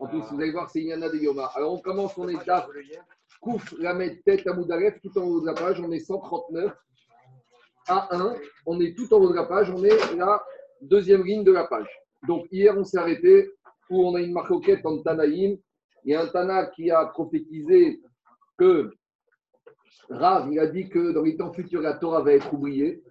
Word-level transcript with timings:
En 0.00 0.06
plus, 0.06 0.20
vous 0.20 0.40
allez 0.40 0.52
voir, 0.52 0.70
c'est 0.70 0.82
Yana 0.82 1.08
de 1.08 1.16
Yoma. 1.16 1.50
Alors, 1.54 1.74
on 1.74 1.80
commence, 1.80 2.16
on 2.16 2.28
est 2.28 2.44
tard. 2.44 2.68
Kouf, 3.40 3.74
la 3.78 3.94
tête 4.24 4.46
à 4.46 4.52
Moudaref, 4.52 5.00
tout 5.00 5.16
en 5.18 5.22
haut 5.22 5.40
de 5.40 5.46
la 5.46 5.54
page. 5.54 5.80
On 5.80 5.90
est 5.90 6.00
139 6.00 6.72
à 7.88 8.16
1. 8.16 8.34
On 8.66 8.80
est 8.80 8.96
tout 8.96 9.12
en 9.12 9.18
haut 9.18 9.30
de 9.30 9.34
la 9.34 9.44
page. 9.44 9.70
On 9.70 9.82
est 9.84 10.16
la 10.16 10.42
deuxième 10.80 11.24
ligne 11.24 11.44
de 11.44 11.52
la 11.52 11.64
page. 11.64 11.88
Donc, 12.26 12.46
hier, 12.52 12.76
on 12.76 12.84
s'est 12.84 12.98
arrêté 12.98 13.50
où 13.90 14.06
on 14.06 14.14
a 14.14 14.20
une 14.20 14.32
marquette 14.32 14.84
en 14.84 15.02
Tanaïm. 15.02 15.58
Il 16.04 16.12
y 16.12 16.14
a 16.14 16.22
un 16.22 16.26
Tana 16.28 16.66
qui 16.66 16.90
a 16.90 17.06
prophétisé 17.06 18.00
que 18.56 18.92
Rav, 20.10 20.48
il 20.50 20.58
a 20.58 20.66
dit 20.66 20.88
que 20.88 21.12
dans 21.12 21.22
les 21.22 21.36
temps 21.36 21.52
futurs, 21.52 21.82
la 21.82 21.94
Torah 21.94 22.22
va 22.22 22.32
être 22.32 22.52
oubliée. 22.52 23.02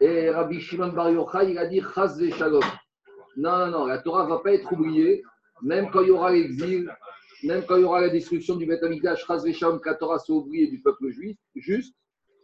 Et 0.00 0.30
Rabbi 0.30 0.60
Shimon 0.60 0.92
Bar 0.92 1.10
Yochai, 1.10 1.50
il 1.50 1.58
a 1.58 1.66
dit 1.66 1.82
Chaz 1.94 2.18
Shalom. 2.30 2.62
Non, 3.36 3.58
non, 3.58 3.70
non, 3.70 3.86
la 3.86 3.98
Torah 3.98 4.24
ne 4.24 4.28
va 4.28 4.38
pas 4.38 4.52
être 4.52 4.72
oubliée, 4.72 5.22
même 5.62 5.90
quand 5.90 6.02
il 6.02 6.08
y 6.08 6.10
aura 6.10 6.32
l'exil, 6.32 6.90
même 7.44 7.64
quand 7.66 7.76
il 7.76 7.82
y 7.82 7.84
aura 7.84 8.00
la 8.00 8.08
destruction 8.08 8.56
du 8.56 8.66
Beth 8.66 8.82
Amikdash, 8.82 9.24
Shalom, 9.24 9.80
que 9.80 9.88
la 9.88 9.94
Torah 9.94 10.18
soit 10.18 10.36
oubliée 10.36 10.66
du 10.68 10.80
peuple 10.80 11.10
juif, 11.10 11.36
juste, 11.54 11.94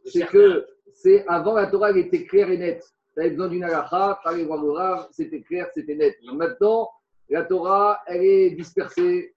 c'est 0.04 0.26
que 0.26 0.66
c'est 0.92 1.26
avant 1.26 1.54
la 1.54 1.66
Torah, 1.66 1.90
elle 1.90 1.98
était 1.98 2.24
claire 2.24 2.50
et 2.50 2.58
nette. 2.58 2.84
Tu 3.14 3.20
avais 3.20 3.30
besoin 3.30 3.48
d'une 3.48 3.64
halakha, 3.64 4.18
tu 4.22 4.28
allais 4.28 4.44
voir 4.44 4.62
le 4.62 4.70
Rav, 4.70 5.08
c'était 5.12 5.40
clair, 5.40 5.68
c'était 5.74 5.94
net. 5.94 6.16
Maintenant, 6.32 6.90
la 7.28 7.44
Torah, 7.44 8.00
elle 8.06 8.24
est 8.24 8.50
dispersée. 8.50 9.34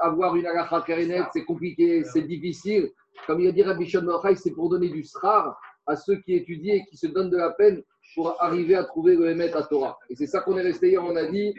Avoir 0.00 0.34
une 0.34 0.46
halakha 0.46 0.80
claire 0.80 0.98
et 0.98 1.06
nette, 1.06 1.26
c'est 1.32 1.44
compliqué, 1.44 2.02
c'est 2.04 2.22
difficile. 2.22 2.90
Comme 3.26 3.40
il 3.40 3.48
a 3.48 3.52
dit 3.52 3.62
Rabbi 3.62 3.86
Shimon 3.86 4.20
c'est 4.36 4.52
pour 4.52 4.68
donner 4.68 4.88
du 4.88 5.04
srar 5.04 5.60
à 5.86 5.96
ceux 5.96 6.16
qui 6.16 6.34
étudient 6.34 6.74
et 6.74 6.84
qui 6.84 6.96
se 6.96 7.06
donnent 7.06 7.30
de 7.30 7.36
la 7.36 7.50
peine 7.50 7.82
pour 8.14 8.40
arriver 8.42 8.74
à 8.74 8.84
trouver 8.84 9.16
le 9.16 9.30
Emet 9.30 9.52
à 9.54 9.62
Torah. 9.62 9.98
Et 10.08 10.16
c'est 10.16 10.26
ça 10.26 10.40
qu'on 10.40 10.56
est 10.58 10.62
resté 10.62 10.90
hier, 10.90 11.04
on 11.04 11.16
a 11.16 11.26
dit 11.26 11.54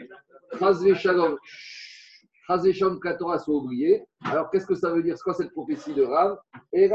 Alors 4.24 4.50
qu'est-ce 4.50 4.66
que 4.66 4.74
ça 4.74 4.90
veut 4.90 5.02
dire? 5.02 5.16
C'est 5.16 5.22
quoi 5.22 5.34
cette 5.34 5.52
prophétie 5.52 5.94
de 5.94 6.02
Rav? 6.02 6.36
On 6.72 6.78
ne 6.78 6.88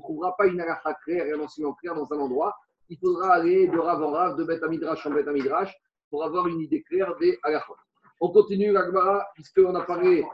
trouvera 0.00 0.36
pas 0.36 0.46
une 0.46 0.60
halakha 0.60 0.94
claire 1.04 1.26
et 1.26 1.32
un 1.32 1.40
enseignement 1.40 1.74
clair 1.74 1.94
dans 1.94 2.12
un 2.12 2.18
endroit. 2.18 2.56
Il 2.88 2.98
faudra 2.98 3.34
aller 3.34 3.68
de 3.68 3.78
Rav 3.78 4.02
en 4.02 4.10
Rav, 4.10 4.36
de 4.36 4.44
Beth 4.44 4.62
Amidrash 4.62 5.06
en 5.06 5.10
Beth 5.10 5.28
Amidrash 5.28 5.74
pour 6.10 6.24
avoir 6.24 6.48
une 6.48 6.60
idée 6.60 6.82
claire 6.82 7.14
des 7.20 7.38
halakhot. 7.42 7.76
On 8.20 8.30
continue 8.30 8.72
l'Agmara, 8.72 9.24
puisqu'on 9.34 9.74
a 9.76 9.82
parlé, 9.82 10.26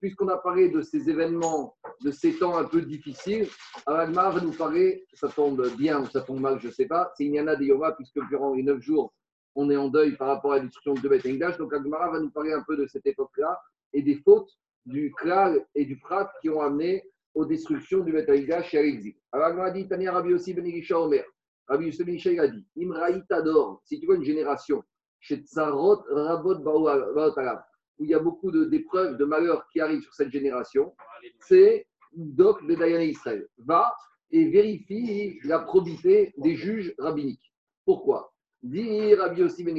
puisqu'on 0.00 0.28
a 0.28 0.38
parlé 0.38 0.68
de 0.68 0.80
ces 0.80 1.08
événements, 1.10 1.76
de 2.02 2.10
ces 2.10 2.34
temps 2.38 2.56
un 2.56 2.64
peu 2.64 2.82
difficiles, 2.82 3.48
Agmara 3.86 4.30
va 4.30 4.40
nous 4.40 4.52
parler, 4.52 5.04
ça 5.12 5.28
tombe 5.28 5.68
bien 5.76 6.00
ou 6.00 6.06
ça 6.06 6.20
tombe 6.20 6.40
mal, 6.40 6.58
je 6.60 6.68
ne 6.68 6.72
sais 6.72 6.86
pas, 6.86 7.12
c'est 7.16 7.24
Inyana 7.24 7.56
de 7.56 7.64
Yoma, 7.64 7.92
puisque 7.92 8.20
durant 8.28 8.54
les 8.54 8.62
neuf 8.62 8.80
jours, 8.80 9.12
on 9.54 9.70
est 9.70 9.76
en 9.76 9.88
deuil 9.88 10.16
par 10.16 10.28
rapport 10.28 10.52
à 10.52 10.56
la 10.56 10.62
destruction 10.62 10.94
de 10.94 11.08
Beth 11.08 11.26
Engdash. 11.26 11.58
Donc 11.58 11.74
Agmara 11.74 12.10
va 12.10 12.20
nous 12.20 12.30
parler 12.30 12.52
un 12.52 12.62
peu 12.66 12.76
de 12.76 12.86
cette 12.86 13.06
époque-là 13.06 13.60
et 13.92 14.02
des 14.02 14.16
fautes 14.16 14.50
du 14.86 15.12
Klal 15.12 15.64
et 15.74 15.84
du 15.84 15.98
Prat 15.98 16.32
qui 16.40 16.48
ont 16.48 16.60
amené 16.60 17.04
aux 17.34 17.44
destructions 17.44 18.00
du 18.00 18.12
Beth 18.12 18.28
Engdash 18.28 18.74
et 18.74 18.78
à 18.78 18.82
l'exil. 18.82 19.14
Alors 19.32 19.72
dit, 19.72 19.88
Tania 19.88 20.12
Rabbi 20.12 20.32
aussi 20.32 20.54
Ben 20.54 20.64
Omer. 20.92 21.24
Rabbi 21.68 21.86
Yosef 21.86 22.06
Ben 22.06 22.40
a 22.40 22.48
dit, 22.48 22.66
Imraït 22.76 23.30
Ador, 23.30 23.80
si 23.84 24.00
tu 24.00 24.06
vois 24.06 24.16
une 24.16 24.24
génération, 24.24 24.82
chez 25.20 25.36
Tsarot 25.36 26.02
Rabot 26.10 26.56
Baotalab, 26.56 27.62
où 28.02 28.04
il 28.04 28.10
y 28.10 28.14
a 28.14 28.18
beaucoup 28.18 28.50
d'épreuves, 28.50 29.16
de, 29.16 29.24
malheurs 29.24 29.68
qui 29.68 29.80
arrivent 29.80 30.02
sur 30.02 30.12
cette 30.12 30.32
génération, 30.32 30.92
c'est 31.38 31.86
Doc 32.12 32.66
de 32.66 32.74
Dayan 32.74 33.00
Israël. 33.00 33.46
Va 33.58 33.94
et 34.32 34.46
vérifie 34.46 35.38
la 35.44 35.60
probité 35.60 36.34
des 36.36 36.56
juges 36.56 36.92
rabbiniques. 36.98 37.54
Pourquoi? 37.84 38.32
Dit 38.60 39.14
Rabbi 39.14 39.40
Yossi 39.40 39.62
Ben 39.62 39.78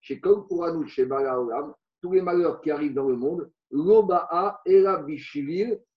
chez 0.00 0.20
Kol 0.20 0.44
chez 0.86 1.08
tous 2.02 2.12
les 2.12 2.20
malheurs 2.20 2.60
qui 2.60 2.70
arrivent 2.70 2.94
dans 2.94 3.08
le 3.08 3.16
monde, 3.16 3.50
Loba'a 3.70 4.60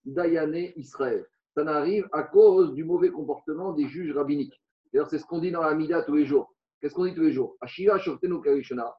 Dayane 0.05 0.71
Israël. 0.77 1.25
Ça 1.55 1.65
n'arrive 1.65 2.07
à 2.13 2.23
cause 2.23 2.73
du 2.73 2.85
mauvais 2.85 3.11
comportement 3.11 3.73
des 3.73 3.89
juges 3.89 4.15
rabbiniques. 4.15 4.61
D'ailleurs, 4.93 5.09
c'est 5.09 5.19
ce 5.19 5.25
qu'on 5.25 5.39
dit 5.39 5.51
dans 5.51 5.61
la 5.61 5.75
Mida 5.75 6.03
tous 6.03 6.15
les 6.15 6.25
jours. 6.25 6.55
Qu'est-ce 6.79 6.93
qu'on 6.93 7.05
dit 7.05 7.13
tous 7.13 7.21
les 7.21 7.33
jours? 7.33 7.57
Karishona, 7.61 8.95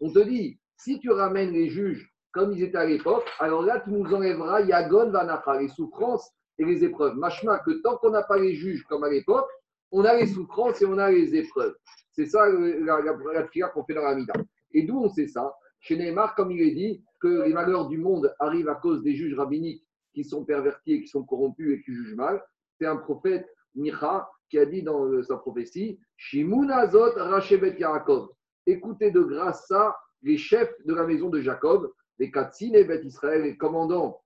on 0.00 0.12
te 0.12 0.18
dit, 0.20 0.58
si 0.76 0.98
tu 0.98 1.10
ramènes 1.10 1.52
les 1.52 1.68
juges 1.68 2.10
comme 2.32 2.52
ils 2.52 2.64
étaient 2.64 2.78
à 2.78 2.86
l'époque, 2.86 3.24
alors 3.38 3.62
là, 3.62 3.80
tu 3.80 3.90
nous 3.90 4.12
enlèveras 4.12 4.62
Yagon 4.62 5.10
Vanacha, 5.10 5.60
les 5.60 5.68
souffrances 5.68 6.28
et 6.58 6.64
les 6.64 6.82
épreuves. 6.82 7.14
Machma, 7.16 7.60
que 7.60 7.70
tant 7.82 7.96
qu'on 7.98 8.10
n'a 8.10 8.24
pas 8.24 8.38
les 8.38 8.54
juges 8.54 8.82
comme 8.84 9.04
à 9.04 9.10
l'époque, 9.10 9.48
on 9.92 10.04
a 10.04 10.16
les 10.16 10.26
souffrances 10.26 10.82
et 10.82 10.86
on 10.86 10.98
a 10.98 11.10
les 11.10 11.36
épreuves. 11.36 11.76
C'est 12.10 12.26
ça 12.26 12.48
la, 12.48 13.00
la, 13.00 13.68
qu'on 13.68 13.84
fait 13.84 13.94
dans 13.94 14.02
la 14.02 14.16
Mida. 14.16 14.34
Et 14.72 14.82
d'où 14.82 14.98
on 14.98 15.08
sait 15.08 15.28
ça? 15.28 15.54
Chez 15.80 15.96
Neymar, 15.96 16.34
comme 16.34 16.50
il 16.50 16.60
est 16.62 16.74
dit, 16.74 17.04
que 17.20 17.42
les 17.44 17.52
malheurs 17.52 17.88
du 17.88 17.98
monde 17.98 18.34
arrivent 18.40 18.68
à 18.68 18.74
cause 18.74 19.02
des 19.02 19.14
juges 19.14 19.34
rabbiniques 19.34 19.86
qui 20.14 20.24
sont 20.24 20.44
pervertis 20.44 20.94
et 20.94 21.02
qui 21.02 21.08
sont 21.08 21.24
corrompus 21.24 21.78
et 21.78 21.82
qui 21.82 21.92
jugent 21.92 22.16
mal. 22.16 22.42
C'est 22.78 22.86
un 22.86 22.96
prophète, 22.96 23.46
Micha, 23.74 24.28
qui 24.48 24.58
a 24.58 24.66
dit 24.66 24.82
dans 24.82 25.04
euh, 25.06 25.22
sa 25.22 25.36
prophétie 25.36 25.98
Shimunazot 26.16 27.12
Rachebet 27.16 27.76
Yaakov. 27.78 28.28
Écoutez 28.66 29.10
de 29.10 29.20
grâce 29.20 29.66
ça 29.66 29.96
les 30.22 30.38
chefs 30.38 30.74
de 30.86 30.94
la 30.94 31.04
maison 31.04 31.28
de 31.28 31.40
Jacob, 31.40 31.92
les 32.18 32.30
Katsine 32.30 32.74
et 32.74 32.84
Bet 32.84 33.04
Israël, 33.04 33.42
les 33.42 33.56
commandants 33.56 34.22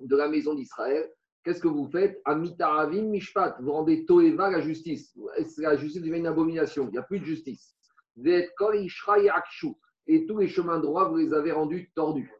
de 0.00 0.16
la 0.16 0.28
maison 0.28 0.54
d'Israël. 0.54 1.08
Qu'est-ce 1.44 1.60
que 1.60 1.68
vous 1.68 1.88
faites? 1.90 2.20
Amitaravim 2.24 3.08
Mishpat. 3.08 3.56
Vous 3.60 3.72
rendez 3.72 4.04
Toeva 4.04 4.50
la 4.50 4.60
justice. 4.60 5.16
La 5.58 5.76
justice 5.76 6.02
devient 6.02 6.18
une 6.18 6.26
abomination? 6.26 6.88
Il 6.88 6.92
n'y 6.92 6.98
a 6.98 7.02
plus 7.02 7.20
de 7.20 7.24
justice. 7.24 7.74
Et 10.06 10.26
tous 10.26 10.38
les 10.38 10.48
chemins 10.48 10.80
droits, 10.80 11.08
vous 11.08 11.16
les 11.16 11.32
avez 11.32 11.52
rendus 11.52 11.90
tordus. 11.94 12.30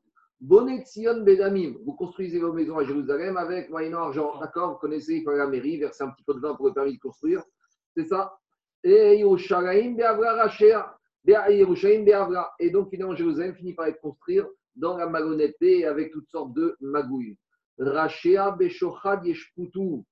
Bonet 0.41 0.87
Sion 0.87 1.21
Bedamim, 1.21 1.75
vous 1.85 1.93
construisez 1.93 2.39
vos 2.39 2.55
maisons 2.55 2.79
à 2.79 2.85
Jérusalem 2.85 3.37
avec 3.37 3.69
moyennant 3.69 4.05
argent. 4.05 4.39
D'accord 4.41 4.73
Vous 4.73 4.79
connaissez, 4.79 5.17
il 5.17 5.23
faut 5.23 5.33
la 5.33 5.47
mairie, 5.47 5.79
verser 5.79 6.03
un 6.03 6.09
petit 6.09 6.25
peu 6.25 6.33
de 6.33 6.41
vin 6.41 6.55
pour 6.55 6.69
le 6.69 6.73
permis 6.73 6.95
de 6.95 6.99
construire. 7.01 7.43
C'est 7.95 8.07
ça. 8.07 8.39
Et 8.83 9.19
Yerushalayim 9.19 9.97
Beavra. 9.97 10.51
Et 12.59 12.71
donc, 12.71 12.89
finalement, 12.89 13.15
Jérusalem 13.15 13.55
finit 13.55 13.75
par 13.75 13.87
être 13.87 14.01
construire 14.01 14.47
dans 14.77 14.97
la 14.97 15.07
malhonnêteté 15.07 15.85
avec 15.85 16.11
toutes 16.11 16.31
sortes 16.31 16.55
de 16.55 16.75
magouilles. 16.81 17.37
Rachea 17.79 18.53
Beshochad 18.53 19.27
Yeshputu. 19.27 20.05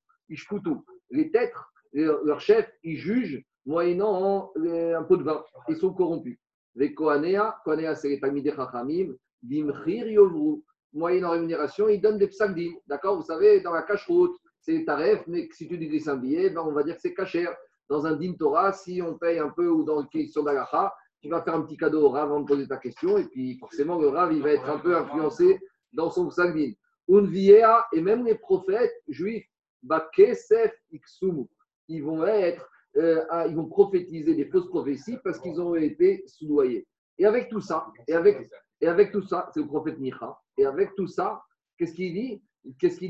Les 1.11 1.31
têtes, 1.31 1.55
leurs 1.94 2.41
chefs, 2.41 2.71
ils 2.83 2.99
jugent 2.99 3.43
moyennant 3.65 4.53
un 4.56 5.03
pot 5.05 5.17
de 5.17 5.22
vin. 5.22 5.43
Ils 5.69 5.77
sont 5.78 5.94
corrompus. 5.94 6.38
Les 6.75 6.93
Kohanea, 6.93 7.59
Kohanea, 7.65 7.94
c'est 7.94 8.11
les 8.11 8.21
Talmidei 8.21 8.53
Chachamim. 8.55 9.15
Dimchir 9.43 10.06
Yovru. 10.09 10.62
Moyenne 10.93 11.26
rémunération, 11.26 11.88
il 11.88 12.00
donne 12.00 12.19
des 12.19 12.28
psagdim. 12.28 12.72
D'accord 12.87 13.16
Vous 13.16 13.22
savez, 13.26 13.60
dans 13.60 13.72
la 13.72 13.82
cache-route, 13.82 14.37
c'est 14.60 14.84
taref, 14.84 15.22
mais 15.26 15.49
si 15.53 15.69
tu 15.69 15.76
glisses 15.76 16.09
un 16.09 16.16
billet, 16.16 16.50
ben 16.50 16.62
on 16.62 16.72
va 16.72 16.82
dire 16.82 16.94
que 16.97 17.00
c'est 17.00 17.15
cachère. 17.15 17.54
Dans 17.88 18.06
un 18.06 18.16
din 18.16 18.34
Torah, 18.38 18.72
si 18.72 19.00
on 19.03 19.16
paye 19.19 19.38
un 19.38 19.50
peu 19.50 19.69
ou 19.69 19.84
dans 19.84 20.00
une 20.00 20.09
question 20.09 20.43
d'Alacha, 20.43 20.93
tu 21.21 21.28
vas 21.28 21.43
faire 21.43 21.54
un 21.54 21.62
petit 21.62 21.76
cadeau 21.76 22.06
au 22.06 22.09
Rav 22.10 22.25
avant 22.25 22.41
de 22.41 22.47
poser 22.47 22.66
ta 22.66 22.76
question, 22.76 23.19
et 23.19 23.25
puis 23.25 23.59
forcément, 23.59 23.99
le 23.99 24.09
Rav, 24.09 24.32
il 24.32 24.43
va 24.43 24.53
être 24.53 24.69
un 24.69 24.78
peu 24.78 24.97
influencé 24.97 25.59
dans 25.93 26.10
son 26.10 26.28
psagdim. 26.28 26.72
Unviea, 27.10 27.87
et 27.93 28.00
même 28.00 28.25
les 28.25 28.34
prophètes 28.34 28.93
juifs, 29.09 29.47
Bakesef 29.82 30.72
Iksumu, 30.93 31.47
ils 31.88 32.05
vont 32.05 32.26
être, 32.26 32.69
euh, 32.97 33.25
ils 33.49 33.56
vont 33.56 33.66
prophétiser 33.66 34.34
des 34.34 34.47
fausses 34.47 34.69
prophéties 34.69 35.19
parce 35.25 35.38
qu'ils 35.38 35.60
ont 35.60 35.75
été 35.75 36.25
soudoyés. 36.26 36.87
Et 37.16 37.26
avec 37.26 37.49
tout 37.49 37.60
ça, 37.60 37.87
et 38.06 38.12
avec, 38.12 38.50
et 38.81 38.87
avec 38.87 39.12
tout 39.12 39.22
ça, 39.22 39.49
c'est 39.53 39.61
le 39.61 39.66
prophète 39.66 39.99
Micha. 39.99 40.39
Et 40.56 40.66
avec 40.66 40.94
tout 40.94 41.06
ça, 41.06 41.43
qu'est-ce 41.78 41.94
qu'ils 41.94 42.41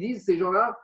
disent 0.00 0.24
ces 0.24 0.38
gens-là? 0.38 0.78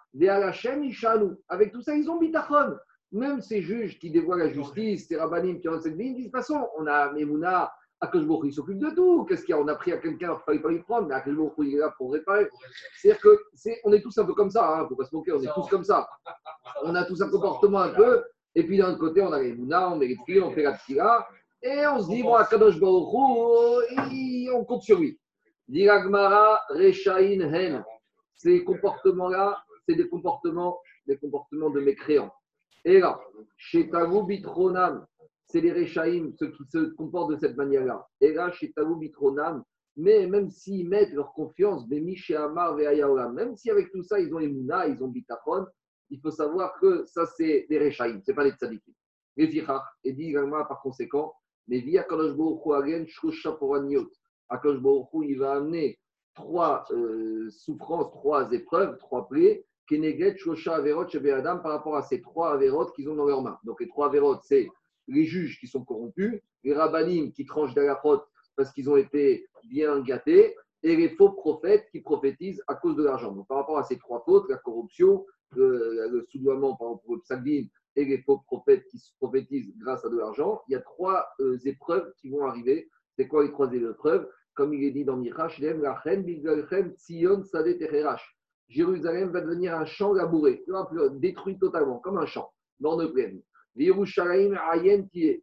Avec 1.49 1.73
tout 1.73 1.83
ça, 1.83 1.95
ils 1.95 2.11
ont 2.11 2.19
bitachon. 2.19 2.77
Même 3.13 3.41
ces 3.41 3.63
juges 3.63 3.99
qui 3.99 4.11
dévoient 4.11 4.37
la 4.37 4.49
justice, 4.49 5.07
ces 5.07 5.17
rabbinim 5.17 5.61
qui 5.61 5.69
ont 5.69 5.81
cette 5.81 5.97
ligne, 5.97 6.17
disent 6.17 6.27
de 6.27 6.31
toute 6.31 6.41
façon, 6.41 6.69
on 6.77 6.87
a 6.87 7.13
Memouna, 7.13 7.73
Akashbourg, 8.01 8.45
il 8.45 8.53
s'occupe 8.53 8.79
de 8.79 8.91
tout. 8.91 9.25
Qu'est-ce 9.25 9.45
qu'il 9.45 9.55
y 9.55 9.59
a? 9.59 9.61
On 9.61 9.69
a 9.69 9.75
pris 9.77 9.93
à 9.93 9.99
quelqu'un, 9.99 10.31
il 10.31 10.35
ne 10.35 10.39
fallait 10.45 10.59
pas 10.59 10.71
lui 10.71 10.81
prendre, 10.81 11.07
mais 11.07 11.15
Akashbourg, 11.15 11.55
il 11.59 11.77
est 11.77 11.79
là 11.79 11.95
pour 11.97 12.13
réparer. 12.13 12.49
C'est-à-dire 12.97 13.21
que 13.23 13.41
est, 13.67 13.81
on 13.85 13.93
est 13.93 14.03
tous 14.03 14.19
un 14.19 14.25
peu 14.25 14.35
comme 14.35 14.51
ça, 14.51 14.77
il 14.77 14.81
hein, 14.81 14.89
ne 14.91 14.97
pas 14.97 15.05
se 15.05 15.15
moquer, 15.15 15.33
on 15.33 15.43
est 15.43 15.55
tous 15.55 15.69
comme 15.69 15.85
ça. 15.85 16.09
On 16.83 16.95
a 16.95 17.05
tous 17.05 17.23
un 17.23 17.31
comportement 17.31 17.81
un 17.81 17.91
peu, 17.91 18.25
et 18.55 18.65
puis 18.65 18.79
d'un 18.79 18.97
côté, 18.97 19.23
on 19.23 19.33
a 19.33 19.41
les 19.41 19.55
Mouna, 19.55 19.91
on 19.91 20.01
filles, 20.01 20.41
on 20.41 20.51
fait 20.51 20.63
la 20.63 20.77
tira, 20.77 21.27
et 21.65 21.87
on 21.87 21.99
se 21.99 22.11
dit, 22.11 22.23
bon, 22.23 22.35
Akadosh 22.35 22.79
Baruch 22.79 23.09
on 24.53 24.65
compte 24.67 24.83
sur 24.83 25.01
lui. 25.01 25.19
Diragmara, 25.67 26.61
Rechain, 26.69 27.41
Hen. 27.41 27.83
Ces 28.35 28.63
comportements-là, 28.65 29.65
c'est 29.89 29.95
des 29.95 30.07
comportements, 30.07 30.79
des 31.07 31.17
comportements 31.17 31.71
de 31.71 31.81
mécréants. 31.81 32.31
Et 32.85 33.01
là, 33.01 33.19
chez 33.57 33.91
Bitronam, 34.29 35.07
c'est 35.47 35.63
les 35.63 35.73
Rechaim, 35.73 36.33
ceux 36.39 36.51
qui 36.51 36.65
se 36.71 36.91
comportent 36.97 37.31
de 37.31 37.39
cette 37.39 37.57
manière-là. 37.57 38.07
Et 38.21 38.35
là, 38.35 38.53
chez 38.53 38.75
Bitronam, 38.77 39.65
mais 39.97 40.27
même 40.27 40.51
s'ils 40.51 40.87
mettent 40.87 41.15
leur 41.15 41.33
confiance, 41.33 41.89
chez 42.17 42.37
Amar, 42.37 42.77
même 42.77 43.57
si 43.57 43.71
avec 43.71 43.91
tout 43.91 44.03
ça, 44.03 44.21
ils 44.21 44.35
ont 44.35 44.41
Emouna, 44.41 44.87
ils 44.87 45.03
ont 45.03 45.09
Bitachon, 45.09 45.65
il 46.11 46.21
faut 46.21 46.31
savoir 46.31 46.79
que 46.79 47.07
ça, 47.07 47.25
c'est 47.25 47.67
des 47.71 47.79
Rechaim, 47.79 48.21
ce 48.23 48.31
n'est 48.31 48.35
pas 48.35 48.45
des 48.45 48.51
tzadikim. 48.51 48.93
Et 49.39 49.47
dit 49.47 50.29
également 50.29 50.63
par 50.67 50.83
conséquent, 50.83 51.33
mais 51.69 51.79
via 51.81 52.03
Kadosh 52.03 52.35
Baruch 52.35 52.61
Hu, 55.13 55.27
il 55.29 55.39
va 55.39 55.53
amener 55.53 55.99
trois 56.35 56.85
euh, 56.91 57.49
souffrances, 57.51 58.11
trois 58.13 58.51
épreuves, 58.53 58.99
trois 58.99 59.29
plaies, 59.29 59.65
Keneget, 59.89 60.37
Shosha, 60.39 60.77
Averot, 60.77 61.07
Adam 61.15 61.59
par 61.59 61.73
rapport 61.73 61.97
à 61.97 62.03
ces 62.03 62.21
trois 62.21 62.55
Averot 62.55 62.87
qu'ils 62.93 63.09
ont 63.09 63.15
dans 63.15 63.27
leurs 63.27 63.43
mains. 63.43 63.59
Donc 63.65 63.81
les 63.81 63.89
trois 63.89 64.07
Averot, 64.07 64.39
c'est 64.43 64.69
les 65.09 65.25
juges 65.25 65.59
qui 65.61 65.67
sont 65.67 65.85
corrompus, 65.85 66.41
les 66.65 66.75
rabbinim 66.75 67.33
qui 67.33 67.45
tranchent 67.45 67.75
d'Alachot 67.75 68.23
parce 68.57 68.73
qu'ils 68.73 68.89
ont 68.89 68.97
été 68.97 69.47
bien 69.69 70.01
gâtés, 70.01 70.57
et 70.83 70.97
les 70.97 71.09
faux 71.09 71.31
prophètes 71.31 71.89
qui 71.91 72.01
prophétisent 72.01 72.63
à 72.67 72.75
cause 72.75 72.97
de 72.97 73.03
l'argent. 73.03 73.33
Donc 73.33 73.49
par 73.49 73.57
rapport 73.59 73.79
à 73.79 73.85
ces 73.85 73.99
trois 73.99 74.23
fautes, 74.25 74.49
la 74.49 74.59
corruption, 74.59 75.25
le, 75.53 76.09
le 76.11 76.27
soudoiement 76.31 76.77
par 76.77 76.89
rapport 76.93 77.11
au 77.11 77.19
et 77.97 78.05
les 78.05 78.19
faux 78.23 78.39
prophètes 78.47 78.87
qui 78.89 78.99
se 78.99 79.13
prophétisent 79.19 79.73
grâce 79.79 80.05
à 80.05 80.09
de 80.09 80.17
l'argent, 80.17 80.63
il 80.69 80.73
y 80.73 80.75
a 80.77 80.81
trois 80.81 81.27
euh, 81.41 81.59
épreuves 81.65 82.13
qui 82.19 82.29
vont 82.31 82.45
arriver. 82.47 82.89
C'est 83.17 83.29
quoi 83.29 83.45
les 83.45 83.53
trois 83.53 83.73
épreuves? 83.73 84.29
Comme 84.55 84.75
il 84.75 84.85
est 84.85 84.91
dit 84.93 85.05
dans 85.05 85.21
Tzion, 86.97 87.43
Jérusalem 88.69 89.31
va 89.31 89.41
devenir 89.41 89.75
un 89.75 89.85
champ 89.85 90.13
labouré, 90.13 90.65
détruit 91.15 91.59
totalement, 91.59 91.99
comme 91.99 92.19
un 92.19 92.27
champ, 92.27 92.51
dans 92.81 92.97
de 92.97 93.07
plaine. 93.07 93.43
Et 93.77 93.93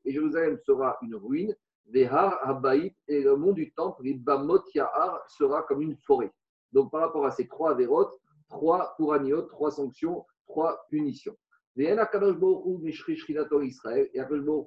Jérusalem 0.05 0.57
sera 0.65 0.97
une 1.01 1.15
ruine. 1.15 1.55
Vehar 1.87 2.61
et 3.07 3.21
le 3.21 3.35
mont 3.35 3.51
du 3.51 3.73
temple, 3.73 4.03
Bamot 4.15 4.63
Yahar, 4.73 5.19
sera 5.27 5.63
comme 5.63 5.81
une 5.81 5.97
forêt. 5.97 6.31
Donc 6.71 6.89
par 6.91 7.01
rapport 7.01 7.25
à 7.25 7.31
ces 7.31 7.47
trois 7.47 7.73
vérotes, 7.75 8.13
trois 8.49 8.93
pouraniot, 8.95 9.41
trois 9.43 9.71
sanctions, 9.71 10.25
trois 10.45 10.85
punitions. 10.89 11.35
Et 11.77 11.89
Akadosh 11.89 12.35
Akadosh 12.35 13.07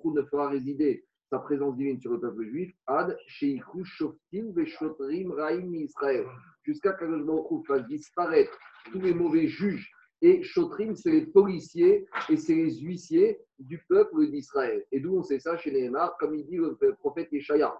ne 0.05 0.23
fera 0.23 0.49
résider 0.49 1.05
sa 1.31 1.39
présence 1.39 1.77
divine 1.77 2.01
sur 2.01 2.13
le 2.13 2.21
peuple 2.21 2.47
juif, 2.47 2.75
Ad 2.87 3.17
Sheikhou 3.27 3.85
Shoftim 3.85 4.53
Veshotrim 4.53 5.33
Raim 5.33 5.73
Israël, 5.75 6.27
jusqu'à 6.63 6.93
qu'Akadosh 6.93 7.25
Baruch 7.25 7.67
fasse 7.67 7.87
disparaître 7.89 8.59
tous 8.91 9.01
les 9.01 9.15
mauvais 9.15 9.47
juges. 9.47 9.91
Et 10.23 10.43
Shotrim, 10.43 10.97
c'est 10.97 11.11
les 11.11 11.27
policiers 11.27 12.07
et 12.31 12.37
c'est 12.37 12.55
les 12.55 12.81
huissiers 12.81 13.39
du 13.59 13.85
peuple 13.89 14.31
d'Israël. 14.31 14.85
Et 14.91 15.01
d'où 15.01 15.19
on 15.19 15.23
sait 15.23 15.41
ça 15.41 15.59
chez 15.59 15.73
Nehemar, 15.73 16.17
comme 16.19 16.35
il 16.35 16.47
dit 16.47 16.57
le 16.57 16.77
prophète 16.99 17.31
Yeshaya. 17.33 17.77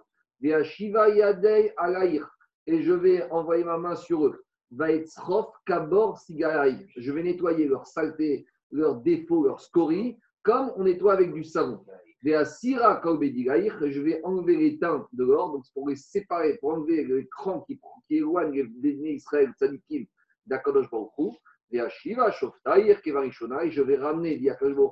Shiva 0.63 1.09
Yadei 1.09 1.73
Alaïr, 1.77 2.29
et 2.67 2.83
je 2.83 2.93
vais 2.93 3.23
envoyer 3.31 3.63
ma 3.63 3.77
main 3.77 3.95
sur 3.95 4.27
eux. 4.27 4.43
Vaetzrof 4.71 5.47
Kabor 5.65 6.19
Sigaï, 6.19 6.87
je 6.95 7.11
vais 7.11 7.23
nettoyer 7.23 7.67
leur 7.67 7.87
saleté 7.87 8.45
leurs 8.75 9.01
défauts, 9.01 9.43
leurs 9.43 9.61
scories, 9.61 10.17
comme 10.43 10.71
on 10.75 10.83
nettoie 10.83 11.13
avec 11.13 11.33
du 11.33 11.43
savon. 11.43 11.83
Je 12.23 14.01
vais 14.01 14.21
enlever 14.23 14.57
les 14.57 14.79
teintes 14.79 15.07
de 15.13 15.23
l'or, 15.23 15.51
donc 15.51 15.63
pour 15.73 15.89
les 15.89 15.95
séparer, 15.95 16.57
pour 16.57 16.71
enlever 16.71 17.03
les 17.03 17.27
crans 17.27 17.61
qui, 17.61 17.79
qui 18.07 18.17
éloignent 18.17 18.51
les 18.51 18.63
bénis 18.63 19.13
Israël, 19.13 19.51
Tzadikim, 19.57 20.05
d'Akadosh 20.45 20.89
Baruch 20.89 21.35
et 21.71 21.79
je 21.79 23.81
vais 23.81 23.97
ramener 23.97 24.37
d'Akadosh 24.37 24.91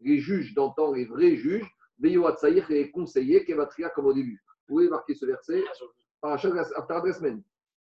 les 0.00 0.18
juges 0.18 0.54
d'antan, 0.54 0.92
les 0.92 1.04
vrais 1.04 1.36
juges, 1.36 1.68
et 2.02 2.18
les 2.70 2.90
conseillers, 2.90 3.44
Kevatria 3.44 3.90
comme 3.90 4.06
au 4.06 4.12
début. 4.12 4.42
Vous 4.68 4.76
pouvez 4.76 4.88
marquer 4.88 5.14
ce 5.14 5.26
verset, 5.26 5.62
chaque 6.38 6.56
Aftara 6.76 7.00
de 7.00 7.12
semaine. 7.12 7.42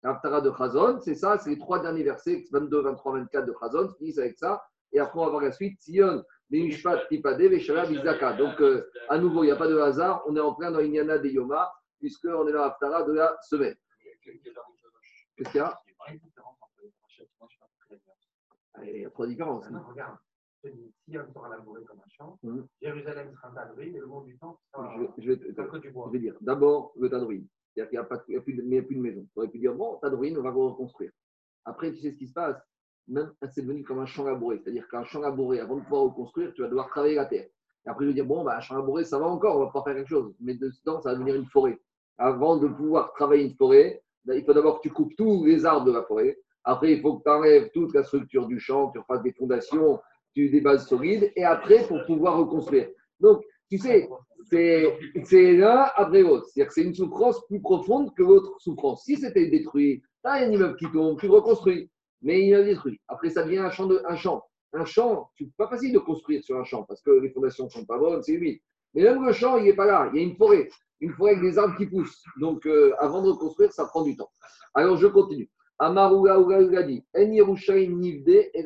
L'Aftara 0.01 0.41
de 0.41 0.51
Chazon, 0.57 0.99
c'est 1.01 1.15
ça, 1.15 1.37
c'est 1.37 1.49
les 1.49 1.59
trois 1.59 1.79
derniers 1.79 2.03
versets, 2.03 2.45
22, 2.51 2.81
23, 2.81 3.19
24 3.19 3.45
de 3.45 3.53
Chazon, 3.59 3.93
finissent 3.97 4.17
avec 4.17 4.37
ça. 4.37 4.63
Et 4.91 4.99
après, 4.99 5.19
on 5.19 5.25
va 5.25 5.29
voir 5.31 5.43
la 5.43 5.51
suite. 5.51 5.79
Sion, 5.81 6.23
Tipade. 6.49 8.37
Donc, 8.37 8.61
euh, 8.61 8.89
à 9.09 9.17
nouveau, 9.17 9.43
il 9.43 9.47
n'y 9.47 9.51
a 9.51 9.55
pas 9.55 9.67
de 9.67 9.77
hasard. 9.77 10.23
On 10.27 10.35
est 10.35 10.39
en 10.39 10.53
plein 10.53 10.71
dans 10.71 10.79
l'Inyana 10.79 11.17
des 11.17 11.31
Yoma, 11.31 11.71
puisqu'on 11.99 12.47
est 12.47 12.51
dans 12.51 12.61
l'Aftara 12.61 13.03
de 13.03 13.13
la 13.13 13.37
semaine. 13.41 13.75
Qu'est-ce 14.23 15.51
qu'il 15.51 15.57
y 15.57 15.59
a? 15.59 15.79
Il 18.81 19.01
y 19.01 19.05
a 19.05 19.09
trois 19.09 19.27
différences. 19.27 19.65
Regarde. 19.67 20.17
Sion 21.07 21.25
sera 21.33 21.49
labouré 21.49 21.83
comme 21.85 21.99
un 21.99 22.09
champ. 22.09 22.37
Jérusalem 22.81 23.33
sera 23.33 23.47
un 23.47 23.79
et 23.79 23.91
le 23.91 24.05
monde 24.05 24.25
du 24.25 24.37
temps 24.37 24.59
sera 24.73 24.93
je, 25.17 25.31
vais, 25.31 25.39
je 25.39 26.11
vais 26.11 26.19
dire 26.19 26.35
d'abord 26.41 26.91
le 26.97 27.09
tas 27.09 27.19
C'est-à-dire 27.19 27.89
qu'il 27.89 28.33
n'y 28.33 28.37
a, 28.37 28.41
plus 28.41 28.95
de 28.95 29.01
maison. 29.01 29.25
On 29.35 29.39
aurait 29.39 29.49
pu 29.49 29.59
dire 29.59 29.73
bon, 29.73 29.97
tas 30.01 30.11
on 30.11 30.41
va 30.41 30.51
reconstruire. 30.51 31.11
Après, 31.63 31.93
tu 31.93 32.01
sais 32.01 32.11
ce 32.11 32.17
qui 32.17 32.27
se 32.27 32.33
passe? 32.33 32.61
Même 33.07 33.31
c'est 33.53 33.61
devenu 33.61 33.83
comme 33.83 33.99
un 33.99 34.05
champ 34.05 34.23
labouré. 34.23 34.59
C'est-à-dire 34.63 34.87
qu'un 34.87 35.03
champ 35.03 35.19
labouré, 35.19 35.59
avant 35.59 35.77
de 35.77 35.81
pouvoir 35.81 36.03
reconstruire, 36.03 36.53
tu 36.53 36.61
vas 36.61 36.67
devoir 36.67 36.87
travailler 36.89 37.15
la 37.15 37.25
terre. 37.25 37.47
Et 37.85 37.89
après, 37.89 38.05
je 38.05 38.09
vais 38.09 38.13
dire, 38.13 38.25
bon, 38.25 38.43
bah, 38.43 38.57
un 38.57 38.59
champ 38.59 38.75
labouré, 38.75 39.03
ça 39.03 39.17
va 39.19 39.25
encore, 39.25 39.55
on 39.55 39.59
va 39.59 39.65
pouvoir 39.67 39.85
faire 39.85 39.95
quelque 39.95 40.09
chose. 40.09 40.33
Mais 40.39 40.53
dedans, 40.53 41.01
ça 41.01 41.09
va 41.09 41.15
devenir 41.15 41.35
une 41.35 41.45
forêt. 41.45 41.79
Avant 42.17 42.57
de 42.57 42.67
pouvoir 42.67 43.13
travailler 43.13 43.45
une 43.45 43.55
forêt, 43.55 44.03
bah, 44.25 44.35
il 44.35 44.43
faut 44.43 44.53
d'abord 44.53 44.81
que 44.81 44.87
tu 44.87 44.93
coupes 44.93 45.15
tous 45.17 45.45
les 45.45 45.65
arbres 45.65 45.85
de 45.85 45.91
la 45.91 46.03
forêt. 46.03 46.37
Après, 46.63 46.91
il 46.91 47.01
faut 47.01 47.17
que 47.17 47.23
tu 47.23 47.29
enlèves 47.29 47.69
toute 47.73 47.93
la 47.93 48.03
structure 48.03 48.45
du 48.45 48.59
champ, 48.59 48.91
tu 48.91 48.99
refasses 48.99 49.23
des 49.23 49.31
fondations, 49.31 49.99
tu 50.35 50.49
des 50.49 50.61
bases 50.61 50.87
solides. 50.87 51.31
Et 51.35 51.43
après, 51.43 51.87
pour 51.87 52.03
pouvoir 52.05 52.37
reconstruire. 52.37 52.89
Donc, 53.19 53.43
tu 53.69 53.77
sais, 53.77 54.09
c'est 54.51 55.53
l'un 55.53 55.87
après 55.95 56.21
l'autre. 56.21 56.47
C'est-à-dire 56.47 56.67
que 56.67 56.73
c'est 56.73 56.83
une 56.83 56.93
souffrance 56.93 57.45
plus 57.47 57.61
profonde 57.61 58.13
que 58.15 58.23
l'autre 58.23 58.59
souffrance. 58.59 59.03
Si 59.03 59.15
c'était 59.15 59.47
détruit, 59.47 60.01
tu 60.23 60.29
as 60.29 60.33
un 60.33 60.51
immeuble 60.51 60.75
qui 60.75 60.91
tombe, 60.91 61.19
tu 61.19 61.27
reconstruis 61.27 61.89
mais 62.21 62.45
il 62.45 62.53
a 62.53 62.63
détruit. 62.63 62.99
Après, 63.07 63.29
ça 63.29 63.43
devient 63.43 63.59
un 63.59 63.71
champ. 63.71 63.89
Un 64.05 64.15
champ, 64.15 64.43
un 64.73 64.85
champ 64.85 65.31
c'est 65.37 65.51
pas 65.57 65.67
facile 65.67 65.93
de 65.93 65.99
construire 65.99 66.43
sur 66.43 66.57
un 66.57 66.63
champ 66.63 66.83
parce 66.83 67.01
que 67.01 67.11
les 67.11 67.29
fondations 67.29 67.65
ne 67.65 67.69
sont 67.69 67.85
pas 67.85 67.97
bonnes, 67.97 68.21
c'est 68.21 68.33
humide. 68.33 68.59
Mais 68.93 69.03
même 69.03 69.25
le 69.25 69.33
champ, 69.33 69.57
il 69.57 69.65
n'est 69.65 69.73
pas 69.73 69.85
là. 69.85 70.09
Il 70.13 70.19
y 70.19 70.23
a 70.23 70.27
une 70.27 70.35
forêt, 70.35 70.69
une 70.99 71.13
forêt 71.13 71.31
avec 71.31 71.43
des 71.43 71.57
arbres 71.57 71.77
qui 71.77 71.85
poussent. 71.85 72.23
Donc, 72.39 72.65
euh, 72.65 72.93
avant 72.99 73.21
de 73.21 73.29
reconstruire, 73.29 73.71
ça 73.71 73.85
prend 73.85 74.03
du 74.03 74.15
temps. 74.15 74.29
Alors, 74.73 74.97
je 74.97 75.07
continue. 75.07 75.49
Amaruga 75.79 76.83
dit 76.83 77.05
En 77.15 77.25
Nivde 77.25 78.29
et 78.29 78.65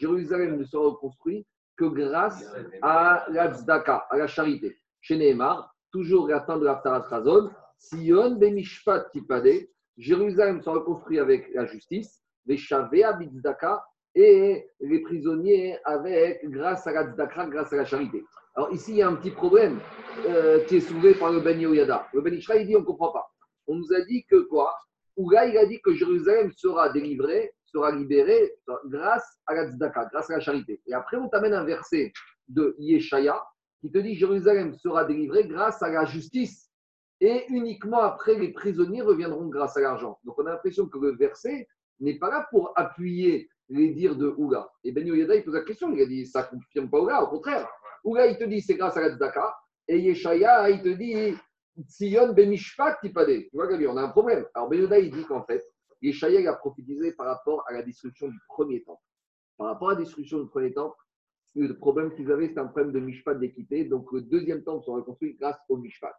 Jérusalem 0.00 0.56
ne 0.56 0.64
sera 0.64 0.84
reconstruit 0.84 1.46
que 1.76 1.84
grâce 1.84 2.44
à 2.80 3.26
la 3.30 3.52
tzedaka, 3.52 4.06
à 4.08 4.16
la 4.16 4.26
charité. 4.26 4.78
Chez 5.00 5.18
Nehemar, 5.18 5.74
toujours 5.92 6.28
la 6.28 6.40
fin 6.40 6.56
de 6.56 6.64
la 6.64 6.74
Razon, 6.74 7.50
Sion 7.78 8.36
Bemishpat 8.36 9.10
Tipade, 9.12 9.68
Jérusalem 9.98 10.62
sera 10.62 10.76
reconstruit 10.76 11.18
avec 11.18 11.52
la 11.52 11.66
justice 11.66 12.23
les 12.46 12.56
chavés 12.56 13.04
à 13.04 13.18
et 14.14 14.66
les 14.80 15.00
prisonniers 15.00 15.76
avec, 15.84 16.48
grâce 16.48 16.86
à 16.86 16.92
la 16.92 17.04
tzedaka, 17.04 17.46
grâce 17.46 17.72
à 17.72 17.76
la 17.76 17.84
charité. 17.84 18.24
Alors 18.54 18.72
ici, 18.72 18.92
il 18.92 18.96
y 18.98 19.02
a 19.02 19.08
un 19.08 19.16
petit 19.16 19.32
problème 19.32 19.80
euh, 20.26 20.64
qui 20.64 20.76
est 20.76 20.80
soulevé 20.80 21.14
par 21.14 21.32
le 21.32 21.40
Ben 21.40 21.60
Yoyada. 21.60 22.06
Le 22.12 22.20
Ben 22.20 22.32
il 22.34 22.66
dit 22.66 22.76
on 22.76 22.80
ne 22.80 22.84
comprend 22.84 23.10
pas. 23.10 23.26
On 23.66 23.74
nous 23.74 23.92
a 23.92 24.00
dit 24.02 24.24
que 24.26 24.42
quoi? 24.42 24.76
Ouga, 25.16 25.46
il 25.46 25.58
a 25.58 25.66
dit 25.66 25.80
que 25.80 25.92
Jérusalem 25.92 26.52
sera 26.52 26.90
délivré, 26.90 27.52
sera 27.66 27.90
libéré 27.90 28.54
grâce 28.86 29.38
à 29.46 29.54
la 29.54 29.68
tzedaka, 29.68 30.08
grâce 30.12 30.30
à 30.30 30.34
la 30.34 30.40
charité. 30.40 30.80
Et 30.86 30.94
après, 30.94 31.16
on 31.16 31.28
t'amène 31.28 31.54
un 31.54 31.64
verset 31.64 32.12
de 32.48 32.76
Yeshaya 32.78 33.42
qui 33.80 33.90
te 33.90 33.98
dit 33.98 34.14
Jérusalem 34.14 34.74
sera 34.74 35.04
délivré 35.04 35.46
grâce 35.46 35.82
à 35.82 35.90
la 35.90 36.04
justice. 36.04 36.70
Et 37.20 37.44
uniquement 37.48 38.00
après, 38.00 38.34
les 38.34 38.52
prisonniers 38.52 39.02
reviendront 39.02 39.48
grâce 39.48 39.76
à 39.76 39.80
l'argent. 39.80 40.18
Donc 40.24 40.38
on 40.38 40.46
a 40.46 40.50
l'impression 40.50 40.86
que 40.86 40.98
le 40.98 41.16
verset 41.16 41.66
n'est 42.00 42.18
pas 42.18 42.30
là 42.30 42.46
pour 42.50 42.72
appuyer 42.76 43.48
les 43.68 43.90
dires 43.90 44.16
de 44.16 44.26
Ouga. 44.26 44.68
Et 44.82 44.92
Ben 44.92 45.06
Yoyada, 45.06 45.36
il 45.36 45.44
pose 45.44 45.54
la 45.54 45.62
question, 45.62 45.92
il 45.92 46.00
a 46.02 46.06
dit, 46.06 46.26
ça 46.26 46.48
ne 46.52 46.58
confirme 46.58 46.90
pas 46.90 47.00
Ouga, 47.00 47.22
au 47.22 47.28
contraire. 47.28 47.68
Ouga, 48.04 48.26
il 48.26 48.36
te 48.36 48.44
dit, 48.44 48.60
c'est 48.60 48.74
grâce 48.74 48.96
à 48.96 49.00
la 49.00 49.10
Tzedaka, 49.10 49.54
et 49.88 49.98
Yeshaya, 49.98 50.70
il 50.70 50.82
te 50.82 50.88
dit, 50.88 51.36
Sion 51.88 52.32
Benishpat 52.32 52.98
Tipade. 53.00 53.48
Tu 53.48 53.50
vois, 53.52 53.66
Gabi, 53.66 53.86
on 53.86 53.96
a 53.96 54.02
un 54.02 54.10
problème. 54.10 54.46
Alors 54.54 54.68
Ben 54.68 54.76
Yoyada, 54.78 54.98
il 54.98 55.10
dit 55.10 55.24
qu'en 55.24 55.44
fait, 55.44 55.62
Yeshaya 56.02 56.50
a 56.50 56.54
prophétisé 56.54 57.12
par 57.12 57.26
rapport 57.26 57.64
à 57.66 57.72
la 57.72 57.82
destruction 57.82 58.28
du 58.28 58.38
premier 58.48 58.82
temple. 58.82 59.02
Par 59.56 59.68
rapport 59.68 59.90
à 59.90 59.94
la 59.94 60.00
destruction 60.00 60.42
du 60.42 60.48
premier 60.48 60.72
temple, 60.72 60.96
le 61.56 61.76
problème 61.78 62.12
qu'ils 62.14 62.30
avaient, 62.32 62.48
c'était 62.48 62.60
un 62.60 62.66
problème 62.66 62.92
de 62.92 63.00
Mishpat 63.00 63.34
d'équité. 63.34 63.84
Donc 63.84 64.10
le 64.12 64.22
deuxième 64.22 64.62
temple 64.64 64.84
sera 64.84 65.00
construit 65.02 65.34
grâce 65.34 65.56
au 65.68 65.76
Mishpat. 65.76 66.14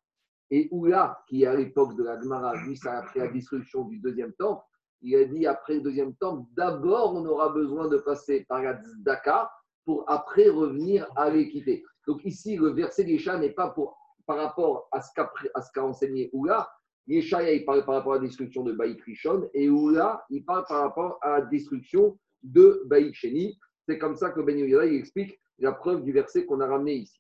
Et 0.52 0.68
Oula, 0.72 1.24
qui 1.28 1.44
est 1.44 1.48
à 1.48 1.56
l'époque 1.56 1.96
de 1.98 2.04
la 2.04 2.20
Gemara, 2.20 2.56
lui, 2.64 2.78
ça 2.78 3.00
après 3.00 3.20
la 3.20 3.28
destruction 3.28 3.84
du 3.86 4.00
deuxième 4.00 4.34
temple, 4.34 4.64
il 5.02 5.16
a 5.16 5.26
dit 5.26 5.46
après 5.46 5.76
le 5.76 5.82
deuxième 5.82 6.16
temps, 6.16 6.48
d'abord 6.56 7.16
on 7.16 7.26
aura 7.26 7.50
besoin 7.50 7.88
de 7.88 7.98
passer 7.98 8.46
par 8.48 8.62
la 8.62 8.82
tzedaka 8.82 9.52
pour 9.86 10.10
après 10.10 10.50
revenir 10.50 11.08
à 11.16 11.30
l'équité. 11.30 11.84
Donc 12.08 12.24
ici, 12.26 12.56
le 12.58 12.70
verset 12.70 13.04
d'Isha 13.04 13.38
n'est 13.38 13.52
pas 13.52 13.70
pour, 13.70 13.98
par 14.26 14.38
rapport 14.38 14.88
à 14.92 15.02
ce 15.02 15.12
qu'a 15.14 15.86
enseigné 15.86 16.30
Oula. 16.34 16.70
Yeshaya, 17.08 17.52
il 17.54 17.66
parle 17.66 17.86
par 17.86 17.96
rapport 17.96 18.14
à 18.14 18.16
la 18.16 18.22
destruction 18.24 18.64
de 18.64 18.72
Baïk 18.72 19.02
Rishon 19.04 19.48
et 19.54 19.70
Oula, 19.70 20.26
il 20.30 20.44
parle 20.44 20.66
par 20.68 20.82
rapport 20.82 21.20
à 21.22 21.40
la 21.40 21.42
destruction 21.46 22.18
de 22.42 22.82
Baïk 22.88 23.14
Sheni. 23.14 23.60
C'est 23.88 24.00
comme 24.00 24.16
ça 24.16 24.32
que 24.32 24.42
Ben 24.42 24.58
Yoyada, 24.58 24.88
il 24.88 24.96
explique 24.96 25.40
la 25.60 25.72
preuve 25.72 26.04
du 26.04 26.12
verset 26.12 26.46
qu'on 26.46 26.60
a 26.62 26.68
ramené 26.68 26.96
ici. 26.96 27.20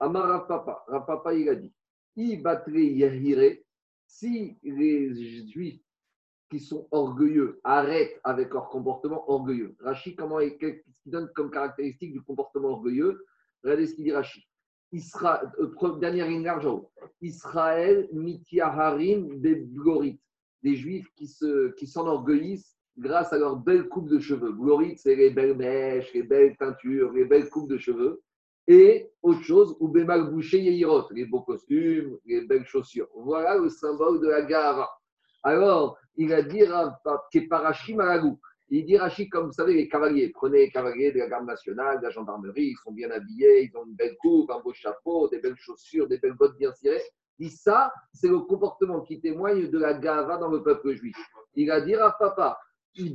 Amar 0.00 0.46
Rafapa, 0.86 1.34
il 1.34 1.48
a 1.48 1.54
dit, 1.54 1.72
si 4.06 4.58
les 4.62 5.46
Juifs 5.50 5.85
qui 6.50 6.60
sont 6.60 6.86
orgueilleux 6.90 7.60
arrêtent 7.64 8.20
avec 8.24 8.52
leur 8.52 8.68
comportement 8.68 9.28
orgueilleux. 9.30 9.74
Rachid, 9.80 10.16
comment 10.16 10.38
qu'est-ce 10.38 10.82
qu'il 11.02 11.12
donne 11.12 11.30
comme 11.34 11.50
caractéristique 11.50 12.12
du 12.12 12.22
comportement 12.22 12.68
orgueilleux? 12.68 13.24
Regardez 13.62 13.86
ce 13.86 13.94
qu'il 13.94 14.04
dit 14.04 14.12
Rachid. 14.12 14.42
Israël, 14.92 15.50
euh, 15.58 15.98
dernière 15.98 16.28
ligne 16.28 16.44
d'argent, 16.44 16.88
Israël 17.20 18.08
mitiaharim 18.12 19.40
des 19.40 19.56
glorites, 19.56 20.20
des 20.62 20.76
juifs 20.76 21.08
qui, 21.16 21.26
se, 21.26 21.72
qui 21.72 21.86
s'enorgueillissent 21.86 22.76
grâce 22.96 23.32
à 23.32 23.38
leur 23.38 23.56
belle 23.56 23.88
coupe 23.88 24.08
de 24.08 24.18
cheveux. 24.18 24.52
Glorites, 24.52 25.00
c'est 25.00 25.16
les 25.16 25.30
belles 25.30 25.56
mèches, 25.56 26.12
les 26.14 26.22
belles 26.22 26.56
teintures, 26.56 27.12
les 27.12 27.24
belles 27.24 27.50
coupes 27.50 27.68
de 27.68 27.78
cheveux. 27.78 28.22
Et 28.68 29.10
autre 29.22 29.42
chose, 29.42 29.76
ou 29.80 29.88
bémal 29.88 30.30
bouché 30.30 30.60
les 30.60 31.24
beaux 31.26 31.42
costumes, 31.42 32.18
les 32.24 32.46
belles 32.46 32.64
chaussures. 32.64 33.08
Voilà 33.14 33.58
le 33.58 33.68
symbole 33.68 34.20
de 34.20 34.28
la 34.28 34.42
gare. 34.42 35.00
Alors, 35.46 35.96
il 36.16 36.32
a 36.32 36.42
dit 36.42 36.62
Keparashim 37.30 37.94
Malagou. 37.94 38.40
Il 38.68 38.84
dit 38.84 38.96
Rachid, 38.96 39.30
comme 39.30 39.46
vous 39.46 39.52
savez, 39.52 39.74
les 39.74 39.88
cavaliers. 39.88 40.30
Prenez 40.30 40.58
les 40.58 40.70
cavaliers 40.70 41.12
de 41.12 41.20
la 41.20 41.28
garde 41.28 41.46
nationale, 41.46 41.98
de 41.98 42.02
la 42.02 42.10
gendarmerie, 42.10 42.70
ils 42.70 42.76
sont 42.82 42.90
bien 42.90 43.12
habillés, 43.12 43.62
ils 43.62 43.76
ont 43.76 43.86
une 43.86 43.94
belle 43.94 44.16
coupe, 44.20 44.50
un 44.50 44.58
beau 44.58 44.72
chapeau, 44.72 45.28
des 45.28 45.38
belles 45.38 45.54
chaussures, 45.56 46.08
des 46.08 46.18
belles 46.18 46.32
bottes 46.32 46.58
bien 46.58 46.72
cirées. 46.72 47.00
Il 47.38 47.48
dit 47.48 47.54
ça, 47.54 47.92
c'est 48.12 48.26
le 48.26 48.40
comportement 48.40 49.02
qui 49.02 49.20
témoigne 49.20 49.70
de 49.70 49.78
la 49.78 49.94
gava 49.94 50.36
dans 50.36 50.48
le 50.48 50.64
peuple 50.64 50.96
juif. 50.96 51.16
Il 51.54 51.70
a 51.70 51.80
dit 51.80 51.94
à 51.94 52.10
papa, 52.10 52.58
Si 52.92 53.14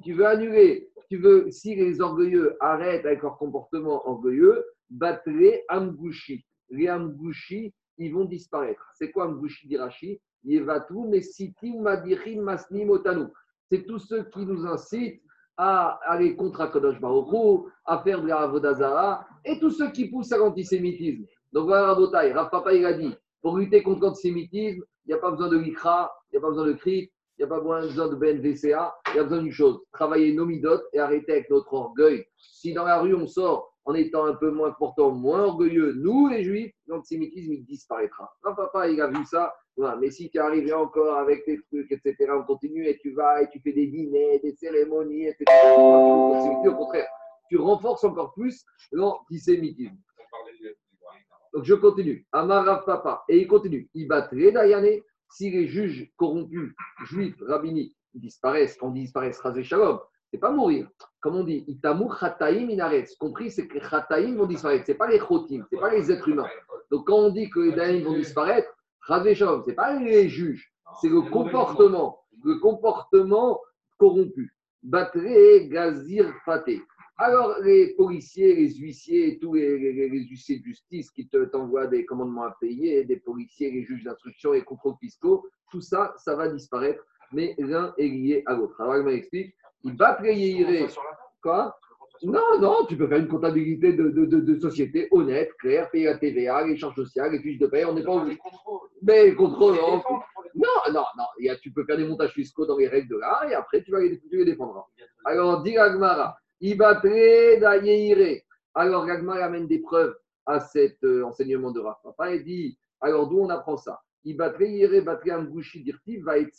tu 0.00 0.14
veux 0.14 0.26
annuler, 0.26 0.90
tu 1.10 1.18
veux, 1.18 1.50
si 1.50 1.74
les 1.74 2.00
orgueilleux 2.00 2.56
arrêtent 2.58 3.04
avec 3.04 3.20
leur 3.20 3.36
comportement 3.36 4.08
orgueilleux, 4.08 4.64
battrait 4.88 5.62
amgouchi. 5.68 6.46
Les 6.70 6.88
amgouchi, 6.88 7.74
ils 7.98 8.14
vont 8.14 8.24
disparaître. 8.24 8.90
C'est 8.94 9.10
quoi 9.10 9.26
amgouchi 9.26 9.68
d'Irachi 9.68 10.22
C'est 13.68 13.86
tous 13.86 13.98
ceux 13.98 14.24
qui 14.24 14.46
nous 14.46 14.66
incitent 14.66 15.22
à 15.56 16.00
aller 16.06 16.34
contre 16.36 16.62
Akadosh 16.62 16.98
Baruch 17.00 17.66
à 17.84 18.02
faire 18.02 18.22
de 18.22 18.28
la 18.28 18.40
Avodazara, 18.40 19.26
et 19.44 19.58
tous 19.58 19.70
ceux 19.70 19.90
qui 19.90 20.08
poussent 20.08 20.32
à 20.32 20.38
l'antisémitisme. 20.38 21.24
Donc 21.52 21.66
voilà, 21.66 21.88
Rabotai, 21.88 22.32
Rav 22.32 22.48
Papa, 22.50 22.72
il 22.72 22.86
a 22.86 22.94
dit, 22.94 23.14
pour 23.42 23.58
lutter 23.58 23.82
contre 23.82 24.02
l'antisémitisme, 24.02 24.82
il 25.04 25.08
n'y 25.08 25.14
a 25.14 25.18
pas 25.18 25.30
besoin 25.30 25.48
de 25.48 25.58
l'ICRA, 25.58 26.10
il 26.30 26.34
n'y 26.34 26.38
a 26.38 26.40
pas 26.40 26.48
besoin 26.48 26.66
de 26.66 26.72
CRIF, 26.72 27.10
il 27.38 27.40
n'y 27.40 27.44
a 27.44 27.48
pas 27.48 27.60
besoin 27.60 28.08
de 28.08 28.14
BNVCA, 28.14 28.94
il 29.08 29.16
y 29.16 29.18
a 29.18 29.22
besoin 29.22 29.42
d'une 29.42 29.52
chose, 29.52 29.80
travailler 29.92 30.32
nos 30.34 30.46
midotes 30.46 30.84
et 30.92 30.98
arrêter 30.98 31.32
avec 31.32 31.50
notre 31.50 31.72
orgueil. 31.72 32.24
Si 32.36 32.72
dans 32.72 32.84
la 32.84 33.00
rue 33.00 33.14
on 33.14 33.26
sort 33.26 33.69
en 33.84 33.94
étant 33.94 34.26
un 34.26 34.34
peu 34.34 34.50
moins 34.50 34.72
portant, 34.72 35.10
moins 35.10 35.44
orgueilleux, 35.44 35.94
nous 35.94 36.28
les 36.28 36.44
juifs, 36.44 36.72
l'antisémitisme 36.86 37.52
il 37.52 37.64
disparaîtra. 37.64 38.30
Rav 38.42 38.56
Papa, 38.56 38.88
il 38.88 39.00
a 39.00 39.08
vu 39.08 39.24
ça, 39.24 39.54
mais 39.98 40.10
si 40.10 40.30
tu 40.30 40.38
es 40.38 40.40
arrivé 40.40 40.72
encore 40.72 41.16
avec 41.16 41.44
tes 41.44 41.60
trucs, 41.70 41.90
etc., 41.90 42.32
on 42.38 42.42
continue 42.44 42.86
et 42.86 42.98
tu 42.98 43.12
vas 43.12 43.42
et 43.42 43.48
tu 43.48 43.60
fais 43.60 43.72
des 43.72 43.86
dîners, 43.86 44.40
des 44.40 44.54
cérémonies, 44.54 45.26
etc., 45.26 45.44
au 45.76 46.74
contraire, 46.76 47.08
tu 47.48 47.56
renforces 47.56 48.04
encore 48.04 48.32
plus 48.34 48.64
l'antisémitisme. 48.92 49.96
Donc 51.52 51.64
je 51.64 51.74
continue. 51.74 52.26
Amarav 52.30 52.84
Papa. 52.84 53.24
Et 53.28 53.38
il 53.38 53.48
continue. 53.48 53.88
Il 53.94 54.06
battrait 54.06 54.52
Dayane 54.52 55.00
si 55.30 55.50
les 55.50 55.66
juges 55.66 56.12
corrompus, 56.16 56.74
juifs, 57.06 57.36
rabbiniques, 57.40 57.96
disparaissent, 58.14 58.76
quand 58.76 58.90
disparaissent, 58.90 59.40
rasé 59.40 59.62
shalom, 59.62 60.00
c'est 60.30 60.38
pas 60.38 60.50
mourir. 60.50 60.88
Comme 61.20 61.36
on 61.36 61.44
dit, 61.44 61.64
itamur 61.66 62.18
chataim 62.18 62.68
inaretz. 62.68 63.16
Compris, 63.16 63.50
c'est 63.50 63.66
que 63.66 63.74
les 63.74 63.84
chataim 63.84 64.36
vont 64.36 64.46
disparaître. 64.46 64.84
C'est 64.86 64.94
pas 64.94 65.08
les 65.08 65.18
chotim, 65.18 65.64
c'est 65.70 65.80
pas 65.80 65.90
les 65.90 66.10
êtres 66.10 66.28
humains. 66.28 66.48
Donc 66.90 67.06
quand 67.06 67.18
on 67.18 67.30
dit 67.30 67.50
que 67.50 67.60
les 67.60 67.72
daïm 67.72 68.04
vont 68.04 68.14
disparaître, 68.14 68.68
ce 69.06 69.68
n'est 69.68 69.74
pas 69.74 69.98
les 69.98 70.28
juges, 70.28 70.72
c'est 71.00 71.08
le 71.08 71.22
comportement, 71.22 72.20
le 72.44 72.56
comportement 72.56 73.60
corrompu. 73.98 74.54
Batré, 74.82 75.68
gazir, 75.68 76.32
faté. 76.44 76.80
Alors, 77.18 77.58
les 77.62 77.94
policiers, 77.96 78.54
les 78.54 78.72
huissiers, 78.76 79.38
tous 79.40 79.54
les, 79.54 79.76
huissiers 80.08 80.58
de 80.58 80.64
justice 80.64 81.10
qui 81.10 81.28
t'envoient 81.28 81.86
des 81.86 82.06
commandements 82.06 82.44
à 82.44 82.56
payer, 82.58 83.04
des 83.04 83.18
policiers, 83.18 83.70
les 83.70 83.84
juges 83.84 84.04
d'instruction 84.04 84.54
et 84.54 84.62
contrôles 84.62 84.96
fiscaux, 84.98 85.46
tout 85.70 85.82
ça, 85.82 86.14
ça 86.16 86.34
va 86.34 86.48
disparaître, 86.48 87.04
mais 87.32 87.54
l'un 87.58 87.92
est 87.98 88.08
lié 88.08 88.42
à 88.46 88.54
l'autre. 88.54 88.80
Alors, 88.80 88.96
il 88.96 89.02
m'explique, 89.02 89.54
il 89.84 89.96
va 89.96 90.14
payer 90.14 90.86
Quoi 91.42 91.76
non, 92.22 92.60
non, 92.60 92.84
tu 92.86 92.98
peux 92.98 93.08
faire 93.08 93.18
une 93.18 93.28
comptabilité 93.28 93.94
de, 93.94 94.10
de, 94.10 94.26
de, 94.26 94.60
société 94.60 95.08
honnête, 95.10 95.54
claire, 95.58 95.90
payer 95.90 96.04
la 96.04 96.18
TVA, 96.18 96.66
les 96.66 96.76
charges 96.76 96.94
sociales, 96.94 97.32
les 97.32 97.38
fiches 97.40 97.58
de 97.58 97.66
paie, 97.66 97.86
on 97.86 97.94
n'est 97.94 98.02
pas 98.02 98.12
obligé. 98.12 98.38
Mais 99.00 99.34
contrôle, 99.34 99.76
non, 99.76 100.92
non, 100.92 101.04
non, 101.16 101.54
tu 101.62 101.72
peux 101.72 101.84
faire 101.84 101.96
des 101.96 102.06
montages 102.06 102.32
fiscaux 102.32 102.66
dans 102.66 102.76
les 102.76 102.88
règles 102.88 103.08
de 103.08 103.16
l'art 103.16 103.44
et 103.48 103.54
après 103.54 103.82
tu 103.82 103.90
vas 103.90 104.00
les, 104.00 104.18
tu 104.18 104.36
les 104.36 104.44
défendre. 104.44 104.86
Alors, 105.24 105.62
dit 105.62 105.78
Agmara, 105.78 106.36
très 106.60 107.56
d'aïeire. 107.56 108.42
Alors, 108.74 109.04
Agmara 109.04 109.46
amène 109.46 109.66
des 109.66 109.78
preuves 109.78 110.14
à 110.44 110.60
cet 110.60 111.02
euh, 111.04 111.24
enseignement 111.24 111.70
de 111.70 111.80
Rafa. 111.80 112.00
Papa 112.04 112.32
et 112.32 112.40
dit, 112.40 112.78
alors 113.00 113.28
d'où 113.28 113.40
on 113.40 113.48
apprend 113.48 113.78
ça? 113.78 114.02
Ibatré, 114.24 114.70
yere, 114.70 115.00
batré, 115.00 115.32
amgouchi, 115.32 115.82
dirti, 115.82 116.18
va 116.18 116.38
être 116.38 116.52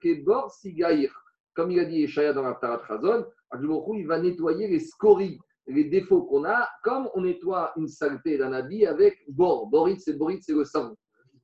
kebor, 0.00 0.52
sigaïr. 0.52 1.12
Comme 1.54 1.70
il 1.70 1.80
a 1.80 1.84
dit 1.84 2.04
Eshaya 2.04 2.32
dans 2.32 2.42
la 2.42 2.54
Tarat 2.54 2.82
Chazon, 2.86 3.26
il 3.94 4.06
va 4.06 4.18
nettoyer 4.18 4.68
les 4.68 4.80
scories, 4.80 5.38
les 5.66 5.84
défauts 5.84 6.22
qu'on 6.22 6.44
a, 6.44 6.68
comme 6.82 7.08
on 7.14 7.22
nettoie 7.22 7.72
une 7.76 7.88
saleté 7.88 8.38
d'un 8.38 8.52
habit 8.52 8.86
avec 8.86 9.18
bor. 9.28 9.66
Borit, 9.68 10.00
c'est 10.00 10.14
borit, 10.14 10.38
c'est 10.42 10.54
le 10.54 10.64
savon. 10.64 10.96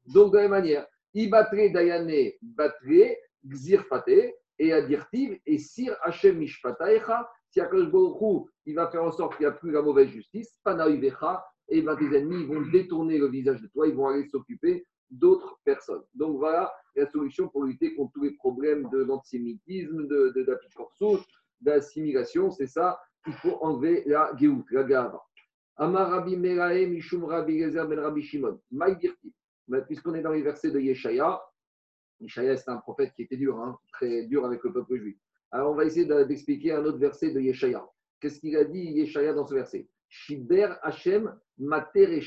Donc, 0.06 0.32
de 0.32 0.36
la 0.36 0.42
même 0.42 0.52
manière, 0.52 0.86
Ibatré 1.14 1.70
Dayane 1.70 2.32
Batré, 2.42 3.18
Gzirfate, 3.46 4.34
et 4.58 4.72
Adirtiv, 4.72 5.38
et 5.46 5.58
Sir 5.58 5.96
Hashem 6.02 6.38
Mishpataecha, 6.38 7.28
si 7.50 7.60
Akash 7.60 7.88
il 8.66 8.74
va 8.74 8.90
faire 8.90 9.04
en 9.04 9.12
sorte 9.12 9.36
qu'il 9.36 9.46
n'y 9.46 9.52
a 9.52 9.56
plus 9.56 9.70
la 9.70 9.82
mauvaise 9.82 10.08
justice, 10.08 10.58
Panaïvecha, 10.64 11.44
et 11.68 11.82
ben, 11.82 11.96
tes 11.96 12.16
ennemis 12.16 12.44
vont 12.46 12.62
détourner 12.72 13.18
le 13.18 13.28
visage 13.28 13.60
de 13.60 13.68
toi, 13.68 13.86
ils 13.86 13.94
vont 13.94 14.08
aller 14.08 14.26
s'occuper 14.28 14.84
d'autres 15.10 15.58
personnes. 15.64 16.02
Donc 16.14 16.38
voilà 16.38 16.72
la 16.96 17.06
solution 17.06 17.48
pour 17.48 17.64
lutter 17.64 17.94
contre 17.94 18.12
tous 18.12 18.22
les 18.24 18.32
problèmes 18.32 18.88
de 18.90 18.98
l'antisémitisme, 18.98 20.06
de, 20.06 20.32
de, 20.34 20.46
d'assimilation, 21.60 22.50
c'est 22.50 22.66
ça, 22.66 23.00
il 23.26 23.32
faut 23.34 23.58
enlever 23.60 24.04
la 24.06 24.32
géout, 24.36 24.64
la 24.70 24.84
gava. 24.84 25.22
Amar 25.76 26.10
Rabbi 26.10 26.36
Merae, 26.36 26.86
Mishum 26.86 27.24
Rabbi 27.24 27.58
Gezer 27.58 27.86
Ben 27.86 28.00
Rabbi 28.00 28.22
Shimon. 28.22 28.60
Puisqu'on 29.86 30.14
est 30.14 30.22
dans 30.22 30.32
les 30.32 30.42
versets 30.42 30.70
de 30.70 30.80
Yeshaya, 30.80 31.40
Yeshaya 32.20 32.56
c'est 32.56 32.70
un 32.70 32.78
prophète 32.78 33.12
qui 33.14 33.22
était 33.22 33.36
dur, 33.36 33.60
hein, 33.60 33.78
très 33.92 34.24
dur 34.26 34.44
avec 34.44 34.62
le 34.64 34.72
peuple 34.72 34.96
juif. 34.96 35.16
Alors 35.50 35.72
on 35.72 35.74
va 35.74 35.84
essayer 35.84 36.06
d'expliquer 36.24 36.72
un 36.72 36.84
autre 36.84 36.98
verset 36.98 37.32
de 37.32 37.40
Yeshaya. 37.40 37.86
Qu'est-ce 38.20 38.40
qu'il 38.40 38.56
a 38.56 38.64
dit 38.64 38.80
Yeshaya 38.80 39.32
dans 39.32 39.46
ce 39.46 39.54
verset? 39.54 39.88
Shiber 40.08 40.74
Hashem 40.82 41.38
Mater 41.58 42.20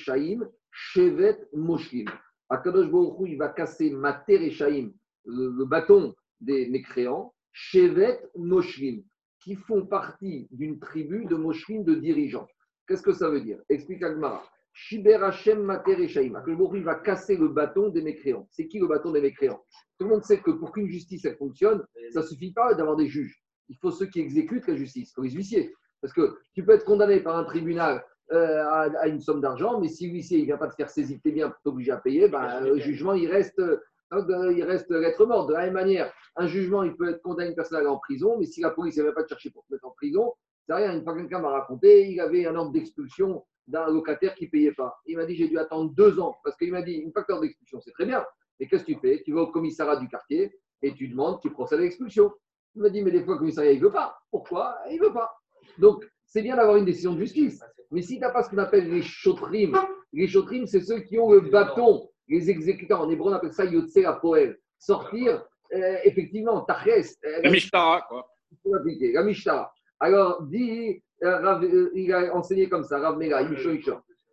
Shevet 0.72 1.50
Moshkim. 1.54 2.06
Akadosh 2.52 2.92
Baruch 2.92 3.16
il 3.28 3.38
va 3.38 3.50
casser 3.50 3.90
Mater 3.92 4.46
Eshaim, 4.46 4.92
le, 5.26 5.50
le 5.58 5.66
bâton 5.66 6.14
des 6.42 6.70
mécréants, 6.70 7.34
Shevet 7.52 8.20
Moshkim 8.36 9.04
qui 9.42 9.56
font 9.56 9.86
partie 9.86 10.48
d'une 10.52 10.80
tribu 10.80 11.26
de 11.26 11.36
Moshrim 11.36 11.84
de 11.84 11.96
dirigeants. 11.96 12.48
Qu'est-ce 12.88 13.02
que 13.02 13.14
ça 13.14 13.30
veut 13.30 13.42
dire? 13.42 13.60
Explique 13.70 14.04
Agmara. 14.04 14.44
Shiber 14.74 15.16
Hashem 15.24 15.64
Mater 15.64 15.96
Que 15.96 16.84
va 16.84 16.96
casser 16.96 17.36
le 17.36 17.50
bâton 17.50 17.90
des 17.90 18.02
mécréants. 18.02 18.48
C'est 18.52 18.68
qui 18.68 18.80
le 18.80 18.88
bâton 18.88 19.12
des 19.12 19.22
mécréants? 19.22 19.62
Tout 19.98 20.06
le 20.06 20.12
monde 20.12 20.24
sait 20.24 20.40
que 20.40 20.52
pour 20.52 20.72
qu'une 20.72 20.88
justice 20.88 21.28
fonctionne, 21.38 21.84
ça 22.12 22.22
ne 22.22 22.26
suffit 22.26 22.54
pas 22.54 22.74
d'avoir 22.74 22.96
des 22.96 23.08
juges. 23.08 23.42
Il 23.70 23.78
faut 23.78 23.92
ceux 23.92 24.06
qui 24.08 24.20
exécutent 24.20 24.68
la 24.68 24.76
justice, 24.76 25.14
il 25.18 25.24
les 25.24 25.32
huissiers. 25.32 25.74
Parce 26.02 26.14
que 26.14 26.38
tu 26.54 26.64
peux 26.64 26.74
être 26.74 26.86
condamné 26.86 27.20
par 27.20 27.38
un 27.38 27.44
tribunal 27.44 28.04
euh, 28.32 28.64
à, 28.70 29.08
une 29.08 29.20
somme 29.20 29.42
d'argent, 29.42 29.80
mais 29.80 29.88
si 29.88 30.08
l'huissier 30.08 30.40
ne 30.40 30.46
vient 30.46 30.58
pas 30.58 30.68
te 30.68 30.76
faire 30.76 30.90
saisir 30.90 31.20
tes 31.24 31.32
biens 31.32 31.50
pour 31.50 31.62
t'obliger 31.62 31.92
à 31.92 31.98
payer, 31.98 32.30
ben, 32.30 32.62
le 32.62 32.78
jugement 32.78 33.14
il 33.14 33.30
reste 33.30 33.60
euh, 33.60 34.54
il 34.54 34.64
reste 34.64 34.90
lettre 34.92 35.26
morte. 35.26 35.50
De 35.50 35.54
la 35.54 35.66
même 35.66 35.74
manière, 35.74 36.14
un 36.36 36.48
jugement, 36.48 36.84
il 36.84 36.96
peut 36.96 37.10
être 37.10 37.22
condamné 37.22 37.50
une 37.50 37.56
personne 37.56 37.78
à 37.78 37.80
aller 37.80 37.90
en 37.90 37.98
prison, 37.98 38.38
mais 38.38 38.46
si 38.46 38.62
la 38.62 38.72
police 38.72 38.98
ne 38.98 39.04
va 39.04 39.14
pas 39.14 39.24
te 39.24 39.30
chercher 39.30 39.52
pour 39.52 39.66
te 39.66 39.74
mettre 39.74 39.86
en 39.86 39.92
prison, 39.92 40.34
c'est 40.68 40.74
rien. 40.74 40.94
Une 40.96 41.04
fois 41.04 41.16
quelqu'un 41.16 41.40
m'a 41.40 41.50
raconté, 41.50 42.10
il 42.10 42.20
avait 42.20 42.46
un 42.46 42.56
ordre 42.56 42.72
d'expulsion 42.72 43.46
d'un 43.68 43.90
locataire 43.90 44.36
qui 44.36 44.46
ne 44.46 44.50
payait 44.50 44.74
pas. 44.74 45.00
Il 45.06 45.18
m'a 45.18 45.26
dit, 45.26 45.36
j'ai 45.36 45.48
dû 45.48 45.58
attendre 45.58 45.92
deux 45.94 46.20
ans, 46.20 46.38
parce 46.44 46.58
qu'il 46.58 46.72
m'a 46.72 46.82
dit, 46.82 46.94
une 46.94 47.12
facteur 47.12 47.40
d'expulsion, 47.40 47.80
c'est 47.80 47.92
très 47.92 48.06
bien. 48.06 48.26
Mais 48.60 48.68
qu'est-ce 48.68 48.84
que 48.84 48.92
tu 48.92 49.00
fais? 49.00 49.22
Tu 49.24 49.34
vas 49.34 49.42
au 49.42 49.48
commissariat 49.48 49.98
du 49.98 50.08
quartier 50.08 50.52
et 50.82 50.94
tu 50.94 51.08
demandes, 51.08 51.40
tu 51.42 51.50
procèdes 51.50 51.80
à 51.80 51.84
l'expulsion. 51.84 52.32
Il 52.76 52.82
m'a 52.82 52.90
dit, 52.90 53.02
mais 53.04 53.12
des 53.12 53.24
fois, 53.24 53.36
le 53.36 53.40
commissariat, 53.40 53.72
il 53.72 53.80
ne 53.80 53.86
veut 53.86 53.92
pas. 53.92 54.18
Pourquoi? 54.30 54.78
Il 54.90 55.00
ne 55.00 55.06
veut 55.06 55.14
pas. 55.14 55.32
Donc, 55.78 56.06
c'est 56.32 56.42
bien 56.42 56.56
d'avoir 56.56 56.78
une 56.78 56.86
décision 56.86 57.14
de 57.14 57.20
justice. 57.20 57.62
Mais 57.92 58.02
si 58.02 58.16
tu 58.16 58.22
n'as 58.22 58.30
pas 58.32 58.42
ce 58.42 58.50
qu'on 58.50 58.58
appelle 58.58 58.90
les 58.90 59.02
chotrimes, 59.02 59.78
les 60.14 60.28
chotrimes, 60.28 60.66
c'est 60.66 60.80
ceux 60.80 61.02
qui 61.02 61.20
ont 61.20 61.30
le 61.30 61.42
bâton 61.42 62.08
les 62.30 62.50
exécutants, 62.50 63.02
en 63.02 63.10
hébreu 63.10 63.32
on 63.32 63.36
appelle 63.36 63.52
ça 63.52 63.66
Yotse 63.66 64.00
Poel. 64.22 64.58
Sortir, 64.80 65.44
euh, 65.74 65.98
effectivement, 66.06 66.62
Taches. 66.62 67.16
Euh, 67.26 67.42
la 67.44 67.52
Mishtara, 67.52 68.02
quoi. 68.08 68.26
La 68.64 69.24
Mishtara. 69.24 69.72
Alors, 70.00 70.42
dit, 70.44 71.04
euh, 71.24 71.90
il 71.94 72.12
a 72.14 72.34
enseigné 72.34 72.70
comme 72.70 72.84
ça, 72.84 73.00
Rav 73.00 73.18
Mega, 73.18 73.46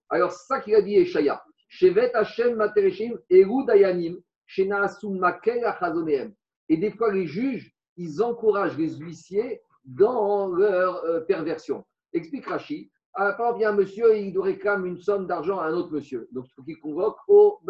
Alors, 0.09 0.33
ça 0.33 0.61
qu'il 0.61 0.75
a 0.77 0.81
dit 0.81 0.95
Eshaya. 0.95 1.43
Shevet 1.69 2.15
Hashem 2.15 2.55
Matereshim, 2.55 3.19
Eru 3.29 3.67
Dayanim, 3.67 4.17
Shenaasu 4.47 5.11
Makel 5.11 5.65
Achazoneem. 5.65 6.33
Et 6.69 6.77
des 6.79 6.93
fois, 6.93 7.13
les 7.13 7.27
juges, 7.27 7.75
ils 7.97 8.23
encouragent 8.23 8.79
les 8.79 8.97
huissiers 8.97 9.61
dans 9.89 10.49
leur 10.49 11.27
perversion. 11.27 11.85
Explique 12.13 12.47
Rashi. 12.47 12.91
Ah, 13.15 13.33
par 13.33 13.47
exemple, 13.47 13.59
il 13.59 13.63
y 13.63 13.65
a 13.65 13.71
un 13.71 13.77
monsieur, 13.77 14.17
il 14.17 14.33
doit 14.33 14.45
réclamer 14.45 14.89
une 14.91 15.01
somme 15.01 15.27
d'argent 15.27 15.59
à 15.59 15.67
un 15.67 15.73
autre 15.73 15.91
monsieur. 15.93 16.29
Donc, 16.31 16.47
il 16.47 16.53
faut 16.55 16.63
qu'il 16.63 16.79
convoque 16.79 17.17
au 17.27 17.61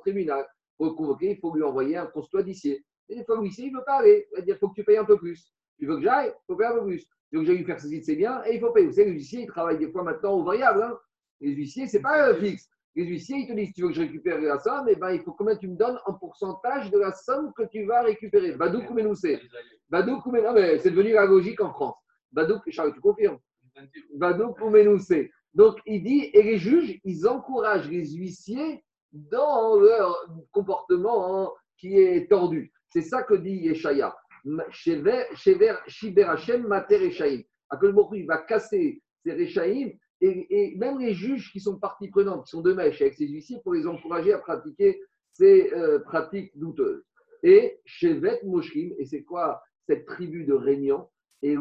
tribunal. 0.00 0.44
Pour 0.76 0.86
le 0.86 0.92
convoquer, 0.92 1.32
il 1.32 1.38
faut 1.38 1.54
lui 1.54 1.62
envoyer 1.62 1.96
un 1.96 2.06
consulat 2.06 2.42
d'huissier. 2.42 2.84
Et 3.08 3.16
des 3.16 3.24
fois, 3.24 3.40
l'huissier, 3.40 3.66
il 3.66 3.72
ne 3.72 3.78
veut 3.78 3.84
pas 3.84 3.98
aller. 3.98 4.26
Il 4.44 4.56
faut 4.56 4.68
que 4.68 4.74
tu 4.74 4.84
payes 4.84 4.96
un 4.96 5.04
peu 5.04 5.16
plus. 5.16 5.52
Tu 5.78 5.86
veux 5.86 5.96
que 5.96 6.02
j'aille? 6.02 6.32
Il 6.34 6.44
faut 6.46 6.56
payer 6.56 6.70
un 6.70 6.74
peu 6.74 6.86
plus. 6.86 7.06
Que 7.32 7.44
j'aille 7.44 7.58
lui 7.58 7.64
faire 7.64 7.80
saisir 7.80 8.02
c'est 8.04 8.16
bien 8.16 8.42
et 8.46 8.54
il 8.54 8.60
faut 8.60 8.72
payer. 8.72 8.86
Vous 8.86 8.94
savez, 8.94 9.10
l'huissier, 9.10 9.42
il 9.42 9.46
travaille 9.46 9.78
des 9.78 9.90
fois 9.90 10.02
maintenant 10.02 10.32
au 10.32 10.42
variable. 10.42 10.82
Hein. 10.82 10.98
Les 11.40 11.52
huissiers, 11.52 11.86
ce 11.86 11.96
n'est 11.96 12.02
pas 12.02 12.34
fixe. 12.34 12.68
Les 12.96 13.04
huissiers, 13.04 13.36
ils 13.40 13.46
te 13.46 13.52
disent, 13.52 13.74
tu 13.74 13.82
veux 13.82 13.88
que 13.88 13.94
je 13.94 14.00
récupère 14.00 14.40
la 14.40 14.58
somme, 14.58 14.86
eh 14.88 14.96
ben, 14.96 15.10
il 15.10 15.20
faut 15.20 15.32
combien 15.32 15.54
tu 15.54 15.68
me 15.68 15.76
donnes 15.76 15.98
en 16.06 16.14
pourcentage 16.14 16.90
de 16.90 16.98
la 16.98 17.12
somme 17.12 17.52
que 17.54 17.64
tu 17.64 17.84
vas 17.84 18.02
récupérer. 18.02 18.52
Badouk 18.52 18.90
ou 18.90 18.94
Ménoussé. 18.94 19.38
Badouk 19.90 20.24
ou 20.24 20.32
c'est 20.34 20.90
devenu 20.90 21.12
la 21.12 21.26
logique 21.26 21.60
en 21.60 21.72
France. 21.72 21.96
Badouk, 22.32 22.62
Charles, 22.70 22.94
tu 22.94 23.00
confirmes 23.00 23.38
Badouk 24.14 24.58
ou 24.62 24.70
Ménoussé. 24.70 25.30
Donc, 25.52 25.76
il 25.84 26.02
dit, 26.04 26.30
et 26.32 26.42
les 26.42 26.56
juges, 26.56 26.98
ils 27.04 27.28
encouragent 27.28 27.90
les 27.90 28.14
huissiers 28.14 28.82
dans 29.12 29.78
leur 29.78 30.26
comportement 30.50 31.52
qui 31.78 31.98
est 31.98 32.30
tordu. 32.30 32.72
C'est 32.88 33.02
ça 33.02 33.22
que 33.22 33.34
dit 33.34 33.56
Yeshaya. 33.56 34.16
Shiber 34.70 35.24
Hashem 36.24 36.66
Mater 36.66 37.06
Eshaim. 37.06 37.42
il 38.12 38.26
va 38.26 38.38
casser 38.38 39.02
ces 39.24 39.32
Rechaim 39.32 39.90
et, 40.20 40.74
même 40.76 40.98
les 40.98 41.14
juges 41.14 41.52
qui 41.52 41.60
sont 41.60 41.78
partie 41.78 42.08
prenante, 42.08 42.44
qui 42.44 42.50
sont 42.50 42.62
de 42.62 42.72
mèche 42.72 43.00
avec 43.02 43.14
ces 43.14 43.28
huissiers, 43.28 43.58
pour 43.62 43.74
les 43.74 43.86
encourager 43.86 44.32
à 44.32 44.38
pratiquer 44.38 45.00
ces 45.32 45.72
euh, 45.72 45.98
pratiques 46.00 46.56
douteuses. 46.58 47.04
Et 47.42 47.78
Shevet 47.84 48.40
Moshkim, 48.44 48.94
et 48.98 49.04
c'est 49.04 49.22
quoi 49.22 49.62
cette 49.86 50.06
tribu 50.06 50.44
de 50.44 50.54
régnants 50.54 51.10
Et 51.42 51.56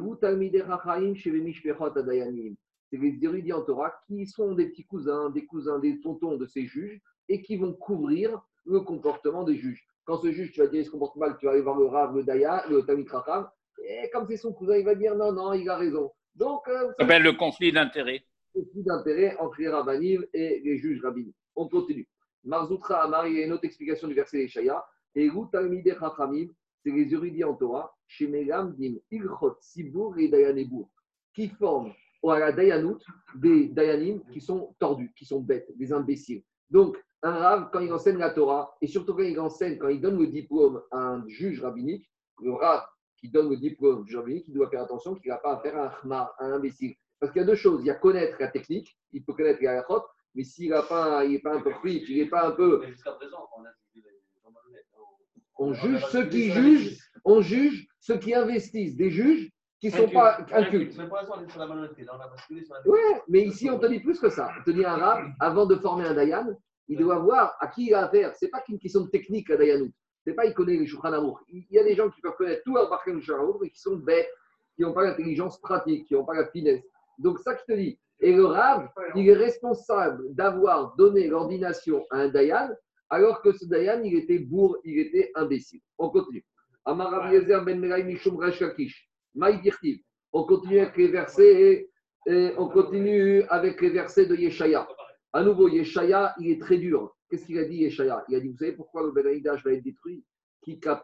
c'est 2.90 2.98
les 2.98 3.26
érudits 3.26 3.54
en 3.54 3.62
Torah 3.62 3.94
qui 4.08 4.26
sont 4.26 4.54
des 4.54 4.70
petits 4.70 4.86
cousins, 4.86 5.30
des 5.30 5.46
cousins, 5.46 5.80
des 5.80 6.00
tontons 6.00 6.38
de 6.38 6.46
ces 6.46 6.66
juges 6.66 7.02
et 7.28 7.42
qui 7.42 7.58
vont 7.58 7.74
couvrir 7.74 8.42
le 8.66 8.80
comportement 8.80 9.44
des 9.44 9.58
juges. 9.58 9.86
Quand 10.06 10.18
ce 10.18 10.32
juge, 10.32 10.54
tu 10.54 10.62
vas 10.62 10.68
dire, 10.68 10.82
il 10.82 10.86
se 10.86 10.92
comporte 10.92 11.18
mal, 11.18 11.36
tu 11.40 11.46
vas 11.46 11.52
aller 11.52 11.62
voir 11.62 11.78
le 11.78 11.88
Rav, 11.88 12.16
le 12.16 12.24
Daya, 12.24 12.66
le 12.70 12.84
Tamit 12.84 13.06
et 13.88 14.10
comme 14.12 14.26
c'est 14.28 14.38
son 14.38 14.54
cousin, 14.54 14.78
il 14.78 14.86
va 14.86 14.96
dire 14.96 15.16
non, 15.16 15.32
non, 15.32 15.54
il 15.54 15.70
a 15.70 15.76
raison. 15.76 16.12
Donc, 16.36 16.68
euh, 16.68 16.88
ça 16.88 16.94
s'appelle 17.00 17.24
le 17.24 17.34
conflit 17.34 17.72
d'intérêts 17.72 18.24
conflit 18.56 18.84
d'intérêt 18.84 19.36
entre 19.38 19.60
les 19.60 19.70
rabbinim 19.70 20.24
et 20.34 20.62
les 20.64 20.78
juges 20.78 21.02
rabbiniques. 21.04 21.36
On 21.56 21.68
continue. 21.68 22.08
Marzoutra 22.44 23.04
Amar, 23.04 23.28
il 23.28 23.38
y 23.38 23.42
a 23.42 23.46
une 23.46 23.54
autre 23.54 23.66
explication 23.66 24.08
du 24.08 24.14
verset 24.14 24.38
d'Eshaya. 24.38 24.86
Et 25.16 25.30
Talmide 25.52 25.98
Chachamim, 26.00 26.48
c'est 26.84 26.92
les 26.92 27.14
érudits 27.14 27.44
en 27.44 27.54
Torah, 27.56 27.96
chez 28.08 28.28
Dim, 28.28 28.96
Ilchot, 29.12 29.58
Sibur 29.62 30.18
et 30.18 30.28
Dayanebour, 30.28 30.90
qui 31.34 31.48
forment 31.50 31.94
à 32.28 32.40
la 32.40 32.52
Dayanut 32.52 32.98
des 33.36 33.68
Dayanim 33.68 34.22
qui 34.32 34.42
sont 34.42 34.76
tordus, 34.80 35.12
qui 35.16 35.26
sont 35.26 35.42
bêtes, 35.42 35.72
des 35.78 35.94
imbéciles. 35.94 36.44
Donc, 36.70 36.98
un 37.22 37.32
rave, 37.32 37.70
quand 37.72 37.80
il 37.80 37.92
enseigne 37.92 38.18
la 38.18 38.32
Torah, 38.32 38.76
et 38.82 38.88
surtout 38.88 39.16
quand 39.16 39.24
il 39.24 39.40
enseigne, 39.40 39.78
quand 39.78 39.88
il 39.88 40.02
donne 40.02 40.20
le 40.20 40.28
diplôme 40.28 40.82
à 40.92 40.98
un 40.98 41.28
juge 41.28 41.62
rabbinique, 41.62 42.10
le 42.42 42.54
rave 42.54 42.84
qui 43.18 43.30
donne 43.30 43.50
le 43.50 43.58
diplôme 43.58 44.04
du 44.04 44.12
juge 44.12 44.18
rabbinique, 44.18 44.46
il 44.48 44.54
doit 44.54 44.70
faire 44.70 44.84
attention 44.84 45.16
qu'il 45.16 45.30
n'a 45.30 45.38
pas 45.38 45.58
affaire 45.58 45.78
à 45.78 46.00
un 46.04 46.12
à 46.12 46.34
un 46.40 46.54
imbécile. 46.54 46.96
Parce 47.20 47.32
qu'il 47.32 47.42
y 47.42 47.44
a 47.44 47.48
deux 47.48 47.56
choses. 47.56 47.82
Il 47.82 47.88
y 47.88 47.92
a 47.92 47.96
connaître 47.96 48.38
la 48.40 48.48
technique, 48.48 48.98
il 49.14 49.24
peut 49.24 49.34
connaître 49.34 49.60
la 49.62 49.72
halachot, 49.72 50.04
mais 50.34 50.44
s'il 50.44 50.72
n'est 50.72 50.82
pas, 50.88 51.24
il 51.26 51.42
pas 51.42 51.56
un 51.56 51.62
peu 51.62 51.72
free, 51.72 52.04
il 52.08 52.18
n'est 52.18 52.30
pas 52.30 52.48
un 52.48 52.52
peu. 52.52 52.82
on 55.58 55.74
juge 55.74 56.06
ceux 56.12 56.28
qui 56.28 56.52
jugent, 56.52 56.98
on 57.24 57.42
juge 57.42 57.88
ceux 58.00 58.18
qui 58.18 58.34
investissent, 58.34 58.96
des 58.96 59.10
juges 59.10 59.50
qui 59.80 59.88
ne 59.88 59.92
sont 59.94 60.10
pas 60.10 60.46
incultes. 60.52 60.98
Oui, 62.86 63.00
mais 63.28 63.44
ici 63.44 63.70
on 63.70 63.80
te 63.80 63.86
dit 63.86 64.00
plus 64.00 64.20
que 64.20 64.30
ça. 64.30 64.52
On 64.60 64.64
te 64.64 64.72
dit 64.72 64.86
un 64.86 64.98
rab, 64.98 65.32
avant 65.40 65.66
de 65.66 65.76
former 65.76 66.06
un 66.06 66.14
Dayan, 66.14 66.48
il 66.88 67.00
doit 67.00 67.20
voir 67.20 67.56
à 67.60 67.68
qui 67.68 67.88
il 67.88 67.94
a 67.94 68.06
affaire. 68.06 68.36
Ce 68.36 68.46
n'est 68.46 68.52
pas 68.52 68.62
qu'une 68.62 68.80
question 68.80 69.02
de 69.02 69.10
technique, 69.10 69.50
la 69.50 69.58
Dayanout. 69.58 69.92
Ce 70.24 70.30
n'est 70.30 70.36
pas 70.36 70.46
il 70.46 70.54
connaît 70.54 70.78
les 70.78 70.88
Shulchan 70.88 71.36
Il 71.50 71.66
y 71.70 71.80
a 71.80 71.84
des 71.84 71.96
gens 71.96 72.10
qui 72.10 72.22
peuvent 72.22 72.36
connaître 72.36 72.64
tout 72.64 72.78
à 72.78 72.88
Shulchan 73.04 73.58
mais 73.62 73.70
qui 73.70 73.80
sont 73.80 73.98
bêtes, 73.98 74.30
qui 74.76 74.82
n'ont 74.82 74.94
pas 74.94 75.04
l'intelligence 75.04 75.60
pratique, 75.60 76.08
qui 76.08 76.14
n'ont 76.14 76.26
pas 76.26 76.36
la 76.36 76.48
finesse. 76.48 76.84
Donc, 77.20 77.40
ça 77.40 77.56
qui 77.56 77.66
te 77.66 77.74
dit. 77.74 78.00
Et 78.20 78.34
le 78.34 78.46
Rav, 78.46 78.90
il 79.16 79.28
est 79.30 79.34
responsable 79.34 80.34
d'avoir 80.34 80.96
donné 80.96 81.28
l'ordination 81.28 82.06
à 82.12 82.20
un 82.20 82.30
Dayan, 82.30 82.70
alors 83.10 83.42
que 83.42 83.52
ce 83.52 83.66
Dayan, 83.66 84.02
il 84.04 84.16
était 84.16 84.40
bourre, 84.40 84.78
il 84.84 85.00
était 85.00 85.32
imbécile. 85.36 85.82
On 85.98 86.10
continue. 86.10 86.46
ben 86.86 86.96
On 90.34 90.44
continue 90.44 90.80
avec 90.80 90.98
les 90.98 91.08
versets, 91.08 91.90
et 92.28 92.54
on 92.58 92.70
continue 92.70 93.44
avec 93.44 93.82
les 93.82 93.90
versets 93.90 94.26
de 94.26 94.36
Yeshaya. 94.36 94.88
À 95.34 95.44
nouveau, 95.44 95.68
Yeshaya, 95.68 96.34
il 96.40 96.52
est 96.52 96.62
très 96.62 96.78
dur. 96.78 97.16
Qu'est-ce 97.30 97.46
qu'il 97.46 97.60
a 97.60 97.66
dit, 97.66 97.78
Yeshaya? 97.78 98.24
Il 98.30 98.36
a 98.36 98.40
dit 98.40 98.50
Vous 98.50 98.58
savez 98.58 98.72
pourquoi 98.72 99.04
le 99.04 99.12
Ben 99.12 99.24
va 99.24 99.72
être 99.72 99.84
détruit? 99.84 100.24
Car 100.82 101.04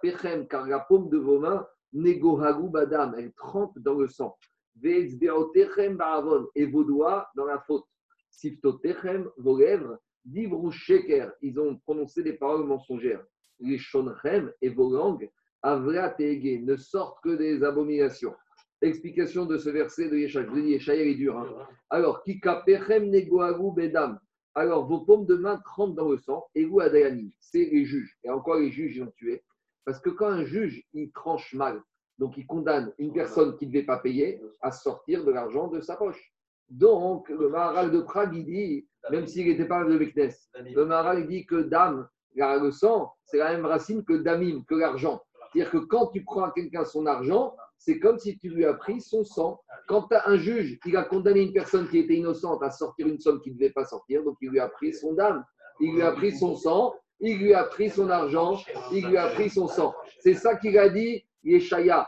la 0.68 0.80
paume 0.80 1.10
de 1.10 1.18
vos 1.18 1.40
mains, 1.40 1.68
Negohagu 1.94 2.70
Badam, 2.70 3.14
elle 3.18 3.32
trempe 3.34 3.78
dans 3.80 3.94
le 3.94 4.08
sang 4.08 4.36
et 4.84 6.66
vos 6.66 6.84
doigts 6.84 7.28
dans 7.36 7.46
la 7.46 7.60
faute. 7.60 7.86
Siftotechem, 8.30 9.30
vos 9.38 9.58
lèvres, 9.58 9.98
divrou 10.26 10.72
sheker, 10.72 11.32
ils 11.42 11.60
ont 11.60 11.78
prononcé 11.78 12.24
des 12.24 12.34
paroles 12.34 12.66
mensongères. 12.66 13.24
Les 13.60 13.78
shonchem 13.78 14.52
et 14.62 14.70
vos 14.70 14.92
langues, 14.92 15.30
avrat 15.62 16.16
ne 16.20 16.76
sortent 16.76 17.22
que 17.24 17.36
des 17.36 17.64
abominations. 17.64 18.34
Explication 18.82 19.46
de 19.46 19.58
ce 19.58 19.70
verset 19.70 20.10
de 20.10 20.18
Yeshaya. 20.18 20.48
Je 20.48 20.60
dis, 20.60 20.70
Yeshaya 20.70 21.04
est 21.04 21.16
dur. 21.16 21.38
Hein. 21.38 21.68
Alors, 21.92 22.24
kikapechem 22.24 23.12
negoagu 23.12 23.76
bedam. 23.76 24.20
Alors, 24.56 24.88
vos 24.88 25.02
paumes 25.02 25.28
de 25.28 25.36
main 25.36 25.58
trempent 25.64 25.96
dans 25.96 26.10
le 26.10 26.18
sang, 26.18 26.46
et 26.56 26.66
vous, 26.66 26.80
Adayani, 26.80 27.36
c'est 27.40 27.66
les 27.66 27.86
juges. 27.86 28.18
Et 28.24 28.30
encore, 28.32 28.56
les 28.56 28.72
juges, 28.72 28.98
ils 28.98 29.04
ont 29.04 29.12
tué. 29.16 29.44
Parce 29.86 30.00
que 30.00 30.10
quand 30.10 30.28
un 30.28 30.46
juge, 30.46 30.84
il 30.94 31.12
tranche 31.12 31.54
mal, 31.54 31.82
donc, 32.22 32.38
il 32.38 32.46
condamne 32.46 32.94
une 33.00 33.12
personne 33.12 33.58
qui 33.58 33.66
ne 33.66 33.72
devait 33.72 33.84
pas 33.84 33.98
payer 33.98 34.40
à 34.62 34.72
sortir 34.72 35.26
de 35.26 35.32
l'argent 35.32 35.70
de 35.70 35.82
sa 35.82 35.96
poche. 35.96 36.32
Donc, 36.70 37.28
le 37.30 37.50
Maharal 37.50 37.90
de 37.90 38.00
Prague, 38.00 38.36
il 38.36 38.46
dit, 38.46 38.88
même 39.10 39.26
s'il 39.26 39.48
n'était 39.48 39.66
pas 39.66 39.84
de 39.84 39.98
Meknes, 39.98 40.30
le 40.54 40.86
Maharal 40.86 41.28
dit 41.28 41.48
que 41.48 41.64
dame, 41.64 42.08
le 42.36 42.70
sang, 42.70 43.12
c'est 43.26 43.40
la 43.40 43.54
même 43.54 43.66
racine 43.66 44.06
que 44.06 44.14
damim, 44.14 44.64
que 44.68 44.76
l'argent. 44.76 45.20
C'est-à-dire 45.52 45.72
que 45.72 45.80
quand 45.80 46.12
tu 46.14 46.24
prends 46.24 46.44
à 46.44 46.52
quelqu'un 46.52 46.86
son 46.86 47.08
argent, 47.08 47.56
c'est 47.80 47.98
comme 47.98 48.20
si 48.20 48.38
tu 48.38 48.50
lui 48.50 48.66
as 48.66 48.76
pris 48.76 49.02
son 49.02 49.24
sang. 49.24 49.60
Quand 49.88 50.04
tu 50.04 50.14
as 50.14 50.28
un 50.28 50.38
juge, 50.38 50.78
il 50.86 50.96
a 50.98 51.04
condamné 51.04 51.42
une 51.42 51.54
personne 51.54 51.90
qui 51.90 51.98
était 51.98 52.18
innocente 52.18 52.62
à 52.62 52.70
sortir 52.70 53.08
une 53.08 53.20
somme 53.20 53.42
qu'il 53.42 53.54
ne 53.54 53.58
devait 53.58 53.72
pas 53.72 53.86
sortir, 53.86 54.24
donc 54.24 54.38
il 54.42 54.52
lui 54.52 54.60
a 54.60 54.70
pris 54.70 54.94
son 54.94 55.14
dame, 55.14 55.44
il 55.80 55.96
lui 55.96 56.04
a 56.04 56.12
pris 56.12 56.38
son 56.38 56.56
sang, 56.56 56.94
il 57.20 57.40
lui 57.40 57.56
a 57.56 57.64
pris 57.64 57.90
son 57.90 58.12
argent, 58.12 58.60
il 58.92 59.08
lui 59.08 59.18
a 59.18 59.30
pris 59.30 59.50
son 59.50 59.68
sang. 59.68 59.96
C'est 60.20 60.36
ça 60.36 60.56
qu'il 60.56 60.78
a 60.78 60.88
dit 60.88 61.26
Yeshaya, 61.44 62.08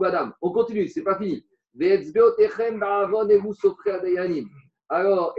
Badam. 0.00 0.32
On 0.40 0.50
continue, 0.52 0.88
c'est 0.88 1.02
pas 1.02 1.18
fini. 1.18 1.44
Alors, 4.88 5.34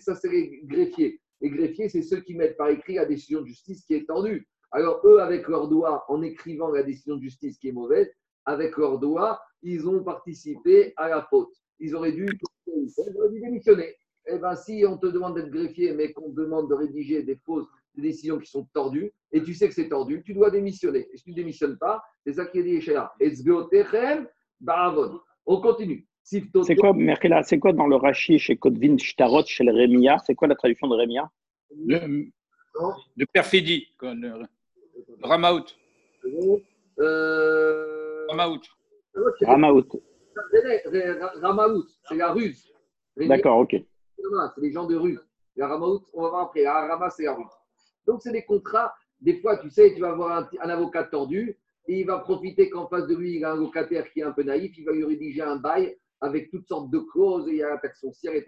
ça 0.00 0.14
c'est 0.14 0.28
les 0.28 0.60
greffiers. 0.64 1.20
Les 1.40 1.50
greffiers, 1.50 1.88
c'est 1.88 2.02
ceux 2.02 2.20
qui 2.20 2.34
mettent 2.34 2.56
par 2.56 2.68
écrit 2.68 2.94
la 2.94 3.04
décision 3.04 3.40
de 3.40 3.46
justice 3.46 3.84
qui 3.84 3.94
est 3.94 4.06
tendue. 4.06 4.46
Alors, 4.72 5.00
eux, 5.04 5.20
avec 5.20 5.48
leurs 5.48 5.68
doigts, 5.68 6.04
en 6.08 6.22
écrivant 6.22 6.68
la 6.68 6.82
décision 6.82 7.16
de 7.16 7.22
justice 7.22 7.58
qui 7.58 7.68
est 7.68 7.72
mauvaise, 7.72 8.10
avec 8.44 8.76
leurs 8.76 8.98
doigts, 8.98 9.40
ils 9.62 9.88
ont 9.88 10.02
participé 10.02 10.92
à 10.96 11.08
la 11.08 11.22
faute. 11.22 11.52
Ils 11.78 11.94
auraient 11.94 12.12
dû, 12.12 12.26
ils 12.66 13.18
auraient 13.18 13.30
dû 13.30 13.40
démissionner. 13.40 13.94
Eh 14.28 14.38
bien, 14.38 14.54
si 14.54 14.84
on 14.86 14.98
te 14.98 15.06
demande 15.06 15.36
d'être 15.36 15.50
greffier, 15.50 15.92
mais 15.92 16.12
qu'on 16.12 16.30
te 16.30 16.40
demande 16.40 16.68
de 16.68 16.74
rédiger 16.74 17.22
des 17.22 17.36
fausses 17.36 17.68
des 17.96 18.02
décisions 18.02 18.38
qui 18.38 18.50
sont 18.50 18.64
tordues, 18.72 19.12
et 19.32 19.42
tu 19.42 19.54
sais 19.54 19.68
que 19.68 19.74
c'est 19.74 19.88
tordu, 19.88 20.22
tu 20.24 20.34
dois 20.34 20.50
démissionner. 20.50 21.08
Et 21.12 21.16
si 21.16 21.24
tu 21.24 21.30
ne 21.30 21.36
démissionnes 21.36 21.78
pas, 21.78 22.02
c'est 22.24 22.34
ça 22.34 22.46
qui 22.46 22.58
est 22.58 22.62
dit 22.62 22.80
chez 22.80 22.96
On 25.46 25.60
continue. 25.60 26.06
C'est 26.22 26.74
quoi, 26.76 26.92
Merkela, 26.92 27.44
c'est 27.44 27.60
quoi 27.60 27.72
dans 27.72 27.86
le 27.86 27.94
Rashi 27.94 28.38
chez 28.38 28.56
Kodvin 28.56 28.98
Shtarot, 28.98 29.44
chez 29.46 29.62
le 29.62 29.72
Rémia? 29.72 30.18
C'est 30.26 30.34
quoi 30.34 30.48
la 30.48 30.56
traduction 30.56 30.88
de 30.88 30.96
Rémia? 30.96 31.30
De 31.70 33.24
perfidie. 33.32 33.86
Ramaout. 35.22 35.66
Euh... 36.98 38.26
Ramaout. 38.28 38.62
Ramaout. 39.42 40.02
Ramaout, 41.40 41.86
c'est 42.08 42.16
la 42.16 42.32
ruse. 42.32 42.72
D'accord, 43.16 43.58
ok. 43.58 43.70
C'est 43.70 44.60
les 44.60 44.72
gens 44.72 44.86
de 44.86 44.96
ruse. 44.96 45.24
La 45.54 45.68
Ramaout, 45.68 46.04
on 46.12 46.22
va 46.22 46.28
voir 46.30 46.42
après. 46.46 46.62
La 46.64 46.88
Rama, 46.88 47.08
c'est 47.08 47.24
la 47.24 47.34
ruse. 47.34 47.55
Donc, 48.06 48.22
c'est 48.22 48.32
des 48.32 48.44
contrats. 48.44 48.94
Des 49.20 49.40
fois, 49.40 49.56
tu 49.58 49.70
sais, 49.70 49.94
tu 49.94 50.00
vas 50.00 50.10
avoir 50.10 50.48
un, 50.62 50.68
avocat 50.68 51.04
tordu 51.04 51.58
et 51.88 52.00
il 52.00 52.06
va 52.06 52.18
profiter 52.18 52.68
qu'en 52.68 52.88
face 52.88 53.06
de 53.06 53.14
lui, 53.14 53.36
il 53.36 53.44
a 53.44 53.52
un 53.52 53.56
locataire 53.56 54.10
qui 54.12 54.20
est 54.20 54.24
un 54.24 54.32
peu 54.32 54.42
naïf. 54.42 54.76
Il 54.76 54.84
va 54.84 54.92
lui 54.92 55.04
rédiger 55.04 55.42
un 55.42 55.56
bail 55.56 55.96
avec 56.20 56.50
toutes 56.50 56.66
sortes 56.66 56.90
de 56.90 56.98
clauses. 56.98 57.48
Et 57.48 57.52
il 57.52 57.56
y 57.58 57.62
a 57.62 57.70
la 57.70 57.78
taxe 57.78 58.00
foncière 58.00 58.32
et 58.34 58.44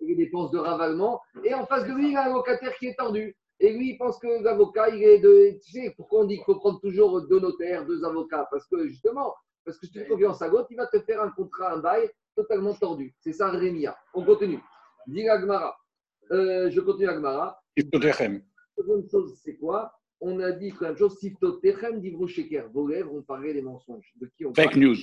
les 0.00 0.14
dépenses 0.14 0.50
de 0.50 0.58
ravalement. 0.58 1.20
Et 1.44 1.54
en 1.54 1.66
face 1.66 1.86
de 1.86 1.92
lui, 1.92 2.10
il 2.10 2.16
a 2.16 2.26
un 2.26 2.32
locataire 2.32 2.74
qui 2.78 2.86
est 2.86 2.96
tordu. 2.96 3.36
Et 3.60 3.72
lui, 3.72 3.90
il 3.90 3.98
pense 3.98 4.18
que 4.18 4.42
l'avocat, 4.42 4.88
il 4.88 5.02
est 5.02 5.18
de. 5.20 5.58
Tu 5.64 5.72
sais, 5.72 5.94
pourquoi 5.96 6.22
on 6.22 6.24
dit 6.24 6.36
qu'il 6.36 6.44
faut 6.44 6.56
prendre 6.56 6.80
toujours 6.80 7.22
deux 7.28 7.38
notaires, 7.38 7.86
deux 7.86 8.04
avocats? 8.04 8.48
Parce 8.50 8.66
que 8.66 8.88
justement, 8.88 9.34
parce 9.64 9.78
que 9.78 9.86
si 9.86 9.92
tu 9.92 10.00
fais 10.00 10.08
confiance 10.08 10.42
à 10.42 10.48
l'autre, 10.48 10.66
il 10.70 10.76
va 10.76 10.86
te 10.86 10.98
faire 11.00 11.22
un 11.22 11.30
contrat, 11.30 11.74
un 11.74 11.78
bail 11.78 12.10
totalement 12.34 12.74
tordu. 12.74 13.14
C'est 13.20 13.32
ça, 13.32 13.50
Rémia. 13.50 13.96
On 14.14 14.24
continue. 14.24 14.60
Dis 15.06 15.28
Agmara. 15.28 15.76
Euh, 16.30 16.70
je 16.70 16.80
continue 16.80 17.08
Agmara. 17.08 17.60
La 17.76 17.84
deuxième 17.92 19.10
chose, 19.10 19.38
c'est 19.42 19.56
quoi? 19.56 19.92
On 20.20 20.38
a 20.40 20.52
dit 20.52 20.72
la 20.80 20.88
même 20.88 20.96
chose, 20.96 21.18
Siftotechem 21.18 22.00
d'Ivro 22.00 22.26
Sheker. 22.26 22.70
Vos 22.70 22.86
lèvres 22.86 23.12
ont 23.12 23.22
parlé 23.22 23.52
des 23.52 23.62
mensonges. 23.62 24.12
De 24.16 24.26
qui 24.36 24.46
on 24.46 24.54
Fake 24.54 24.70
parle? 24.72 24.80
news. 24.80 24.96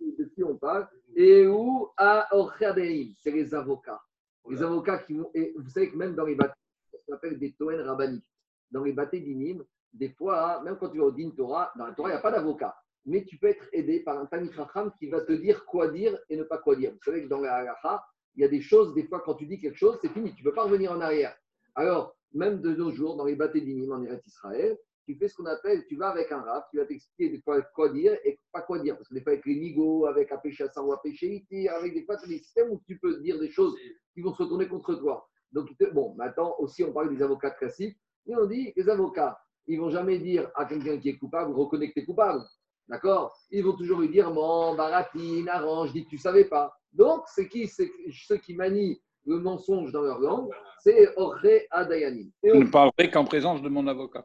De 0.00 0.24
qui 0.34 0.44
on 0.44 0.56
parle? 0.56 0.88
Et 1.16 1.46
où? 1.46 1.88
À 1.96 2.28
Orchadeim 2.36 3.14
C'est 3.18 3.30
les 3.30 3.54
avocats. 3.54 4.00
Les 4.48 4.62
avocats 4.62 4.98
qui 4.98 5.14
vont. 5.14 5.30
Et 5.34 5.54
vous 5.56 5.68
savez 5.70 5.90
que 5.90 5.96
même 5.96 6.14
dans 6.14 6.24
les 6.26 6.34
bâtés, 6.34 6.54
ce 6.92 6.98
qu'on 7.06 7.14
appelle 7.14 7.38
des 7.38 7.52
Toen 7.52 7.74
rabbaniques, 7.80 8.30
dans 8.70 8.84
les 8.84 8.92
bâtés 8.92 9.20
d'inim, 9.20 9.64
des 9.92 10.10
fois, 10.10 10.62
même 10.62 10.76
quand 10.78 10.90
tu 10.90 10.98
vas 10.98 11.06
au 11.06 11.10
Din 11.10 11.30
Torah, 11.30 11.72
dans 11.76 11.86
la 11.86 11.94
Torah, 11.94 12.10
il 12.10 12.12
n'y 12.12 12.18
a 12.18 12.22
pas 12.22 12.30
d'avocat. 12.30 12.74
Mais 13.06 13.24
tu 13.24 13.38
peux 13.38 13.48
être 13.48 13.66
aidé 13.72 14.00
par 14.00 14.18
un 14.18 14.26
Tamit 14.26 14.50
qui 14.98 15.08
va 15.08 15.22
te 15.22 15.32
dire 15.32 15.64
quoi 15.64 15.88
dire 15.88 16.18
et 16.28 16.36
ne 16.36 16.44
pas 16.44 16.58
quoi 16.58 16.76
dire. 16.76 16.92
Vous 16.92 17.02
savez 17.02 17.24
que 17.24 17.28
dans 17.28 17.40
la 17.40 17.54
halacha, 17.56 18.04
il 18.36 18.42
y 18.42 18.44
a 18.44 18.48
des 18.48 18.60
choses, 18.60 18.94
des 18.94 19.04
fois, 19.04 19.20
quand 19.20 19.34
tu 19.34 19.46
dis 19.46 19.58
quelque 19.58 19.78
chose, 19.78 19.98
c'est 20.00 20.12
fini, 20.12 20.34
tu 20.34 20.44
ne 20.44 20.48
peux 20.48 20.54
pas 20.54 20.64
revenir 20.64 20.92
en 20.92 21.00
arrière. 21.00 21.36
Alors, 21.74 22.16
même 22.32 22.60
de 22.60 22.74
nos 22.74 22.92
jours, 22.92 23.16
dans 23.16 23.24
les 23.24 23.34
bâtés 23.34 23.62
en 23.90 24.02
Eretz 24.04 24.26
Israël, 24.26 24.78
tu 25.06 25.16
fais 25.16 25.28
ce 25.28 25.34
qu'on 25.34 25.46
appelle, 25.46 25.84
tu 25.88 25.96
vas 25.96 26.10
avec 26.10 26.30
un 26.30 26.40
rap, 26.40 26.68
tu 26.70 26.78
vas 26.78 26.84
t'expliquer 26.84 27.30
des 27.30 27.42
fois 27.42 27.60
quoi 27.74 27.88
dire 27.88 28.16
et 28.24 28.38
pas 28.52 28.62
quoi 28.62 28.78
dire. 28.78 28.96
Parce 28.96 29.08
que 29.08 29.14
des 29.14 29.22
fois, 29.22 29.32
avec 29.32 29.44
les 29.46 29.56
nigos, 29.56 30.06
avec 30.06 30.30
un 30.30 30.40
sang 30.72 30.86
ou 30.86 30.92
un 30.92 31.00
péché 31.02 31.34
iti, 31.34 31.68
avec 31.68 31.94
des 31.94 32.04
fois, 32.04 32.16
des 32.16 32.38
systèmes 32.38 32.70
où 32.70 32.80
tu 32.86 32.98
peux 32.98 33.20
dire 33.20 33.38
des 33.38 33.50
choses 33.50 33.76
qui 34.14 34.20
vont 34.20 34.32
se 34.32 34.42
retourner 34.42 34.68
contre 34.68 34.94
toi. 34.94 35.28
Donc, 35.52 35.68
bon, 35.92 36.14
maintenant 36.14 36.54
aussi, 36.58 36.84
on 36.84 36.92
parle 36.92 37.14
des 37.14 37.22
avocats 37.22 37.50
classiques. 37.50 37.98
Et 38.26 38.36
on 38.36 38.46
dit, 38.46 38.72
les 38.76 38.88
avocats, 38.88 39.38
ils 39.66 39.80
vont 39.80 39.90
jamais 39.90 40.18
dire 40.18 40.50
à 40.54 40.64
quelqu'un 40.64 40.98
qui 40.98 41.08
est 41.08 41.18
coupable, 41.18 41.52
reconnais 41.52 41.88
que 41.88 41.94
tu 41.94 42.00
es 42.00 42.04
coupable. 42.04 42.44
D'accord? 42.88 43.36
Ils 43.50 43.64
vont 43.64 43.76
toujours 43.76 44.00
lui 44.00 44.08
dire, 44.08 44.30
mon, 44.30 44.74
baratine, 44.74 45.48
arrange, 45.48 45.92
dis 45.92 46.04
que 46.04 46.10
tu 46.10 46.18
savais 46.18 46.44
pas. 46.44 46.72
Donc, 46.92 47.24
c'est 47.34 47.48
qui 47.48 47.66
C'est 47.68 47.90
ceux 48.12 48.38
qui 48.38 48.54
manient 48.54 49.00
le 49.26 49.38
mensonge 49.38 49.92
dans 49.92 50.02
leur 50.02 50.18
langue, 50.18 50.50
c'est 50.82 51.08
Oré 51.16 51.66
Adayanim. 51.70 52.30
Je 52.42 52.54
ne 52.54 52.70
parlerai 52.70 53.10
qu'en 53.10 53.24
présence 53.24 53.62
de 53.62 53.68
mon 53.68 53.86
avocat. 53.86 54.24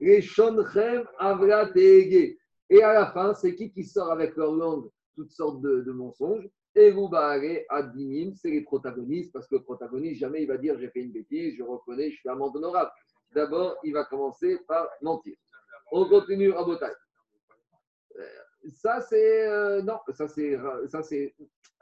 les 0.00 0.22
Shonchem 0.22 1.04
Avra 1.18 1.66
Tege. 1.66 2.36
Et 2.68 2.82
à 2.82 2.92
la 2.92 3.10
fin, 3.12 3.34
c'est 3.34 3.54
qui 3.54 3.72
qui 3.72 3.84
sort 3.84 4.12
avec 4.12 4.36
leur 4.36 4.52
langue 4.52 4.88
toutes 5.16 5.32
sortes 5.32 5.60
de, 5.60 5.80
de 5.80 5.92
mensonges? 5.92 6.48
Et 6.76 6.92
Roubaare 6.92 7.40
Adinim, 7.68 8.32
c'est 8.36 8.50
les 8.50 8.60
protagonistes, 8.60 9.32
parce 9.32 9.48
que 9.48 9.56
le 9.56 9.62
protagoniste, 9.62 10.20
jamais 10.20 10.42
il 10.42 10.46
va 10.46 10.56
dire 10.56 10.78
j'ai 10.78 10.88
fait 10.90 11.00
une 11.00 11.10
bêtise, 11.10 11.56
je 11.58 11.64
reconnais, 11.64 12.12
je 12.12 12.18
suis 12.18 12.28
amende 12.28 12.56
honorable. 12.56 12.90
D'abord, 13.34 13.76
il 13.82 13.92
va 13.92 14.04
commencer 14.04 14.58
par 14.68 14.88
mentir. 15.02 15.34
On 15.90 16.08
continue 16.08 16.52
à 16.52 16.62
Botaï. 16.62 16.92
Ça, 18.68 19.00
c'est. 19.00 19.48
euh, 19.48 19.82
non, 19.82 19.98
ça, 20.12 20.28
c'est. 20.28 20.58
Ça, 20.88 21.02
c'est 21.02 21.34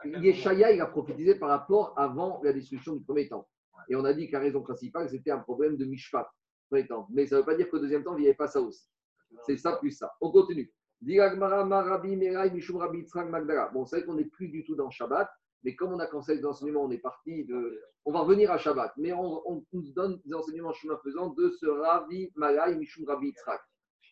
Yeshaya, 0.04 0.70
il 0.72 0.80
a 0.80 0.86
prophétisé 0.86 1.34
par 1.34 1.48
rapport 1.48 1.92
avant 1.96 2.40
la 2.44 2.52
destruction 2.52 2.94
du 2.94 3.02
premier 3.04 3.28
temps. 3.28 3.48
Et 3.88 3.96
on 3.96 4.04
a 4.04 4.12
dit 4.12 4.28
que 4.28 4.32
la 4.32 4.40
raison 4.40 4.62
principale, 4.62 5.10
c'était 5.10 5.32
un 5.32 5.40
problème 5.40 5.76
de 5.76 5.84
Mishpat 5.84 6.28
premier 6.70 6.86
temps. 6.86 7.08
Mais 7.10 7.26
ça 7.26 7.36
ne 7.36 7.40
veut 7.40 7.46
pas 7.46 7.56
dire 7.56 7.68
qu'au 7.70 7.78
deuxième 7.78 8.04
temps, 8.04 8.16
il 8.16 8.20
n'y 8.20 8.26
avait 8.26 8.36
pas 8.36 8.46
ça 8.46 8.60
aussi. 8.60 8.86
C'est 9.46 9.56
ça 9.56 9.76
plus 9.76 9.92
ça. 9.92 10.12
On 10.20 10.30
continue. 10.30 10.72
Bon, 11.00 11.12
c'est 13.86 13.96
vrai 13.96 14.06
qu'on 14.06 14.14
n'est 14.14 14.24
plus 14.24 14.48
du 14.48 14.64
tout 14.64 14.74
dans 14.74 14.90
Shabbat, 14.90 15.30
mais 15.62 15.76
comme 15.76 15.92
on 15.92 15.98
a 15.98 16.06
conseillé 16.06 16.40
d'enseignement, 16.40 16.84
on 16.84 16.90
est 16.90 16.98
parti 16.98 17.44
de. 17.44 17.80
On 18.04 18.12
va 18.12 18.20
revenir 18.20 18.50
à 18.50 18.58
Shabbat, 18.58 18.92
mais 18.96 19.12
on, 19.12 19.42
on 19.48 19.64
nous 19.72 19.92
donne 19.92 20.20
des 20.24 20.34
enseignements 20.34 20.72
chemin 20.72 20.98
faisant 21.04 21.28
de 21.30 21.50
ce 21.50 21.66
Rabbi, 21.66 22.32
Malai, 22.36 22.74
Mishum, 22.76 23.04
Rabbi, 23.06 23.32
Tzrak. 23.32 23.60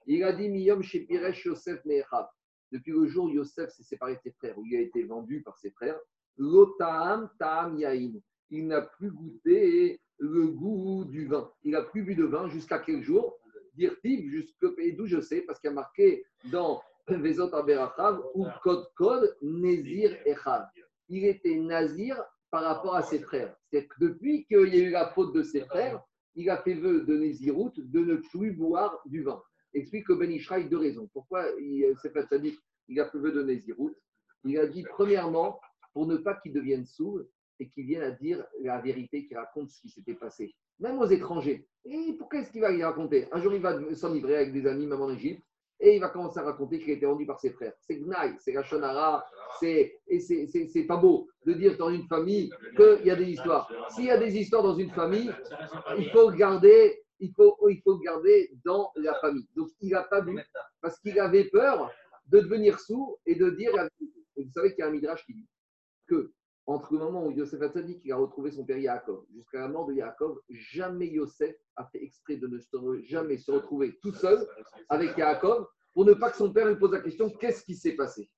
Il 0.07 0.23
a 0.23 0.33
dit 0.33 0.49
Miyom, 0.49 0.83
Shepiresh, 0.83 1.47
Yosef, 1.47 1.85
Mechav. 1.85 2.29
Depuis 2.73 2.93
le 2.93 3.07
jour 3.07 3.27
où 3.27 3.31
Yosef 3.31 3.71
s'est 3.71 3.83
séparé 3.83 4.15
de 4.15 4.21
ses 4.21 4.33
frères, 4.33 4.59
où 4.59 4.65
il 4.67 4.77
a 4.77 4.81
été 4.81 5.05
vendu 5.05 5.43
par 5.43 5.59
ses 5.59 5.71
frères, 5.71 5.99
Lotam, 6.37 7.31
Tam, 7.39 7.79
Yain. 7.79 8.13
Il 8.51 8.67
n'a 8.67 8.83
plus 8.83 9.11
goûté 9.11 10.01
le 10.19 10.47
goût 10.49 11.05
du 11.05 11.27
vin. 11.27 11.51
Il 11.63 11.73
n'a 11.73 11.83
plus 11.83 12.03
bu 12.03 12.15
de 12.15 12.25
vin 12.25 12.49
jusqu'à 12.49 12.79
quel 12.79 13.03
jour? 13.03 13.39
Dire-t-il, 13.75 14.29
jusque, 14.31 14.55
et 14.79 14.93
d'où 14.93 15.07
je 15.07 15.21
sais, 15.21 15.43
parce 15.43 15.61
qu'il 15.61 15.69
y 15.69 15.73
a 15.73 15.75
marqué 15.75 16.25
dans 16.51 16.83
Vezot 17.09 17.55
Aberachav, 17.55 18.23
ou 18.35 18.47
Kod 18.63 18.87
Kod, 18.95 19.37
Nézir 19.43 20.17
Echad. 20.25 20.67
Il 21.09 21.25
était 21.25 21.57
nazir 21.57 22.23
par 22.51 22.63
rapport 22.63 22.97
à 22.97 23.03
ses 23.03 23.21
frères. 23.21 23.55
C'est 23.71 23.87
que 23.87 23.95
depuis 24.01 24.47
qu'il 24.47 24.75
y 24.75 24.81
a 24.81 24.85
eu 24.85 24.91
la 24.91 25.11
faute 25.11 25.35
de 25.35 25.43
ses 25.43 25.61
frères, 25.67 26.01
il 26.35 26.51
a 26.51 26.59
fait 26.59 26.75
vœu 26.75 27.03
de 27.03 27.17
Nézirout 27.17 27.73
de 27.77 28.01
ne 28.01 28.17
plus 28.17 28.53
boire 28.53 29.01
du 29.07 29.23
vin. 29.23 29.43
Explique 29.77 30.07
que 30.07 30.15
Ben 30.15 30.31
Ishraï 30.31 30.69
deux 30.69 30.79
raisons. 30.79 31.09
Pourquoi 31.13 31.45
il 31.61 31.95
s'est 32.03 32.11
fait 32.11 32.27
ça 32.27 32.39
dit 32.39 32.59
il 32.89 33.01
a 33.01 33.09
fait 33.11 33.19
vœu 33.19 33.33
de 33.33 33.43
Nézirout 33.43 33.95
Il 34.45 34.59
a 34.59 34.67
dit, 34.67 34.85
premièrement, 34.89 35.61
pour 35.93 36.07
ne 36.07 36.17
pas 36.17 36.35
qu'il 36.35 36.53
devienne 36.53 36.87
sourd, 36.87 37.21
et 37.59 37.69
qui 37.69 37.83
viennent 37.83 38.03
à 38.03 38.11
dire 38.11 38.45
la 38.63 38.81
vérité, 38.81 39.27
qui 39.27 39.35
raconte 39.35 39.71
ce 39.71 39.81
qui 39.81 39.89
s'était 39.89 40.15
passé. 40.15 40.55
Même 40.79 40.99
aux 40.99 41.07
étrangers. 41.07 41.67
Et 41.85 42.15
pourquoi 42.19 42.41
est-ce 42.41 42.53
qu'il 42.53 42.61
va 42.61 42.71
y 42.71 42.83
raconter? 42.83 43.29
Un 43.33 43.41
jour, 43.41 43.55
il 43.55 43.63
va 43.63 43.79
s'enivrer 43.95 44.37
avec 44.37 44.53
des 44.53 44.67
amis, 44.67 44.87
même 44.87 45.01
en 45.01 45.11
Égypte, 45.11 45.43
et 45.81 45.97
il 45.97 46.01
va 46.01 46.09
commencer 46.09 46.39
à 46.39 46.43
raconter 46.43 46.79
qu'il 46.79 46.91
a 46.91 46.95
été 46.95 47.07
rendu 47.07 47.27
par 47.27 47.39
ses 47.41 47.51
frères. 47.51 47.73
C'est 47.81 47.97
Gnaï, 47.97 48.35
c'est 48.39 48.53
la 48.53 48.63
Shonara, 48.63 49.25
c'est, 49.61 49.99
et 50.07 50.21
c'est, 50.21 50.47
c'est, 50.47 50.69
c'est 50.69 50.85
pas 50.85 50.97
beau 50.97 51.29
de 51.45 51.53
dire 51.53 51.77
dans 51.77 51.91
une 51.91 52.07
famille 52.07 52.51
qu'il 52.77 53.07
y 53.07 53.11
a 53.11 53.17
des 53.17 53.31
histoires. 53.31 53.71
S'il 53.91 54.05
y 54.05 54.11
a 54.11 54.19
des 54.19 54.37
histoires 54.37 54.63
dans 54.63 54.77
une 54.77 54.91
famille, 54.91 55.31
il 55.99 56.11
faut 56.11 56.31
garder, 56.31 57.03
il 57.21 57.33
faut, 57.33 57.57
il 57.69 57.81
faut 57.83 57.99
garder 57.99 58.51
dans 58.65 58.93
la 58.97 59.15
famille. 59.15 59.49
Donc, 59.55 59.69
il 59.81 59.91
n'a 59.91 60.03
pas 60.03 60.21
bu 60.21 60.39
parce 60.81 60.99
qu'il 61.01 61.19
avait 61.19 61.45
peur 61.45 61.91
de 62.27 62.41
devenir 62.41 62.81
sourd 62.81 63.21
et 63.27 63.35
de 63.35 63.51
dire 63.51 63.73
vous 64.37 64.53
savez 64.53 64.71
qu'il 64.71 64.81
y 64.81 64.83
a 64.83 64.89
un 64.89 64.91
midrash 64.91 65.25
qui 65.25 65.35
dit 65.35 65.49
que 66.07 66.33
entre 66.67 66.93
le 66.95 66.99
moment 66.99 67.25
où 67.25 67.31
Yosef 67.31 67.63
Hatzadik 67.63 68.11
a 68.11 68.17
retrouvé 68.17 68.51
son 68.51 68.65
père 68.65 68.79
Yaakov 68.79 69.25
jusqu'à 69.33 69.61
la 69.61 69.69
mort 69.69 69.87
de 69.87 69.95
Yaakov, 69.95 70.41
jamais 70.49 71.07
Yosef 71.07 71.55
a 71.77 71.87
fait 71.87 72.03
exprès 72.03 72.37
de 72.37 72.49
ne 72.49 72.59
jamais 73.05 73.39
se 73.39 73.53
retrouver 73.53 73.97
tout 74.03 74.13
seul 74.13 74.47
avec 74.89 75.17
Yaakov 75.17 75.69
pour 75.95 76.05
ne 76.05 76.13
pas 76.13 76.31
que 76.31 76.37
son 76.37 76.53
père 76.53 76.67
lui 76.67 76.77
pose 76.77 76.93
la 76.93 77.01
question 77.01 77.31
qu'est-ce 77.31 77.65
qui 77.65 77.77
s'est 77.77 77.95
passé? 77.95 78.29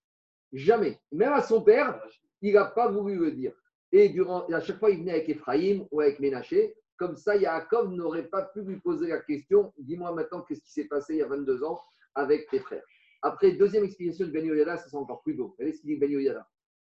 Jamais. 0.52 1.00
Même 1.10 1.32
à 1.32 1.42
son 1.42 1.62
père, 1.62 2.00
il 2.42 2.52
n'a 2.52 2.66
pas 2.66 2.90
voulu 2.90 3.18
le 3.18 3.32
dire. 3.32 3.52
Et 3.92 4.10
durant, 4.10 4.46
à 4.46 4.60
chaque 4.60 4.78
fois, 4.78 4.90
il 4.90 4.98
venait 4.98 5.12
avec 5.12 5.28
Ephraïm 5.28 5.86
ou 5.90 6.00
avec 6.00 6.20
Ménaché. 6.20 6.76
Comme 6.98 7.16
ça, 7.16 7.36
Yaakov 7.36 7.92
n'aurait 7.92 8.26
pas 8.26 8.42
pu 8.42 8.62
lui 8.62 8.80
poser 8.80 9.08
la 9.08 9.20
question 9.20 9.72
dis-moi 9.78 10.12
maintenant 10.12 10.42
qu'est-ce 10.42 10.62
qui 10.62 10.72
s'est 10.72 10.88
passé 10.88 11.14
il 11.14 11.18
y 11.18 11.22
a 11.22 11.28
22 11.28 11.62
ans 11.62 11.80
avec 12.14 12.48
tes 12.50 12.58
frères. 12.58 12.82
Après, 13.22 13.52
deuxième 13.52 13.84
explication 13.84 14.26
de 14.26 14.32
Ben 14.32 14.44
Yoyada, 14.44 14.76
ça 14.76 14.88
c'est 14.88 14.96
encore 14.96 15.22
plus 15.22 15.34
beau. 15.34 15.54
Regardez 15.58 15.76
ce 15.76 15.80
qu'il 15.80 15.90
dit 15.90 15.96
Ben 15.96 16.10
Yoyada. 16.10 16.46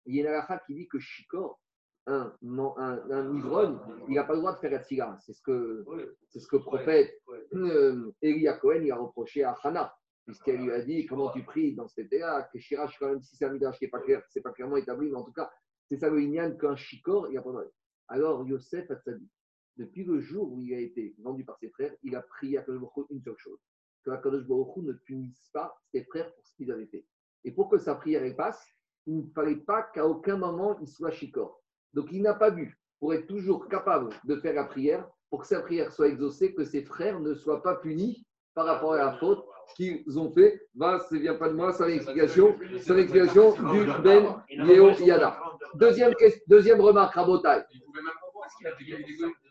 Il 0.07 0.15
y 0.15 0.19
a 0.19 0.23
une 0.23 0.29
halakha 0.29 0.63
qui 0.67 0.75
dit 0.75 0.87
que 0.89 0.99
Shikor, 1.01 1.61
un, 2.07 2.33
un, 2.43 3.11
un 3.11 3.37
ivrogne, 3.37 3.79
il 4.09 4.15
n'a 4.15 4.23
pas 4.23 4.35
le 4.35 4.39
droit 4.39 4.55
de 4.55 4.59
faire 4.59 4.71
la 4.71 4.79
tfila. 4.79 5.19
C'est 5.21 5.33
ce 5.33 5.43
que, 5.43 5.85
c'est 6.29 6.39
ce 6.39 6.47
que 6.47 6.57
le 6.57 6.63
prophète 6.63 7.13
euh, 7.55 8.13
Elia 8.23 8.55
Cohen 8.59 8.83
il 8.83 8.93
a 8.93 8.97
reproché 8.97 9.43
à 9.43 9.57
Hana, 9.65 9.93
puisqu'elle 10.25 10.63
lui 10.63 10.71
a 10.71 10.81
dit 10.83 11.07
comment 11.07 11.33
tu 11.33 11.43
pries 11.43 11.75
dans 11.75 11.89
cet 11.89 12.07
été-là, 12.07 12.49
que 12.53 12.61
Shirach, 12.61 12.97
quand 13.01 13.09
même, 13.09 13.23
si 13.23 13.35
c'est 13.35 13.45
un 13.45 13.53
midrash 13.53 13.79
qui 13.79 13.87
n'est 13.87 13.91
pas 13.91 14.01
clair, 14.01 14.23
c'est 14.29 14.41
pas 14.41 14.53
clairement 14.53 14.77
établi, 14.77 15.11
mais 15.11 15.17
en 15.17 15.25
tout 15.25 15.33
cas, 15.33 15.51
c'est 15.89 15.97
ça 15.97 16.09
le 16.09 16.59
qu'un 16.59 16.77
Shikor, 16.77 17.27
il 17.29 17.33
n'y 17.33 17.39
a 17.39 17.43
pas 17.43 17.49
de 17.49 17.55
droit. 17.55 17.65
Alors, 18.09 18.47
Yosef 18.47 18.89
a 18.91 18.95
dit, 19.13 19.29
depuis 19.77 20.05
le 20.05 20.21
jour 20.21 20.53
où 20.53 20.61
il 20.61 20.75
a 20.75 20.81
été 20.81 21.15
vendu 21.19 21.45
par 21.45 21.59
ses 21.59 21.71
frères, 21.71 21.93
il 22.03 22.17
a 22.17 22.23
prié 22.23 22.59
à 22.59 22.63
Kadosh 22.63 22.89
une 23.11 23.23
seule 23.23 23.39
chose 23.39 23.61
que 24.05 24.11
Kadosh 24.23 24.47
Baruch 24.47 24.77
ne 24.79 24.93
punisse 24.93 25.51
pas 25.53 25.77
ses 25.93 26.05
frères 26.05 26.33
pour 26.33 26.47
ce 26.47 26.55
qu'ils 26.55 26.71
avaient 26.71 26.87
fait. 26.87 27.05
Et 27.45 27.53
pour 27.53 27.69
que 27.69 27.79
sa 27.79 27.95
prière 27.95 28.23
elle 28.23 28.37
passe, 28.37 28.65
il 29.07 29.19
ne 29.19 29.31
fallait 29.35 29.57
pas 29.57 29.83
qu'à 29.83 30.07
aucun 30.07 30.37
moment 30.37 30.79
il 30.81 30.89
soit 30.89 31.11
chicor. 31.11 31.63
Donc 31.93 32.09
il 32.13 32.23
n'a 32.23 32.35
pas 32.35 32.51
bu 32.51 32.79
pour 32.99 33.13
être 33.15 33.27
toujours 33.27 33.69
capable 33.69 34.11
de 34.25 34.37
faire 34.37 34.55
la 34.55 34.65
prière, 34.65 35.07
pour 35.29 35.43
que 35.43 35.47
sa 35.47 35.61
prière 35.61 35.93
soit 35.93 36.09
exaucée, 36.09 36.55
que 36.55 36.65
ses 36.65 36.83
frères 36.83 37.21
ne 37.21 37.35
soient 37.35 37.63
pas 37.63 37.77
punis 37.77 38.27
par 38.55 38.65
rapport 38.67 38.95
à 38.95 38.97
la 38.97 39.13
faute 39.19 39.45
qu'ils 39.77 40.19
ont 40.19 40.33
fait. 40.33 40.67
Va, 40.75 41.01
ce 41.11 41.17
vient 41.17 41.35
pas 41.35 41.49
de 41.49 41.55
moi, 41.55 41.73
c'est 41.73 41.87
l'explication, 41.89 42.57
c'est 42.81 42.95
l'explication 42.95 43.51
du 43.73 43.85
Ben 44.03 44.43
Léo 44.49 44.91
Yada. 44.93 45.39
Deuxième, 45.75 46.15
deuxième 46.47 46.81
remarque, 46.81 47.15
Rabotai. 47.15 47.65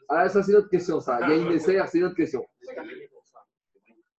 Ah, 0.10 0.30
ça 0.30 0.44
c'est 0.44 0.52
notre 0.52 0.70
question, 0.70 1.00
ça. 1.00 1.20
Il 1.22 1.30
y 1.30 1.34
a 1.34 1.36
une 1.36 1.52
essai, 1.52 1.80
c'est 1.88 2.00
notre 2.00 2.16
question. 2.16 2.46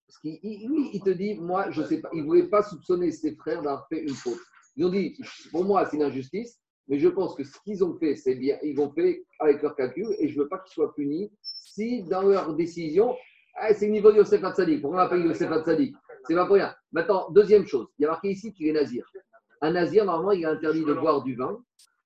Parce 0.07 0.20
il 0.25 1.01
te 1.05 1.11
dit, 1.11 1.35
moi, 1.35 1.70
je 1.70 1.83
sais 1.83 2.01
pas, 2.01 2.09
il 2.12 2.22
ne 2.22 2.27
voulait 2.27 2.49
pas 2.49 2.62
soupçonner 2.62 3.11
ses 3.11 3.35
frères 3.37 3.62
d'avoir 3.62 3.87
fait 3.88 4.03
une 4.03 4.14
faute. 4.14 4.40
Ils 4.77 4.85
ont 4.85 4.90
dit, 4.90 5.16
pour 5.51 5.64
moi, 5.64 5.87
c'est 5.87 5.96
une 5.96 6.03
injustice, 6.03 6.61
mais 6.88 6.99
je 6.99 7.09
pense 7.09 7.35
que 7.35 7.44
ce 7.44 7.59
qu'ils 7.64 7.83
ont 7.85 7.96
fait, 7.99 8.16
c'est 8.16 8.35
bien. 8.35 8.59
Ils 8.62 8.77
l'ont 8.77 8.92
fait 8.92 9.25
avec 9.40 9.62
leur 9.62 9.75
calcul 9.75 10.07
et 10.18 10.29
je 10.29 10.38
ne 10.38 10.42
veux 10.42 10.49
pas 10.49 10.59
qu'ils 10.59 10.75
soient 10.75 10.94
punis 10.94 11.31
si 11.42 12.03
dans 12.05 12.22
leur 12.22 12.55
décision, 12.55 13.14
ah, 13.57 13.72
c'est 13.75 13.87
le 13.87 13.92
niveau 13.92 14.12
de 14.12 14.18
Yosef 14.18 14.42
Hatzadik. 14.44 14.81
Pourquoi 14.81 15.01
on 15.01 15.03
appelle 15.03 15.25
Yosef 15.25 15.51
Hatzadik 15.51 15.94
C'est 16.25 16.35
pas 16.35 16.46
pour 16.46 16.57
rien. 16.57 16.75
Maintenant, 16.92 17.31
deuxième 17.31 17.66
chose, 17.66 17.87
il 17.99 18.03
y 18.03 18.05
a 18.07 18.11
marqué 18.11 18.31
ici 18.31 18.53
qu'il 18.53 18.68
est 18.68 18.72
nazir. 18.72 19.05
Un 19.62 19.72
nazir, 19.72 20.05
normalement, 20.05 20.33
il 20.33 20.42
est 20.42 20.46
interdit 20.46 20.85
de 20.85 20.92
boire 20.92 21.22
du 21.22 21.35
vin 21.35 21.59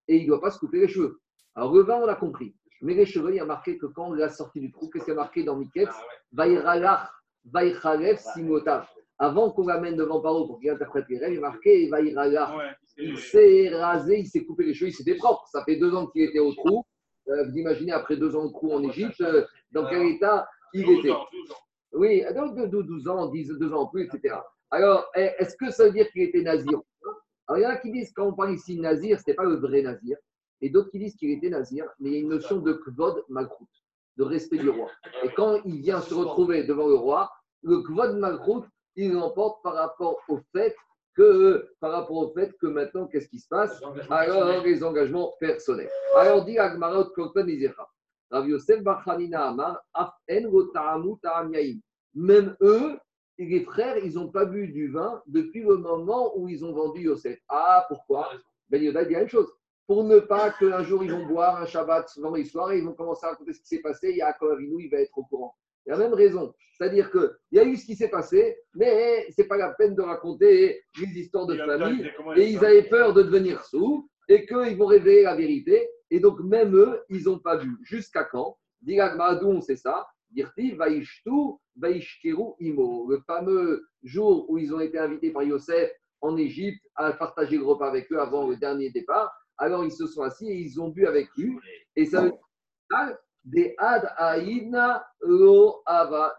et 0.08 0.16
il 0.16 0.22
ne 0.22 0.28
doit 0.28 0.40
pas 0.40 0.50
se 0.50 0.58
couper 0.58 0.80
les 0.80 0.88
cheveux. 0.88 1.20
Alors, 1.54 1.74
le 1.74 1.82
vin, 1.82 1.96
on 1.96 2.06
l'a 2.06 2.14
compris. 2.14 2.54
Mais 2.82 2.94
les 2.94 3.06
cheveux, 3.06 3.30
il 3.30 3.36
y 3.36 3.40
a 3.40 3.44
marqué 3.44 3.76
que 3.76 3.86
quand 3.86 4.08
on 4.08 4.12
l'a 4.12 4.28
sorti 4.28 4.60
du 4.60 4.72
trou, 4.72 4.88
qu'est-ce 4.88 5.04
qu'il 5.04 5.14
y 5.14 5.16
a 5.16 5.20
marqué 5.20 5.44
dans 5.44 5.56
Miketz 5.56 5.90
Vaïralach, 6.32 7.10
Vaïchalef, 7.44 8.20
Simotav. 8.34 8.86
avant 9.18 9.50
qu'on 9.50 9.66
l'amène 9.66 9.96
devant 9.96 10.20
Paro 10.20 10.46
pour 10.46 10.60
qu'il 10.60 10.70
interprète 10.70 11.06
les 11.08 11.18
rêves, 11.18 11.32
il 11.32 11.38
est 11.38 11.40
marqué 11.40 11.82
il 11.84 11.90
va 11.90 12.00
y 12.00 12.14
Ouais, 12.14 12.70
Il 12.96 13.18
s'est 13.18 13.68
rasé, 13.70 14.20
il 14.20 14.26
s'est 14.26 14.44
coupé 14.44 14.64
les 14.64 14.74
cheveux, 14.74 14.90
il 14.90 14.94
s'était 14.94 15.16
propre. 15.16 15.46
Ça 15.48 15.62
fait 15.64 15.76
deux 15.76 15.94
ans 15.94 16.06
qu'il 16.06 16.22
était 16.22 16.38
au 16.38 16.52
trou. 16.54 16.84
Euh, 17.28 17.44
vous 17.44 17.56
imaginez, 17.58 17.92
après 17.92 18.16
deux 18.16 18.34
ans 18.34 18.46
de 18.46 18.52
trou 18.52 18.72
en 18.72 18.82
Égypte, 18.82 19.20
euh, 19.20 19.44
dans 19.72 19.88
quel 19.88 20.02
état 20.06 20.48
il 20.72 20.84
12 20.84 20.98
était 20.98 21.10
ans, 21.10 21.26
12 21.32 21.50
ans. 21.52 21.56
Oui, 21.92 22.24
donc 22.34 22.56
de, 22.56 22.66
de 22.66 22.82
12 22.82 23.08
ans, 23.08 23.26
10, 23.28 23.48
2 23.58 23.72
ans 23.72 23.82
en 23.82 23.86
plus, 23.86 24.04
etc. 24.04 24.36
Alors, 24.70 25.06
eh, 25.16 25.30
est-ce 25.38 25.56
que 25.56 25.70
ça 25.70 25.84
veut 25.84 25.92
dire 25.92 26.10
qu'il 26.12 26.22
était 26.22 26.42
nazir? 26.42 26.80
Alors, 27.48 27.58
il 27.58 27.62
y 27.62 27.66
en 27.66 27.70
a 27.70 27.76
qui 27.76 27.90
disent, 27.90 28.12
quand 28.14 28.26
on 28.26 28.32
parle 28.34 28.54
ici 28.54 28.76
de 28.76 28.80
nazir, 28.80 29.16
ce 29.18 29.22
n'était 29.22 29.34
pas 29.34 29.44
le 29.44 29.56
vrai 29.56 29.82
nazir. 29.82 30.16
Et 30.60 30.70
d'autres 30.70 30.90
qui 30.90 30.98
disent 30.98 31.16
qu'il 31.16 31.30
était 31.30 31.50
nazir, 31.50 31.86
mais 31.98 32.10
il 32.10 32.12
y 32.14 32.16
a 32.16 32.20
une 32.20 32.28
notion 32.28 32.58
de 32.58 32.72
kvod 32.72 33.24
malchut, 33.28 33.64
de 34.16 34.24
respect 34.24 34.58
du 34.58 34.68
roi. 34.68 34.90
Et 35.22 35.28
quand 35.34 35.60
il 35.64 35.80
vient 35.80 36.00
se 36.00 36.14
retrouver 36.14 36.64
devant 36.64 36.86
le 36.86 36.94
roi, 36.94 37.30
le 37.62 37.80
kvod 37.82 38.16
malchut, 38.18 38.66
il 38.96 39.12
l'emporte 39.12 39.62
par 39.62 39.74
rapport 39.74 40.18
au 40.28 40.38
fait 40.52 40.74
que, 41.14 41.68
par 41.80 41.92
rapport 41.92 42.16
au 42.16 42.32
fait 42.32 42.52
que 42.60 42.66
maintenant, 42.66 43.06
qu'est-ce 43.06 43.28
qui 43.28 43.38
se 43.38 43.48
passe? 43.48 43.80
Alors, 44.10 44.62
les 44.62 44.84
engagements 44.84 45.34
personnels. 45.40 45.90
Alors, 46.16 46.44
dit 46.44 46.58
Agmarot 46.58 47.12
Izera. 47.46 47.88
Rav 48.30 48.48
Yosef 48.48 48.82
Bar 48.82 49.06
Hanina 49.08 49.48
Amar, 49.48 49.82
Af 49.92 50.12
en 50.30 50.42
lo 50.42 50.64
ta'amu 50.68 51.16
ta'am 51.20 51.52
yaim. 51.52 51.80
Même 52.14 52.56
eux, 52.60 52.98
les 53.38 53.64
frères, 53.64 53.98
ils 53.98 54.14
n'ont 54.14 54.30
pas 54.30 54.44
bu 54.44 54.68
du 54.68 54.90
vin 54.92 55.22
depuis 55.26 55.62
le 55.62 55.76
moment 55.76 56.36
où 56.36 56.48
ils 56.48 56.64
ont 56.64 56.72
vendu 56.72 57.02
Yosef. 57.02 57.38
Ah, 57.48 57.84
pourquoi? 57.88 58.30
Ben 58.68 58.82
Yoda 58.82 59.04
dit 59.04 59.14
la 59.14 59.20
même 59.20 59.28
chose. 59.28 59.50
Pour 59.90 60.04
ne 60.04 60.20
pas 60.20 60.52
qu'un 60.52 60.84
jour 60.84 61.02
ils 61.02 61.10
vont 61.10 61.26
boire 61.26 61.60
un 61.60 61.66
Shabbat 61.66 62.08
vendredi 62.18 62.46
soir 62.46 62.70
et 62.70 62.78
ils 62.78 62.84
vont 62.84 62.92
commencer 62.92 63.26
à 63.26 63.30
raconter 63.30 63.52
ce 63.52 63.60
qui 63.60 63.66
s'est 63.66 63.80
passé, 63.80 64.14
Yaakov 64.14 64.52
Avinu, 64.52 64.84
il 64.84 64.88
va 64.88 64.98
être 64.98 65.18
au 65.18 65.24
courant. 65.24 65.56
Il 65.84 65.90
y 65.90 65.92
a 65.92 65.96
la 65.96 66.04
même 66.04 66.14
raison. 66.14 66.54
C'est-à-dire 66.78 67.10
qu'il 67.10 67.28
y 67.50 67.58
a 67.58 67.64
eu 67.64 67.74
ce 67.74 67.86
qui 67.86 67.96
s'est 67.96 68.08
passé, 68.08 68.56
mais 68.72 69.26
ce 69.32 69.42
n'est 69.42 69.48
pas 69.48 69.56
la 69.56 69.70
peine 69.70 69.96
de 69.96 70.02
raconter 70.02 70.80
les 70.96 71.18
histoires 71.18 71.46
de 71.46 71.56
famille. 71.56 72.08
Et 72.36 72.44
il 72.44 72.52
ils 72.52 72.64
avaient 72.64 72.84
peur 72.84 73.14
de 73.14 73.22
devenir 73.24 73.64
sous 73.64 74.08
et 74.28 74.46
qu'ils 74.46 74.76
vont 74.76 74.86
révéler 74.86 75.24
la 75.24 75.34
vérité. 75.34 75.90
Et 76.08 76.20
donc, 76.20 76.38
même 76.38 76.76
eux, 76.76 77.02
ils 77.08 77.24
n'ont 77.24 77.40
pas 77.40 77.56
vu. 77.56 77.76
Jusqu'à 77.82 78.22
quand? 78.22 78.58
Diragmadou, 78.82 79.60
c'est 79.60 79.74
ça? 79.74 80.06
Dirti, 80.30 80.70
Vaishtu, 80.70 81.56
Vaishkeru, 81.74 82.52
Imo. 82.60 83.10
Le 83.10 83.18
fameux 83.26 83.88
jour 84.04 84.48
où 84.48 84.56
ils 84.56 84.72
ont 84.72 84.78
été 84.78 85.00
invités 85.00 85.32
par 85.32 85.42
Yosef 85.42 85.90
en 86.20 86.36
Égypte 86.36 86.86
à 86.94 87.12
partager 87.12 87.56
le 87.56 87.64
repas 87.64 87.88
avec 87.88 88.12
eux 88.12 88.20
avant 88.20 88.46
le 88.46 88.54
dernier 88.54 88.90
départ. 88.90 89.32
Alors, 89.60 89.84
ils 89.84 89.92
se 89.92 90.06
sont 90.06 90.22
assis 90.22 90.48
et 90.48 90.56
ils 90.56 90.80
ont 90.80 90.88
bu 90.88 91.06
avec 91.06 91.28
lui. 91.36 91.56
Et 91.94 92.06
ça 92.06 92.22
veut 92.22 92.30
dire 92.30 93.16
des 93.44 93.74
ad 93.78 94.10
aïdna 94.16 95.06
lo 95.20 95.82
ava. 95.86 96.34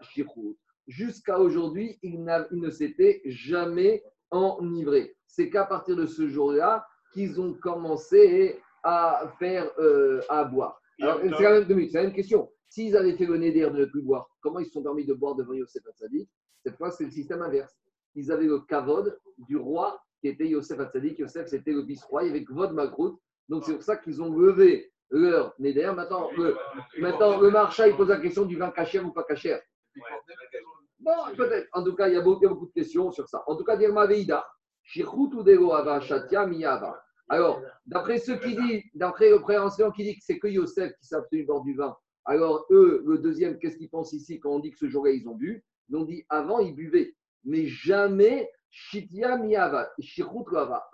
Jusqu'à 0.88 1.38
aujourd'hui, 1.38 1.98
il, 2.02 2.14
il 2.50 2.60
ne 2.60 2.70
s'était 2.70 3.22
jamais 3.26 4.02
enivré. 4.30 5.16
C'est 5.26 5.48
qu'à 5.48 5.64
partir 5.64 5.96
de 5.96 6.06
ce 6.06 6.28
jour-là 6.28 6.84
qu'ils 7.12 7.40
ont 7.40 7.54
commencé 7.54 8.60
à 8.82 9.32
faire 9.38 9.70
euh, 9.78 10.20
à 10.28 10.44
boire. 10.44 10.80
Alors, 11.00 11.22
Et 11.24 11.30
c'est 11.36 11.42
la 11.44 11.52
même, 11.52 11.64
deux 11.64 11.74
minutes, 11.74 11.92
c'est 11.92 11.98
la 11.98 12.04
même 12.04 12.14
question. 12.14 12.50
S'ils 12.68 12.96
avaient 12.96 13.16
fait 13.16 13.26
le 13.26 13.36
néder 13.36 13.60
de 13.60 13.70
ne 13.70 13.84
plus 13.84 14.02
boire, 14.02 14.28
comment 14.40 14.58
ils 14.58 14.66
se 14.66 14.72
sont 14.72 14.82
permis 14.82 15.04
de 15.04 15.14
boire 15.14 15.36
devant 15.36 15.52
Yosef 15.52 15.86
Hatzadik 15.86 16.28
Cette 16.64 16.76
fois, 16.76 16.90
c'est 16.90 17.04
le 17.04 17.10
système 17.10 17.42
inverse. 17.42 17.72
Ils 18.14 18.32
avaient 18.32 18.46
le 18.46 18.60
kavod 18.60 19.16
du 19.38 19.56
roi 19.56 20.00
qui 20.22 20.28
était 20.28 20.46
Yosef 20.46 20.78
Hatzadik. 20.78 21.18
Yosef, 21.18 21.48
c'était 21.48 21.72
le 21.72 21.82
vice-roi. 21.82 22.22
Il 22.22 22.28
y 22.28 22.30
avait 22.30 22.44
Kvod 22.44 22.72
Makrout. 22.72 23.20
Donc, 23.48 23.64
c'est 23.64 23.74
pour 23.74 23.82
ça 23.82 23.96
qu'ils 23.96 24.22
ont 24.22 24.34
levé 24.34 24.90
leur 25.10 25.52
néder. 25.58 25.84
Maintenant, 25.94 26.30
le, 26.36 26.56
maintenant, 26.98 27.40
le 27.40 27.50
marchand, 27.50 27.84
il 27.84 27.96
pose 27.96 28.08
la 28.08 28.20
question 28.20 28.46
du 28.46 28.56
vin 28.56 28.70
cachère 28.70 29.04
ou 29.04 29.12
pas 29.12 29.24
cachère. 29.24 29.60
Bon, 31.00 31.12
peut-être. 31.36 31.68
En 31.72 31.82
tout 31.82 31.94
cas, 31.96 32.08
il 32.08 32.14
y, 32.14 32.16
a 32.16 32.22
beaucoup, 32.22 32.66
de 32.66 32.72
questions 32.72 33.10
sur 33.10 33.28
ça. 33.28 33.42
En 33.48 33.56
tout 33.56 33.64
cas, 33.64 33.76
Dirma 33.76 34.06
Veida. 34.06 34.46
Alors, 37.28 37.62
d'après 37.86 38.18
ceux 38.18 38.36
qui 38.36 38.56
disent, 38.56 38.82
d'après 38.94 39.30
le 39.30 39.60
enseignant 39.60 39.90
qui 39.90 40.04
dit 40.04 40.14
que 40.14 40.24
c'est 40.24 40.38
que 40.38 40.46
Yosef 40.46 40.92
qui 41.00 41.40
de 41.40 41.46
boire 41.46 41.62
du 41.62 41.74
vin, 41.74 41.96
alors 42.24 42.66
eux, 42.70 43.02
le 43.04 43.18
deuxième, 43.18 43.58
qu'est-ce 43.58 43.76
qu'ils 43.76 43.90
pensent 43.90 44.12
ici 44.12 44.38
quand 44.38 44.50
on 44.50 44.60
dit 44.60 44.70
que 44.70 44.78
ce 44.78 44.88
jour-là, 44.88 45.10
ils 45.10 45.28
ont 45.28 45.34
bu? 45.34 45.64
Ils 45.88 45.96
ont 45.96 46.04
dit 46.04 46.24
avant, 46.28 46.60
ils 46.60 46.74
buvaient, 46.74 47.14
mais 47.44 47.66
jamais 47.66 48.48
Shitia 48.72 49.36
Lava. 49.36 49.90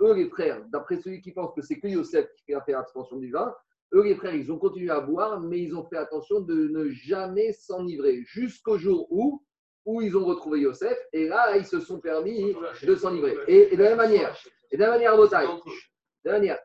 Eux, 0.01 0.15
les 0.15 0.29
frères, 0.29 0.65
d'après 0.67 1.01
celui 1.01 1.23
qui 1.23 1.33
pense 1.33 1.55
que 1.55 1.63
c'est 1.63 1.79
que 1.79 1.87
Yosef 1.87 2.27
qui 2.45 2.53
a 2.53 2.61
fait 2.61 2.75
abstention 2.75 3.17
du 3.17 3.31
vin, 3.31 3.55
eux, 3.95 4.03
les 4.03 4.17
frères, 4.17 4.35
ils 4.35 4.51
ont 4.53 4.59
continué 4.59 4.91
à 4.91 5.01
boire, 5.01 5.41
mais 5.41 5.63
ils 5.63 5.75
ont 5.75 5.85
fait 5.85 5.97
attention 5.97 6.41
de 6.41 6.69
ne 6.69 6.91
jamais 6.91 7.53
s'enivrer 7.53 8.23
jusqu'au 8.25 8.77
jour 8.77 9.07
où 9.11 10.03
ils 10.03 10.17
ont 10.17 10.25
retrouvé 10.25 10.61
Yosef, 10.61 10.99
et 11.13 11.29
là, 11.29 11.57
ils 11.57 11.65
se 11.65 11.81
sont 11.81 12.01
permis 12.01 12.55
de 12.83 12.95
s'enivrer. 12.97 13.37
Et, 13.47 13.75
de 13.75 13.83
la 13.83 13.91
même 13.91 13.99
manière, 13.99 14.37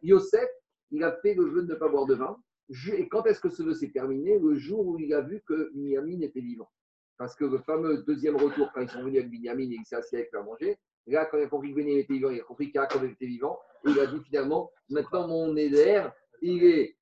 Yosef, 0.02 0.49
il 0.91 1.04
a 1.04 1.15
fait 1.21 1.36
le 1.36 1.45
vœu 1.45 1.62
de 1.62 1.73
ne 1.73 1.78
pas 1.78 1.88
boire 1.88 2.06
de 2.08 2.15
vin. 2.15 2.36
Et 2.97 3.08
quand 3.08 3.26
est-ce 3.26 3.39
que 3.39 3.49
ce 3.49 3.62
vœu 3.62 3.73
s'est 3.76 3.91
terminé? 3.91 4.39
Le 4.39 4.56
jour 4.56 4.86
où 4.86 4.99
il 4.99 5.13
a 5.13 5.21
vu 5.21 5.41
que 5.47 5.71
Binyamin 5.73 6.21
était 6.21 6.41
vivant. 6.41 6.69
Parce 7.17 7.36
que 7.36 7.45
le 7.45 7.60
fameux 7.60 8.04
deuxième 8.04 8.36
retour, 8.36 8.71
quand 8.73 8.82
ils 8.82 8.89
sont 8.89 9.04
venus 9.04 9.19
avec 9.19 9.30
Binyamin 9.30 9.69
et 9.71 9.78
il 9.80 9.86
s'est 9.86 9.95
assis 9.95 10.15
avec 10.15 10.34
à 10.34 10.41
manger, 10.41 10.78
là, 11.08 11.26
quand 11.26 11.38
il 11.38 11.44
a 11.44 11.48
compris 11.48 11.72
que 11.72 11.76
Binyamin 11.76 12.00
était 12.00 12.13
vivant, 12.13 12.30
il 12.30 12.39
a 12.39 12.44
compris 12.44 12.72
qu'Yaakov 12.72 13.06
était 13.06 13.26
vivant, 13.26 13.60
et 13.86 13.92
il 13.92 14.00
a 14.00 14.06
dit 14.08 14.20
finalement, 14.24 14.72
maintenant 14.89 15.28
mon 15.28 15.56
éder, 15.56 16.04
il 16.42 16.63
est 16.63 16.96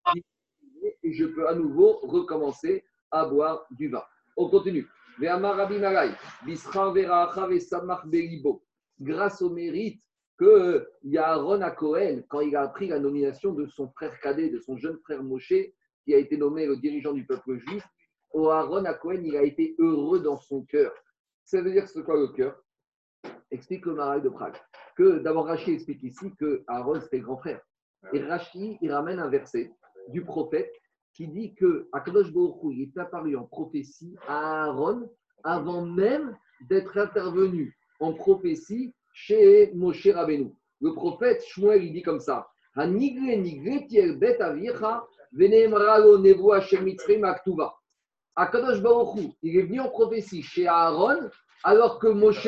et 1.04 1.14
je 1.14 1.26
peux 1.26 1.48
à 1.48 1.54
nouveau 1.54 2.00
recommencer 2.04 2.84
à 3.12 3.26
boire 3.26 3.66
du 3.72 3.90
vin. 3.90 4.04
On 4.38 4.50
continue. 4.50 4.88
Grâce 9.00 9.42
au 9.42 9.50
mérite 9.50 10.02
que 10.38 10.88
Yaharon 11.04 11.62
à 11.62 11.72
Cohen, 11.72 12.24
quand 12.28 12.42
il 12.42 12.56
a 12.56 12.62
appris 12.62 12.88
la 12.88 13.00
nomination 13.00 13.54
de 13.54 13.68
son 13.68 13.90
frère 13.90 14.20
cadet, 14.20 14.50
de 14.50 14.60
son 14.60 14.78
jeune 14.78 14.98
frère 15.04 15.24
Moshe, 15.24 15.54
qui 16.04 16.16
a 16.16 16.18
été 16.18 16.38
nommé 16.38 16.66
le 16.66 16.78
dirigeant 16.78 17.14
du 17.14 17.26
peuple 17.26 17.58
juif, 17.58 17.84
Aaron 18.34 18.86
à 18.86 18.94
Cohen, 18.94 19.22
il 19.24 19.36
a 19.36 19.44
été 19.44 19.76
heureux 19.78 20.22
dans 20.22 20.38
son 20.38 20.64
cœur. 20.64 20.92
Ça 21.46 21.62
veut 21.62 21.72
dire 21.72 21.88
c'est 21.88 22.04
quoi 22.04 22.18
le 22.18 22.30
cœur? 22.30 22.64
Explique 23.52 23.86
le 23.86 23.94
Marais 23.94 24.22
de 24.22 24.30
Prague. 24.30 24.56
Que 24.96 25.20
d'abord 25.20 25.46
Rachi 25.46 25.72
explique 25.72 26.04
ici 26.04 26.34
que 26.40 26.64
Aaron 26.68 27.02
c'était 27.02 27.18
le 27.18 27.24
grand 27.24 27.38
frère. 27.38 27.62
Et 28.14 28.24
Rachi, 28.24 28.78
il 28.82 28.92
ramène 28.92 29.20
un 29.20 29.30
verset 29.30 29.72
du 30.10 30.24
prophète 30.24 30.72
qui 31.14 31.28
dit 31.28 31.54
que 31.56 31.90
Akadosh 31.92 32.32
Baruch 32.32 32.64
Hu, 32.64 32.74
il 32.74 32.82
est 32.84 32.98
apparu 32.98 33.36
en 33.36 33.44
prophétie 33.44 34.16
à 34.28 34.64
Aaron 34.66 35.10
avant 35.44 35.86
même 35.86 36.38
d'être 36.70 36.98
intervenu 36.98 37.78
en 38.00 38.14
prophétie 38.14 38.94
chez 39.14 39.72
Moshe 39.74 40.08
Rabbeinu. 40.08 40.54
Le 40.80 40.94
prophète 40.94 41.44
Shmuel, 41.46 41.84
il 41.84 41.94
dit 41.94 42.02
comme 42.02 42.22
ça. 42.22 42.48
Akadosh 48.36 48.82
Baruch 48.82 49.16
Hu, 49.18 49.30
il 49.44 49.58
est 49.58 49.64
venu 49.64 49.80
en 49.82 49.90
prophétie 49.90 50.42
chez 50.42 50.68
Aaron 50.68 51.30
alors 51.64 52.00
que 52.00 52.08
Moshe 52.08 52.48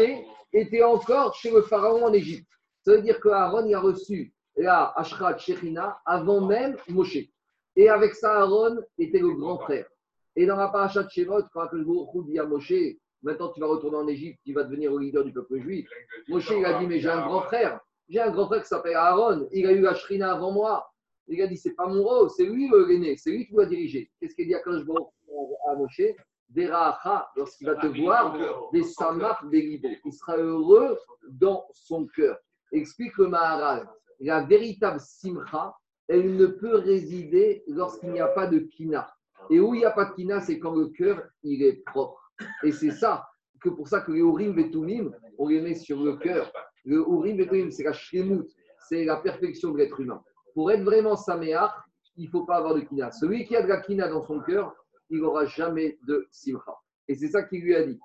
était 0.54 0.84
encore 0.84 1.34
chez 1.36 1.52
le 1.52 1.62
pharaon 1.64 2.06
en 2.06 2.14
Égypte. 2.14 2.48
Ça 2.86 2.94
veut 2.94 3.02
dire 3.02 3.20
que 3.20 3.30
Aaron 3.30 3.66
il 3.66 3.74
a 3.74 3.80
reçu 3.80 4.34
la 4.56 4.94
Ashrat 4.96 5.38
Shechina 5.38 6.00
avant 6.06 6.42
même 6.42 6.78
Moshe. 6.90 7.18
Et 7.76 7.90
avec 7.90 8.14
ça, 8.14 8.42
Aaron 8.42 8.78
était 8.98 9.20
le 9.20 9.32
grand 9.34 9.58
frère. 9.58 9.88
Et 10.36 10.46
dans 10.46 10.56
la 10.56 10.68
paracha 10.68 11.04
de 11.04 11.10
Shemot, 11.10 11.44
quand 11.54 11.62
Akadosh 11.62 11.86
Baruch 11.86 12.26
dit 12.28 12.40
à 12.40 12.46
Moshe, 12.46 12.74
maintenant 13.22 13.50
tu 13.50 13.60
vas 13.60 13.68
retourner 13.68 13.98
en 13.98 14.08
Égypte, 14.08 14.40
tu 14.46 14.54
vas 14.54 14.64
devenir 14.64 14.92
le 14.92 15.00
leader 15.00 15.24
du 15.24 15.32
peuple 15.32 15.60
juif. 15.60 15.90
Moshe, 16.28 16.52
il 16.52 16.66
a 16.66 16.80
dit, 16.80 16.88
mais 16.88 17.00
j'ai 17.00 17.10
un 17.10 17.26
grand 17.26 17.42
frère. 17.42 17.80
J'ai 18.10 18.20
un 18.20 18.32
grand 18.32 18.48
frère 18.48 18.62
qui 18.62 18.68
s'appelle 18.68 18.96
Aaron. 18.96 19.48
Il 19.52 19.66
a 19.66 19.72
eu 19.72 19.82
la 19.82 20.32
avant 20.32 20.52
moi. 20.52 20.88
Il 21.28 21.42
a 21.42 21.48
dit, 21.48 21.58
c'est 21.58 21.74
pas 21.74 21.88
mon 21.88 22.04
rôle, 22.04 22.30
c'est 22.30 22.46
lui 22.46 22.68
le 22.68 22.86
l'aîné, 22.86 23.16
c'est 23.16 23.32
lui 23.32 23.48
qui 23.48 23.54
doit 23.54 23.66
diriger. 23.66 24.12
Qu'est-ce 24.20 24.36
qu'il 24.36 24.48
dit 24.48 24.56
à 24.56 24.60
à 24.60 25.76
Moshe? 25.76 26.02
Des 26.54 26.68
lorsqu'il 27.36 27.68
va 27.68 27.76
te 27.76 27.88
voir, 27.88 28.38
des 28.72 28.84
Samach, 28.84 29.44
des 29.50 29.62
Libo. 29.62 29.90
Il 30.06 30.14
sera 30.14 30.38
heureux 30.38 31.00
dans 31.28 31.66
son 31.74 32.06
cœur. 32.06 32.38
Explique 32.72 33.18
le 33.18 33.28
Maharal. 33.28 33.90
La 34.20 34.44
véritable 34.44 35.00
Simcha, 35.00 35.76
elle 36.08 36.36
ne 36.36 36.46
peut 36.46 36.76
résider 36.76 37.64
lorsqu'il 37.68 38.12
n'y 38.12 38.20
a 38.20 38.28
pas 38.28 38.46
de 38.46 38.60
kina. 38.60 39.12
Et 39.50 39.60
où 39.60 39.74
il 39.74 39.80
n'y 39.80 39.86
a 39.86 39.92
pas 39.92 40.06
de 40.06 40.14
kina, 40.14 40.42
c'est 40.42 40.60
quand 40.60 40.76
le 40.76 40.90
cœur, 40.90 41.24
il 41.42 41.64
est 41.64 41.84
propre. 41.86 42.32
Et 42.64 42.72
c'est 42.72 42.92
ça, 42.92 43.28
que 43.60 43.70
pour 43.70 43.88
ça 43.88 44.02
que 44.02 44.12
les 44.12 44.20
Urim 44.20 44.54
Vetumim, 44.56 45.12
on 45.40 45.48
les 45.48 45.60
met 45.60 45.76
sur 45.76 46.04
le 46.04 46.18
cœur. 46.18 46.52
Le 46.86 46.98
Urim 46.98 47.38
Vetumim, 47.38 47.72
c'est 47.72 47.84
la 47.84 47.94
shlemut, 47.94 48.48
c'est 48.88 49.06
la 49.06 49.18
perfection 49.18 49.72
de 49.72 49.80
l'être 49.80 50.00
humain. 50.00 50.22
Pour 50.54 50.70
être 50.72 50.84
vraiment 50.84 51.16
saméach, 51.16 51.72
il 52.16 52.26
ne 52.26 52.30
faut 52.30 52.46
pas 52.46 52.58
avoir 52.58 52.76
de 52.76 52.82
kina. 52.82 53.12
Celui 53.12 53.46
qui 53.46 53.56
a 53.56 53.64
de 53.64 53.68
la 53.68 53.82
kina 53.82 54.08
dans 54.08 54.22
son 54.22 54.40
cœur, 54.42 54.76
il 55.14 55.22
n'aura 55.22 55.46
jamais 55.46 56.00
de 56.08 56.28
simcha. 56.32 56.76
Et 57.08 57.14
c'est 57.14 57.28
ça 57.28 57.44
qu'il 57.44 57.62
lui 57.62 57.76
a 57.76 57.84
dit. 57.84 58.00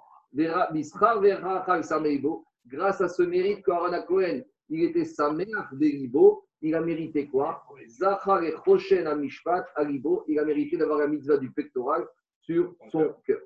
Grâce 2.66 3.00
à 3.00 3.08
ce 3.08 3.22
mérite 3.22 3.64
qu'Aaron 3.64 4.02
Cohen, 4.06 4.42
il 4.68 4.82
était 4.84 5.06
saméach 5.06 5.72
deribo, 5.72 6.44
il 6.60 6.74
a 6.74 6.82
mérité 6.82 7.26
quoi? 7.26 7.64
Zachar 7.88 8.42
et 8.42 8.54
Choshen 8.62 9.06
Amishpat 9.06 9.64
Alibo, 9.76 10.24
il 10.28 10.38
a 10.38 10.44
mérité 10.44 10.76
d'avoir 10.76 10.98
la 10.98 11.06
mitzvah 11.06 11.38
du 11.38 11.50
pectoral 11.50 12.06
sur 12.42 12.74
son 12.90 13.14
cœur. 13.26 13.40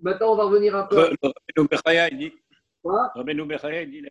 Maintenant, 0.00 0.34
on 0.34 0.36
va 0.36 0.44
revenir 0.44 0.76
un 0.76 0.84
peu. 0.84 0.96
Rabbeinu 0.96 1.68
Bechaya, 1.68 2.08
il 2.10 2.18
dit 2.18 2.32
Quoi? 2.82 3.10
Rabbeinu 3.14 3.44
Bechaya, 3.44 3.82
il 3.82 3.90
dit, 3.90 4.06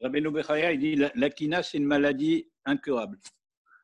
Rabbeinu 0.00 0.30
Bechaya, 0.30 0.72
il 0.72 0.78
dit 0.78 0.94
la, 0.94 1.10
la 1.16 1.30
quina, 1.30 1.64
c'est 1.64 1.78
une 1.78 1.86
maladie 1.86 2.48
incurable. 2.64 3.18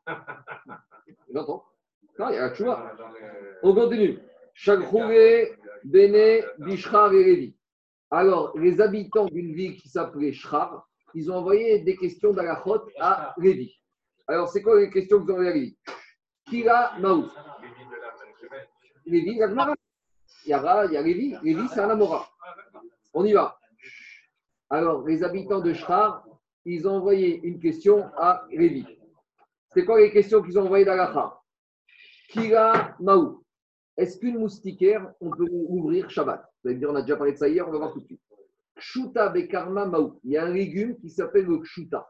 J'entends. 1.35 1.65
Non, 2.19 2.31
il 2.31 2.35
y 2.35 2.39
a 2.39 2.49
la 2.49 2.55
tchouva. 2.55 2.97
On 3.63 3.75
continue. 3.75 4.19
Chagroué, 4.57 5.55
Bene, 5.85 6.43
Bishrar 6.59 7.13
et 7.13 7.23
Lévi. 7.23 7.57
Alors, 8.11 8.59
les 8.59 8.81
habitants 8.81 9.27
d'une 9.27 9.55
ville 9.55 9.77
qui 9.77 9.91
s'appelait 9.91 10.33
Shrar, 10.33 10.89
ils 11.15 11.31
ont 11.31 11.37
envoyé 11.37 11.81
des 11.81 11.95
questions 11.95 12.33
d'Alachot 12.33 12.89
à 12.99 13.35
Lévi. 13.37 13.79
Alors, 14.27 14.49
c'est 14.49 14.63
quoi 14.63 14.81
les 14.81 14.89
questions 14.89 15.21
qu'ils 15.21 15.31
ont 15.31 15.35
envoyées 15.35 15.51
à 15.51 15.55
Lévi 15.55 15.79
Kira 16.49 16.99
Maou. 16.99 17.29
Lévi, 19.05 19.35
la 19.37 19.49
Gemara. 19.51 19.75
Il 20.47 20.51
y 20.51 20.53
a, 20.55 21.03
Lévi. 21.03 21.37
Lévi, 21.43 21.69
c'est 21.69 21.81
un 21.81 21.91
Amora. 21.91 22.27
On 23.13 23.27
y 23.27 23.35
va. 23.35 23.59
Alors, 24.71 25.07
les 25.07 25.23
habitants 25.23 25.61
de 25.61 25.75
Shrar, 25.75 26.25
ils 26.65 26.89
ont 26.89 26.97
envoyé 26.97 27.41
une 27.43 27.61
question 27.61 28.11
à 28.17 28.47
Lévi. 28.51 28.87
C'est 29.75 29.85
quoi 29.85 30.01
les 30.01 30.11
questions 30.11 30.43
qu'ils 30.43 30.59
ont 30.59 30.65
envoyées 30.65 30.87
d'Alacha 30.87 31.39
Kira 32.31 32.97
Maou. 33.01 33.46
Est-ce 33.97 34.19
qu'une 34.19 34.39
moustiquaire, 34.39 35.13
on 35.21 35.31
peut 35.31 35.49
ouvrir 35.51 36.11
Shabbat? 36.11 36.43
Vous 36.63 36.69
allez 36.69 36.77
me 36.77 36.81
dire, 36.81 36.91
on 36.91 36.97
a 36.97 37.03
déjà 37.03 37.17
parlé 37.17 37.33
de 37.33 37.39
ça 37.39 37.49
hier, 37.49 37.67
on 37.67 37.73
va 37.73 37.79
voir 37.79 37.93
tout 37.93 38.01
de 38.01 38.05
suite. 38.07 38.21
Kshuta 38.77 39.31
Bekarma 39.31 39.87
Maou. 39.87 40.21
Il 40.25 40.33
y 40.33 40.37
a 40.37 40.45
un 40.45 40.51
légume 40.51 40.97
qui 40.99 41.09
s'appelle 41.09 41.47
le 41.47 41.59
Kshuta. 41.59 42.07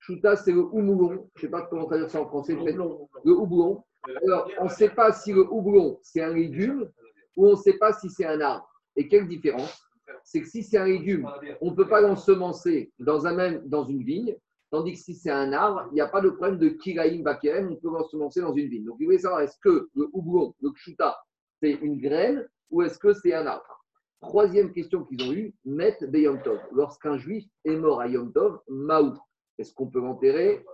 Kshuta, 0.00 0.36
c'est 0.36 0.52
le 0.52 0.60
houblon. 0.60 1.30
Je 1.34 1.40
ne 1.40 1.40
sais 1.40 1.50
pas 1.50 1.62
comment 1.62 1.86
traduire 1.86 2.10
ça 2.10 2.20
en 2.20 2.26
français. 2.26 2.54
peut-être 2.54 2.76
Le 3.24 3.32
houblon. 3.32 3.84
Alors, 4.26 4.50
on 4.58 4.64
ne 4.64 4.70
sait 4.70 4.90
pas 4.90 5.12
si 5.12 5.32
le 5.32 5.46
houblon, 5.50 5.98
c'est 6.02 6.22
un 6.22 6.32
légume 6.32 6.90
ou 7.36 7.48
on 7.48 7.50
ne 7.52 7.56
sait 7.56 7.74
pas 7.74 7.92
si 7.92 8.08
c'est 8.08 8.24
un 8.24 8.40
arbre. 8.40 8.68
Et 8.96 9.08
quelle 9.08 9.28
différence? 9.28 9.82
C'est 10.24 10.40
que 10.42 10.48
si 10.48 10.62
c'est 10.62 10.78
un 10.78 10.86
légume, 10.86 11.28
on 11.60 11.70
ne 11.70 11.76
peut 11.76 11.88
pas 11.88 12.00
l'ensemencer 12.00 12.92
dans, 12.98 13.26
un 13.26 13.34
même, 13.34 13.62
dans 13.66 13.84
une 13.84 14.02
vigne, 14.02 14.36
tandis 14.70 14.92
que 14.92 14.98
si 14.98 15.14
c'est 15.14 15.30
un 15.30 15.52
arbre, 15.52 15.86
il 15.90 15.94
n'y 15.94 16.00
a 16.00 16.08
pas 16.08 16.20
de 16.20 16.30
problème 16.30 16.58
de 16.58 16.68
kiraïm 16.68 17.22
bakem, 17.22 17.70
on 17.70 17.76
peut 17.76 17.90
l'ensemencer 17.90 18.40
dans 18.40 18.52
une 18.52 18.68
vigne. 18.68 18.84
Donc, 18.84 18.98
vous 18.98 19.04
voulez 19.04 19.18
savoir, 19.18 19.40
est-ce 19.40 19.58
que 19.62 19.88
le 19.94 20.08
houblon, 20.12 20.54
le 20.60 20.70
kshuta, 20.70 21.16
c'est 21.60 21.72
une 21.72 22.00
graine 22.00 22.48
ou 22.70 22.82
est-ce 22.82 22.98
que 22.98 23.12
c'est 23.12 23.34
un 23.34 23.46
arbre? 23.46 23.84
Troisième 24.20 24.72
question 24.72 25.04
qu'ils 25.04 25.28
ont 25.28 25.32
eue, 25.32 25.54
Met 25.64 25.96
de 26.00 26.18
Yom 26.18 26.42
Tov. 26.42 26.60
Lorsqu'un 26.72 27.16
juif 27.16 27.44
est 27.64 27.76
mort 27.76 28.00
à 28.00 28.06
Yom 28.06 28.32
Tov, 28.32 28.60
Maou, 28.68 29.14
est-ce 29.58 29.72
qu'on 29.72 29.88
peut 29.88 30.00
l'enterrer? 30.00 30.64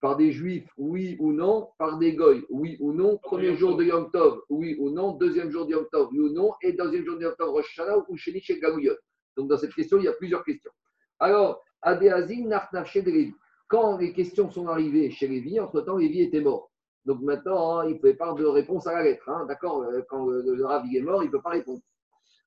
Par 0.00 0.16
des 0.16 0.32
juifs, 0.32 0.66
oui 0.78 1.16
ou 1.20 1.32
non 1.32 1.68
Par 1.78 1.98
des 1.98 2.14
goy, 2.14 2.42
oui 2.48 2.78
ou 2.80 2.92
non 2.94 3.18
Premier 3.18 3.54
jour 3.56 3.76
de 3.76 3.84
Yom 3.84 4.10
Tov, 4.10 4.40
oui 4.48 4.76
ou 4.78 4.90
non 4.90 5.12
Deuxième 5.12 5.50
jour 5.50 5.66
de 5.66 5.72
Yom 5.72 5.86
Tov, 5.92 6.08
oui 6.12 6.20
ou 6.20 6.30
non 6.30 6.52
Et 6.62 6.72
deuxième 6.72 7.04
jour 7.04 7.18
de 7.18 7.24
Yom 7.24 7.34
Tov, 7.38 7.50
Rosh 7.50 7.78
Hashanah 7.78 8.04
ou 8.08 8.16
Sheni 8.16 8.40
chez 8.40 8.58
Gamouyot 8.58 8.96
Donc 9.36 9.48
dans 9.48 9.58
cette 9.58 9.74
question, 9.74 9.98
il 9.98 10.04
y 10.04 10.08
a 10.08 10.12
plusieurs 10.14 10.42
questions. 10.42 10.72
Alors, 11.18 11.62
de 11.86 13.10
Lévi. 13.10 13.34
Quand 13.68 13.98
les 13.98 14.12
questions 14.12 14.50
sont 14.50 14.68
arrivées 14.68 15.10
chez 15.10 15.28
Lévi, 15.28 15.60
entre-temps, 15.60 15.96
Lévi 15.96 16.22
était 16.22 16.40
mort. 16.40 16.70
Donc 17.04 17.20
maintenant, 17.22 17.78
hein, 17.78 17.86
il 17.88 17.94
ne 17.94 17.98
pouvait 17.98 18.14
pas 18.14 18.32
de 18.32 18.44
réponse 18.44 18.86
à 18.86 18.94
la 18.94 19.02
lettre. 19.02 19.28
hein, 19.28 19.44
D'accord 19.46 19.82
Euh, 19.82 20.02
Quand 20.08 20.26
le, 20.26 20.42
le 20.42 20.64
Rav 20.66 20.84
est 20.92 21.00
mort, 21.00 21.22
il 21.22 21.26
ne 21.26 21.32
peut 21.32 21.42
pas 21.42 21.50
répondre. 21.50 21.80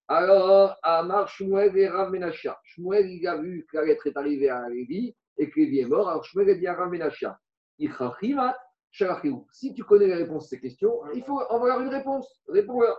Alors, 0.07 0.75
Amar 0.83 1.27
Shmuel 1.27 1.77
et 1.77 1.87
Rav 1.89 2.11
Menasha. 2.11 2.57
Shmuel, 2.63 3.09
il 3.09 3.27
a 3.27 3.37
vu 3.37 3.65
que 3.69 3.77
la 3.77 3.85
lettre 3.85 4.07
est 4.07 4.17
arrivée 4.17 4.49
à 4.49 4.67
Lévi 4.69 5.15
et 5.37 5.49
que 5.49 5.59
Lévi 5.59 5.79
est 5.79 5.85
mort. 5.85 6.09
Alors, 6.09 6.23
Shmuel 6.23 6.49
a 6.49 6.55
dit 6.55 6.65
à 6.67 6.73
Rav 6.75 6.89
Menasha. 6.89 7.37
Si 9.51 9.73
tu 9.75 9.83
connais 9.83 10.07
les 10.07 10.15
réponses 10.15 10.45
à 10.45 10.47
ces 10.47 10.59
questions, 10.59 11.01
il 11.13 11.23
faut 11.23 11.39
envoyer 11.49 11.79
une 11.83 11.89
réponse. 11.89 12.41
Réponds-leur. 12.47 12.97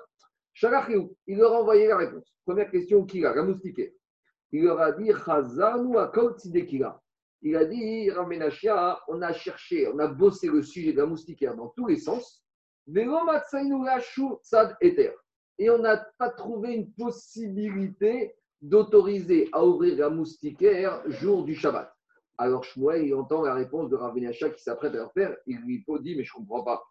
Shalachiou. 0.52 1.16
Il 1.26 1.38
leur 1.38 1.54
a 1.54 1.60
envoyé 1.60 1.88
la 1.88 1.96
réponse. 1.96 2.32
Première 2.44 2.70
question 2.70 3.04
qui 3.04 3.24
a 3.24 3.32
La. 3.34 3.42
Il 4.52 4.64
leur 4.64 4.80
a 4.80 4.92
dit 4.92 5.10
Chazanu 5.24 5.96
Akol 5.98 6.34
Tzidekila. 6.38 7.00
Il 7.42 7.56
a 7.56 7.64
dit 7.64 8.10
Rav 8.10 8.28
Menasha, 8.28 9.00
on 9.08 9.22
a 9.22 9.32
cherché, 9.32 9.88
on 9.88 9.98
a 9.98 10.08
bossé 10.08 10.48
le 10.48 10.62
sujet 10.62 10.92
de 10.92 10.98
la 10.98 11.06
moustiquaire 11.06 11.54
dans 11.54 11.68
tous 11.68 11.86
les 11.86 11.98
sens. 11.98 12.44
Et 15.58 15.70
on 15.70 15.78
n'a 15.78 16.06
pas 16.18 16.30
trouvé 16.30 16.74
une 16.74 16.92
possibilité 16.92 18.34
d'autoriser 18.60 19.48
à 19.52 19.64
ouvrir 19.64 19.96
la 19.98 20.10
moustiquaire 20.10 21.08
jour 21.10 21.44
du 21.44 21.54
Shabbat. 21.54 21.92
Alors 22.38 22.64
Shmuel, 22.64 23.06
il 23.06 23.14
entend 23.14 23.42
la 23.42 23.54
réponse 23.54 23.88
de 23.90 23.96
Rav 23.96 24.14
Benacha 24.14 24.50
qui 24.50 24.62
s'apprête 24.62 24.94
à 24.94 24.98
leur 24.98 25.12
faire. 25.12 25.36
Il 25.46 25.58
lui 25.58 25.84
dit, 26.00 26.16
mais 26.16 26.24
je 26.24 26.32
ne 26.34 26.38
comprends 26.38 26.64
pas. 26.64 26.82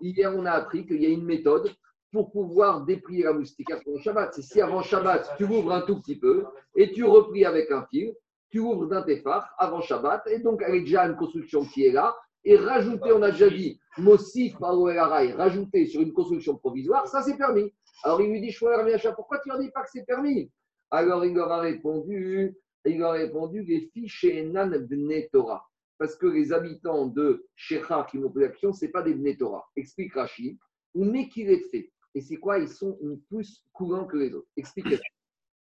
Hier, 0.00 0.34
on 0.36 0.44
a 0.44 0.50
appris 0.50 0.86
qu'il 0.86 1.02
y 1.02 1.06
a 1.06 1.08
une 1.08 1.24
méthode 1.24 1.74
pour 2.14 2.30
pouvoir 2.30 2.84
déplier 2.84 3.24
la 3.24 3.32
moustiquaire 3.32 3.82
pour 3.82 4.00
Shabbat. 4.00 4.32
C'est 4.34 4.42
si 4.42 4.60
avant 4.60 4.82
Shabbat, 4.82 5.34
tu 5.36 5.42
ouvres 5.42 5.72
un 5.72 5.80
tout 5.80 6.00
petit 6.00 6.16
peu 6.16 6.44
et 6.76 6.92
tu 6.92 7.02
replies 7.02 7.44
avec 7.44 7.72
un 7.72 7.84
fil, 7.90 8.14
tu 8.50 8.60
ouvres 8.60 8.86
d'un 8.86 9.02
téphare 9.02 9.52
avant 9.58 9.80
Shabbat, 9.80 10.22
et 10.28 10.38
donc 10.38 10.62
avec 10.62 10.84
déjà 10.84 11.06
une 11.08 11.16
construction 11.16 11.64
qui 11.64 11.86
est 11.86 11.90
là, 11.90 12.14
et 12.44 12.56
rajouter, 12.56 13.10
on 13.10 13.20
a 13.22 13.32
déjà 13.32 13.50
dit, 13.50 13.80
Mossif 13.98 14.60
Maroelarai, 14.60 15.32
rajouter 15.32 15.86
sur 15.86 16.02
une 16.02 16.12
construction 16.12 16.56
provisoire, 16.56 17.08
ça 17.08 17.20
c'est 17.20 17.36
permis. 17.36 17.74
Alors 18.04 18.20
il 18.20 18.30
lui 18.30 18.40
dit, 18.40 18.52
Shmuel 18.52 18.76
Ramiacha, 18.76 19.12
pourquoi 19.12 19.40
tu 19.40 19.48
leur 19.48 19.58
dis 19.58 19.72
pas 19.72 19.82
que 19.82 19.90
c'est 19.92 20.06
permis? 20.06 20.52
Alors 20.92 21.24
il 21.24 21.34
leur 21.34 21.50
a 21.50 21.58
répondu, 21.58 22.54
il 22.84 22.98
leur 22.98 23.10
a 23.10 23.14
répondu, 23.14 23.64
les 23.64 23.90
fiches 23.92 24.24
Nan 24.52 24.86
Bne 24.86 25.28
Torah. 25.32 25.64
Parce 25.98 26.14
que 26.14 26.26
les 26.26 26.52
habitants 26.52 27.06
de 27.06 27.44
Shecha 27.56 28.06
qui 28.08 28.18
m'ont 28.18 28.30
posé 28.30 28.44
la 28.44 28.50
question, 28.52 28.72
ce 28.72 28.86
pas 28.86 29.02
des 29.02 29.14
Bne 29.14 29.36
Torah. 29.36 29.64
Explique 29.74 30.14
Rachid, 30.14 30.56
ou 30.94 31.04
les 31.04 31.28
fait. 31.72 31.90
Et 32.14 32.20
c'est 32.20 32.36
quoi 32.36 32.58
Ils 32.58 32.68
sont 32.68 32.98
plus 33.28 33.64
courants 33.72 34.06
que 34.06 34.16
les 34.16 34.32
autres? 34.34 34.48
Explique. 34.56 35.00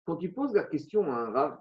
Quand 0.06 0.16
tu 0.16 0.32
poses 0.32 0.54
la 0.54 0.64
question 0.64 1.04
à 1.12 1.16
un 1.16 1.30
rave, 1.30 1.58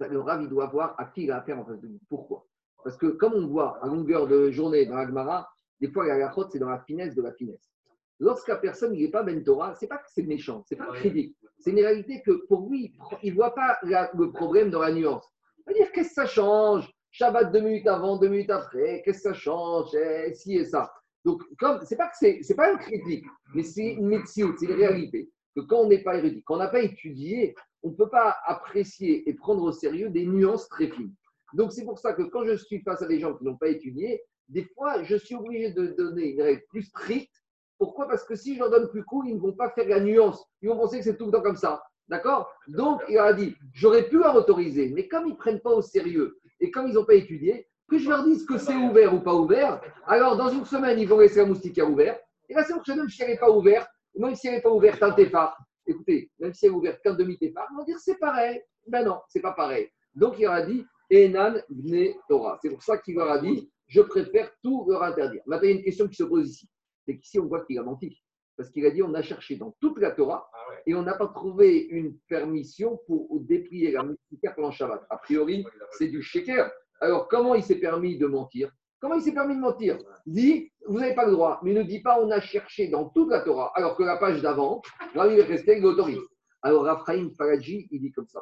le 0.00 0.20
rave, 0.20 0.42
il 0.42 0.48
doit 0.48 0.66
voir 0.66 0.94
à 0.98 1.06
qui 1.06 1.22
il 1.24 1.30
a 1.30 1.38
affaire 1.38 1.58
en 1.58 1.64
face 1.64 1.80
de 1.80 1.86
lui. 1.86 2.00
Pourquoi 2.08 2.46
Parce 2.84 2.96
que 2.96 3.06
comme 3.06 3.34
on 3.34 3.46
voit 3.46 3.78
à 3.82 3.86
longueur 3.86 4.26
de 4.26 4.50
journée 4.50 4.84
dans 4.86 4.96
l'Agmara, 4.96 5.48
des 5.80 5.90
fois, 5.90 6.06
la 6.06 6.18
lachote, 6.18 6.50
c'est 6.52 6.58
dans 6.58 6.68
la 6.70 6.80
finesse 6.80 7.14
de 7.14 7.22
la 7.22 7.32
finesse. 7.32 7.70
Lorsqu'à 8.18 8.56
personne, 8.56 8.94
il 8.94 9.02
n'est 9.04 9.10
pas 9.10 9.22
Ben 9.22 9.42
Torah, 9.44 9.74
c'est 9.74 9.86
pas 9.86 9.98
que 9.98 10.08
c'est 10.08 10.22
méchant, 10.22 10.64
c'est 10.66 10.76
pas 10.76 10.86
critique. 10.94 11.36
C'est 11.58 11.70
une 11.70 11.80
réalité 11.80 12.22
que 12.22 12.46
pour 12.46 12.68
lui, 12.70 12.96
il 13.22 13.30
ne 13.32 13.36
voit 13.36 13.54
pas 13.54 13.78
la- 13.82 14.10
le 14.14 14.32
problème 14.32 14.70
dans 14.70 14.80
la 14.80 14.90
nuance. 14.92 15.26
Il 15.58 15.64
va 15.66 15.72
dire 15.74 15.92
qu'est-ce 15.92 16.08
que 16.08 16.14
ça 16.14 16.26
change? 16.26 16.90
Shabbat 17.10 17.52
deux 17.52 17.60
minutes 17.60 17.86
avant, 17.86 18.16
deux 18.18 18.28
minutes 18.28 18.50
après, 18.50 19.02
qu'est-ce 19.04 19.18
que 19.18 19.28
ça 19.30 19.34
change? 19.34 19.94
Eh, 19.94 20.32
Si 20.34 20.56
et 20.56 20.64
ça. 20.64 20.92
Donc, 21.26 21.42
comme 21.58 21.80
c'est 21.84 21.96
pas 21.96 22.08
c'est, 22.14 22.38
c'est 22.42 22.54
pas 22.54 22.70
une 22.70 22.78
critique, 22.78 23.24
mais 23.52 23.64
c'est 23.64 23.94
une 23.94 24.06
médecine, 24.06 24.54
c'est 24.56 24.66
une 24.66 24.76
réalité. 24.76 25.28
Que 25.56 25.60
quand 25.62 25.80
on 25.80 25.88
n'est 25.88 26.04
pas 26.04 26.16
érudit, 26.18 26.44
quand 26.44 26.54
on 26.54 26.58
n'a 26.58 26.68
pas 26.68 26.82
étudié, 26.82 27.56
on 27.82 27.90
ne 27.90 27.96
peut 27.96 28.08
pas 28.08 28.36
apprécier 28.46 29.28
et 29.28 29.34
prendre 29.34 29.64
au 29.64 29.72
sérieux 29.72 30.08
des 30.08 30.24
nuances 30.24 30.68
très 30.68 30.86
fines. 30.86 31.12
Donc, 31.54 31.72
c'est 31.72 31.84
pour 31.84 31.98
ça 31.98 32.12
que 32.12 32.22
quand 32.22 32.44
je 32.44 32.54
suis 32.54 32.80
face 32.82 33.02
à 33.02 33.08
des 33.08 33.18
gens 33.18 33.34
qui 33.34 33.42
n'ont 33.42 33.56
pas 33.56 33.66
étudié, 33.66 34.22
des 34.48 34.62
fois, 34.76 35.02
je 35.02 35.16
suis 35.16 35.34
obligé 35.34 35.72
de 35.72 35.88
donner 35.98 36.28
une 36.28 36.42
règle 36.42 36.62
plus 36.68 36.82
stricte. 36.82 37.34
Pourquoi? 37.76 38.06
Parce 38.06 38.22
que 38.22 38.36
si 38.36 38.54
je 38.54 38.60
leur 38.60 38.70
donne 38.70 38.88
plus 38.88 39.02
court, 39.02 39.24
ils 39.26 39.34
ne 39.34 39.40
vont 39.40 39.52
pas 39.52 39.70
faire 39.70 39.88
la 39.88 39.98
nuance. 39.98 40.46
Ils 40.62 40.68
vont 40.68 40.76
penser 40.76 40.98
que 40.98 41.04
c'est 41.04 41.16
tout 41.16 41.26
le 41.26 41.32
temps 41.32 41.42
comme 41.42 41.56
ça. 41.56 41.82
D'accord? 42.06 42.48
Donc, 42.68 43.02
il 43.08 43.18
a 43.18 43.32
dit, 43.32 43.56
j'aurais 43.72 44.08
pu 44.08 44.18
leur 44.18 44.36
autoriser, 44.36 44.92
mais 44.94 45.08
comme 45.08 45.26
ils 45.26 45.32
ne 45.32 45.36
prennent 45.36 45.60
pas 45.60 45.74
au 45.74 45.82
sérieux 45.82 46.38
et 46.60 46.70
comme 46.70 46.86
ils 46.86 46.94
n'ont 46.94 47.04
pas 47.04 47.14
étudié, 47.14 47.66
que 47.88 47.98
je 47.98 48.08
leur 48.08 48.24
dise 48.24 48.44
que 48.44 48.58
c'est 48.58 48.74
ouvert 48.74 49.14
ou 49.14 49.20
pas 49.20 49.34
ouvert, 49.34 49.80
alors 50.06 50.36
dans 50.36 50.48
une 50.48 50.64
semaine, 50.64 50.98
ils 50.98 51.08
vont 51.08 51.18
laisser 51.18 51.40
la 51.40 51.46
moustiquaire 51.46 51.90
ouverte. 51.90 52.20
Et 52.48 52.54
la 52.54 52.64
semaine 52.64 52.78
prochaine, 52.78 52.98
même 52.98 53.08
si 53.08 53.22
elle 53.22 53.30
n'est 53.30 53.38
pas 53.38 53.50
ouverte, 53.50 53.88
même 54.16 54.34
si 54.34 54.48
elle 54.48 54.54
n'est 54.54 54.62
pas 54.62 54.70
ouverte 54.70 55.02
un 55.02 55.12
téphare, 55.12 55.56
écoutez, 55.86 56.30
même 56.38 56.52
si 56.52 56.66
elle 56.66 56.72
est 56.72 56.74
ouverte 56.74 57.00
qu'un 57.02 57.14
demi-téphare, 57.14 57.66
ils 57.72 57.76
vont 57.76 57.84
dire 57.84 57.98
c'est 57.98 58.18
pareil. 58.18 58.60
Ben 58.86 59.04
non, 59.04 59.20
c'est 59.28 59.40
pas 59.40 59.52
pareil. 59.52 59.88
Donc, 60.14 60.38
il 60.38 60.42
leur 60.42 60.52
a 60.52 60.62
dit, 60.62 60.84
Enan 61.10 61.54
Bne 61.68 62.14
Torah. 62.28 62.58
C'est 62.62 62.70
pour 62.70 62.82
ça 62.82 62.98
qu'il 62.98 63.16
leur 63.16 63.30
a 63.30 63.38
dit, 63.38 63.70
je 63.86 64.00
préfère 64.00 64.50
tout 64.62 64.86
leur 64.88 65.02
interdire. 65.02 65.42
Maintenant, 65.46 65.68
il 65.68 65.70
y 65.70 65.74
a 65.74 65.76
une 65.78 65.84
question 65.84 66.08
qui 66.08 66.16
se 66.16 66.24
pose 66.24 66.48
ici. 66.48 66.68
C'est 67.04 67.16
qu'ici, 67.16 67.38
on 67.38 67.46
voit 67.46 67.64
qu'il 67.64 67.78
a 67.78 67.82
menti. 67.82 68.20
Parce 68.56 68.70
qu'il 68.70 68.86
a 68.86 68.90
dit, 68.90 69.02
on 69.02 69.12
a 69.14 69.22
cherché 69.22 69.56
dans 69.56 69.76
toute 69.80 69.98
la 69.98 70.12
Torah 70.12 70.48
et 70.86 70.94
on 70.94 71.02
n'a 71.02 71.14
pas 71.14 71.28
trouvé 71.28 71.78
une 71.90 72.16
permission 72.28 72.98
pour 73.06 73.28
déplier 73.40 73.92
la 73.92 74.02
moustiquaire 74.02 74.54
pendant 74.54 74.70
Shabbat. 74.70 75.04
A 75.10 75.18
priori, 75.18 75.64
c'est 75.92 76.08
du 76.08 76.22
shaker. 76.22 76.70
Alors, 77.00 77.28
comment 77.28 77.54
il 77.54 77.62
s'est 77.62 77.78
permis 77.78 78.18
de 78.18 78.26
mentir? 78.26 78.70
Comment 79.00 79.16
il 79.16 79.22
s'est 79.22 79.34
permis 79.34 79.54
de 79.54 79.60
mentir? 79.60 79.98
Dit, 80.24 80.72
vous 80.86 80.98
n'avez 80.98 81.14
pas 81.14 81.26
le 81.26 81.32
droit, 81.32 81.60
mais 81.62 81.72
ne 81.72 81.82
dit 81.82 82.00
pas, 82.00 82.20
on 82.20 82.30
a 82.30 82.40
cherché 82.40 82.88
dans 82.88 83.08
toute 83.10 83.30
la 83.30 83.40
Torah, 83.40 83.72
alors 83.74 83.96
que 83.96 84.02
la 84.02 84.16
page 84.16 84.40
d'avant, 84.40 84.80
Rabbi 85.14 85.40
Rester 85.42 85.80
l'autorise. 85.80 86.22
Alors, 86.62 86.84
Raphaïm 86.84 87.30
Faradji, 87.34 87.86
il 87.90 88.00
dit 88.00 88.12
comme 88.12 88.26
ça 88.28 88.40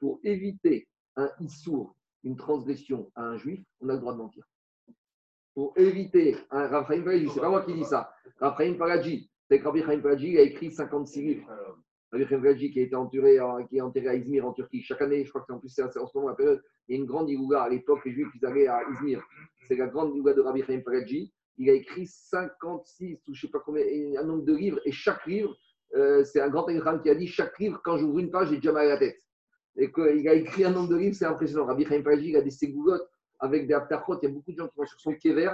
pour 0.00 0.18
éviter 0.24 0.88
un 1.16 1.30
issour, 1.40 1.94
une 2.24 2.36
transgression 2.36 3.10
à 3.14 3.22
un 3.22 3.36
juif, 3.36 3.60
on 3.80 3.88
a 3.90 3.92
le 3.92 4.00
droit 4.00 4.14
de 4.14 4.18
mentir. 4.18 4.44
Pour 5.54 5.74
éviter 5.76 6.36
un 6.50 6.66
Raphaïm 6.68 7.04
Faradji, 7.04 7.28
c'est 7.28 7.40
pas 7.40 7.50
moi 7.50 7.62
qui 7.62 7.74
dis 7.74 7.84
ça. 7.84 8.10
Raphaïm 8.40 8.76
Faradji, 8.76 9.30
c'est 9.48 9.60
que 9.60 9.64
Rabbi 9.64 9.82
Chaim 9.82 10.00
Faradji 10.00 10.38
a 10.38 10.42
écrit 10.42 10.72
56 10.72 11.22
livres. 11.22 11.46
Rabbi 12.12 12.26
Chaim 12.26 12.42
qui 12.54 12.78
a 12.80 12.82
été 12.82 12.94
enterré, 12.96 13.40
en- 13.40 13.64
qui 13.66 13.76
est 13.76 13.80
enterré 13.80 14.08
à 14.08 14.14
Izmir 14.14 14.46
en 14.46 14.52
Turquie. 14.52 14.82
Chaque 14.82 15.00
année, 15.02 15.24
je 15.24 15.28
crois 15.30 15.42
que 15.42 15.46
c'est 15.48 15.52
en 15.52 15.58
plus 15.58 15.68
c'est 15.68 15.82
en 15.82 16.06
ce 16.06 16.16
moment 16.16 16.28
la 16.30 16.34
période, 16.34 16.62
il 16.88 16.96
y 16.96 16.98
a 16.98 17.00
une 17.00 17.06
grande 17.06 17.30
Ilouga 17.30 17.62
à 17.62 17.68
l'époque, 17.68 18.00
les 18.04 18.12
juifs 18.12 18.28
ils 18.40 18.44
allaient 18.46 18.66
à 18.66 18.80
Izmir. 18.92 19.22
C'est 19.68 19.76
la 19.76 19.86
grande 19.86 20.14
Ilouga 20.14 20.34
de 20.34 20.40
Rabbi 20.40 20.62
Chaim. 20.62 20.82
Il 21.58 21.68
a 21.68 21.72
écrit 21.74 22.06
56 22.06 23.18
ou 23.28 23.34
je 23.34 23.38
ne 23.38 23.40
sais 23.48 23.48
pas 23.50 23.60
combien, 23.60 23.84
un 24.18 24.24
nombre 24.24 24.44
de 24.44 24.54
livres, 24.56 24.80
et 24.84 24.92
chaque 24.92 25.26
livre 25.26 25.54
euh, 25.96 26.22
c'est 26.24 26.40
un 26.40 26.48
grand 26.48 26.62
télégramme 26.64 27.02
qui 27.02 27.10
a 27.10 27.14
dit 27.14 27.26
chaque 27.26 27.58
livre, 27.58 27.80
quand 27.84 27.96
j'ouvre 27.98 28.18
une 28.18 28.30
page, 28.30 28.48
j'ai 28.50 28.56
déjà 28.56 28.72
mal 28.72 28.86
à 28.86 28.90
la 28.90 28.98
tête. 28.98 29.16
Et 29.76 29.90
qu'il 29.90 30.28
a 30.28 30.34
écrit 30.34 30.64
un 30.64 30.70
nombre 30.70 30.88
de 30.88 30.96
livres, 30.96 31.14
c'est 31.16 31.24
impressionnant. 31.24 31.66
Rabbi 31.66 31.84
Chaim 31.84 32.02
il 32.04 32.36
a 32.36 32.42
des 32.42 32.50
ségoulottes 32.50 33.08
avec 33.38 33.66
des 33.66 33.74
aptachot. 33.74 34.18
Il 34.22 34.28
y 34.28 34.30
a 34.30 34.34
beaucoup 34.34 34.52
de 34.52 34.56
gens 34.56 34.68
qui 34.68 34.76
vont 34.76 34.86
sur 34.86 35.00
son 35.00 35.14
kéver. 35.14 35.50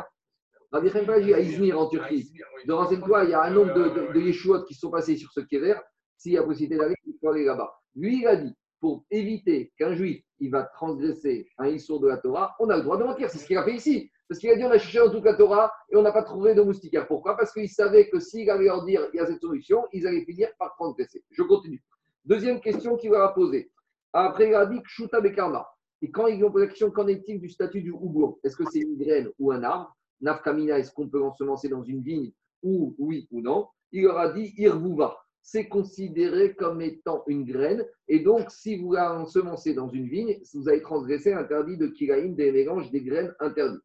Rabbi 0.73 0.91
Chaim 0.91 1.09
à 1.09 1.19
Izmir, 1.19 1.79
en 1.79 1.89
Turquie. 1.89 2.33
De 2.67 2.73
renseigne-toi, 2.73 3.25
il 3.25 3.31
y 3.31 3.35
a 3.35 3.43
un 3.43 3.51
nombre 3.51 3.75
de, 3.75 3.85
de, 3.85 4.13
de 4.13 4.67
qui 4.67 4.75
sont 4.75 4.91
passés 4.91 5.17
sur 5.17 5.31
ce 5.33 5.41
kéver. 5.41 5.75
S'il 6.17 6.33
y 6.33 6.39
a 6.39 6.43
possibilité 6.43 6.77
d'aller, 6.77 6.97
il 7.07 7.15
faut 7.21 7.31
aller 7.31 7.45
là-bas. 7.45 7.73
Lui, 7.95 8.21
il 8.21 8.27
a 8.27 8.37
dit 8.37 8.55
pour 8.81 9.05
éviter 9.11 9.73
qu'un 9.79 9.95
juif 9.95 10.23
il 10.39 10.51
va 10.51 10.65
transgresser 10.65 11.49
un 11.59 11.69
issour 11.69 12.01
de 12.01 12.09
la 12.09 12.19
Torah, 12.19 12.55
on 12.61 12.69
a 12.69 12.77
le 12.77 12.83
droit 12.83 12.99
de 12.99 13.05
mentir. 13.05 13.31
C'est 13.31 13.39
ce 13.39 13.47
qu'il 13.47 13.57
a 13.57 13.65
fait 13.65 13.75
ici. 13.75 14.11
Parce 14.29 14.41
qu'il 14.41 14.51
a 14.51 14.57
dit 14.57 14.65
on 14.65 14.71
a 14.71 14.79
cherché 14.79 14.99
dans 14.99 15.11
toute 15.11 15.25
la 15.25 15.35
Torah 15.35 15.73
et 15.91 15.97
on 15.97 16.03
n'a 16.03 16.13
pas 16.13 16.23
trouvé 16.23 16.55
de 16.55 16.63
moustiquaire. 16.63 17.07
Pourquoi? 17.07 17.37
Parce 17.37 17.53
qu'il 17.53 17.69
savait 17.69 18.09
que 18.09 18.21
s'il 18.21 18.51
allait 18.51 18.67
leur 18.67 18.85
dire 18.85 19.09
il 19.13 19.17
y 19.17 19.21
a 19.21 19.27
cette 19.27 19.41
solution, 19.41 19.85
ils 19.93 20.07
allaient 20.07 20.25
finir 20.25 20.49
par 20.59 20.75
transgresser. 20.75 21.25
Je 21.31 21.43
continue. 21.43 21.83
Deuxième 22.25 22.61
question 22.61 22.97
qu'il 22.97 23.11
va 23.11 23.29
poser. 23.29 23.71
Après, 24.13 24.49
il 24.49 24.55
a 24.55 24.67
dit 24.67 24.83
Kshuta 24.83 25.21
Bekarma. 25.21 25.67
Et 26.03 26.11
quand 26.11 26.27
ils 26.27 26.43
ont 26.45 26.51
posé 26.51 26.67
la 26.67 26.71
question 26.71 26.91
qu'en 26.91 27.07
est-il 27.07 27.41
du 27.41 27.49
statut 27.49 27.83
du 27.83 27.93
houblon 27.93 28.39
Est-ce 28.45 28.57
que 28.57 28.65
c'est 28.71 28.81
une 28.81 28.97
graine 28.99 29.31
ou 29.39 29.53
un 29.53 29.63
arbre? 29.63 29.97
Nafkamina, 30.21 30.79
est-ce 30.79 30.93
qu'on 30.93 31.09
peut 31.09 31.23
ensemencer 31.23 31.69
dans 31.69 31.83
une 31.83 32.03
vigne 32.03 32.33
ou 32.63 32.95
oui 32.99 33.29
ou 33.31 33.41
non? 33.41 33.69
Il 33.93 34.03
leur 34.03 34.19
a 34.19 34.33
dit 34.33 34.53
Irvouva 34.57 35.17
c'est 35.47 35.69
considéré 35.69 36.57
comme 36.57 36.83
étant 36.83 37.23
une 37.29 37.45
graine. 37.45 37.87
Et 38.09 38.19
donc, 38.19 38.51
si 38.51 38.77
vous 38.77 38.93
la 38.93 39.17
ensemencez 39.17 39.75
dans 39.75 39.89
une 39.89 40.09
vigne, 40.09 40.41
vous 40.53 40.69
avez 40.69 40.83
transgressé 40.83 41.31
l'interdit 41.31 41.77
de 41.77 41.87
Kiraïm, 41.87 42.35
des 42.35 42.51
mélanges 42.51 42.91
des 42.91 43.01
graines 43.01 43.33
interdites. 43.39 43.81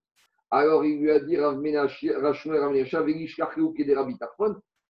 Alors, 0.50 0.84
il 0.84 1.00
lui 1.00 1.12
a 1.12 1.20
dit 1.20 1.38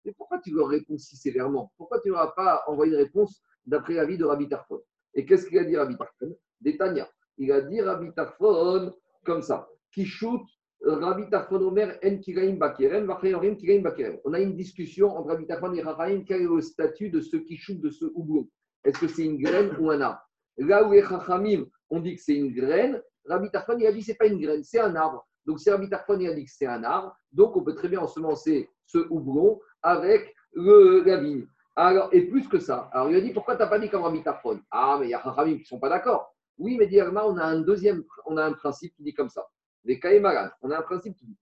mais 0.04 0.12
pourquoi 0.16 0.38
tu 0.38 0.52
leur 0.52 0.68
réponds 0.68 0.96
si 0.96 1.16
sévèrement? 1.16 1.72
Pourquoi 1.76 2.00
tu 2.00 2.10
n'auras 2.10 2.32
pas 2.36 2.62
envoyé 2.68 2.92
une 2.92 2.98
réponse 2.98 3.42
d'après 3.66 3.94
l'avis 3.94 4.16
de 4.16 4.24
Rabbi 4.24 4.48
Tarfon 4.48 4.80
Et 5.14 5.26
qu'est-ce 5.26 5.48
qu'il 5.48 5.58
a 5.58 5.64
dit 5.64 5.76
Rabbi 5.76 5.96
Tarfon 5.96 6.36
Détania. 6.60 7.10
Il 7.36 7.50
a 7.50 7.62
dit 7.62 7.80
Rabbi 7.80 8.14
Tarfon 8.14 8.94
comme 9.24 9.42
ça 9.42 9.68
qui 9.92 10.06
shoot 10.06 10.40
Rabbi 10.82 11.28
Tarfon 11.28 11.60
Omer 11.60 11.98
en 12.02 12.18
Kiraim 12.18 12.56
Bakirem, 12.56 13.06
Vachayorim 13.06 13.56
Kiraim 13.56 13.82
Bakirem. 13.82 14.18
On 14.24 14.32
a 14.32 14.40
une 14.40 14.56
discussion 14.56 15.14
entre 15.16 15.28
Rabbi 15.28 15.46
Tarfon 15.46 15.74
et 15.74 15.82
Rachaim, 15.82 16.24
quel 16.26 16.42
est 16.42 16.46
le 16.46 16.60
statut 16.62 17.10
de 17.10 17.20
ce 17.20 17.36
shoot 17.56 17.80
de 17.80 17.90
ce 17.90 18.06
houblon? 18.14 18.48
Est-ce 18.84 18.98
que 18.98 19.08
c'est 19.08 19.24
une 19.24 19.38
graine 19.38 19.76
ou 19.78 19.90
un 19.90 20.00
arbre? 20.00 20.20
Là 20.56 20.86
où 20.86 20.92
les 20.92 21.02
Chachamim 21.02 21.66
on 21.90 22.00
dit 22.00 22.16
que 22.16 22.22
c'est 22.22 22.36
une 22.36 22.54
graine, 22.54 23.02
Rabbi 23.26 23.50
Tarfon 23.50 23.76
il 23.78 23.86
a 23.86 23.92
dit 23.92 23.98
que 23.98 24.06
ce 24.06 24.10
n'est 24.12 24.16
pas 24.16 24.26
une 24.26 24.40
graine, 24.40 24.64
c'est 24.64 24.80
un 24.80 24.94
arbre. 24.96 25.26
Donc 25.44 25.60
si 25.60 25.70
Rabbi 25.70 25.88
Tarfon 25.90 26.18
il 26.18 26.28
a 26.28 26.34
dit 26.34 26.44
que 26.44 26.50
c'est 26.50 26.66
un 26.66 26.82
arbre, 26.82 27.14
donc 27.32 27.56
on 27.56 27.62
peut 27.62 27.74
très 27.74 27.88
bien 27.88 28.00
ensemencer 28.00 28.70
ce 28.86 28.98
houblon 29.10 29.60
avec 29.82 30.34
le, 30.54 31.02
la 31.04 31.18
vigne. 31.18 31.46
Alors, 31.76 32.08
et 32.12 32.22
plus 32.22 32.48
que 32.48 32.58
ça, 32.58 32.88
alors 32.92 33.10
il 33.10 33.16
a 33.16 33.20
dit 33.20 33.32
pourquoi 33.32 33.56
tu 33.56 33.62
n'as 33.62 33.68
pas 33.68 33.78
dit 33.78 33.90
comme 33.90 34.02
Rabbi 34.02 34.22
Tarfon 34.22 34.60
Ah, 34.70 34.96
mais 34.98 35.06
il 35.06 35.10
y 35.10 35.14
a 35.14 35.22
Chachamim 35.22 35.56
qui 35.56 35.62
ne 35.62 35.66
sont 35.66 35.80
pas 35.80 35.90
d'accord. 35.90 36.34
Oui, 36.58 36.76
mais 36.78 36.86
Diagma, 36.86 37.24
on 37.26 37.36
a 37.36 37.44
un 37.44 37.60
deuxième, 37.60 38.04
on 38.26 38.36
a 38.36 38.44
un 38.44 38.52
principe 38.52 38.94
qui 38.94 39.02
dit 39.02 39.14
comme 39.14 39.30
ça. 39.30 39.46
Les 39.84 39.98
Kaïmaran, 39.98 40.50
on 40.62 40.70
a 40.70 40.78
un 40.78 40.82
principe 40.82 41.16
qui 41.16 41.26
dit 41.26 41.38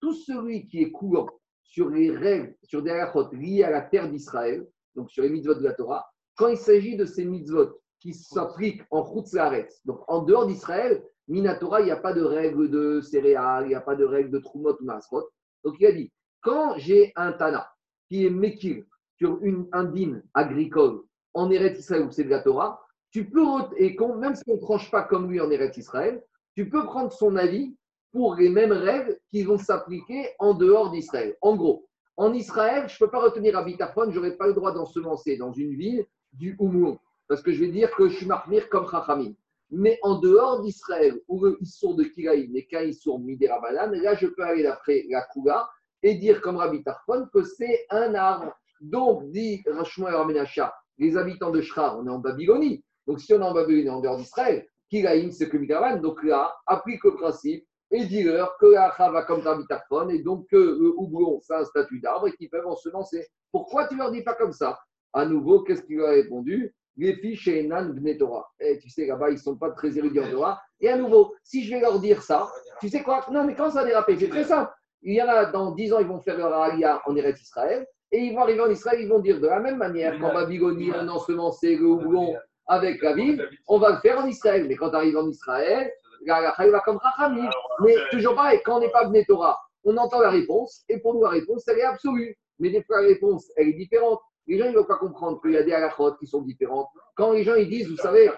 Tout 0.00 0.14
celui 0.14 0.66
qui 0.66 0.82
est 0.82 0.90
courant 0.90 1.28
sur 1.62 1.90
les 1.90 2.10
règles, 2.10 2.54
sur 2.62 2.82
des 2.82 2.90
halachot 2.90 3.30
liées 3.32 3.64
à 3.64 3.70
la 3.70 3.82
terre 3.82 4.08
d'Israël, 4.08 4.66
donc 4.94 5.10
sur 5.10 5.22
les 5.22 5.30
mitzvot 5.30 5.54
de 5.54 5.64
la 5.64 5.74
Torah, 5.74 6.06
quand 6.36 6.48
il 6.48 6.56
s'agit 6.56 6.96
de 6.96 7.04
ces 7.04 7.24
mitzvot 7.24 7.80
qui 8.00 8.14
s'appliquent 8.14 8.82
en 8.90 9.04
Chutzaretz, 9.04 9.80
donc 9.84 10.00
en 10.08 10.22
dehors 10.22 10.46
d'Israël, 10.46 11.02
Minatora, 11.28 11.80
il 11.80 11.86
n'y 11.86 11.90
a 11.90 11.96
pas 11.96 12.12
de 12.12 12.22
règles 12.22 12.70
de 12.70 13.00
céréales, 13.00 13.64
il 13.64 13.68
n'y 13.68 13.74
a 13.74 13.80
pas 13.80 13.96
de 13.96 14.04
règles 14.04 14.30
de 14.30 14.38
Trumot 14.38 14.76
ou 14.78 14.84
Masrot. 14.84 15.28
Donc 15.64 15.76
il 15.80 15.86
a 15.86 15.92
dit 15.92 16.12
quand 16.42 16.76
j'ai 16.76 17.12
un 17.16 17.32
Tana 17.32 17.66
qui 18.08 18.26
est 18.26 18.30
Mekir 18.30 18.84
sur 19.16 19.42
une, 19.42 19.66
un 19.72 19.84
din 19.84 20.20
agricole 20.34 21.00
en 21.32 21.50
Eretz 21.50 21.78
Israël 21.78 22.02
où 22.02 22.10
c'est 22.10 22.24
de 22.24 22.30
la 22.30 22.40
Torah, 22.40 22.83
tu 23.14 23.30
peux, 23.30 23.46
et 23.76 23.96
même 24.18 24.34
si 24.34 24.42
on 24.48 24.56
ne 24.56 24.60
tranche 24.60 24.90
pas 24.90 25.04
comme 25.04 25.30
lui 25.30 25.40
en 25.40 25.48
Eretz 25.48 25.76
Israël, 25.76 26.20
tu 26.56 26.68
peux 26.68 26.84
prendre 26.84 27.12
son 27.12 27.36
avis 27.36 27.76
pour 28.10 28.34
les 28.34 28.48
mêmes 28.48 28.72
règles 28.72 29.16
qui 29.30 29.44
vont 29.44 29.56
s'appliquer 29.56 30.30
en 30.40 30.52
dehors 30.52 30.90
d'Israël. 30.90 31.36
En 31.40 31.54
gros, 31.54 31.86
en 32.16 32.32
Israël, 32.32 32.88
je 32.88 32.94
ne 32.94 32.98
peux 32.98 33.12
pas 33.12 33.20
retenir 33.20 33.56
à 33.56 33.62
Bitafon, 33.62 34.10
je 34.10 34.16
n'aurai 34.16 34.36
pas 34.36 34.48
le 34.48 34.52
droit 34.52 34.72
d'ensemencer 34.72 35.36
dans 35.36 35.52
une 35.52 35.76
ville 35.76 36.04
du 36.32 36.56
Oumoun, 36.58 36.98
parce 37.28 37.40
que 37.40 37.52
je 37.52 37.60
vais 37.60 37.70
dire 37.70 37.88
que 37.94 38.08
je 38.08 38.16
suis 38.16 38.26
marmire 38.26 38.68
comme 38.68 38.90
Chachamim. 38.90 39.34
Mais 39.70 39.96
en 40.02 40.18
dehors 40.18 40.62
d'Israël, 40.62 41.20
où 41.28 41.46
ils 41.60 41.66
sont 41.68 41.94
de 41.94 42.02
Kiraïm, 42.02 42.50
mais 42.52 42.66
quand 42.68 42.80
ils 42.80 42.94
sont 42.94 43.20
Midirabanan, 43.20 43.92
là, 43.92 44.16
je 44.16 44.26
peux 44.26 44.42
aller 44.42 44.64
d'après 44.64 45.04
la 45.08 45.22
Kouga 45.32 45.68
et 46.02 46.16
dire 46.16 46.40
comme 46.40 46.56
Rabbi 46.56 46.82
Tarfon 46.82 47.28
que 47.32 47.44
c'est 47.44 47.86
un 47.90 48.12
arbre. 48.16 48.52
Donc, 48.80 49.30
dit 49.30 49.62
Rachmoy 49.68 50.10
Ramenacha, 50.10 50.74
les 50.98 51.16
habitants 51.16 51.52
de 51.52 51.60
Shra, 51.60 51.96
on 51.96 52.08
est 52.08 52.10
en 52.10 52.18
Babylonie. 52.18 52.84
Donc, 53.06 53.20
si 53.20 53.34
on 53.34 53.40
est 53.40 53.44
en 53.44 53.52
Babylone 53.52 53.94
en 53.94 54.00
dehors 54.00 54.16
d'Israël, 54.16 54.66
Kiraïm, 54.90 55.32
c'est 55.32 55.48
que 55.48 55.56
Midavan. 55.56 55.96
Donc 55.96 56.22
là, 56.22 56.54
applique 56.66 57.04
le 57.04 57.14
principe 57.14 57.66
et 57.90 58.04
dis-leur 58.06 58.56
que 58.58 58.66
la 58.66 58.94
va 58.98 59.22
comme 59.24 59.42
Tarbitarphone 59.42 60.10
et 60.10 60.22
donc 60.22 60.46
que 60.50 60.56
le 60.56 60.92
houblon, 60.96 61.40
c'est 61.42 61.54
un 61.54 61.64
statut 61.64 62.00
d'arbre 62.00 62.28
et 62.28 62.32
qu'ils 62.32 62.50
peuvent 62.50 62.66
en 62.66 62.76
semencer. 62.76 63.26
Pourquoi 63.52 63.86
tu 63.88 63.96
leur 63.96 64.10
dis 64.10 64.22
pas 64.22 64.34
comme 64.34 64.52
ça? 64.52 64.78
À 65.12 65.26
nouveau, 65.26 65.62
qu'est-ce 65.62 65.82
qu'il 65.82 66.00
a 66.00 66.10
répondu? 66.10 66.74
Les 66.96 67.14
filles 67.16 67.36
chez 67.36 67.64
Enan 67.64 67.94
Torah. 68.18 68.46
Et 68.60 68.78
tu 68.78 68.88
sais, 68.88 69.06
là-bas, 69.06 69.30
ils 69.30 69.34
ne 69.34 69.38
sont 69.38 69.56
pas 69.56 69.70
très 69.70 69.96
érudits 69.98 70.20
en 70.20 70.30
Torah. 70.30 70.60
Et 70.80 70.88
à 70.88 70.96
nouveau, 70.96 71.34
si 71.42 71.64
je 71.64 71.74
vais 71.74 71.80
leur 71.80 71.98
dire 71.98 72.22
ça, 72.22 72.48
tu 72.80 72.88
sais 72.88 73.02
quoi? 73.02 73.24
Non, 73.30 73.44
mais 73.44 73.54
quand 73.54 73.70
ça 73.70 73.80
a 73.80 73.84
dérapé, 73.84 74.16
c'est 74.16 74.28
très 74.28 74.44
simple. 74.44 74.72
Il 75.02 75.14
y 75.14 75.22
en 75.22 75.28
a, 75.28 75.46
dans 75.46 75.72
10 75.72 75.92
ans, 75.92 75.98
ils 75.98 76.06
vont 76.06 76.20
faire 76.20 76.38
leur 76.38 76.52
alia 76.54 77.02
en 77.06 77.16
Eretz 77.16 77.40
Israël. 77.40 77.86
Et 78.12 78.18
ils 78.18 78.34
vont 78.34 78.42
arriver 78.42 78.60
en 78.60 78.70
Israël, 78.70 79.00
ils 79.00 79.08
vont 79.08 79.18
dire 79.18 79.40
de 79.40 79.46
la 79.48 79.58
même 79.58 79.76
manière 79.76 80.18
qu'en 80.20 80.32
Babylonie, 80.32 80.92
on 80.94 81.08
ensemencé 81.08 81.76
le 81.76 81.86
houblon 81.86 82.36
avec 82.66 83.02
la 83.02 83.14
ville, 83.14 83.48
on 83.68 83.78
va 83.78 83.92
le 83.92 83.98
faire 83.98 84.18
en 84.18 84.26
Israël. 84.26 84.66
Mais 84.68 84.76
quand 84.76 84.90
tu 84.90 84.96
arrives 84.96 85.16
en 85.16 85.28
Israël, 85.28 85.90
la 86.26 86.54
va 86.58 86.80
comme 86.80 86.98
Rachamim. 86.98 87.50
Mais 87.80 87.94
toujours 88.10 88.34
pareil, 88.34 88.60
quand 88.64 88.76
on 88.76 88.80
n'est 88.80 88.90
pas 88.90 89.06
Bnei 89.06 89.24
Torah, 89.24 89.58
on 89.84 89.96
entend 89.96 90.20
la 90.20 90.30
réponse, 90.30 90.82
et 90.88 90.98
pour 90.98 91.14
nous, 91.14 91.22
la 91.22 91.30
réponse, 91.30 91.68
elle 91.68 91.78
est 91.78 91.84
absolue. 91.84 92.36
Mais 92.58 92.70
des 92.70 92.82
fois, 92.82 93.02
la 93.02 93.08
réponse, 93.08 93.50
elle 93.56 93.68
est 93.68 93.74
différente. 93.74 94.20
Les 94.46 94.58
gens, 94.58 94.66
ils 94.66 94.72
ne 94.72 94.78
vont 94.78 94.84
pas 94.84 94.96
comprendre 94.96 95.40
qu'il 95.40 95.52
y 95.52 95.56
a 95.56 95.62
des 95.62 95.72
halachot 95.72 96.14
qui 96.14 96.26
sont 96.26 96.42
différentes. 96.42 96.88
Quand 97.16 97.32
les 97.32 97.44
gens, 97.44 97.54
ils 97.54 97.68
disent, 97.68 97.90
vous 97.90 97.96
savez, 97.96 98.30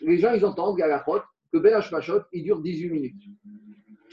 les 0.00 0.18
gens, 0.18 0.32
ils 0.32 0.44
entendent 0.44 0.78
les 0.78 0.84
que 1.52 1.58
Ben 1.58 1.74
Hashmashot, 1.74 2.22
il 2.32 2.44
dure 2.44 2.60
18 2.60 2.90
minutes. 2.90 3.22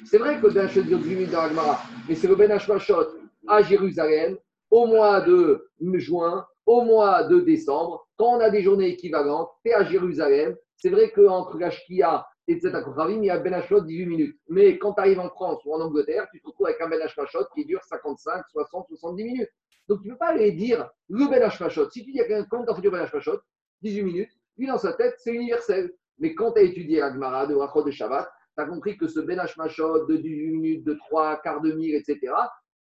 C'est 0.06 0.18
vrai 0.18 0.40
que 0.40 0.48
Ben 0.48 0.66
Hashmashot 0.66 0.88
dure 0.88 1.00
18 1.00 1.16
minutes 1.16 1.32
dans 1.32 1.46
la 1.46 1.80
mais 2.08 2.16
c'est 2.16 2.28
le 2.28 2.36
Ben 2.36 2.52
Hashmashot 2.52 3.08
à 3.48 3.62
Jérusalem, 3.62 4.38
au 4.70 4.86
mois 4.88 5.22
de 5.22 5.70
juin, 5.96 6.46
au 6.70 6.84
mois 6.84 7.24
de 7.24 7.40
décembre, 7.40 8.08
quand 8.16 8.38
on 8.38 8.40
a 8.40 8.52
des 8.52 8.62
journées 8.62 8.90
équivalentes, 8.90 9.50
tu 9.66 9.72
es 9.72 9.74
à 9.74 9.84
Jérusalem. 9.84 10.56
C'est 10.78 10.92
vrai 10.92 11.10
qu'entre 11.10 11.58
la 11.58 11.72
Shkia 11.72 12.28
et 12.48 12.60
Tzedakot 12.60 13.10
il 13.10 13.26
y 13.26 13.32
a 13.32 13.40
Ben 13.40 13.56
Hashmashot 13.56 13.86
18 13.86 14.06
minutes. 14.06 14.40
Mais 14.50 14.78
quand 14.78 14.94
tu 14.94 15.00
arrives 15.00 15.20
en 15.20 15.30
France 15.30 15.64
ou 15.66 15.74
en 15.74 15.82
Angleterre, 15.82 16.28
tu 16.32 16.40
te 16.40 16.46
retrouves 16.46 16.68
avec 16.68 16.80
un 16.80 16.88
Ben 16.88 17.02
Hashmashot 17.02 17.46
qui 17.56 17.66
dure 17.66 17.84
55, 17.86 18.44
60, 18.52 18.86
70 18.88 19.24
minutes. 19.24 19.50
Donc, 19.88 20.04
tu 20.04 20.10
ne 20.10 20.14
peux 20.14 20.20
pas 20.20 20.28
aller 20.28 20.52
dire 20.52 20.88
le 21.10 21.28
Ben 21.28 21.42
Hashmashot. 21.42 21.90
Si 21.90 22.06
tu 22.06 22.12
dis 22.12 22.22
à 22.22 22.26
quelqu'un, 22.26 22.46
quand 22.52 22.64
tu 22.64 22.88
as 22.88 22.92
Ben 22.92 23.02
Hashmashot, 23.02 23.40
18 23.82 24.04
minutes, 24.04 24.32
lui, 24.56 24.68
dans 24.68 24.78
sa 24.78 24.94
tête, 24.94 25.16
c'est 25.18 25.34
universel. 25.34 25.92
Mais 26.20 26.36
quand 26.36 26.52
tu 26.52 26.60
as 26.60 26.64
étudié 26.64 27.02
Agmara 27.02 27.48
de 27.48 27.56
Rachot 27.56 27.82
de 27.82 27.90
Shabbat, 27.90 28.30
tu 28.56 28.64
as 28.64 28.68
compris 28.68 28.96
que 28.96 29.08
ce 29.08 29.22
Ben 29.22 29.40
Hashmashot 29.40 30.06
de 30.06 30.18
18 30.18 30.52
minutes, 30.52 30.86
de 30.86 30.94
3 30.94 31.38
quarts 31.38 31.62
de 31.62 31.72
etc., 31.72 32.32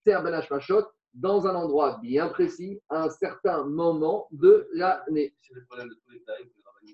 c'est 0.06 0.14
un 0.14 0.22
Ben 0.22 0.36
Hashmashot 0.36 0.84
dans 1.14 1.48
un 1.48 1.56
endroit 1.56 2.00
bien 2.02 2.30
précis, 2.30 2.80
à 2.90 3.04
un 3.04 3.10
certain 3.10 3.64
moment 3.66 4.28
de 4.32 4.68
l'année. 4.74 5.34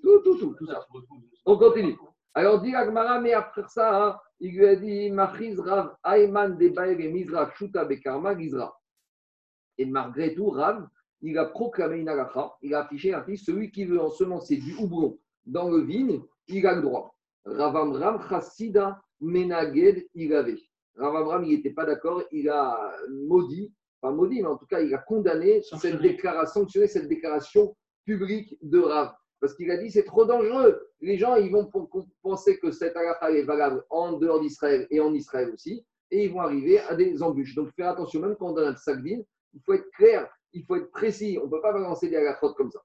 Tout, 0.02 0.20
tout, 0.24 0.36
tout, 0.38 0.54
tout 0.58 0.66
ça. 0.66 0.84
On 1.44 1.56
continue. 1.56 1.96
Alors, 2.34 2.60
dit 2.60 2.74
Agmara, 2.74 3.20
mais 3.20 3.32
après 3.32 3.64
ça, 3.68 4.04
hein, 4.04 4.18
il 4.40 4.56
lui 4.56 4.66
a 4.66 4.76
dit 4.76 5.10
Machiz 5.10 5.58
Rav 5.58 5.96
Ayman 6.04 6.56
de 6.58 7.00
et 7.00 7.08
Mizra 7.08 7.50
Shuta 7.54 7.84
Bekarma 7.84 8.38
Gizra. 8.38 8.78
Et 9.78 9.86
malgré 9.86 10.34
tout, 10.34 10.50
Rav, 10.50 10.86
il 11.22 11.38
a 11.38 11.46
proclamé 11.46 11.98
une 11.98 12.08
halakha, 12.08 12.54
il 12.62 12.74
a 12.74 12.80
affiché 12.80 13.14
un 13.14 13.22
fils, 13.24 13.44
celui 13.44 13.70
qui 13.70 13.84
veut 13.84 14.00
ensemencer 14.00 14.56
du 14.56 14.74
houblon 14.74 15.18
dans 15.46 15.70
le 15.70 15.80
vigne, 15.80 16.22
il 16.48 16.66
a 16.66 16.74
le 16.74 16.82
droit. 16.82 17.14
Ravamram 17.44 18.20
Chassida 18.28 19.00
Menaged 19.20 20.06
Igave. 20.14 20.58
Ravamram, 20.96 21.44
il 21.44 21.56
n'était 21.56 21.70
pas 21.70 21.86
d'accord, 21.86 22.22
il 22.32 22.48
a 22.50 22.76
maudit, 23.26 23.72
pas 24.06 24.12
maudit, 24.12 24.42
mais 24.42 24.48
en 24.48 24.56
tout 24.56 24.66
cas, 24.66 24.80
il 24.80 24.94
a 24.94 24.98
condamné 24.98 25.62
cette 25.62 26.00
déclaration, 26.00 26.60
sanctionné 26.62 26.86
cette 26.86 27.08
déclaration 27.08 27.76
publique 28.04 28.56
de 28.62 28.78
Rav. 28.78 29.12
Parce 29.40 29.54
qu'il 29.54 29.70
a 29.70 29.76
dit 29.76 29.90
c'est 29.90 30.04
trop 30.04 30.24
dangereux. 30.24 30.80
Les 31.00 31.18
gens 31.18 31.36
ils 31.36 31.50
vont 31.50 31.70
penser 32.22 32.58
que 32.58 32.70
cette 32.70 32.96
halakha 32.96 33.32
est 33.32 33.42
valable 33.42 33.84
en 33.90 34.12
dehors 34.12 34.40
d'Israël 34.40 34.86
et 34.90 35.00
en 35.00 35.12
Israël 35.12 35.50
aussi, 35.52 35.84
et 36.10 36.24
ils 36.24 36.32
vont 36.32 36.40
arriver 36.40 36.78
à 36.80 36.94
des 36.94 37.22
embûches. 37.22 37.54
Donc, 37.54 37.70
faire 37.74 37.90
attention, 37.90 38.20
même 38.20 38.36
quand 38.38 38.50
on 38.50 38.54
donne 38.54 38.72
un 38.72 38.76
sac 38.76 38.98
il 39.04 39.62
faut 39.64 39.72
être 39.72 39.90
clair, 39.92 40.28
il 40.52 40.64
faut 40.64 40.76
être 40.76 40.90
précis. 40.90 41.38
On 41.40 41.46
ne 41.46 41.50
peut 41.50 41.60
pas 41.60 41.72
balancer 41.72 42.08
des 42.08 42.16
halachot 42.16 42.54
comme 42.54 42.70
ça. 42.70 42.80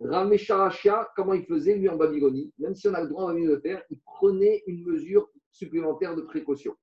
Ramesharachia, 0.00 1.08
comment 1.14 1.34
il 1.34 1.44
faisait, 1.44 1.76
lui, 1.76 1.88
en 1.88 1.96
Babylonie, 1.96 2.52
même 2.58 2.74
si 2.74 2.88
on 2.88 2.94
a 2.94 3.00
le 3.00 3.08
droit 3.08 3.32
de 3.32 3.38
le 3.38 3.60
faire, 3.60 3.82
il 3.90 4.00
prenait 4.00 4.62
une 4.66 4.84
mesure 4.84 5.30
supplémentaire 5.52 6.16
de 6.16 6.22
précaution. 6.22 6.74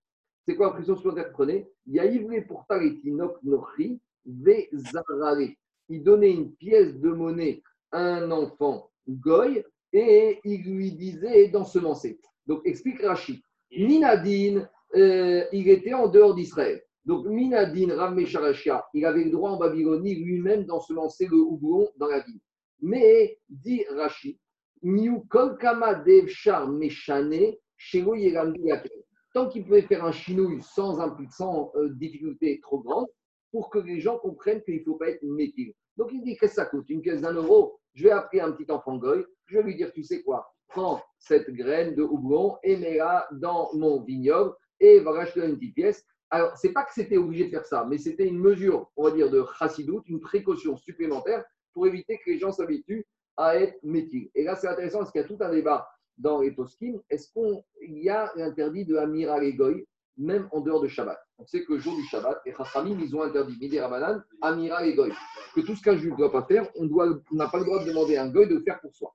C'est 0.45 0.55
quoi 0.55 0.67
la 0.67 0.73
pression 0.73 0.95
supplémentaire 0.95 1.31
Prenez. 1.31 1.67
Yaïvle 1.87 2.45
pour 2.47 2.65
Taletinok 2.67 3.37
Nochri, 3.43 3.99
Vezarare. 4.25 5.49
Il 5.89 6.03
donnait 6.03 6.31
une 6.31 6.53
pièce 6.53 6.95
de 6.99 7.09
monnaie 7.09 7.61
à 7.91 7.99
un 7.99 8.31
enfant 8.31 8.89
goy 9.07 9.63
et 9.93 10.39
il 10.43 10.63
lui 10.63 10.91
disait 10.93 11.49
d'ensemencer. 11.49 12.19
Donc, 12.47 12.61
explique 12.65 13.01
Rachid. 13.01 13.41
Minadine, 13.71 14.69
euh, 14.95 15.43
il 15.51 15.69
était 15.69 15.93
en 15.93 16.07
dehors 16.07 16.35
d'Israël. 16.35 16.81
Donc, 17.05 17.25
Minadine 17.25 17.93
Ramesharashia, 17.93 18.85
il 18.93 19.05
avait 19.05 19.23
le 19.23 19.31
droit 19.31 19.51
en 19.51 19.57
Babylonie 19.57 20.15
lui-même 20.15 20.65
d'ensemencer 20.65 21.27
le 21.27 21.37
houblon 21.37 21.89
dans 21.97 22.07
la 22.07 22.19
ville. 22.19 22.39
Mais, 22.81 23.37
dit 23.49 23.83
Rachid, 23.89 24.37
Miu 24.83 25.21
Kolkama 25.29 25.95
Devshar 25.95 26.69
Meshane, 26.69 27.55
Shelo 27.77 28.15
Yeramdi 28.15 28.61
Yakel. 28.61 29.03
Tant 29.33 29.47
qu'il 29.47 29.63
pouvait 29.63 29.81
faire 29.83 30.03
un 30.03 30.11
chinouille 30.11 30.61
sans, 30.61 30.99
sans 31.29 31.71
euh, 31.75 31.89
difficulté 31.89 32.59
trop 32.61 32.79
grande, 32.79 33.07
pour 33.51 33.69
que 33.69 33.79
les 33.79 33.99
gens 33.99 34.17
comprennent 34.17 34.61
qu'il 34.63 34.79
ne 34.79 34.83
faut 34.83 34.95
pas 34.95 35.09
être 35.09 35.23
métier. 35.23 35.75
Donc 35.97 36.09
il 36.13 36.23
dit 36.23 36.37
qu'est-ce 36.37 36.55
que 36.55 36.61
ça 36.61 36.65
coûte 36.65 36.89
Une 36.89 37.01
pièce 37.01 37.21
d'un 37.21 37.33
euro. 37.33 37.79
Je 37.93 38.05
vais 38.05 38.11
appeler 38.11 38.41
un 38.41 38.51
petit 38.51 38.71
enfant 38.71 38.97
goy, 38.97 39.25
je 39.47 39.57
vais 39.57 39.63
lui 39.63 39.75
dire 39.75 39.91
tu 39.91 40.03
sais 40.03 40.23
quoi 40.23 40.53
Prends 40.67 41.01
cette 41.19 41.49
graine 41.49 41.95
de 41.95 42.03
houblon 42.03 42.57
et 42.63 42.77
mets-la 42.77 43.27
dans 43.33 43.69
mon 43.73 44.01
vignoble 44.01 44.55
et 44.79 44.99
voilà, 44.99 45.25
je 45.25 45.33
te 45.33 45.39
donne 45.39 45.51
une 45.51 45.57
petite 45.57 45.75
pièce. 45.75 46.05
Alors, 46.31 46.55
c'est 46.55 46.71
pas 46.71 46.83
que 46.83 46.93
c'était 46.93 47.17
obligé 47.17 47.45
de 47.45 47.49
faire 47.49 47.65
ça, 47.65 47.85
mais 47.87 47.97
c'était 47.97 48.25
une 48.25 48.39
mesure, 48.39 48.89
on 48.95 49.03
va 49.03 49.11
dire, 49.11 49.29
de 49.29 49.45
chassidoute, 49.59 50.07
une 50.07 50.21
précaution 50.21 50.77
supplémentaire 50.77 51.43
pour 51.73 51.85
éviter 51.87 52.17
que 52.17 52.31
les 52.31 52.39
gens 52.39 52.51
s'habituent 52.51 53.05
à 53.37 53.57
être 53.57 53.77
métiers. 53.83 54.31
Et 54.33 54.43
là, 54.43 54.55
c'est 54.55 54.67
intéressant 54.67 54.99
parce 54.99 55.11
qu'il 55.11 55.21
y 55.21 55.23
a 55.23 55.27
tout 55.27 55.37
un 55.41 55.51
débat 55.51 55.87
dans 56.21 56.41
les 56.41 56.51
poskim. 56.51 56.99
Est-ce 57.09 57.31
qu'il 57.33 57.97
y 57.99 58.09
a 58.09 58.31
l'interdit 58.35 58.85
de 58.85 58.95
Amira 58.95 59.43
et 59.43 59.53
Goy, 59.53 59.85
même 60.17 60.47
en 60.51 60.61
dehors 60.61 60.81
de 60.81 60.87
Shabbat? 60.87 61.19
On 61.37 61.45
sait 61.45 61.63
que 61.63 61.73
le 61.73 61.79
jour 61.79 61.95
du 61.95 62.03
Shabbat, 62.03 62.41
les 62.45 62.53
Chachamim, 62.53 62.99
ils 62.99 63.15
ont 63.15 63.23
interdit, 63.23 63.57
Midi 63.59 63.79
Rabanan, 63.79 64.23
Amira 64.41 64.87
Goy. 64.91 65.11
Que 65.55 65.61
tout 65.61 65.75
ce 65.75 65.81
qu'un 65.81 65.97
juif 65.97 66.11
ne 66.11 66.17
doit 66.17 66.31
pas 66.31 66.43
faire, 66.43 66.69
on 66.75 66.85
n'a 67.31 67.47
pas 67.47 67.59
le 67.59 67.65
droit 67.65 67.83
de 67.83 67.89
demander 67.89 68.15
à 68.17 68.23
un 68.23 68.29
Goy 68.29 68.47
de 68.47 68.55
le 68.55 68.61
faire 68.61 68.79
pour 68.79 68.95
soi. 68.95 69.13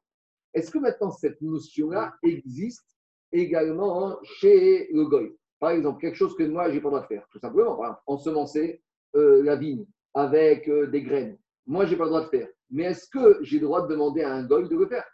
Est-ce 0.53 0.71
que 0.71 0.79
maintenant 0.79 1.11
cette 1.11 1.41
notion-là 1.41 2.15
existe 2.23 2.97
également 3.33 4.19
chez 4.23 4.89
le 4.93 5.05
Goy? 5.05 5.37
Par 5.61 5.71
exemple, 5.71 6.01
quelque 6.01 6.17
chose 6.17 6.37
que 6.37 6.43
moi, 6.43 6.69
je 6.69 6.75
n'ai 6.75 6.81
pas 6.81 6.89
le 6.89 6.97
droit 6.97 7.03
de 7.03 7.07
faire, 7.07 7.27
tout 7.31 7.39
simplement. 7.39 7.77
Par 7.77 7.85
exemple, 7.85 8.03
ensemencer 8.07 8.83
euh, 9.15 9.43
la 9.43 9.57
vigne 9.57 9.87
avec 10.15 10.69
euh, 10.69 10.87
des 10.87 11.03
graines. 11.03 11.39
Moi, 11.67 11.87
je 11.87 11.93
n'ai 11.93 11.97
pas 11.97 12.05
le 12.05 12.11
droit 12.11 12.25
de 12.25 12.29
faire. 12.29 12.49
Mais 12.71 12.85
est-ce 12.85 13.09
que 13.09 13.39
j'ai 13.43 13.59
le 13.59 13.67
droit 13.67 13.87
de 13.87 13.89
demander 13.89 14.23
à 14.23 14.35
un 14.35 14.45
Goy 14.45 14.69
de 14.69 14.77
le 14.77 14.87
faire? 14.87 15.05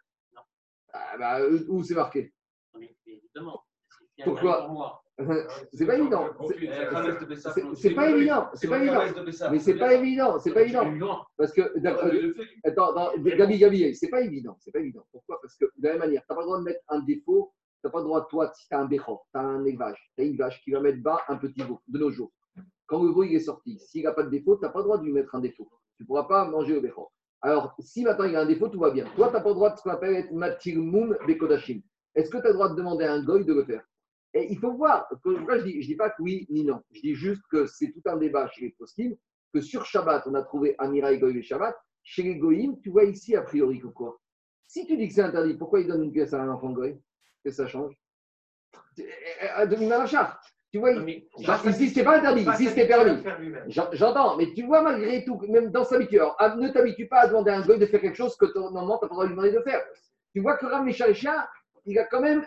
Ah, 0.92 1.16
bah, 1.18 1.40
euh, 1.40 1.64
Où 1.68 1.82
c'est 1.82 1.94
marqué 1.94 2.32
évidemment. 3.06 3.62
Pourquoi. 4.24 4.68
C'est 5.72 5.86
pas 5.86 5.96
évident. 5.98 6.24
C'est- 7.52 7.60
c'est- 7.76 7.90
pas 7.94 8.10
évident. 8.10 8.48
C'est 8.54 8.68
pas 8.68 8.78
évident. 8.78 9.00
Mais 9.52 9.58
c'est 9.58 9.74
pas 9.78 9.94
évident. 9.94 10.38
C'est 10.38 10.52
pas 10.54 10.60
évident. 10.62 10.84
Parce 11.36 11.52
que, 11.52 11.62
Attends, 12.64 12.94
Gabi, 13.36 13.58
Gabi, 13.58 13.94
c'est 13.94 14.08
pas 14.08 14.20
évident, 14.22 14.56
c'est 14.60 14.70
pas 14.72 14.80
évident. 14.80 15.04
Pourquoi? 15.12 15.38
Parce 15.42 15.54
que 15.56 15.64
de 15.66 15.70
la 15.86 15.90
même 15.92 15.98
manière, 16.00 16.22
tu 16.22 16.26
n'as 16.30 16.36
pas 16.36 16.40
le 16.42 16.46
droit 16.46 16.58
de 16.58 16.64
mettre 16.64 16.80
un 16.88 17.00
défaut, 17.02 17.52
tu 17.80 17.86
n'as 17.86 17.90
pas 17.90 17.98
le 17.98 18.04
droit, 18.04 18.26
toi, 18.28 18.50
si 18.54 18.66
tu 18.68 18.74
as 18.74 18.80
un 18.80 18.86
béchor, 18.86 19.26
tu 19.32 19.38
as 19.38 19.42
un 19.44 19.64
élevage, 19.64 20.12
tu 20.16 20.22
as 20.22 20.26
une 20.26 20.36
vache 20.36 20.60
qui 20.62 20.70
va 20.72 20.80
mettre 20.80 21.02
bas 21.02 21.20
un 21.28 21.36
petit 21.36 21.62
veau 21.62 21.80
de 21.88 21.98
nos 21.98 22.10
jours. 22.10 22.32
Quand 22.86 23.02
le 23.02 23.10
veau 23.10 23.22
il 23.22 23.34
est 23.34 23.40
sorti, 23.40 23.78
s'il 23.80 24.04
n'a 24.04 24.12
pas 24.12 24.22
de 24.24 24.30
défaut, 24.30 24.56
tu 24.56 24.62
n'as 24.62 24.70
pas 24.70 24.78
le 24.80 24.84
droit 24.84 24.98
de 24.98 25.04
lui 25.04 25.12
mettre 25.12 25.34
un 25.34 25.40
défaut. 25.40 25.68
Tu 25.96 26.02
ne 26.04 26.06
pourras 26.06 26.24
pas 26.24 26.46
manger 26.46 26.74
le 26.74 26.80
béchor. 26.80 27.12
Alors, 27.42 27.74
si 27.80 28.04
maintenant 28.04 28.24
il 28.24 28.36
a 28.36 28.40
un 28.40 28.46
défaut, 28.46 28.68
tout 28.68 28.78
va 28.78 28.90
bien. 28.90 29.04
Toi, 29.16 29.28
tu 29.28 29.34
n'as 29.34 29.40
pas 29.40 29.48
le 29.48 29.54
droit 29.54 29.70
de 29.70 29.76
ce 29.76 29.82
qu'on 29.82 29.90
appelle 29.90 30.14
être 30.14 30.32
matir 30.32 30.78
moum 30.78 31.16
bekodashim. 31.26 31.80
Est-ce 32.14 32.30
que 32.30 32.38
tu 32.38 32.44
as 32.44 32.48
le 32.48 32.54
droit 32.54 32.68
de 32.68 32.76
demander 32.76 33.04
à 33.04 33.12
un 33.12 33.22
goy 33.24 33.44
de 33.44 33.52
le 33.52 33.64
faire? 33.64 33.84
Et 34.34 34.50
il 34.50 34.58
faut 34.58 34.72
voir. 34.74 35.08
Je 35.24 35.62
dis, 35.64 35.82
je 35.82 35.86
dis 35.88 35.96
pas 35.96 36.10
que 36.10 36.22
oui 36.22 36.46
ni 36.50 36.64
non. 36.64 36.80
Je 36.92 37.00
dis 37.00 37.14
juste 37.14 37.42
que 37.50 37.66
c'est 37.66 37.90
tout 37.90 38.02
un 38.06 38.16
débat 38.16 38.48
chez 38.48 38.62
les 38.66 38.70
poskim, 38.70 39.16
que 39.52 39.60
sur 39.60 39.84
Shabbat, 39.84 40.26
on 40.26 40.34
a 40.34 40.42
trouvé 40.42 40.74
Amira 40.78 41.12
et 41.12 41.18
Goy 41.18 41.32
le 41.32 41.42
Shabbat. 41.42 41.76
Chez 42.04 42.22
les 42.22 42.36
Goïm, 42.36 42.80
tu 42.80 42.90
vois 42.90 43.04
ici, 43.04 43.36
a 43.36 43.42
priori, 43.42 43.80
que 43.80 43.88
quoi? 43.88 44.20
Si 44.66 44.86
tu 44.86 44.96
dis 44.96 45.08
que 45.08 45.14
c'est 45.14 45.22
interdit, 45.22 45.54
pourquoi 45.54 45.80
il 45.80 45.86
donne 45.86 46.04
une 46.04 46.12
pièce 46.12 46.32
à 46.32 46.42
un 46.42 46.48
enfant 46.48 46.70
Goy? 46.70 46.98
Que 47.44 47.50
ça 47.50 47.66
change? 47.66 47.94
À 49.54 49.66
demi-malachar. 49.66 50.40
Tu 50.72 50.78
vois, 50.78 50.94
Mais- 51.00 51.26
bah, 51.46 51.60
ici, 51.68 51.88
c'était 51.90 52.02
pas 52.02 52.16
interdit, 52.16 52.46
ici, 52.50 52.66
c'était 52.68 52.86
permis. 52.88 53.22
J'en- 53.68 53.90
J'entends, 53.92 54.38
mais 54.38 54.54
tu 54.54 54.64
vois, 54.64 54.80
malgré 54.80 55.22
tout, 55.22 55.38
même 55.46 55.70
dans 55.70 55.84
alors, 55.84 56.34
ah, 56.38 56.56
ne 56.56 56.68
t'habitue 56.70 57.06
pas 57.08 57.20
à 57.20 57.26
demander 57.26 57.50
à 57.50 57.58
un 57.58 57.60
goy 57.66 57.78
de 57.78 57.84
faire 57.84 58.00
quelque 58.00 58.16
chose 58.16 58.34
que 58.36 58.46
ton 58.46 58.70
normalement, 58.70 58.98
tu 58.98 59.04
n'as 59.04 59.08
pas 59.10 59.14
le 59.14 59.16
droit 59.16 59.24
de 59.24 59.28
lui 59.28 59.36
demander 59.36 59.52
de 59.52 59.62
faire. 59.62 59.82
Tu 60.32 60.40
vois 60.40 60.56
que 60.56 60.64
Ram 60.64 60.86
Mishaléchia, 60.86 61.46
il 61.84 61.98
a 61.98 62.04
quand 62.06 62.22
même 62.22 62.46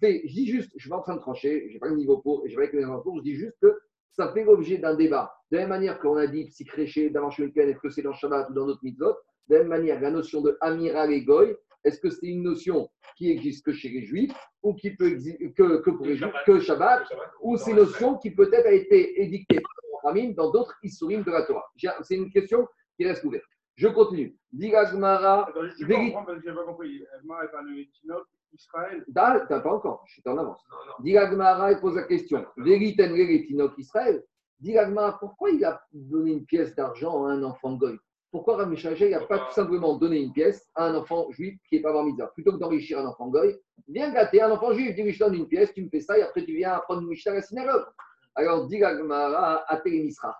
fait, 0.00 0.22
je 0.26 0.32
dis 0.32 0.46
juste, 0.46 0.70
je 0.70 0.76
ne 0.76 0.80
suis 0.80 0.90
pas 0.90 0.96
en 0.98 1.02
train 1.02 1.16
de 1.16 1.20
trancher, 1.20 1.66
je 1.68 1.72
n'ai 1.74 1.78
pas 1.80 1.88
le 1.88 1.96
niveau 1.96 2.18
pour, 2.18 2.44
je 2.46 2.54
vais 2.54 2.62
avec 2.62 2.72
le 2.72 2.84
niveau 2.84 3.00
pour, 3.00 3.16
je 3.18 3.22
dis 3.22 3.34
juste 3.34 3.56
que 3.60 3.76
ça 4.12 4.32
fait 4.32 4.44
l'objet 4.44 4.78
d'un 4.78 4.94
débat. 4.94 5.34
De 5.50 5.56
la 5.56 5.62
même 5.62 5.70
manière 5.70 5.98
qu'on 5.98 6.16
a 6.16 6.28
dit 6.28 6.44
psychréché, 6.46 7.10
d'avant 7.10 7.30
est-ce 7.30 7.80
que 7.80 7.90
c'est 7.90 8.02
dans 8.02 8.12
Shabbat 8.12 8.48
ou 8.50 8.54
dans 8.54 8.66
notre 8.66 8.84
mitzvot, 8.84 9.16
de 9.48 9.54
la 9.56 9.58
même 9.60 9.68
manière, 9.68 10.00
la 10.00 10.12
notion 10.12 10.40
de 10.40 10.56
Amiral 10.60 11.12
et 11.12 11.22
Goy, 11.22 11.56
est-ce 11.86 12.00
que 12.00 12.10
c'est 12.10 12.26
une 12.26 12.42
notion 12.42 12.90
qui 13.16 13.30
existe 13.30 13.64
que 13.64 13.72
chez 13.72 13.88
les 13.88 14.02
Juifs, 14.02 14.34
ou 14.62 14.74
qui 14.74 14.90
peut 14.90 15.06
exister 15.06 15.52
que, 15.52 15.78
que 15.78 15.90
pour 15.90 16.04
les 16.04 16.16
Juifs, 16.16 16.34
que 16.44 16.60
Shabbat, 16.60 17.04
ou 17.40 17.56
c'est 17.56 17.70
une 17.70 17.76
notion 17.76 18.18
qui 18.18 18.32
peut-être 18.32 18.66
a 18.66 18.72
été 18.72 19.22
édictée 19.22 19.60
par 19.60 20.02
Ramim 20.02 20.32
dans 20.34 20.50
d'autres 20.50 20.74
Issourim 20.82 21.22
de 21.22 21.30
la 21.30 21.42
Torah? 21.42 21.64
C'est 22.02 22.16
une 22.16 22.30
question 22.30 22.66
qui 22.96 23.06
reste 23.06 23.24
ouverte. 23.24 23.44
Je 23.76 23.88
continue. 23.88 24.36
Digagmara, 24.52 25.48
Attends, 25.48 25.60
je 25.78 25.84
n'ai 25.86 26.12
pas 26.12 26.64
compris. 26.64 26.96
Est 26.96 27.06
un 27.24 28.22
Israël. 28.52 29.04
T'as 29.14 29.60
pas 29.60 29.72
encore, 29.72 30.02
je 30.06 30.14
suis 30.14 30.22
en 30.26 30.38
avance. 30.38 30.62
Digagmara, 31.00 31.72
il 31.72 31.80
pose 31.80 31.94
la 31.94 32.04
question. 32.04 32.44
Vériten 32.56 33.14
Tinok 33.46 33.78
Israël? 33.78 34.24
Digagmara, 34.58 35.18
pourquoi 35.18 35.50
il 35.50 35.64
a 35.64 35.80
donné 35.92 36.32
une 36.32 36.46
pièce 36.46 36.74
d'argent 36.74 37.26
à 37.26 37.32
un 37.32 37.42
enfant 37.42 37.74
goy? 37.74 37.98
Pourquoi 38.36 38.58
Rami 38.58 38.76
il 38.76 39.10
n'a 39.12 39.20
pas 39.22 39.38
tout 39.38 39.54
simplement 39.54 39.96
donné 39.96 40.20
une 40.20 40.30
pièce 40.30 40.68
à 40.74 40.88
un 40.88 40.94
enfant 40.94 41.30
juif 41.30 41.58
qui 41.70 41.76
n'est 41.76 41.80
pas 41.80 42.04
mitzvah? 42.04 42.26
Plutôt 42.34 42.52
que 42.52 42.58
d'enrichir 42.58 42.98
un 42.98 43.06
enfant 43.06 43.28
goy, 43.28 43.58
viens 43.88 44.12
gâter 44.12 44.42
un 44.42 44.50
enfant 44.50 44.74
juif. 44.74 44.94
Dis-lui, 44.94 45.12
je 45.12 45.20
donne 45.20 45.36
une 45.36 45.48
pièce, 45.48 45.72
tu 45.72 45.82
me 45.82 45.88
fais 45.88 46.00
ça 46.00 46.18
et 46.18 46.22
après 46.22 46.44
tu 46.44 46.54
viens 46.54 46.72
apprendre 46.72 47.00
une 47.00 47.08
Mishnah 47.08 47.32
à 47.32 47.34
la 47.36 47.40
synagogue. 47.40 47.86
Alors, 48.34 48.66
Digagmara, 48.66 49.64
à 49.66 49.76
Télémisra. 49.78 50.36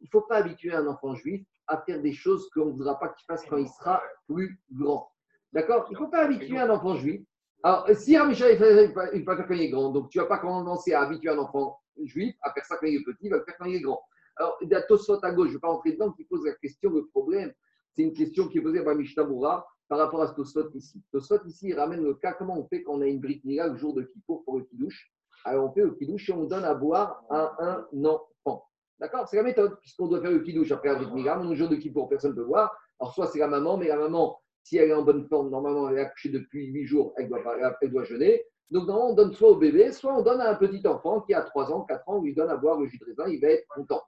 Il 0.00 0.04
ne 0.04 0.08
faut 0.08 0.22
pas 0.22 0.36
habituer 0.36 0.72
un 0.72 0.86
enfant 0.86 1.14
juif 1.14 1.44
à 1.66 1.82
faire 1.82 2.00
des 2.00 2.14
choses 2.14 2.48
qu'on 2.48 2.64
ne 2.64 2.72
voudra 2.72 2.98
pas 2.98 3.08
qu'il 3.08 3.26
fasse 3.26 3.44
quand 3.44 3.58
il 3.58 3.68
sera 3.68 4.02
plus 4.26 4.58
grand. 4.72 5.10
D'accord? 5.52 5.86
Il 5.90 5.92
ne 5.92 5.98
faut 5.98 6.08
pas 6.08 6.22
habituer 6.22 6.58
un 6.58 6.70
enfant 6.70 6.96
juif. 6.96 7.26
Alors, 7.62 7.86
si 7.92 8.12
il 8.14 8.34
fait 8.36 8.54
il 8.54 8.56
fait 8.56 9.20
pas 9.22 9.36
faire 9.36 9.46
quand 9.46 9.54
il 9.54 9.60
est 9.60 9.70
grand, 9.70 9.90
donc 9.90 10.08
tu 10.08 10.16
ne 10.16 10.22
vas 10.22 10.28
pas 10.28 10.38
commencer 10.38 10.94
à 10.94 11.02
habituer 11.02 11.28
un 11.28 11.38
enfant 11.38 11.78
juif 12.04 12.34
à 12.40 12.54
faire 12.54 12.64
ça 12.64 12.78
quand 12.78 12.86
il 12.86 13.00
est 13.00 13.04
petit, 13.04 13.26
il 13.26 13.30
va 13.30 13.36
le 13.36 13.44
faire 13.44 13.56
quand 13.58 13.66
il 13.66 13.76
est 13.76 13.80
grand. 13.82 14.00
Alors, 14.36 14.58
Tosfot 14.88 15.18
à 15.22 15.32
gauche, 15.32 15.48
je 15.48 15.52
ne 15.52 15.56
vais 15.56 15.60
pas 15.60 15.68
rentrer 15.68 15.92
dedans, 15.92 16.12
qui 16.12 16.24
pose 16.24 16.44
la 16.44 16.54
question, 16.54 16.90
le 16.90 17.06
problème, 17.06 17.52
c'est 17.94 18.02
une 18.02 18.12
question 18.12 18.48
qui 18.48 18.58
est 18.58 18.62
posée 18.62 18.82
par 18.82 18.94
Mishtabura 18.94 19.66
par 19.88 19.98
rapport 19.98 20.22
à 20.22 20.28
ce 20.28 20.34
Tosfot 20.34 20.70
ici. 20.74 21.02
Tosfot 21.12 21.44
ici, 21.46 21.68
il 21.68 21.74
ramène 21.74 22.02
le 22.02 22.14
cas, 22.14 22.32
comment 22.32 22.58
on 22.58 22.66
fait 22.66 22.82
quand 22.82 22.94
on 22.94 23.00
a 23.00 23.06
une 23.06 23.20
brique 23.20 23.44
Mila 23.44 23.68
le 23.68 23.76
jour 23.76 23.94
de 23.94 24.02
Kippour 24.02 24.44
pour 24.44 24.58
le 24.58 24.64
Kiddush? 24.64 25.12
Alors, 25.44 25.66
on 25.66 25.72
fait 25.72 25.82
le 25.82 25.92
Kiddush 25.92 26.30
et 26.30 26.32
on 26.32 26.44
donne 26.44 26.64
à 26.64 26.74
boire 26.74 27.22
à 27.30 27.54
un 27.60 28.04
enfant. 28.04 28.66
D'accord? 28.98 29.28
C'est 29.28 29.36
la 29.36 29.42
méthode, 29.42 29.78
puisqu'on 29.80 30.08
doit 30.08 30.20
faire 30.20 30.30
le 30.30 30.40
Kiddush 30.40 30.72
après 30.72 30.88
la 30.88 30.96
brique 30.96 31.12
Mila, 31.12 31.36
le 31.36 31.54
jour 31.54 31.68
de 31.68 31.76
Kippour, 31.76 32.08
personne 32.08 32.30
ne 32.32 32.36
peut 32.36 32.42
voir. 32.42 32.76
Alors, 32.98 33.14
soit 33.14 33.26
c'est 33.28 33.38
la 33.38 33.48
maman, 33.48 33.76
mais 33.76 33.88
la 33.88 33.96
maman, 33.96 34.40
si 34.62 34.78
elle 34.78 34.88
est 34.88 34.94
en 34.94 35.02
bonne 35.02 35.28
forme, 35.28 35.50
normalement, 35.50 35.90
elle 35.90 35.98
est 35.98 36.00
accouchée 36.00 36.30
depuis 36.30 36.66
8 36.66 36.86
jours, 36.86 37.12
elle 37.16 37.28
doit, 37.28 37.40
elle 37.80 37.90
doit 37.90 38.04
jeûner. 38.04 38.42
Donc, 38.70 38.86
normalement, 38.86 39.10
on 39.10 39.14
donne 39.14 39.32
soit 39.34 39.50
au 39.50 39.56
bébé, 39.56 39.92
soit 39.92 40.16
on 40.16 40.22
donne 40.22 40.40
à 40.40 40.50
un 40.50 40.54
petit 40.54 40.84
enfant 40.88 41.20
qui 41.20 41.34
a 41.34 41.42
3 41.42 41.70
ans, 41.72 41.82
4 41.82 42.08
ans, 42.08 42.16
on 42.16 42.22
lui 42.22 42.34
donne 42.34 42.48
à 42.48 42.56
boire 42.56 42.80
le 42.80 42.86
jus 42.86 42.98
de 42.98 43.04
raisin, 43.04 43.28
il 43.28 43.40
va 43.40 43.48
être 43.48 43.66
content. 43.68 44.02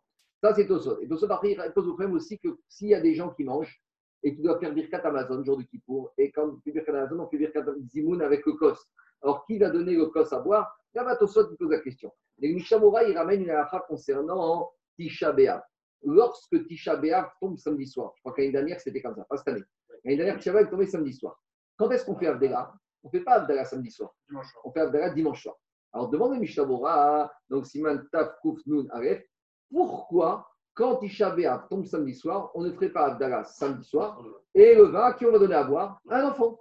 Ça, 0.46 0.54
c'est 0.54 0.68
Tosot. 0.68 1.00
Et 1.00 1.08
Tosot, 1.08 1.26
après, 1.32 1.50
il 1.50 1.72
pose 1.74 1.86
le 1.86 1.94
problème 1.94 2.12
aussi 2.12 2.38
que 2.38 2.56
s'il 2.68 2.90
y 2.90 2.94
a 2.94 3.00
des 3.00 3.16
gens 3.16 3.30
qui 3.30 3.42
mangent 3.42 3.82
et 4.22 4.32
qui 4.32 4.42
doivent 4.42 4.60
faire 4.60 4.72
Birkat 4.72 4.98
Amazon, 4.98 5.42
jour 5.42 5.56
du 5.56 5.66
Kippour, 5.66 6.12
et 6.16 6.30
quand 6.30 6.46
on 6.46 6.60
fait 6.60 6.70
Birkat 6.70 6.92
Amazon, 6.92 7.18
on 7.18 7.28
fait 7.28 7.38
Birkat 7.38 7.64
Zimoun 7.88 8.22
avec 8.22 8.46
le 8.46 8.52
Kos. 8.52 8.78
Alors, 9.22 9.44
qui 9.44 9.58
va 9.58 9.70
donner 9.70 9.96
le 9.96 10.06
Kos 10.06 10.32
à 10.32 10.38
boire? 10.38 10.78
Là-bas, 10.94 11.16
Tosot, 11.16 11.50
il 11.50 11.56
pose 11.56 11.70
la 11.70 11.80
question. 11.80 12.12
Et 12.40 12.54
Mishamora, 12.54 13.02
il 13.02 13.18
ramène 13.18 13.42
une 13.42 13.50
halakha 13.50 13.86
concernant 13.88 14.70
Tisha 14.96 15.32
B'Av. 15.32 15.62
Lorsque 16.04 16.64
Tisha 16.68 16.94
B'Av 16.94 17.28
tombe 17.40 17.58
samedi 17.58 17.88
soir, 17.88 18.12
je 18.14 18.20
crois 18.20 18.32
qu'année 18.32 18.52
dernière, 18.52 18.80
c'était 18.80 19.02
comme 19.02 19.16
ça, 19.16 19.24
pas 19.24 19.38
cette 19.38 19.48
année. 19.48 19.64
L'année 20.04 20.16
dernière, 20.16 20.38
Tisha 20.38 20.52
B'Av 20.52 20.66
est 20.66 20.70
tombé 20.70 20.86
samedi 20.86 21.12
soir. 21.12 21.42
Quand 21.76 21.90
est-ce 21.90 22.04
qu'on 22.06 22.14
fait 22.14 22.28
Avdela 22.28 22.72
On 23.02 23.08
ne 23.08 23.10
fait 23.10 23.24
pas 23.24 23.32
Avdela 23.32 23.64
samedi 23.64 23.90
soir. 23.90 24.14
On 24.62 24.70
fait 24.70 24.80
Avdala 24.80 25.10
dimanche 25.10 25.42
soir. 25.42 25.56
Alors 25.92 26.08
demandez 26.08 26.38
Mishabora, 26.38 27.32
donc 27.48 27.66
Siman 27.66 28.06
Taf 28.12 28.38
Kouf 28.42 28.60
Nun 28.66 28.86
Aref, 28.90 29.24
pourquoi 29.70 30.48
quand 30.74 30.96
Tisha 30.96 31.30
B'Av 31.30 31.68
tombe 31.68 31.86
samedi 31.86 32.14
soir, 32.14 32.50
on 32.54 32.62
ne 32.62 32.70
ferait 32.70 32.90
pas 32.90 33.06
Avdala 33.06 33.44
samedi 33.44 33.84
soir 33.88 34.22
et 34.54 34.74
le 34.74 34.84
vin 34.84 35.12
qui 35.12 35.24
on 35.24 35.32
va 35.32 35.38
donner 35.38 35.54
à 35.54 35.64
boire 35.64 36.00
à 36.08 36.20
un 36.20 36.28
enfant? 36.28 36.58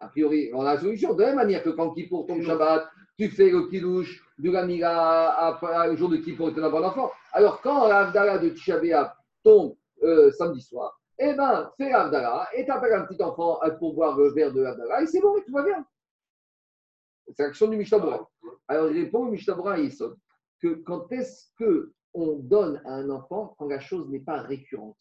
A 0.00 0.08
priori, 0.08 0.50
on 0.52 0.62
a 0.62 0.74
la 0.74 0.80
solution. 0.80 1.14
De 1.14 1.22
la 1.22 1.28
même 1.28 1.36
manière 1.36 1.62
que 1.62 1.70
quand 1.70 1.94
Kippour 1.94 2.26
tombe 2.26 2.42
Shabbat, 2.42 2.86
tu 3.16 3.28
fais 3.30 3.50
le 3.50 3.68
kidouche 3.68 4.22
du 4.38 4.50
Gamira 4.50 5.30
après 5.46 5.88
le 5.88 5.96
jour 5.96 6.10
de 6.10 6.16
Kippour 6.16 6.48
et 6.48 6.54
tu 6.54 6.60
n'as 6.60 6.68
l'enfant. 6.68 7.12
Alors 7.32 7.60
quand 7.62 7.86
l'Avdala 7.86 8.38
de 8.38 8.50
Tisha 8.50 8.78
B'Av 8.78 9.12
tombe 9.44 9.76
euh, 10.02 10.30
samedi 10.32 10.60
soir, 10.60 11.00
eh 11.18 11.32
ben, 11.32 11.70
fais 11.78 11.88
l'Avdala 11.88 12.48
et 12.54 12.66
t'appelles 12.66 12.92
un 12.92 13.06
petit 13.06 13.22
enfant 13.22 13.60
pour 13.78 13.94
boire 13.94 14.18
le 14.18 14.32
verre 14.32 14.52
de 14.52 14.62
l'Avdala 14.62 15.02
et 15.02 15.06
c'est 15.06 15.20
bon, 15.20 15.36
et 15.36 15.44
tout 15.44 15.52
va 15.52 15.62
bien. 15.62 15.86
C'est 17.34 17.44
l'action 17.44 17.68
du 17.68 17.76
Mishnah. 17.76 17.98
Alors, 18.68 18.90
il 18.90 19.04
répond 19.04 19.26
au 19.26 19.30
Mishtabra 19.30 19.78
et 19.78 19.84
Yesod 19.84 20.16
que 20.60 20.74
quand 20.86 21.10
est-ce 21.12 21.46
que 21.58 21.92
on 22.14 22.36
donne 22.38 22.80
à 22.86 22.94
un 22.94 23.10
enfant 23.10 23.54
quand 23.58 23.66
la 23.66 23.80
chose 23.80 24.08
n'est 24.08 24.20
pas 24.20 24.40
récurrente, 24.40 24.98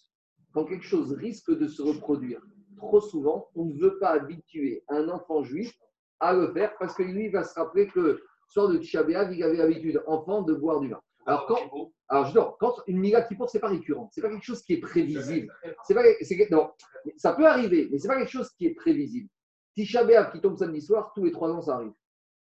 quand 0.53 0.66
quelque 0.66 0.86
chose 0.86 1.14
risque 1.14 1.51
de 1.51 1.68
se 1.68 1.82
reproduire? 1.82 2.41
Trop 2.78 3.01
souvent, 3.01 3.49
on 3.56 3.66
ne 3.66 3.80
veut 3.80 3.97
pas 3.99 4.10
habituer 4.10 4.84
un 4.89 5.08
enfant 5.10 5.43
juif 5.43 5.74
à 6.20 6.34
le 6.34 6.51
faire 6.53 6.76
parce 6.78 6.93
que 6.93 7.03
lui 7.03 7.30
va 7.30 7.43
se 7.43 7.58
rappeler 7.58 7.88
que 7.88 8.22
soir 8.47 8.68
de 8.68 8.78
Tisha 8.78 9.03
B'Av, 9.03 9.34
il 9.34 9.43
avait 9.43 9.58
l'habitude, 9.58 10.01
enfant, 10.08 10.41
de 10.41 10.53
boire 10.53 10.80
du 10.80 10.89
vin. 10.89 11.01
Alors, 11.26 11.47
quand, 11.47 11.91
alors 12.08 12.26
je 12.28 12.39
quand 12.60 12.76
une 12.88 12.99
Mila 12.99 13.24
Kippour, 13.24 13.49
ce 13.49 13.58
n'est 13.58 13.62
pas 13.62 13.70
récurrent, 13.70 14.10
ce 14.14 14.20
n'est 14.20 14.28
pas 14.28 14.32
quelque 14.32 14.45
chose 14.45 14.62
qui 14.62 14.74
est 14.74 14.80
prévisible. 14.80 15.51
C'est 15.84 15.95
pas, 15.95 16.03
non, 16.51 16.70
ça 17.18 17.34
peut 17.34 17.47
arriver, 17.47 17.89
mais 17.91 17.97
ce 17.97 18.03
n'est 18.03 18.14
pas 18.14 18.20
quelque 18.20 18.32
chose 18.32 18.51
qui 18.51 18.68
est 18.68 18.76
prévisible. 18.76 19.30
Tisha 19.76 20.32
qui 20.32 20.39
tombe 20.39 20.58
samedi 20.58 20.82
soir, 20.82 21.12
tous 21.16 21.24
les 21.24 21.32
trois 21.32 21.51
ans, 21.51 21.62
ça 21.62 21.76
arrive. 21.76 21.93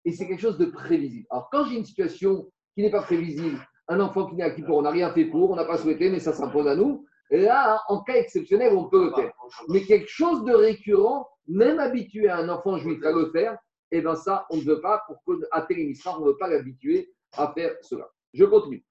Et 0.05 0.12
c'est 0.12 0.27
quelque 0.29 0.41
chose 0.41 0.59
de 0.59 0.67
prévisible. 0.67 1.27
Alors, 1.31 1.49
quand 1.51 1.65
j'ai 1.65 1.77
une 1.77 1.85
situation 1.85 2.53
qui 2.75 2.83
n'est 2.83 2.91
pas 2.91 3.03
prévisible, 3.03 3.59
un 3.89 4.01
enfant 4.01 4.27
qui 4.27 4.37
n'est 4.37 4.45
à 4.45 4.51
Kippour, 4.51 4.79
on 4.79 4.83
n'a 4.83 4.91
rien 4.91 5.11
fait 5.12 5.27
pour, 5.27 5.51
on 5.51 5.57
n'a 5.57 5.64
pas 5.64 5.79
souhaité, 5.79 6.11
mais 6.11 6.18
ça 6.18 6.33
s'impose 6.33 6.66
à 6.66 6.75
nous, 6.75 7.07
et 7.31 7.41
là, 7.41 7.81
en 7.89 8.03
cas 8.03 8.14
exceptionnel, 8.14 8.75
on 8.75 8.89
peut 8.89 9.07
le 9.07 9.12
faire. 9.12 9.33
Mais 9.68 9.83
quelque 9.83 10.09
chose 10.09 10.45
de 10.45 10.53
récurrent, 10.53 11.29
même 11.49 11.79
habitué 11.79 12.29
à 12.29 12.39
un 12.39 12.49
enfant 12.49 12.77
juif 12.79 13.03
à 13.05 13.12
le 13.12 13.31
faire, 13.31 13.59
eh 13.91 14.01
bien 14.01 14.14
ça, 14.14 14.47
on 14.51 14.57
ne 14.57 14.62
veut 14.62 14.81
pas, 14.81 15.03
pour 15.07 15.22
qu'à 15.25 15.62
Télémisra, 15.62 16.18
on 16.18 16.22
ne 16.22 16.27
veut 16.31 16.37
pas 16.37 16.49
l'habituer 16.49 17.12
à 17.37 17.53
faire 17.53 17.72
cela. 17.83 18.09
Je 18.33 18.45
continue. 18.45 18.85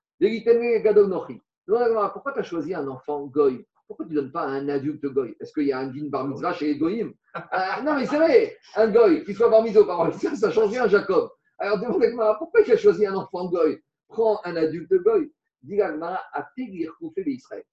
Pourquoi 2.14 2.34
tu 2.34 2.40
as 2.40 2.44
choisi 2.44 2.74
un 2.74 2.88
enfant 2.88 3.26
goy? 3.28 3.66
Pourquoi 3.88 4.06
tu 4.06 4.14
ne 4.14 4.22
donnes 4.22 4.32
pas 4.32 4.44
à 4.44 4.48
un 4.48 4.70
adulte 4.70 5.06
goy? 5.06 5.36
Est-ce 5.40 5.54
qu'il 5.54 5.68
y 5.68 5.74
a 5.74 5.80
un 5.80 5.88
din 5.88 6.08
bar 6.08 6.28
mitzvah 6.28 6.54
chez 6.54 6.68
les 6.68 6.78
goyim 6.78 7.12
Ah, 7.34 7.82
Non, 7.84 7.96
mais 7.96 8.06
c'est 8.06 8.18
vrai, 8.18 8.58
un 8.76 8.88
goy, 8.88 9.24
qu'il 9.26 9.36
soit 9.36 9.50
bar 9.50 9.64
mitzvah 9.64 10.06
mitzvah, 10.08 10.36
ça 10.36 10.52
change 10.52 10.72
rien, 10.72 10.88
Jacob. 10.88 11.30
Alors 11.64 11.80
demande-moi, 11.80 12.36
pourquoi 12.40 12.62
tu 12.64 12.74
as 12.74 12.78
choisi 12.78 13.06
un 13.06 13.16
enfant 13.16 13.48
goy? 13.48 13.82
Prends 14.10 14.42
un 14.44 14.58
adulte 14.58 14.96
goy. 14.96 15.32
Dis 15.62 15.78
Gagmara, 15.78 16.20
à 16.34 16.46
Israël. 16.58 17.64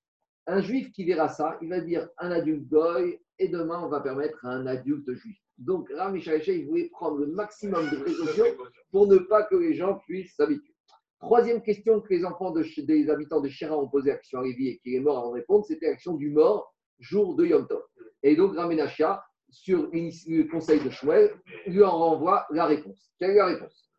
Un 0.46 0.60
juif 0.60 0.92
qui 0.92 1.04
verra 1.04 1.28
ça, 1.28 1.58
il 1.60 1.70
va 1.70 1.80
dire 1.80 2.08
un 2.18 2.30
adulte 2.30 2.68
goy, 2.68 3.20
et 3.40 3.48
demain 3.48 3.82
on 3.82 3.88
va 3.88 3.98
permettre 3.98 4.46
à 4.46 4.50
un 4.50 4.64
adulte 4.68 5.12
juif. 5.14 5.36
Donc 5.58 5.90
Ram 5.90 6.16
il 6.16 6.66
voulait 6.68 6.88
prendre 6.90 7.18
le 7.18 7.26
maximum 7.26 7.90
de 7.90 7.96
précautions 7.96 8.44
pour 8.92 9.08
ne 9.08 9.18
pas 9.18 9.42
que 9.42 9.56
les 9.56 9.74
gens 9.74 9.98
puissent 10.06 10.36
s'habituer. 10.36 10.76
Troisième 11.18 11.60
question 11.60 12.00
que 12.00 12.14
les 12.14 12.24
enfants 12.24 12.52
des 12.52 13.10
habitants 13.10 13.40
de 13.40 13.48
Shira 13.48 13.76
ont 13.76 13.88
posée 13.88 14.12
à 14.12 14.18
Christian 14.18 14.42
Lévy 14.42 14.68
et 14.68 14.78
qui 14.78 14.94
est 14.94 15.00
mort 15.00 15.18
avant 15.18 15.30
de 15.30 15.34
répondre, 15.34 15.64
c'était 15.66 15.90
l'action 15.90 16.14
du 16.14 16.30
mort 16.30 16.72
jour 17.00 17.34
de 17.34 17.44
Yom 17.44 17.66
Tov. 17.66 17.82
Et 18.22 18.36
donc 18.36 18.54
Ramenachia, 18.54 19.24
sur 19.50 19.88
le 19.92 20.50
conseil 20.50 20.80
de 20.80 20.90
Shmuel, 20.90 21.32
lui 21.66 21.82
en 21.82 21.96
renvoie 21.96 22.46
la 22.50 22.66
réponse. 22.66 23.12
Quelle 23.18 23.30
est 23.30 23.36
la 23.36 23.46
réponse? 23.46 23.90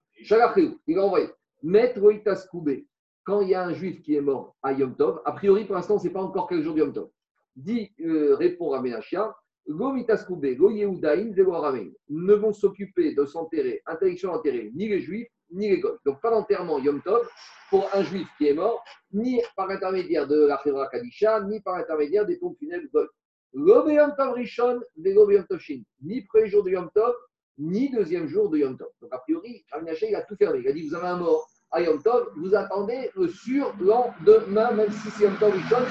Il 0.87 0.97
a 0.97 1.03
envoyé 1.03 1.29
Maître 1.63 2.01
Oitas 2.01 2.47
Koubé, 2.49 2.87
quand 3.23 3.41
il 3.41 3.49
y 3.49 3.55
a 3.55 3.63
un 3.63 3.73
juif 3.73 4.01
qui 4.01 4.15
est 4.15 4.21
mort 4.21 4.55
à 4.63 4.73
Yom 4.73 4.95
Tov, 4.95 5.21
a 5.25 5.31
priori 5.33 5.65
pour 5.65 5.75
l'instant, 5.75 5.95
on 5.95 5.97
ne 5.97 6.01
sait 6.01 6.09
pas 6.09 6.21
encore 6.21 6.47
quel 6.47 6.63
jour 6.63 6.73
de 6.73 6.79
Yom 6.79 6.93
Tov. 6.93 7.09
Dit, 7.55 7.91
euh, 7.99 8.35
répond 8.35 8.69
Ramenachia, 8.69 9.35
Go 9.67 9.93
mitaskoube, 9.93 10.55
go 10.55 10.71
yehudaim, 10.71 11.33
velo 11.33 11.53
arameim. 11.53 11.91
Ne 12.09 12.33
vont 12.33 12.51
s'occuper 12.51 13.13
de 13.13 13.25
s'enterrer, 13.25 13.81
interdiction 13.85 14.31
d'enterrer, 14.31 14.71
ni 14.73 14.89
les 14.89 15.01
juifs, 15.01 15.27
ni 15.51 15.69
les 15.69 15.79
goths. 15.79 15.99
Donc 16.05 16.19
pas 16.21 16.31
d'enterrement 16.31 16.79
Yom 16.79 17.01
Tov 17.03 17.29
pour 17.69 17.87
un 17.93 18.03
juif 18.03 18.27
qui 18.37 18.47
est 18.47 18.53
mort, 18.53 18.83
ni 19.13 19.39
par 19.55 19.69
intermédiaire 19.69 20.27
de 20.27 20.47
la 20.47 20.59
Chevra 20.63 20.87
Kadisha, 20.87 21.41
ni 21.41 21.61
par 21.61 21.75
intermédiaire 21.75 22.25
des 22.25 22.37
pompes 22.37 22.57
funèbres 22.57 22.87
goths. 22.91 23.11
Lo 23.53 23.83
beyom 23.83 24.15
tov 24.17 24.35
rishon, 24.35 24.81
velo 24.95 25.27
beyom 25.27 25.45
tov 25.45 25.59
shin. 25.59 25.83
Ni 26.01 26.21
premier 26.25 26.47
jour 26.49 26.63
de 26.63 26.71
Yom 26.71 26.89
Tov, 26.95 27.13
ni 27.57 27.89
deuxième 27.89 28.27
jour 28.27 28.49
de 28.49 28.59
Yom 28.59 28.77
Tov. 28.77 28.89
Donc 29.01 29.13
a 29.13 29.19
priori, 29.19 29.65
Ramenaché, 29.71 30.09
il 30.09 30.15
a 30.15 30.21
tout 30.21 30.35
fermé. 30.35 30.59
Il 30.59 30.67
a 30.67 30.71
dit, 30.71 30.87
vous 30.87 30.95
avez 30.95 31.07
un 31.07 31.17
mort 31.17 31.47
à 31.69 31.81
Yom 31.81 32.01
Tov, 32.01 32.31
vous 32.37 32.55
attendez 32.55 33.11
le 33.15 33.27
surlendemain, 33.27 34.71
même 34.71 34.91
si 34.91 35.09
c'est 35.11 35.23
Yom 35.25 35.35
Tov 35.37 35.53
rishon, 35.53 35.83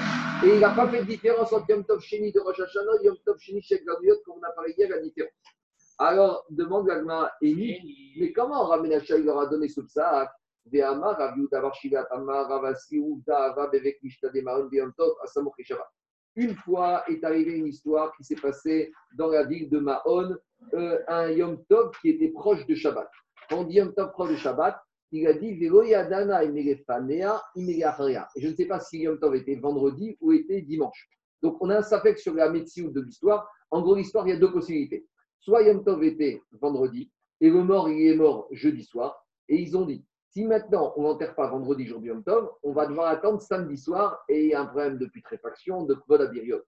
et 0.44 0.54
il 0.54 0.60
n'a 0.60 0.70
pas 0.70 0.88
fait 0.88 1.00
de 1.00 1.06
différence 1.06 1.52
entre 1.52 1.68
Yom 1.68 1.84
Tov 1.84 2.00
Sheni 2.00 2.32
de 2.32 2.40
Rosh 2.40 2.60
Hashanah 2.60 3.02
et 3.02 3.06
Yom 3.06 3.16
Tov 3.24 3.38
Sheni 3.38 3.60
Shek 3.62 3.84
Gaduyot, 3.84 4.16
comme 4.24 4.36
on 4.40 4.42
a 4.42 4.52
parlé 4.52 4.74
hier, 4.76 4.88
la 4.88 4.98
différence. 5.00 5.32
Alors, 5.98 6.46
demande 6.48 6.86
Gagma 6.86 7.30
Eni, 7.42 8.14
mais 8.18 8.32
comment 8.32 8.64
Ramenacha 8.64 9.18
il 9.18 9.24
leur 9.26 9.38
a 9.38 9.46
donné 9.46 9.68
ce 9.68 9.82
psaak? 9.82 10.30
Ve'amar, 10.66 11.18
Rav 11.18 11.36
Yehuda 11.36 11.60
bar 11.60 11.74
Shivat, 11.74 12.06
Amar, 12.10 12.48
Rav 12.48 12.64
Assi, 12.64 12.96
Uvda, 12.98 13.50
Ava, 13.50 13.68
Bevek, 13.68 14.02
Mishta, 14.02 14.30
Demaron, 14.30 14.66
Beyom 14.68 14.92
Tov, 14.96 15.14
Asamoch 15.22 15.54
et 15.58 15.64
Shabbat. 15.64 15.86
Une 16.40 16.54
fois 16.54 17.04
est 17.06 17.22
arrivée 17.22 17.52
une 17.52 17.66
histoire 17.66 18.16
qui 18.16 18.24
s'est 18.24 18.34
passée 18.34 18.90
dans 19.14 19.28
la 19.28 19.44
ville 19.44 19.68
de 19.68 19.78
Mahon, 19.78 20.34
euh, 20.72 20.98
un 21.06 21.28
Yom 21.32 21.62
Tov 21.68 21.90
qui 22.00 22.08
était 22.08 22.28
proche 22.28 22.64
de 22.64 22.74
Shabbat. 22.74 23.10
Quand 23.50 23.68
Yom 23.68 23.92
Tov 23.92 24.12
proche 24.12 24.30
de 24.30 24.36
Shabbat, 24.36 24.80
il 25.12 25.26
a 25.26 25.34
dit 25.34 25.52
Velo 25.58 25.82
Yadana 25.82 26.42
Imerefanea 26.44 27.42
je 27.54 28.48
ne 28.48 28.54
sais 28.54 28.64
pas 28.64 28.80
si 28.80 29.00
Yom 29.00 29.18
Tov 29.18 29.36
était 29.36 29.56
vendredi 29.56 30.16
ou 30.22 30.32
était 30.32 30.62
dimanche. 30.62 31.10
Donc 31.42 31.58
on 31.60 31.68
a 31.68 31.76
un 31.76 31.82
sapek 31.82 32.18
sur 32.18 32.32
la 32.32 32.48
médecine 32.48 32.90
de 32.90 33.02
l'histoire. 33.02 33.46
En 33.70 33.82
gros, 33.82 33.94
l'histoire, 33.94 34.26
il 34.26 34.30
y 34.30 34.34
a 34.34 34.38
deux 34.38 34.50
possibilités. 34.50 35.06
Soit 35.40 35.64
Yom 35.64 35.84
Tov 35.84 36.02
était 36.04 36.40
vendredi 36.52 37.10
et 37.42 37.50
le 37.50 37.62
mort, 37.62 37.90
il 37.90 38.06
est 38.06 38.16
mort 38.16 38.48
jeudi 38.50 38.84
soir. 38.84 39.26
Et 39.46 39.60
ils 39.60 39.76
ont 39.76 39.84
dit 39.84 40.06
si 40.32 40.44
maintenant 40.44 40.92
on 40.96 41.02
n'enterre 41.02 41.34
pas 41.34 41.48
vendredi, 41.48 41.86
jour 41.86 42.00
Yom 42.02 42.22
Tov, 42.22 42.50
on 42.62 42.72
va 42.72 42.86
devoir 42.86 43.08
attendre 43.08 43.40
samedi 43.40 43.76
soir 43.76 44.22
et 44.28 44.44
il 44.44 44.48
y 44.50 44.54
a 44.54 44.60
un 44.60 44.66
problème 44.66 44.98
de 44.98 45.06
putréfaction, 45.06 45.84
de 45.84 45.94
kvod 45.94 46.20
abiriot. 46.20 46.62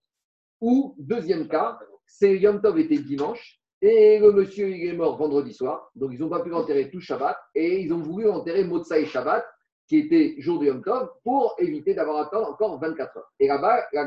Ou, 0.60 0.94
deuxième 0.98 1.48
cas, 1.48 1.78
c'est 2.06 2.38
Yom 2.38 2.60
Tov 2.60 2.78
était 2.78 2.98
dimanche 2.98 3.60
et 3.80 4.18
le 4.18 4.32
monsieur 4.32 4.68
est 4.68 4.92
mort 4.92 5.16
vendredi 5.16 5.52
soir, 5.52 5.90
donc 5.94 6.10
ils 6.12 6.20
n'ont 6.20 6.28
pas 6.28 6.40
pu 6.40 6.50
l'enterrer 6.50 6.90
tout 6.90 7.00
Shabbat 7.00 7.36
et 7.54 7.80
ils 7.80 7.92
ont 7.92 8.02
voulu 8.02 8.28
enterrer 8.28 8.64
Motsai 8.64 9.06
Shabbat, 9.06 9.44
qui 9.88 9.98
était 9.98 10.34
jour 10.38 10.58
de 10.60 10.66
Yom 10.66 10.82
Tov, 10.82 11.10
pour 11.24 11.54
éviter 11.58 11.94
d'avoir 11.94 12.18
à 12.18 12.26
attendre 12.26 12.48
encore 12.48 12.78
24 12.80 13.16
heures. 13.16 13.32
Et 13.38 13.48
là-bas, 13.48 13.86
la 13.92 14.06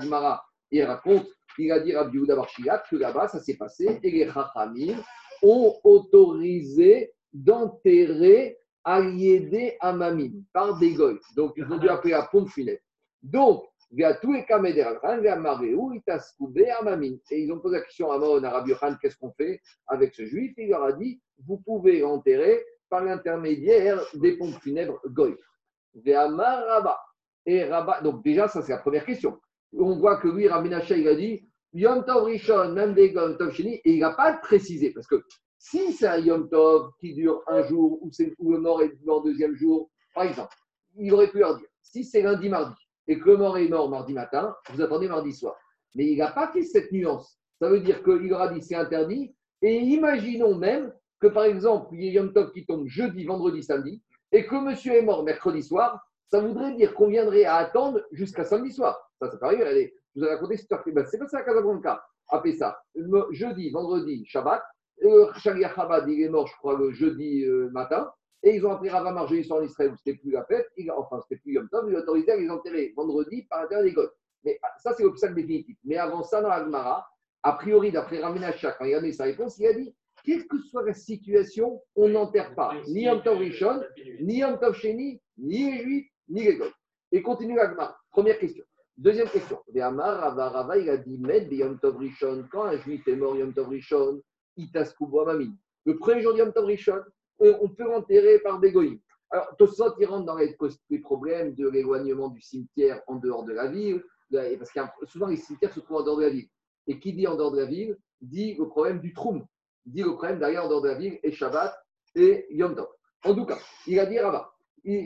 il 0.71 0.83
raconte, 0.83 1.27
il 1.57 1.71
a 1.71 1.79
dit 1.79 1.95
Rabbi 1.95 2.17
Yehuda 2.17 2.35
bar 2.35 2.49
Shilat 2.49 2.83
que 2.89 2.95
là-bas 2.95 3.27
ça 3.29 3.39
s'est 3.39 3.55
passé 3.55 3.99
et 4.03 4.11
les 4.11 4.29
Chachamim 4.29 4.97
ont 5.41 5.75
autorisé 5.83 7.13
d'enterrer 7.33 8.57
Aliédé 8.85 9.75
Amamim 9.81 10.43
par 10.53 10.77
des 10.77 10.93
goy. 10.93 11.19
Donc 11.35 11.53
ils 11.57 11.65
ont 11.65 11.77
dû 11.77 11.89
appeler 11.89 12.11
la 12.11 12.23
pompe 12.23 12.49
funèbre. 12.49 12.79
Donc, 13.23 13.65
il 13.91 13.99
y 13.99 14.03
a 14.03 14.13
tous 14.13 14.33
les 14.33 14.45
caméras, 14.45 15.17
il 15.17 15.23
y 15.23 15.27
a 15.27 15.35
Maréou, 15.35 15.93
il 15.93 16.01
t'a 16.03 16.19
scoubé 16.19 16.69
Amamim. 16.69 17.17
Et 17.31 17.41
ils 17.41 17.51
ont 17.51 17.59
posé 17.59 17.77
la 17.77 17.83
question 17.83 18.11
à 18.11 18.19
Mahon, 18.19 18.43
à 18.43 18.49
Rabbi 18.51 18.73
qu'est-ce 19.01 19.17
qu'on 19.17 19.31
fait 19.31 19.61
avec 19.87 20.13
ce 20.13 20.25
juif? 20.25 20.53
Il 20.57 20.69
leur 20.69 20.83
a 20.83 20.93
dit, 20.93 21.19
vous 21.45 21.57
pouvez 21.57 21.99
l'enterrer 21.99 22.63
par 22.89 23.03
l'intermédiaire 23.03 23.99
des 24.13 24.37
pompes 24.37 24.61
funèbres 24.61 24.99
goy. 25.07 25.35
Rabba. 26.05 26.99
Et 27.45 27.63
Rabba, 27.63 28.01
donc 28.01 28.23
déjà, 28.23 28.47
ça 28.47 28.61
c'est 28.61 28.73
la 28.73 28.79
première 28.79 29.05
question. 29.05 29.39
On 29.73 29.97
voit 29.97 30.17
que 30.17 30.27
lui, 30.27 30.47
Rabbi 30.47 30.69
il 30.69 31.07
a 31.07 31.15
dit, 31.15 31.47
Yom 31.73 32.05
Tov 32.05 32.29
même 32.73 32.93
des 32.93 33.13
et 33.65 33.81
il 33.85 33.99
n'a 33.99 34.11
pas 34.11 34.37
précisé, 34.37 34.91
parce 34.91 35.07
que 35.07 35.23
si 35.69 35.93
c'est 35.93 36.07
un 36.07 36.19
Yom 36.19 36.47
Tov 36.47 36.91
qui 36.99 37.15
dure 37.15 37.41
un 37.47 37.63
jour, 37.63 37.99
ou, 38.03 38.51
le 38.51 38.59
mort 38.59 38.83
est 38.83 38.93
mort 39.03 39.23
deuxième 39.23 39.55
jour, 39.55 39.89
par 40.13 40.25
exemple, 40.25 40.55
il 40.95 41.11
aurait 41.11 41.29
pu 41.29 41.39
leur 41.39 41.57
dire, 41.57 41.67
si 41.81 42.03
c'est 42.03 42.21
lundi, 42.21 42.49
mardi, 42.49 42.75
et 43.07 43.19
que 43.19 43.29
le 43.31 43.37
mort 43.37 43.57
est 43.57 43.67
mort 43.67 43.89
mardi 43.89 44.13
matin, 44.13 44.55
vous 44.71 44.81
attendez 44.81 45.07
mardi 45.07 45.33
soir. 45.33 45.55
Mais 45.95 46.05
il 46.05 46.17
n'a 46.19 46.31
pas 46.31 46.51
fait 46.51 46.61
cette 46.61 46.91
nuance. 46.91 47.39
Ça 47.59 47.67
veut 47.67 47.79
dire 47.79 48.03
qu'il 48.03 48.29
leur 48.29 48.41
a 48.41 48.53
dit 48.53 48.61
c'est 48.61 48.75
interdit, 48.75 49.35
et 49.63 49.79
imaginons 49.79 50.55
même 50.55 50.93
que 51.19 51.27
par 51.27 51.45
exemple, 51.45 51.87
il 51.93 52.03
y 52.03 52.07
ait 52.09 52.11
Yom 52.11 52.31
Tov 52.31 52.51
qui 52.51 52.63
tombe 52.67 52.85
jeudi, 52.85 53.25
vendredi, 53.25 53.63
samedi, 53.63 54.03
et 54.31 54.45
que 54.45 54.55
monsieur 54.55 54.93
est 54.93 55.01
mort 55.01 55.23
mercredi 55.23 55.63
soir, 55.63 55.99
ça 56.29 56.41
voudrait 56.41 56.75
dire 56.75 56.93
qu'on 56.93 57.07
viendrait 57.07 57.45
à 57.45 57.55
attendre 57.55 58.01
jusqu'à 58.11 58.45
samedi 58.45 58.71
soir. 58.71 58.99
Ça, 59.19 59.31
ça 59.31 59.37
peut 59.37 59.57
je 59.57 60.21
vous 60.21 60.25
ai 60.25 60.29
raconté 60.29 60.57
cette 60.57 60.63
histoire. 60.63 60.83
Ben, 60.85 61.05
c'est 61.09 61.17
passé 61.17 61.37
à 61.37 61.41
Casablanca, 61.41 62.05
à. 62.29 62.43
Le 62.93 63.27
Jeudi, 63.31 63.71
vendredi, 63.71 64.25
Shabbat. 64.27 64.61
Euh, 65.03 65.31
Sharia 65.37 65.73
Chabad, 65.73 66.07
il 66.07 66.21
est 66.21 66.29
mort, 66.29 66.47
je 66.47 66.53
crois, 66.57 66.77
le 66.77 66.91
jeudi 66.91 67.43
euh, 67.45 67.69
matin. 67.71 68.09
Et 68.43 68.55
ils 68.55 68.65
ont 68.65 68.71
appris 68.71 68.89
Rava 68.89 69.11
Marjoli 69.11 69.43
sur 69.43 69.55
en 69.55 69.61
Israël 69.63 69.91
où 69.91 69.95
c'était 69.97 70.17
plus 70.17 70.31
la 70.31 70.45
fête. 70.45 70.67
Il- 70.77 70.91
enfin, 70.91 71.19
c'était 71.21 71.41
plus 71.41 71.53
Yom 71.53 71.67
Tov. 71.69 71.85
Ont 71.85 71.95
autorisé 71.97 72.31
à 72.31 72.37
les 72.37 72.49
enterrer 72.49 72.93
vendredi 72.95 73.43
par 73.49 73.61
l'intérieur 73.61 73.85
des 73.85 73.93
Goths. 73.93 74.13
Mais 74.43 74.59
ah, 74.61 74.67
ça, 74.77 74.93
c'est 74.93 75.03
l'obstacle 75.03 75.35
définitif. 75.35 75.77
Mais 75.83 75.97
avant 75.97 76.23
ça, 76.23 76.41
dans 76.41 76.49
l'Agmara, 76.49 77.07
a 77.43 77.53
priori, 77.53 77.91
d'après 77.91 78.19
Raminacha, 78.19 78.73
quand 78.73 78.85
il 78.85 78.93
a 78.93 78.99
donné 78.99 79.13
sa 79.13 79.23
réponse, 79.25 79.57
il 79.57 79.67
a 79.67 79.73
dit 79.73 79.95
quelle 80.23 80.47
que 80.47 80.59
soit 80.59 80.83
la 80.85 80.93
situation, 80.93 81.81
on 81.95 82.09
n'enterre 82.09 82.53
pas 82.55 82.73
ni 82.87 83.03
Yom 83.03 83.21
Tov 83.23 83.37
Rishon, 83.39 83.83
ni 84.21 84.37
Yom 84.39 84.59
Tov 84.59 84.75
Sheni, 84.75 85.19
ni 85.37 85.71
les 85.71 85.83
Juifs, 85.83 86.09
ni 86.29 86.43
les 86.43 86.55
Goths. 86.55 86.73
Et 87.11 87.21
continue 87.21 87.55
l'Agmara. 87.55 87.97
Première 88.11 88.37
question. 88.39 88.63
Deuxième 88.97 89.27
question. 89.29 89.59
Ve'amar 89.73 90.19
Rava 90.19 90.49
Rava, 90.49 90.77
il 90.77 90.89
a 90.89 90.97
dit 90.97 91.17
Med 91.17 91.51
Yom 91.51 91.79
Tov 91.79 91.97
Rishon. 91.97 92.45
Quand 92.51 92.65
un 92.65 92.77
Juif 92.77 93.07
est 93.07 93.15
mort 93.15 93.35
Yom 93.35 93.53
Tov 93.53 93.69
Rishon. 93.69 94.21
Le 94.57 95.97
premier 95.97 96.21
jour 96.21 96.33
de 96.33 96.39
Yom 96.39 96.53
Tov 96.53 96.65
Rishon, 96.65 97.01
on 97.39 97.69
peut 97.69 97.83
l'enterrer 97.83 98.39
par 98.39 98.59
des 98.59 98.71
goïms. 98.71 98.99
Alors, 99.31 99.55
Tosot, 99.57 99.95
il 99.99 100.05
rentre 100.05 100.25
dans 100.25 100.37
les, 100.37 100.99
problèmes 100.99 101.53
de 101.55 101.67
l'éloignement 101.67 102.29
du 102.29 102.41
cimetière 102.41 103.01
en 103.07 103.15
dehors 103.15 103.43
de 103.43 103.53
la 103.53 103.67
ville, 103.67 104.03
parce 104.31 104.71
que 104.71 105.05
souvent 105.05 105.27
les 105.27 105.37
cimetières 105.37 105.73
se 105.73 105.79
trouvent 105.79 105.97
en 105.97 106.03
dehors 106.03 106.17
de 106.17 106.23
la 106.23 106.29
ville. 106.29 106.47
Et 106.87 106.99
qui 106.99 107.13
dit 107.13 107.27
en 107.27 107.35
dehors 107.35 107.51
de 107.51 107.59
la 107.59 107.65
ville, 107.65 107.97
dit 108.21 108.55
le 108.55 108.67
problème 108.67 108.99
du 108.99 109.13
troum, 109.13 109.45
dit 109.85 110.03
le 110.03 110.13
problème 110.13 110.39
d'ailleurs 110.39 110.65
en 110.65 110.69
dehors 110.69 110.81
de 110.81 110.89
la 110.89 110.95
ville, 110.95 111.19
et 111.23 111.31
Shabbat 111.31 111.75
et 112.15 112.45
Yom 112.51 112.75
Tov. 112.75 112.87
En 113.23 113.35
tout 113.35 113.45
cas, 113.45 113.57
il 113.87 113.99
a 113.99 114.05
dit 114.05 114.19
Rava. 114.19 114.51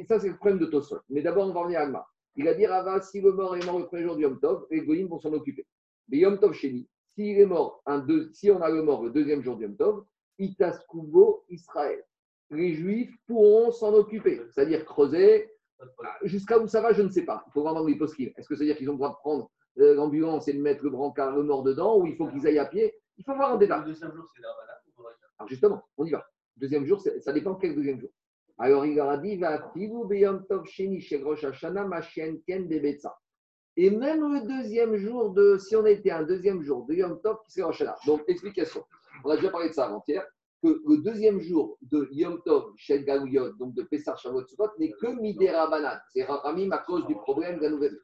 Ça, 0.07 0.19
c'est 0.19 0.27
le 0.27 0.35
problème 0.35 0.59
de 0.59 0.65
Tosfot. 0.65 0.99
Mais 1.09 1.21
d'abord, 1.21 1.47
on 1.47 1.53
va 1.53 1.61
revenir 1.61 1.79
à 1.79 1.83
Alma. 1.83 2.05
Il 2.35 2.47
a 2.47 2.53
dit 2.53 2.65
Rava, 2.65 3.01
si 3.01 3.21
le 3.21 3.31
mort 3.31 3.55
est 3.55 3.65
mort 3.65 3.79
le 3.79 3.85
premier 3.87 4.03
jour 4.03 4.15
du 4.15 4.23
Yom 4.23 4.39
Tov, 4.39 4.67
les 4.69 5.05
vont 5.05 5.19
s'en 5.19 5.31
occuper. 5.31 5.65
Mais 6.09 6.17
Yom 6.17 6.37
Tov 6.37 6.53
Sheni, 6.53 6.87
s'il 7.13 7.39
est 7.39 7.45
mort, 7.45 7.81
un 7.85 7.99
deux, 7.99 8.31
si 8.33 8.49
on 8.51 8.61
a 8.61 8.69
le 8.69 8.83
mort 8.83 9.03
le 9.03 9.11
deuxième 9.11 9.41
jour 9.41 9.57
du 9.57 9.63
Yom 9.63 9.75
Tov, 9.75 10.05
Itaskubo 10.37 11.45
Israël. 11.49 12.03
Les 12.51 12.73
Juifs 12.73 13.15
pourront 13.27 13.71
s'en 13.71 13.93
occuper, 13.93 14.41
c'est-à-dire 14.51 14.85
creuser. 14.85 15.51
Jusqu'à 16.23 16.57
où 16.57 16.67
ça 16.67 16.81
va, 16.81 16.93
je 16.93 17.01
ne 17.01 17.09
sais 17.09 17.23
pas. 17.23 17.43
Il 17.47 17.51
faut 17.51 17.63
vraiment 17.63 17.85
les 17.85 17.95
poskim. 17.95 18.31
Est-ce 18.35 18.47
que 18.47 18.55
ça 18.55 18.59
veut 18.59 18.65
dire 18.65 18.77
qu'ils 18.77 18.89
ont 18.89 18.93
le 18.93 18.97
droit 18.97 19.11
de 19.11 19.15
prendre 19.15 19.49
euh, 19.77 19.95
l'ambulance 19.95 20.47
et 20.47 20.53
de 20.53 20.61
mettre 20.61 20.83
le 20.83 20.89
brancard, 20.89 21.35
le 21.35 21.43
mort 21.43 21.63
dedans, 21.63 21.97
ou 21.99 22.05
il 22.05 22.15
faut 22.15 22.27
qu'ils 22.27 22.45
aillent 22.47 22.59
à 22.59 22.65
pied? 22.65 22.93
Il 23.17 23.23
faut 23.23 23.35
voir 23.35 23.53
en 23.53 23.57
détail. 23.57 23.81
Le 23.81 23.87
deuxième 23.87 24.13
jour, 24.13 24.25
c'est 24.35 24.41
Alors 25.37 25.47
justement, 25.47 25.83
on 25.97 26.05
y 26.05 26.11
va. 26.11 26.25
Deuxième 26.57 26.85
jour, 26.85 27.01
ça 27.01 27.31
dépend 27.31 27.55
quel 27.55 27.75
deuxième 27.75 27.99
jour. 27.99 28.09
Alors 28.57 28.85
il 28.85 28.95
leur 28.95 29.09
a 29.09 29.17
dit, 29.17 29.37
va 29.37 29.57
tov 29.57 30.65
sheni 30.65 30.99
chez 30.99 31.21
Rosh 31.23 31.45
Hashanah, 31.45 31.85
ma 31.85 32.01
chienne 32.01 32.41
ken 32.45 32.67
bebetza. 32.67 33.17
Et 33.81 33.89
même 33.89 34.33
le 34.33 34.45
deuxième 34.45 34.97
jour 34.97 35.29
de, 35.31 35.57
si 35.57 35.73
on 35.73 35.85
était 35.85 36.11
un 36.11 36.23
deuxième 36.23 36.61
jour 36.61 36.85
de 36.85 36.95
Yom 36.95 37.17
Tov, 37.21 37.37
qui 37.47 37.61
Hashanah. 37.61 37.95
Donc 38.05 38.21
explication. 38.27 38.83
On 39.23 39.29
a 39.29 39.37
déjà 39.37 39.49
parlé 39.51 39.69
de 39.69 39.73
ça 39.73 39.85
avant-hier, 39.85 40.21
que 40.61 40.81
le 40.85 40.97
deuxième 40.97 41.39
jour 41.39 41.77
de 41.83 42.09
Yom 42.11 42.41
Tov, 42.43 42.73
chez 42.75 43.05
Galouyot, 43.05 43.53
donc 43.53 43.73
de 43.75 43.83
Pessar 43.83 44.19
Shavuot 44.19 44.45
Sukkot, 44.47 44.71
n'est 44.79 44.91
que 44.91 45.07
Midera 45.07 45.69
Banane. 45.69 46.01
C'est 46.09 46.25
Rachamim 46.25 46.69
à 46.73 46.79
cause 46.79 47.07
du 47.07 47.15
problème 47.15 47.59
de 47.59 47.63
la 47.63 47.69
nouvelle. 47.69 47.97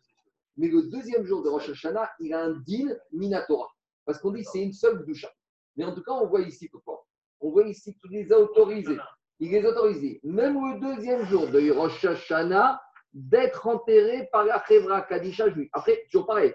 Mais 0.56 0.70
le 0.70 0.84
deuxième 0.84 1.26
jour 1.26 1.44
de 1.44 1.50
Rosh 1.50 1.70
Hashanah, 1.70 2.10
il 2.22 2.34
a 2.34 2.46
un 2.46 2.54
deal 2.66 2.98
Minatora. 3.12 3.68
Parce 4.06 4.20
qu'on 4.20 4.32
dit 4.32 4.46
c'est 4.46 4.62
une 4.62 4.72
seule 4.72 5.04
doucha. 5.06 5.30
Mais 5.76 5.84
en 5.84 5.94
tout 5.94 6.04
cas, 6.04 6.14
on 6.14 6.28
voit 6.28 6.40
ici 6.40 6.70
pourquoi. 6.70 7.06
On 7.42 7.52
voit 7.52 7.68
ici 7.68 7.98
qu'il 7.98 8.12
les 8.12 8.32
a 8.32 8.40
autorisés. 8.40 8.98
Il 9.42 9.52
les 9.52 9.66
a 9.66 9.72
autorisés, 9.72 10.22
même 10.24 10.54
le 10.54 10.80
deuxième 10.80 11.26
jour 11.26 11.46
de 11.48 11.70
Rosh 11.70 12.06
Hashanah, 12.06 12.80
d'être 13.16 13.66
enterré 13.66 14.28
par 14.32 14.46
la 14.46 14.64
Chevra 14.68 15.02
Kadisha 15.02 15.50
juive. 15.50 15.70
Après, 15.74 16.04
toujours 16.12 16.28
pareil, 16.28 16.54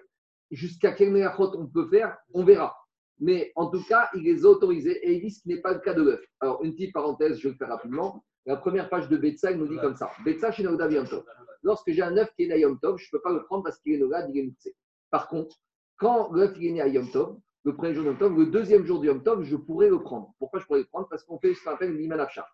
jusqu'à 0.51 0.93
quel 0.93 1.11
méachot 1.11 1.57
on 1.57 1.67
peut 1.67 1.89
faire, 1.89 2.19
on 2.35 2.45
verra. 2.45 2.77
Mais 3.19 3.51
en 3.57 3.71
tout 3.71 3.83
cas, 3.85 4.09
il 4.15 4.23
les 4.23 4.45
a 4.45 4.49
autorisés 4.49 4.99
et 5.07 5.15
il 5.15 5.23
dit 5.23 5.31
ce 5.31 5.43
qui 5.43 5.49
n'est 5.49 5.61
pas 5.61 5.73
le 5.73 5.81
cas 5.81 5.95
de 5.95 6.03
l'œuf. 6.03 6.21
Alors, 6.41 6.63
une 6.63 6.73
petite 6.73 6.93
parenthèse, 6.93 7.39
je 7.39 7.49
vais 7.49 7.53
le 7.53 7.57
faire 7.57 7.69
rapidement. 7.69 8.25
La 8.47 8.57
première 8.57 8.89
page 8.89 9.09
de 9.09 9.17
Betsa, 9.17 9.51
il 9.51 9.59
nous 9.59 9.69
dit 9.69 9.77
comme 9.79 9.97
ça 9.97 10.11
Betsa 10.25 10.53
chez 10.53 10.63
Yom 10.63 10.77
Tov. 10.79 11.25
Lorsque 11.63 11.91
j'ai 11.91 12.03
un 12.03 12.17
œuf 12.17 12.31
qui 12.35 12.45
est 12.45 12.49
né 12.49 12.55
à 12.55 12.59
Yom 12.59 12.79
Tov, 12.79 12.99
je 12.99 13.07
ne 13.07 13.11
peux 13.11 13.23
pas 13.23 13.33
le 13.33 13.43
prendre 13.45 13.65
parce 13.65 13.79
qu'il 13.79 13.95
est 13.95 13.99
Nogad, 13.99 14.31
il 14.33 14.39
est. 14.39 14.77
Par 15.11 15.29
contre, 15.29 15.57
quand 15.99 16.31
l'œuf 16.33 16.57
est 16.61 16.71
né 16.71 16.81
à 16.81 16.89
Yom 16.89 17.11
Tov, 17.11 17.39
le 17.65 17.75
premier 17.75 17.95
jour 17.95 18.05
de 18.05 18.11
Yom 18.11 18.19
Tov, 18.19 18.39
le 18.39 18.47
deuxième 18.47 18.85
jour 18.85 19.01
de 19.01 19.07
Yom 19.07 19.23
Tov, 19.23 19.45
je 19.45 19.57
pourrais 19.57 19.89
le 19.89 20.01
prendre. 20.01 20.33
Pourquoi 20.39 20.61
je 20.61 20.67
pourrais 20.67 20.81
le 20.81 20.87
prendre? 20.87 21.09
Parce 21.09 21.25
qu'on 21.25 21.39
fait 21.39 21.53
ce 21.55 21.63
qu'on 21.63 21.73
appelle 21.73 21.95
l'Iman 21.97 22.21
Afshar. 22.21 22.47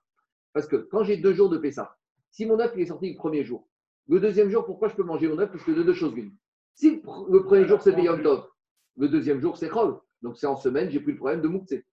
Parce 0.53 0.67
que 0.67 0.77
quand 0.77 1.05
j'ai 1.05 1.17
deux 1.17 1.35
jours 1.35 1.49
de 1.49 1.59
Pessah, 1.59 1.97
si 2.31 2.47
mon 2.47 2.59
œuf 2.59 2.77
est 2.77 2.87
sorti 2.87 3.13
le 3.13 3.17
premier 3.17 3.45
jour, 3.45 3.69
le 4.09 4.21
deuxième 4.21 4.51
jour, 4.51 4.65
pourquoi 4.65 4.89
je 4.89 4.95
peux 4.95 5.03
manger 5.03 5.29
mon 5.29 5.39
œuf 5.39 5.51
Parce 5.51 5.65
que 5.65 5.73
de 5.73 5.83
deux 5.83 5.95
choses 5.95 6.15
l'une. 6.15 6.33
Si 6.75 6.91
le 6.91 6.97
pr- 6.99 7.31
le 7.33 7.43
premier 7.43 7.67
jour 7.67 7.81
c'était 7.83 8.03
Yom 8.03 8.23
Tov, 8.23 8.47
le 8.97 9.09
deuxième 9.09 9.41
jour 9.41 9.57
c'est 9.57 9.69
Chol. 9.69 9.99
Donc 10.23 10.37
c'est 10.39 10.47
en 10.47 10.57
semaine, 10.57 10.91
j'ai 10.91 11.01
plus 11.01 11.13
le 11.13 11.19
problème 11.19 11.41
de 11.41 11.49
Mouktsé. 11.49 11.85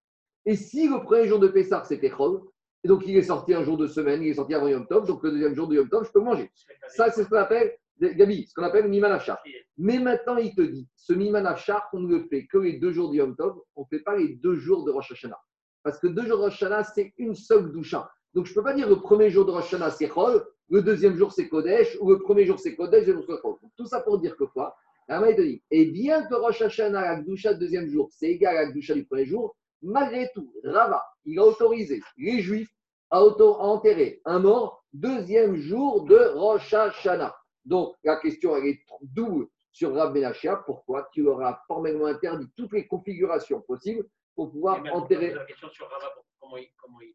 Et 0.46 0.56
si 0.56 0.88
le 0.90 1.02
premier 1.04 1.28
jour 1.28 1.40
de 1.40 1.48
Pessah 1.48 1.84
c'était 1.86 2.10
Chol, 2.10 2.42
et 2.84 2.88
donc 2.88 3.04
il 3.08 3.16
est 3.16 3.24
sorti 3.24 3.54
un 3.54 3.64
jour 3.64 3.78
de 3.78 3.88
semaine, 3.88 4.22
il 4.22 4.30
est 4.30 4.34
sorti 4.34 4.54
avant 4.54 4.68
Yom 4.68 4.86
Tov, 4.88 5.08
donc 5.08 5.24
le 5.24 5.32
deuxième 5.32 5.56
jour 5.56 5.68
de 5.68 5.76
Yom 5.76 5.88
Tov, 5.90 6.06
je 6.06 6.12
peux 6.12 6.20
manger. 6.20 6.52
Ça, 6.90 7.10
c'est 7.12 7.24
ce 7.24 7.30
qu'on 7.30 7.38
appelle, 7.38 7.74
Gabi, 8.02 8.46
ce 8.48 8.54
qu'on 8.54 8.64
appelle 8.64 8.90
Miman 8.90 9.12
Afshar. 9.12 9.38
Mais 9.78 10.00
maintenant, 10.00 10.36
il 10.36 10.54
te 10.54 10.62
dit, 10.62 10.88
ce 10.98 11.14
Miman 11.14 11.46
Afshar, 11.46 11.88
on 11.94 12.02
ne 12.02 12.10
le 12.10 12.26
fait 12.28 12.46
que 12.48 12.58
les 12.58 12.74
deux 12.80 12.92
jours 12.92 13.10
de 13.12 13.16
Yom 13.16 13.36
Tov, 13.38 13.56
on 13.78 13.82
ne 13.84 13.88
fait 13.90 14.04
pas 14.04 14.18
les 14.18 14.36
deux 14.36 14.56
jours 14.56 14.84
de 14.84 14.92
Rosh 14.92 15.12
Hashanah. 15.14 15.40
Parce 15.82 15.98
que 15.98 16.08
deux 16.08 16.26
jours 16.28 16.40
de 16.40 16.44
Rosh 16.44 16.62
Hashanah, 16.62 16.84
c'est 16.84 17.14
une 17.18 17.36
seule 17.36 17.72
doucha. 17.72 18.12
Donc, 18.34 18.48
je 18.48 18.52
ne 18.52 18.56
peux 18.56 18.64
pas 18.64 18.74
dire 18.74 18.90
le 18.90 18.98
premier 18.98 19.30
jour 19.30 19.46
de 19.46 19.52
Rosh 19.52 19.66
Hashanah, 19.74 19.92
c'est 19.92 20.10
Chol, 20.10 20.44
le 20.74 20.82
deuxième 20.82 21.16
jour, 21.16 21.32
c'est 21.32 21.48
Kodesh, 21.48 21.98
ou 22.02 22.10
le 22.10 22.20
premier 22.20 22.46
jour, 22.46 22.60
c'est 22.60 22.76
Kodesh, 22.76 23.06
et. 23.06 23.60
Donc, 23.62 23.72
Tout 23.78 23.86
ça 23.86 24.02
pour 24.02 24.18
dire 24.20 24.36
que 24.36 24.46
quoi? 24.46 24.76
Il 25.10 25.36
te 25.36 25.42
dit, 25.42 25.62
et 25.70 25.86
bien 25.86 26.26
que 26.26 26.34
Rosh 26.34 26.62
Hashanah, 26.62 27.02
la 27.02 27.22
du 27.22 27.54
deuxième 27.54 27.88
jour, 27.90 28.10
c'est 28.12 28.28
égal 28.28 28.58
à 28.58 28.64
la 28.66 28.72
doucha 28.72 28.94
du 28.94 29.06
premier 29.06 29.26
jour, 29.26 29.56
malgré 29.82 30.30
tout, 30.34 30.52
Rava, 30.64 31.04
il 31.26 31.38
a 31.40 31.44
autorisé 31.46 32.02
les 32.18 32.40
Juifs 32.40 32.72
à, 33.12 33.22
auto- 33.24 33.56
à 33.56 33.66
enterrer 33.66 34.22
un 34.26 34.40
mort 34.40 34.84
deuxième 34.94 35.56
jour 35.58 36.06
de 36.06 36.18
Rosh 36.36 36.74
Hashanah. 36.74 37.36
Donc, 37.66 37.96
la 38.04 38.16
question, 38.18 38.56
elle 38.56 38.68
est 38.68 38.80
double 39.02 39.48
sur 39.72 39.94
Rav 39.94 40.14
Benachia. 40.14 40.56
Pourquoi 40.66 41.08
Tu 41.14 41.22
leur 41.24 41.42
as 41.42 41.62
formellement 41.68 42.06
interdit 42.08 42.48
toutes 42.58 42.74
les 42.74 42.88
configurations 42.88 43.62
possibles 43.62 44.06
pour 44.36 44.52
pouvoir 44.52 44.82
enterrer. 44.94 45.34
La 45.34 45.46
question 45.46 45.70
sur 45.70 45.88
Rava, 45.90 46.08
comment 46.40 46.58
il, 46.58 46.68
comment 46.82 47.00
il, 47.02 47.14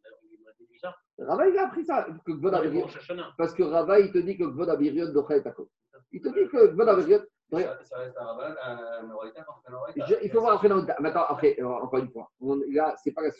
Rava, 1.18 1.48
il 1.48 1.59
a 1.59 1.66
appris 1.66 1.84
ça. 1.84 2.06
Que 2.24 2.32
parce 3.36 3.52
que 3.54 3.62
Rava, 3.62 3.98
il 4.00 4.12
te 4.12 4.18
dit 4.18 4.36
que 4.38 4.44
Kvod 4.44 4.68
Aviriot 4.68 5.09
docha. 5.12 5.34
Il 6.12 6.20
te 6.20 6.28
dit 6.28 6.48
que 6.48 6.66
Kvod 6.68 6.76
Il 10.22 10.30
faut 10.30 10.40
voir 10.40 10.54
après. 10.56 10.68
dans 10.68 10.76
le- 10.76 10.86
Maintenant, 11.00 11.24
après, 11.28 11.56
euh, 11.59 11.66
encore 11.66 11.98
une 11.98 12.11
fois, 12.11 12.30
on- 12.40 12.61
là, 12.70 12.94
c'est 13.02 13.12
pas 13.12 13.22
la 13.22 13.30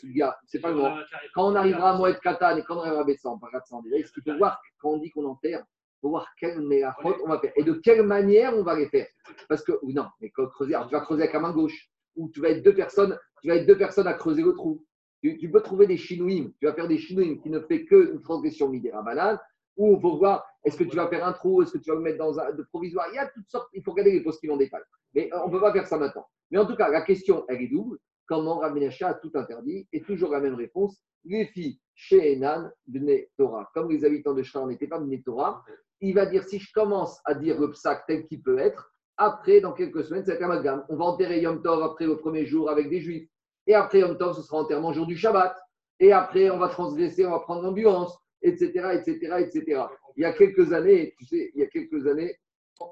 c'est 0.45 0.59
pas 0.59 0.69
le 0.69 0.75
moment. 0.75 0.97
Quand 1.33 1.47
on 1.51 1.55
arrivera 1.55 1.91
à 1.91 1.97
Moed 1.97 2.19
Katan 2.19 2.57
et 2.57 2.63
quand 2.63 2.77
on 2.77 2.81
arrivera 2.81 3.01
à 3.01 3.61
ça 3.61 3.75
en 3.75 3.81
direct. 3.81 4.07
Ce 4.07 4.13
qu'il 4.13 4.23
faut 4.23 4.37
voir, 4.37 4.59
quand 4.79 4.89
on 4.91 4.97
dit 4.97 5.11
qu'on 5.11 5.25
enterre, 5.25 5.59
il 5.61 5.99
faut 6.01 6.09
voir 6.09 6.27
quelle 6.39 6.59
méachot 6.61 7.15
on 7.23 7.29
va 7.29 7.39
faire 7.39 7.51
et 7.55 7.63
de 7.63 7.73
quelle 7.73 8.03
manière 8.03 8.55
on 8.57 8.63
va 8.63 8.75
les 8.75 8.87
faire. 8.89 9.07
Parce 9.47 9.63
que, 9.63 9.73
ou 9.83 9.91
non, 9.91 10.07
mais 10.19 10.29
quand 10.31 10.47
creuser, 10.47 10.73
alors 10.75 10.87
tu 10.87 10.95
vas 10.95 11.01
creuser 11.01 11.23
avec 11.23 11.33
la 11.33 11.39
main 11.39 11.51
gauche, 11.53 11.89
ou 12.15 12.29
tu 12.29 12.41
vas 12.41 12.49
être 12.49 12.63
deux 12.63 12.73
personnes, 12.73 13.17
tu 13.41 13.47
vas 13.49 13.55
être 13.55 13.67
deux 13.67 13.77
personnes 13.77 14.07
à 14.07 14.13
creuser 14.13 14.41
le 14.41 14.53
trou. 14.53 14.83
Tu, 15.21 15.51
peux 15.51 15.61
trouver 15.61 15.85
des 15.85 15.97
chinouïms, 15.97 16.53
tu 16.59 16.65
vas 16.65 16.73
faire 16.73 16.87
des 16.87 16.97
chinouïms 16.97 17.41
qui 17.41 17.49
ne 17.49 17.59
fait 17.59 17.85
qu'une 17.85 18.21
transgression 18.21 18.69
midera 18.69 19.01
banane, 19.01 19.37
ou 19.75 19.95
il 19.95 20.01
faut 20.01 20.17
voir, 20.17 20.45
est-ce 20.63 20.77
que 20.77 20.83
tu 20.83 20.95
vas 20.95 21.07
faire 21.07 21.25
un 21.25 21.33
trou, 21.33 21.61
est-ce 21.61 21.73
que 21.73 21.77
tu 21.77 21.89
vas 21.89 21.95
le 21.95 22.01
mettre 22.01 22.17
dans 22.17 22.39
un 22.39 22.51
de 22.51 22.63
provisoire? 22.63 23.07
Il 23.11 23.15
y 23.15 23.19
a 23.19 23.27
toutes 23.27 23.49
sortes, 23.49 23.69
il 23.73 23.83
faut 23.83 23.91
regarder 23.91 24.11
les 24.11 24.21
postes 24.21 24.39
qui 24.39 24.49
en 24.49 24.57
détail. 24.57 24.81
Mais 25.13 25.29
euh, 25.33 25.39
on 25.43 25.47
ne 25.47 25.51
peut 25.51 25.61
pas 25.61 25.73
faire 25.73 25.87
ça 25.87 25.97
maintenant. 25.97 26.25
Mais 26.51 26.57
en 26.57 26.65
tout 26.65 26.75
cas, 26.75 26.89
la 26.89 27.01
question, 27.01 27.45
elle 27.47 27.61
est 27.61 27.67
double. 27.67 27.97
Comment 28.27 28.59
Ramenacha 28.59 29.09
a 29.09 29.13
tout 29.15 29.31
interdit 29.35 29.87
Et 29.91 30.01
toujours 30.01 30.31
la 30.31 30.39
même 30.39 30.55
réponse? 30.55 31.01
Les 31.25 31.45
filles 31.47 31.79
chez 31.95 32.33
Enan, 32.33 32.69
Bne 32.87 33.25
Torah. 33.37 33.69
Comme 33.73 33.89
les 33.89 34.05
habitants 34.05 34.33
de 34.33 34.43
Shrar 34.43 34.67
n'étaient 34.67 34.87
pas 34.87 34.99
Bne 34.99 35.21
Torah, 35.23 35.63
il 36.01 36.13
va 36.13 36.25
dire 36.25 36.43
si 36.43 36.59
je 36.59 36.71
commence 36.73 37.19
à 37.25 37.33
dire 37.33 37.59
le 37.59 37.71
psaque 37.71 38.05
tel 38.07 38.25
qu'il 38.27 38.41
peut 38.41 38.59
être, 38.59 38.93
après, 39.21 39.59
dans 39.59 39.73
quelques 39.73 40.05
semaines, 40.05 40.23
c'est 40.25 40.41
un 40.41 40.45
amalgame. 40.45 40.85
On 40.87 40.95
va 40.95 41.03
enterrer 41.03 41.41
Yom 41.41 41.61
Tov 41.61 41.83
après 41.83 42.05
le 42.05 42.17
premier 42.17 42.45
jour 42.45 42.69
avec 42.69 42.89
des 42.89 43.01
juifs. 43.01 43.29
Et 43.69 43.75
après 43.75 43.99
Yom 43.99 44.17
Tov, 44.17 44.35
ce 44.35 44.41
sera 44.41 44.57
enterrement 44.57 44.91
jour 44.93 45.05
du 45.05 45.15
Shabbat. 45.15 45.55
Et 45.99 46.11
après, 46.11 46.49
on 46.49 46.57
va 46.57 46.69
transgresser, 46.69 47.23
on 47.27 47.29
va 47.29 47.39
prendre 47.41 47.61
l'ambulance, 47.61 48.17
etc., 48.41 48.65
etc., 48.93 49.35
etc. 49.41 49.83
Il 50.17 50.23
y 50.23 50.25
a 50.25 50.33
quelques 50.33 50.73
années, 50.73 51.13
tu 51.19 51.25
sais, 51.25 51.51
il 51.53 51.61
y 51.61 51.63
a 51.63 51.67
quelques 51.67 52.07
années, 52.07 52.35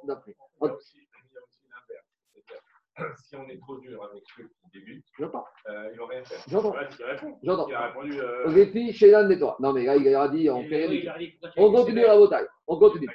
d'après. 0.03 0.35
Il 0.61 0.67
y 0.67 0.69
a 0.69 0.73
aussi, 0.75 0.99
l'inverse. 2.99 3.17
Si 3.27 3.35
on 3.35 3.49
est 3.49 3.59
trop 3.59 3.79
dur 3.79 4.03
avec 4.03 4.23
ceux 4.35 4.43
qui 4.43 4.79
débutent, 4.79 5.05
J'entends, 5.17 5.45
euh, 5.67 5.89
ils 5.91 5.97
vont 5.97 6.05
rien 6.05 6.23
faire. 6.23 6.43
J'entends. 6.47 6.71
Répond. 6.71 7.39
j'entends. 7.41 7.67
Il 7.69 7.73
a 7.73 7.87
répondu. 7.87 8.19
Euh. 8.19 8.47
Non, 9.59 9.73
mais 9.73 9.83
là, 9.83 9.95
il 9.95 10.07
a 10.15 10.27
dit, 10.27 10.47
on 10.51 10.63
fait 10.63 10.85
rien. 10.85 11.13
On 11.55 11.71
continue 11.71 12.01
la 12.01 12.19
bataille. 12.19 12.45
On 12.67 12.77
continue. 12.77 13.07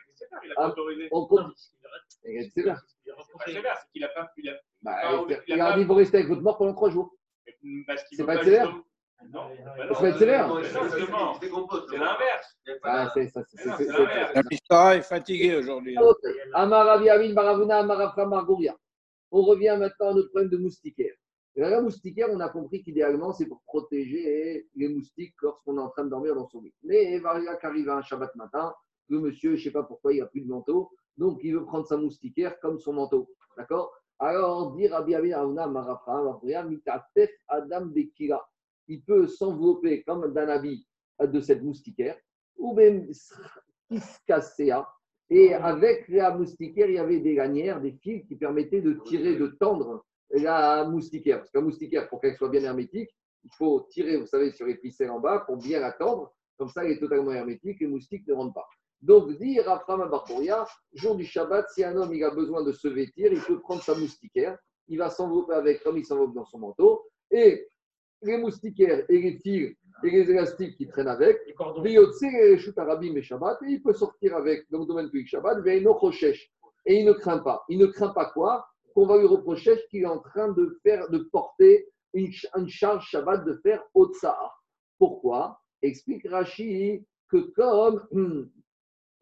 il 0.44 0.50
a 0.50 0.54
pas 0.56 0.68
autorisé. 0.70 1.08
On 1.12 1.26
continue. 1.26 1.52
C'est 2.24 2.62
bien. 2.64 2.76
C'est 3.04 4.14
pas 4.14 4.28
qu'il. 4.34 4.58
Il 5.46 5.60
a, 5.60 5.76
il 5.76 5.76
dit, 5.76 5.84
vous 5.84 5.94
restez 5.94 6.16
avec 6.16 6.28
votre 6.28 6.42
mort 6.42 6.58
pendant 6.58 6.74
trois 6.74 6.90
jours. 6.90 7.14
Qu'il 7.46 7.84
C'est 8.16 8.24
pas 8.24 8.42
justement- 8.42 8.84
Non, 9.32 9.48
bah 9.76 10.62
justement, 10.62 11.34
c'est 11.88 11.96
l'inverse. 11.96 12.58
Ah, 12.82 13.10
c'est 13.14 13.28
ça. 13.28 13.42
c'est- 13.46 13.64
Mais 13.64 13.70
non, 13.70 13.76
c'est- 13.78 13.84
c'est 13.84 13.92
c'est- 13.92 13.98
l'inverse. 13.98 14.32
La 14.34 14.42
Mishnah 14.50 14.96
est 14.96 15.02
fatiguée 15.02 15.56
aujourd'hui. 15.56 15.96
hein. 15.96 16.02
Amaravi 16.54 17.08
Amin 17.08 17.32
Baravuna, 17.32 17.78
Amarafra 17.78 18.26
Margouria. 18.26 18.76
On 19.30 19.42
revient 19.42 19.76
maintenant 19.78 20.10
à 20.10 20.14
notre 20.14 20.28
problème 20.30 20.50
de 20.50 20.56
moustiquaire. 20.58 21.14
La 21.54 21.80
moustiquaire, 21.82 22.28
on 22.32 22.40
a 22.40 22.48
compris 22.48 22.82
qu'idéalement, 22.82 23.32
c'est 23.32 23.46
pour 23.46 23.62
protéger 23.66 24.66
les 24.74 24.88
moustiques 24.88 25.34
lorsqu'on 25.42 25.76
est 25.76 25.80
en 25.80 25.90
train 25.90 26.04
de 26.04 26.10
dormir 26.10 26.34
dans 26.34 26.48
son 26.48 26.60
lit. 26.62 26.74
Mais 26.82 27.18
Varia 27.18 27.56
qu'arrive 27.56 27.90
un 27.90 28.02
Shabbat 28.02 28.34
matin, 28.36 28.74
le 29.08 29.20
monsieur, 29.20 29.50
je 29.54 29.60
ne 29.60 29.64
sais 29.64 29.70
pas 29.70 29.82
pourquoi, 29.82 30.14
il 30.14 30.20
n'a 30.20 30.26
plus 30.26 30.40
de 30.40 30.48
manteau, 30.48 30.90
donc 31.18 31.40
il 31.44 31.52
veut 31.54 31.64
prendre 31.64 31.86
sa 31.86 31.96
moustiquaire 31.98 32.58
comme 32.60 32.78
son 32.78 32.94
manteau. 32.94 33.28
D'accord? 33.56 33.92
Alors, 34.24 34.76
dire 34.76 34.92
Rabbi 34.92 35.14
Amarafra 35.14 36.22
Margouria, 36.22 36.62
Mitatef 36.62 37.30
Adam 37.48 37.86
Bekira. 37.86 38.40
Il 38.86 39.02
peut 39.02 39.26
s'envelopper 39.26 40.04
comme 40.04 40.32
d'un 40.32 40.48
habit 40.48 40.86
de 41.20 41.40
cette 41.40 41.60
moustiquaire, 41.60 42.16
ou 42.56 42.72
même 42.72 43.08
et 45.28 45.54
avec 45.54 46.08
la 46.08 46.36
moustiquaire, 46.36 46.88
il 46.88 46.94
y 46.94 46.98
avait 46.98 47.18
des 47.18 47.34
lanières, 47.34 47.80
des 47.80 47.92
fils 48.00 48.24
qui 48.26 48.36
permettaient 48.36 48.80
de 48.80 48.92
tirer, 49.04 49.36
de 49.36 49.48
tendre 49.58 50.04
la 50.30 50.84
moustiquaire. 50.84 51.38
Parce 51.38 51.50
la 51.52 51.60
moustiquaire, 51.60 52.08
pour 52.08 52.20
qu'elle 52.20 52.36
soit 52.36 52.48
bien 52.48 52.62
hermétique, 52.62 53.10
il 53.44 53.50
faut 53.56 53.86
tirer, 53.90 54.18
vous 54.18 54.26
savez, 54.26 54.52
sur 54.52 54.66
les 54.66 54.76
ficelles 54.76 55.10
en 55.10 55.18
bas 55.18 55.40
pour 55.40 55.56
bien 55.56 55.80
la 55.80 55.90
tendre. 55.90 56.32
Comme 56.56 56.68
ça, 56.68 56.84
elle 56.84 56.92
est 56.92 57.00
totalement 57.00 57.32
hermétique, 57.32 57.80
les 57.80 57.88
moustiques 57.88 58.26
ne 58.28 58.34
rentrent 58.34 58.54
pas. 58.54 58.68
Donc, 59.02 59.36
dit 59.38 59.58
Rafram 59.60 60.08
Barboria, 60.08 60.64
jour 60.94 61.16
du 61.16 61.24
Shabbat, 61.24 61.68
si 61.70 61.82
un 61.84 61.96
homme 61.96 62.14
il 62.14 62.22
a 62.24 62.30
besoin 62.30 62.62
de 62.62 62.72
se 62.72 62.86
vêtir, 62.88 63.32
il 63.32 63.40
peut 63.40 63.60
prendre 63.60 63.82
sa 63.82 63.94
moustiquaire, 63.96 64.56
il 64.88 64.98
va 64.98 65.10
s'envelopper 65.10 65.54
avec 65.54 65.82
comme 65.82 65.98
il 65.98 66.04
s'enveloppe 66.06 66.34
dans 66.34 66.44
son 66.44 66.58
manteau, 66.58 67.02
et 67.30 67.66
les 68.22 68.36
moustiquaires 68.38 69.04
et 69.08 69.18
les 69.18 69.38
fils 69.38 69.76
et 70.04 70.10
les 70.10 70.30
élastiques 70.30 70.76
qui 70.76 70.86
traînent 70.86 71.08
avec. 71.08 71.38
Les 71.82 71.94
et 71.94 73.22
Shabbat, 73.22 73.62
et 73.62 73.70
il 73.70 73.82
peut 73.82 73.92
sortir 73.92 74.36
avec 74.36 74.70
dans 74.70 74.80
le 74.80 74.86
domaine 74.86 75.10
public 75.10 75.28
Shabbat. 75.28 75.66
Et 75.66 75.78
il 76.98 77.04
ne 77.04 77.12
craint 77.12 77.38
pas. 77.38 77.64
Il 77.68 77.78
ne 77.78 77.86
craint 77.86 78.08
pas 78.12 78.26
quoi? 78.26 78.66
Qu'on 78.94 79.06
va 79.06 79.18
lui 79.18 79.26
reprocher 79.26 79.76
qu'il 79.90 80.02
est 80.02 80.06
en 80.06 80.18
train 80.18 80.52
de 80.52 80.78
faire, 80.82 81.08
de 81.10 81.18
porter 81.32 81.88
une, 82.14 82.26
ch- 82.26 82.46
une 82.56 82.68
charge 82.68 83.06
Shabbat 83.08 83.44
de 83.44 83.54
faire 83.62 83.82
Otsar. 83.94 84.62
Pourquoi? 84.98 85.58
Explique 85.80 86.28
Rashi 86.28 87.04
que 87.28 87.38
comme 87.56 88.06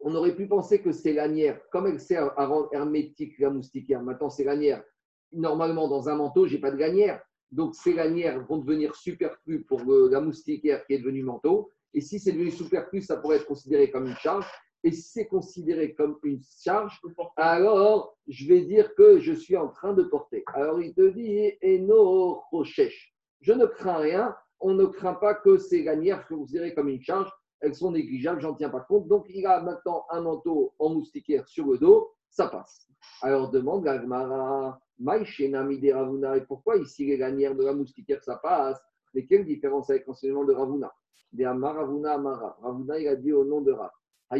on 0.01 0.13
aurait 0.15 0.35
pu 0.35 0.47
penser 0.47 0.81
que 0.81 0.91
ces 0.91 1.13
lanières, 1.13 1.59
comme 1.71 1.87
elles 1.87 1.99
servent 1.99 2.33
à 2.37 2.45
rendre 2.47 2.69
hermétique 2.73 3.37
la 3.39 3.49
moustiquaire, 3.49 4.01
maintenant 4.01 4.29
ces 4.29 4.43
lanières, 4.43 4.83
normalement 5.31 5.87
dans 5.87 6.09
un 6.09 6.15
manteau, 6.15 6.47
j'ai 6.47 6.59
pas 6.59 6.71
de 6.71 6.77
lanière. 6.77 7.21
Donc 7.51 7.75
ces 7.75 7.93
lanières 7.93 8.45
vont 8.45 8.57
devenir 8.57 8.95
superflues 8.95 9.63
pour 9.63 9.81
le- 9.83 10.09
la 10.09 10.21
moustiquaire 10.21 10.85
qui 10.85 10.93
est 10.93 10.99
devenue 10.99 11.23
manteau. 11.23 11.69
Et 11.93 12.01
si 12.01 12.19
c'est 12.19 12.31
devenu 12.31 12.51
superflu, 12.51 13.01
ça 13.01 13.17
pourrait 13.17 13.37
être 13.37 13.45
considéré 13.45 13.91
comme 13.91 14.07
une 14.07 14.15
charge. 14.15 14.45
Et 14.83 14.91
si 14.91 15.03
c'est 15.03 15.27
considéré 15.27 15.93
comme 15.93 16.17
une 16.23 16.41
charge, 16.63 16.99
alors 17.35 18.17
je 18.27 18.47
vais 18.47 18.61
dire 18.61 18.95
que 18.95 19.19
je 19.19 19.33
suis 19.33 19.55
en 19.57 19.67
train 19.67 19.93
de 19.93 20.03
porter. 20.03 20.43
Alors 20.53 20.81
il 20.81 20.93
te 20.93 21.07
dit, 21.09 21.51
Eno 21.61 22.41
Rochesh. 22.51 23.13
Je 23.41 23.53
ne 23.53 23.65
crains 23.65 23.97
rien. 23.97 24.35
On 24.59 24.73
ne 24.73 24.85
craint 24.85 25.15
pas 25.15 25.33
que 25.35 25.57
ces 25.57 25.83
lanières 25.83 26.25
soient 26.27 26.37
considérées 26.37 26.73
comme 26.73 26.89
une 26.89 27.01
charge. 27.01 27.29
Elles 27.61 27.75
sont 27.75 27.91
négligeables, 27.91 28.41
j'en 28.41 28.55
tiens 28.55 28.69
pas 28.69 28.81
compte. 28.81 29.07
Donc 29.07 29.25
il 29.29 29.45
a 29.45 29.61
maintenant 29.61 30.05
un 30.09 30.21
manteau 30.21 30.73
en 30.79 30.89
moustiquaire 30.89 31.47
sur 31.47 31.67
le 31.67 31.77
dos, 31.77 32.11
ça 32.29 32.47
passe. 32.47 32.87
Alors 33.21 33.49
demande 33.49 33.83
Gagmara, 33.83 34.79
Maïshena 34.99 35.63
Mide 35.63 35.93
Ravuna, 35.93 36.37
et 36.37 36.41
pourquoi 36.41 36.77
ici 36.77 37.05
les 37.05 37.17
lanières 37.17 37.55
de 37.55 37.63
la 37.63 37.73
moustiquaire 37.73 38.23
ça 38.23 38.37
passe? 38.37 38.81
Mais 39.13 39.25
quelle 39.25 39.45
différence 39.45 39.89
avec 39.89 40.07
l'enseignement 40.07 40.43
de 40.43 40.53
Ravuna? 40.53 40.91
De 41.33 41.45
Amar 41.45 41.79
Amara. 41.79 42.57
Ravuna 42.61 42.99
il 42.99 43.07
a 43.07 43.15
dit 43.15 43.31
au 43.31 43.45
nom 43.45 43.61
de 43.61 43.71
Rav. 43.71 43.91
Un 44.33 44.39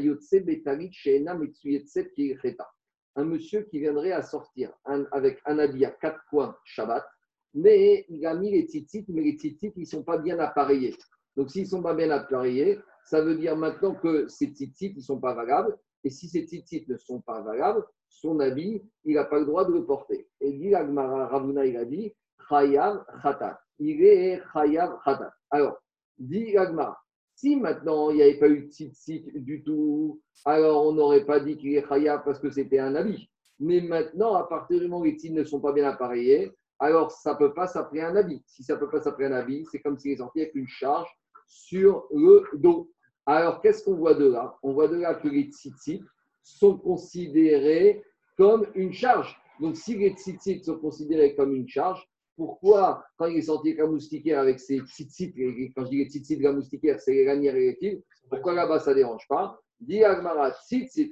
monsieur 3.26 3.63
qui 3.63 3.80
viendrait 3.80 4.13
à 4.13 4.24
sortir 4.24 4.72
avec 5.11 5.41
un 5.45 5.59
habit 5.59 5.84
à 5.84 5.91
quatre 5.91 6.22
coins 6.30 6.55
Shabbat, 6.63 7.05
mais 7.53 8.05
il 8.07 8.26
a 8.26 8.34
mis 8.34 8.51
les 8.51 8.67
tzitzit, 8.67 9.03
mais 9.09 9.22
les 9.22 9.34
tzitzit, 9.34 9.74
ils 9.76 9.86
sont 9.86 10.03
pas 10.03 10.17
bien 10.17 10.39
appareillés. 10.39 10.95
Donc, 11.36 11.51
s'ils 11.51 11.67
sont 11.67 11.82
pas 11.82 11.93
bien 11.93 12.09
appareillés, 12.09 12.80
ça 13.06 13.22
veut 13.22 13.36
dire 13.36 13.56
maintenant 13.56 13.95
que 13.95 14.28
ces 14.28 14.47
tzitzit, 14.47 14.93
ils 14.93 14.97
ne 14.97 15.02
sont 15.02 15.20
pas 15.20 15.34
valables. 15.34 15.78
Et 16.04 16.10
si 16.10 16.28
ces 16.28 16.45
tzitzit 16.45 16.86
ne 16.88 16.97
sont 16.97 17.22
pas 17.22 17.41
valables, 17.41 17.86
son 18.10 18.39
habit, 18.39 18.82
il 19.06 19.16
n'a 19.16 19.26
pas 19.26 19.39
le 19.39 19.45
droit 19.45 19.66
de 19.66 19.74
le 19.74 19.86
porter. 19.86 20.28
Et 20.39 20.54
dit 20.54 20.76
Agmara 20.76 21.28
Ravuna, 21.28 21.66
il 21.66 21.78
a 21.78 21.86
dit 21.86 22.14
Chayav 22.49 23.06
Khatat. 23.22 23.60
Il 23.80 24.04
est 24.04 24.41
Chayav 24.54 24.99
Khatat. 25.04 25.34
Alors, 25.49 25.78
dit 26.18 26.58
Agmara, 26.58 26.97
si 27.36 27.56
maintenant 27.56 28.10
il 28.10 28.18
n'y 28.18 28.22
avait 28.24 28.39
pas 28.39 28.49
eu 28.49 28.66
de 28.66 28.70
tzitzit 28.70 29.32
du 29.36 29.64
tout, 29.64 30.22
alors 30.45 30.86
on 30.86 30.93
n'aurait 30.93 31.26
pas 31.26 31.39
dit 31.39 31.58
qu'il 31.58 31.76
est 31.76 31.88
Chayav 31.88 32.24
parce 32.24 32.39
que 32.39 32.49
c'était 32.49 32.80
un 32.80 32.95
habit. 32.95 33.30
Mais 33.60 33.82
maintenant, 33.82 34.34
à 34.36 34.43
partir 34.43 34.80
du 34.80 34.88
moment 34.88 35.02
où 35.02 35.06
les 35.06 35.12
tzitzit 35.12 35.34
ne 35.34 35.43
sont 35.43 35.62
pas 35.62 35.72
bien 35.72 35.88
appareillés, 35.88 36.52
alors 36.80 37.12
ça 37.12 37.34
ne 37.34 37.38
peut 37.38 37.54
pas 37.54 37.68
s'appeler 37.68 38.02
un 38.02 38.16
habit. 38.16 38.43
Si 38.47 38.64
ça 38.64 38.74
ne 38.74 38.80
peut 38.80 38.89
pas 38.89 39.02
s'appeler 39.02 39.28
un 39.28 39.34
habit, 39.34 39.66
c'est 39.72 39.80
comme 39.82 39.97
s'il 39.97 40.14
est 40.14 40.18
sorti 40.18 40.41
avec 40.41 40.56
une 40.56 40.68
charge 40.68 41.10
sur 41.52 42.08
le 42.12 42.45
dos. 42.54 42.89
Alors, 43.26 43.62
qu'est-ce 43.62 43.84
qu'on 43.84 43.95
voit 43.95 44.14
de 44.14 44.28
là? 44.28 44.58
On 44.64 44.72
voit 44.74 44.88
de 44.88 44.95
là 44.95 45.16
que 45.16 45.28
les 45.28 45.43
tzitzit 45.43 46.02
sont 46.41 46.78
considérés 46.78 48.02
comme 48.38 48.66
une 48.74 48.93
charge. 48.93 49.38
Donc, 49.60 49.76
si 49.76 49.97
les 49.97 50.12
tzitzit 50.12 50.64
sont 50.64 50.80
considérés 50.80 51.36
comme 51.36 51.54
une 51.54 51.68
charge, 51.68 52.08
pourquoi, 52.38 53.04
quand 53.18 53.26
il 53.26 53.38
est 53.38 53.43
sorti 53.43 53.70
avec 53.70 53.80
la 53.80 53.88
moustiquaire 53.88 54.39
avec 54.39 54.60
ses 54.60 54.80
tzitzit, 54.80 55.34
quand 55.76 55.84
je 55.86 55.89
dis 55.89 55.97
les 55.97 56.10
tzitzit 56.10 56.38
de 56.38 56.43
la 56.43 56.54
moustiquaire, 56.54 56.99
c'est 56.99 57.14
les 57.14 57.26
lanières 57.26 57.56
et 57.56 57.68
les 57.68 57.76
fils, 57.76 58.02
pourquoi 58.30 58.54
là-bas 58.54 58.80
ça 58.80 58.91
ne 58.91 58.95
dérange 58.95 59.28
pas? 59.28 59.60
Dit 59.80 60.04
Agmara, 60.04 60.52
tzitzit. 60.52 61.12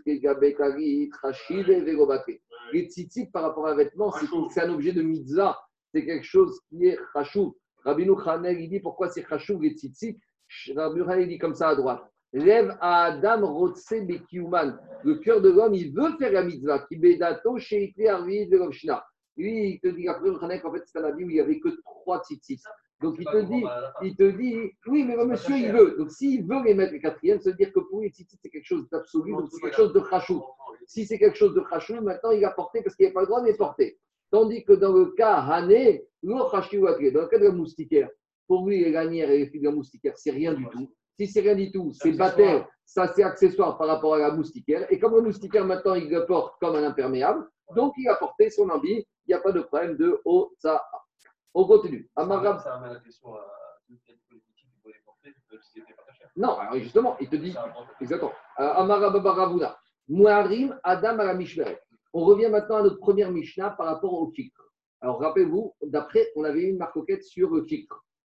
Les 2.73 2.87
tzitzit 2.87 3.25
par 3.27 3.43
rapport 3.43 3.67
à 3.67 3.71
un 3.71 3.75
vêtement, 3.75 4.11
c'est 4.49 4.61
un 4.61 4.73
objet 4.73 4.93
de 4.93 5.01
mitzvah. 5.01 5.59
C'est 5.93 6.05
quelque 6.05 6.25
chose 6.25 6.59
qui 6.69 6.85
est 6.85 6.97
chachou. 7.13 7.57
Rabbi 7.83 8.07
Khanel, 8.23 8.59
il 8.61 8.69
dit 8.69 8.79
pourquoi 8.79 9.09
c'est 9.09 9.25
chachou 9.27 9.59
les 9.59 9.71
tzitzit? 9.71 10.17
Khanel, 10.49 11.21
il 11.21 11.27
dit 11.27 11.37
comme 11.37 11.55
ça 11.55 11.69
à 11.69 11.75
droite. 11.75 12.03
Rêve 12.33 12.77
à 12.79 13.05
Adam 13.05 13.47
Rotse 13.51 13.93
Bekiuman. 14.01 14.77
Le 15.03 15.15
cœur 15.15 15.41
de 15.41 15.49
l'homme, 15.49 15.73
il 15.73 15.93
veut 15.93 16.15
faire 16.17 16.31
la 16.31 16.43
mitzvah. 16.43 16.85
Kibedato 16.87 17.57
sheikli 17.57 18.07
arvi 18.07 18.45
velovshina. 18.45 19.03
Lui, 19.37 19.69
il 19.71 19.79
te 19.79 19.87
dit, 19.87 20.07
après, 20.07 20.29
qu'en 20.59 20.73
fait, 20.73 20.83
c'est 20.85 20.99
un 20.99 21.05
habit 21.05 21.23
où 21.23 21.29
il 21.29 21.35
n'y 21.35 21.39
avait 21.39 21.59
que 21.59 21.69
trois 21.83 22.21
tzitzit. 22.23 22.61
Donc, 23.01 23.15
il 23.17 23.25
te 23.25 23.41
dit, 23.43 23.63
il 24.01 24.15
te 24.15 24.29
dit, 24.31 24.73
oui, 24.87 25.05
mais 25.05 25.15
monsieur, 25.25 25.55
il 25.55 25.71
veut. 25.71 25.95
Donc, 25.97 26.11
s'il 26.11 26.45
veut 26.45 26.61
les 26.65 26.73
mettre 26.73 26.91
les 26.91 26.99
quatrièmes, 26.99 27.39
ça 27.39 27.51
veut 27.51 27.55
dire 27.55 27.71
que 27.71 27.79
pour 27.79 28.01
lui, 28.01 28.11
c'est 28.13 28.49
quelque 28.49 28.65
chose 28.65 28.89
d'absolu, 28.91 29.31
donc 29.31 29.47
c'est 29.49 29.61
quelque 29.61 29.77
chose 29.77 29.93
de 29.93 30.03
chachou. 30.09 30.43
Si 30.85 31.05
c'est 31.05 31.17
quelque 31.17 31.37
chose 31.37 31.53
de 31.53 31.63
chachou, 31.69 31.93
maintenant, 32.01 32.31
il 32.31 32.43
a 32.43 32.51
porté 32.51 32.81
parce 32.83 32.95
qu'il 32.95 33.05
n'a 33.07 33.13
pas 33.13 33.21
le 33.21 33.27
droit 33.27 33.41
de 33.41 33.45
les 33.45 33.55
porter. 33.55 33.97
Tandis 34.29 34.65
que 34.65 34.73
dans 34.73 34.91
le 34.91 35.05
cas 35.11 35.35
Hané, 35.35 36.05
dans 36.21 36.37
le 36.37 37.27
cas 37.27 37.39
de 37.39 37.45
la 37.45 37.51
moustiquaire, 37.51 38.09
pour 38.49 38.67
lui, 38.67 38.83
les 38.83 38.91
lanières 38.91 39.29
et 39.29 39.37
les 39.37 39.47
fils 39.47 39.61
de 39.61 39.67
la 39.67 39.71
moustiquaire, 39.71 40.17
c'est 40.17 40.31
rien 40.31 40.55
du 40.55 40.67
tout. 40.69 40.91
Si 41.15 41.27
c'est 41.27 41.41
rien 41.41 41.53
du 41.53 41.71
tout, 41.71 41.91
c'est 41.93 42.13
baptême, 42.13 42.65
ça 42.83 43.07
c'est 43.13 43.21
accessoire 43.21 43.77
par 43.77 43.87
rapport 43.87 44.15
à 44.15 44.17
la 44.17 44.31
moustiquaire. 44.31 44.91
Et 44.91 44.97
comme 44.97 45.13
le 45.13 45.21
moustiquaire, 45.21 45.65
maintenant, 45.65 45.93
il 45.93 46.09
le 46.09 46.25
porte 46.25 46.55
comme 46.59 46.75
un 46.75 46.83
imperméable, 46.83 47.47
donc 47.75 47.93
il 47.97 48.09
a 48.09 48.15
porté 48.15 48.49
son 48.49 48.67
habit, 48.69 49.05
il 49.27 49.27
n'y 49.27 49.33
a 49.35 49.39
pas 49.39 49.51
de 49.51 49.61
problème 49.61 49.97
de 49.97 50.19
Otsa. 50.25 50.83
On 51.53 51.67
continue. 51.67 52.09
Amarab. 52.15 52.59
Ça 52.61 52.75
ramène 52.75 52.93
la 52.93 52.99
question 53.01 53.35
à. 53.35 53.45
Non, 56.35 56.57
alors 56.57 56.79
justement, 56.79 57.17
il 57.19 57.29
te 57.29 57.35
dit, 57.35 57.51
Ça 57.51 57.71
Exactement. 58.01 58.31
Euh, 58.59 58.73
Amara 58.73 59.11
Baba 59.11 59.33
Ravuna. 59.33 59.77
Muharim 60.07 60.79
Adam 60.83 61.19
à 61.19 61.33
la. 61.33 61.37
On 62.13 62.25
revient 62.25 62.49
maintenant 62.49 62.77
à 62.77 62.81
notre 62.83 62.97
première 62.97 63.31
Mishnah 63.31 63.71
par 63.71 63.85
rapport 63.85 64.13
au 64.13 64.31
filtre. 64.31 64.73
Alors 65.01 65.19
rappelez-vous, 65.19 65.75
d'après, 65.83 66.31
on 66.35 66.43
avait 66.45 66.61
eu 66.61 66.69
une 66.69 66.77
marcoquette 66.77 67.23
sur 67.23 67.49
le. 67.51 67.65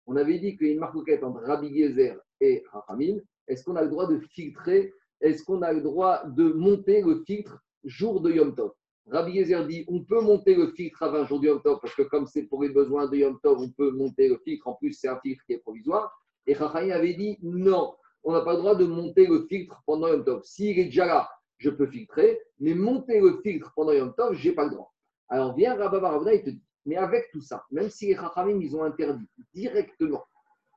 On 0.08 0.16
avait 0.16 0.38
dit 0.38 0.56
qu'il 0.56 0.68
y 0.68 0.70
a 0.70 0.72
une 0.72 0.80
marcoquette 0.80 1.22
entre 1.22 1.42
Rabbi 1.42 1.68
Gezer 1.68 2.18
et 2.40 2.64
Rachamim. 2.72 3.18
Est-ce 3.46 3.62
qu'on 3.62 3.76
a 3.76 3.82
le 3.82 3.90
droit 3.90 4.06
de 4.06 4.18
filtrer 4.30 4.94
Est-ce 5.20 5.44
qu'on 5.44 5.60
a 5.60 5.70
le 5.70 5.82
droit 5.82 6.24
de 6.24 6.44
monter 6.44 7.02
le 7.02 7.22
filtre 7.26 7.62
jour 7.84 8.22
de 8.22 8.32
Yom 8.32 8.54
Tov? 8.54 8.72
Rabbi 9.10 9.34
Gezer 9.34 9.66
dit 9.66 9.84
on 9.86 10.02
peut 10.02 10.22
monter 10.22 10.54
le 10.54 10.68
filtre 10.68 11.02
à 11.02 11.10
20 11.10 11.26
jours 11.26 11.40
de 11.40 11.48
Yom 11.48 11.60
Tov 11.60 11.78
parce 11.82 11.94
que 11.94 12.02
comme 12.02 12.26
c'est 12.26 12.44
pour 12.44 12.62
les 12.62 12.70
besoins 12.70 13.06
de 13.06 13.16
Yom 13.18 13.38
Tov, 13.42 13.58
on 13.60 13.68
peut 13.68 13.90
monter 13.90 14.30
le 14.30 14.38
filtre. 14.38 14.66
En 14.66 14.76
plus, 14.76 14.94
c'est 14.94 15.08
un 15.08 15.20
filtre 15.20 15.44
qui 15.44 15.52
est 15.52 15.58
provisoire. 15.58 16.10
Et 16.46 16.54
Rachamim 16.54 16.90
avait 16.90 17.12
dit 17.12 17.36
non, 17.42 17.94
on 18.24 18.32
n'a 18.32 18.40
pas 18.40 18.54
le 18.54 18.60
droit 18.60 18.76
de 18.76 18.86
monter 18.86 19.26
le 19.26 19.46
filtre 19.46 19.82
pendant 19.84 20.08
Yom 20.08 20.24
Tov. 20.24 20.42
S'il 20.42 20.78
est 20.78 20.86
déjà 20.86 21.04
là, 21.04 21.28
je 21.58 21.68
peux 21.68 21.86
filtrer, 21.86 22.40
mais 22.60 22.72
monter 22.72 23.20
le 23.20 23.42
filtre 23.42 23.74
pendant 23.76 23.92
Yom 23.92 24.14
Tov, 24.16 24.32
je 24.32 24.48
n'ai 24.48 24.54
pas 24.54 24.64
le 24.64 24.70
droit. 24.70 24.94
Alors 25.28 25.54
vient 25.54 25.76
Rabba 25.76 26.00
Baravna, 26.00 26.32
il 26.32 26.42
te 26.42 26.48
dit, 26.48 26.62
mais 26.88 26.96
avec 26.96 27.30
tout 27.30 27.42
ça, 27.42 27.66
même 27.70 27.90
si 27.90 28.06
les 28.06 28.14
Chachamim, 28.14 28.58
ils 28.62 28.74
ont 28.74 28.82
interdit 28.82 29.28
directement 29.52 30.24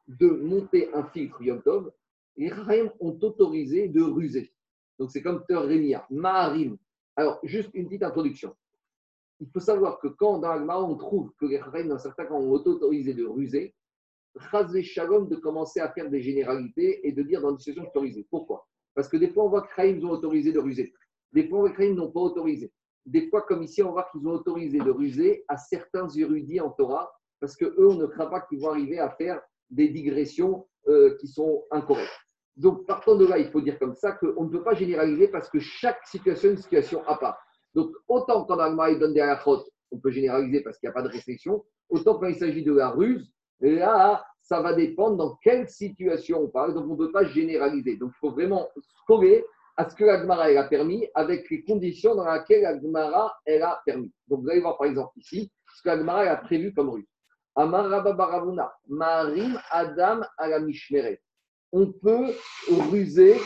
de 0.09 0.27
monter 0.27 0.93
un 0.93 1.05
filtre 1.05 1.41
Yom 1.41 1.61
Tov, 1.61 1.89
les 2.35 2.49
Chachamim 2.49 2.91
ont 2.99 3.17
autorisé 3.21 3.87
de 3.87 4.01
ruser. 4.01 4.51
Donc 4.99 5.09
c'est 5.09 5.21
comme 5.21 5.45
Ter 5.47 5.61
Rémia, 5.61 6.05
Maharim. 6.09 6.77
Alors, 7.15 7.39
juste 7.43 7.69
une 7.73 7.87
petite 7.87 8.03
introduction. 8.03 8.53
Il 9.39 9.47
faut 9.53 9.61
savoir 9.61 9.99
que 9.99 10.09
quand 10.09 10.39
dans 10.39 10.49
Agmara, 10.49 10.83
on 10.83 10.97
trouve 10.97 11.31
que 11.39 11.45
les 11.45 11.59
Chachamim, 11.59 11.87
dans 11.87 11.97
certains 11.97 12.25
cas, 12.25 12.33
ont 12.33 12.51
autorisé 12.51 13.13
de 13.13 13.25
ruser, 13.25 13.73
Chazé 14.51 14.83
Shalom 14.83 15.29
de 15.29 15.37
commencer 15.37 15.79
à 15.79 15.93
faire 15.93 16.09
des 16.09 16.21
généralités 16.21 17.07
et 17.07 17.13
de 17.13 17.23
dire 17.23 17.41
dans 17.41 17.53
des 17.53 17.59
situations 17.59 17.89
autorisées. 17.89 18.27
Pourquoi? 18.29 18.67
Parce 18.93 19.07
que 19.07 19.15
des 19.15 19.29
fois, 19.29 19.45
on 19.45 19.49
voit 19.49 19.61
que 19.61 19.73
Chaim 19.77 20.01
ont 20.03 20.09
autorisé 20.09 20.51
de 20.51 20.59
ruser. 20.59 20.93
Des 21.31 21.47
fois, 21.47 21.69
que 21.69 21.77
Chaim 21.77 21.93
n'ont 21.93 22.11
pas 22.11 22.19
autorisé. 22.19 22.69
Des 23.05 23.29
fois, 23.29 23.41
comme 23.41 23.63
ici, 23.63 23.81
on 23.83 23.91
voit 23.91 24.07
qu'ils 24.11 24.27
ont 24.27 24.33
autorisé 24.33 24.77
de 24.79 24.91
ruser 24.91 25.43
à 25.47 25.57
certains 25.57 26.07
érudits 26.09 26.61
en 26.61 26.69
Torah, 26.71 27.11
parce 27.39 27.55
que 27.55 27.65
eux, 27.65 27.87
on 27.89 27.95
ne 27.95 28.05
craint 28.05 28.27
pas 28.27 28.41
qu'ils 28.41 28.59
vont 28.59 28.69
arriver 28.69 28.99
à 28.99 29.09
faire 29.09 29.41
des 29.69 29.89
digressions 29.89 30.67
euh, 30.87 31.15
qui 31.19 31.27
sont 31.27 31.63
incorrectes. 31.71 32.11
Donc, 32.57 32.85
partant 32.85 33.15
de 33.15 33.25
là, 33.25 33.39
il 33.39 33.49
faut 33.49 33.61
dire 33.61 33.79
comme 33.79 33.95
ça 33.95 34.11
qu'on 34.11 34.43
ne 34.43 34.49
peut 34.49 34.63
pas 34.63 34.75
généraliser 34.75 35.29
parce 35.29 35.49
que 35.49 35.59
chaque 35.59 36.05
situation 36.05 36.49
est 36.49 36.51
une 36.51 36.57
situation 36.57 37.07
à 37.07 37.17
part. 37.17 37.39
Donc, 37.73 37.91
autant 38.07 38.45
quand 38.45 38.59
Agma 38.59 38.93
donne 38.95 39.13
des 39.13 39.21
halachot, 39.21 39.63
on 39.91 39.99
peut 39.99 40.11
généraliser 40.11 40.61
parce 40.61 40.77
qu'il 40.77 40.87
n'y 40.87 40.91
a 40.91 40.93
pas 40.93 41.01
de 41.01 41.07
restriction, 41.07 41.63
autant 41.89 42.19
quand 42.19 42.27
il 42.27 42.35
s'agit 42.35 42.63
de 42.63 42.73
la 42.73 42.89
ruse, 42.89 43.33
Là, 43.61 44.25
ça 44.41 44.61
va 44.61 44.73
dépendre 44.73 45.17
dans 45.17 45.35
quelle 45.43 45.69
situation 45.69 46.41
on 46.41 46.47
parle. 46.47 46.73
Donc, 46.73 46.85
on 46.89 46.93
ne 46.93 46.97
peut 46.97 47.11
pas 47.11 47.25
généraliser. 47.25 47.95
Donc, 47.95 48.11
il 48.15 48.19
faut 48.19 48.31
vraiment 48.31 48.67
se 48.75 49.05
à 49.81 49.89
ce 49.89 49.95
que 49.95 50.03
l'Agmara 50.03 50.51
elle 50.51 50.57
a 50.57 50.65
permis 50.65 51.07
avec 51.15 51.49
les 51.49 51.63
conditions 51.63 52.13
dans 52.13 52.31
lesquelles 52.31 52.61
l'Agmara 52.61 53.33
elle 53.45 53.63
a 53.63 53.81
permis. 53.83 54.11
Donc, 54.27 54.41
vous 54.43 54.49
allez 54.49 54.61
voir 54.61 54.77
par 54.77 54.87
exemple 54.87 55.11
ici 55.17 55.51
ce 55.75 55.81
que 55.81 55.89
l'Agmara 55.89 56.21
a 56.21 56.35
prévu 56.37 56.71
comme 56.73 56.89
ruse. 56.89 57.07
Amara 57.55 58.01
Babaravuna, 58.01 58.71
Marim 58.87 59.59
Adam 59.71 60.21
à. 60.37 61.19
On 61.71 61.91
peut 61.91 62.27
ruser, 62.91 63.37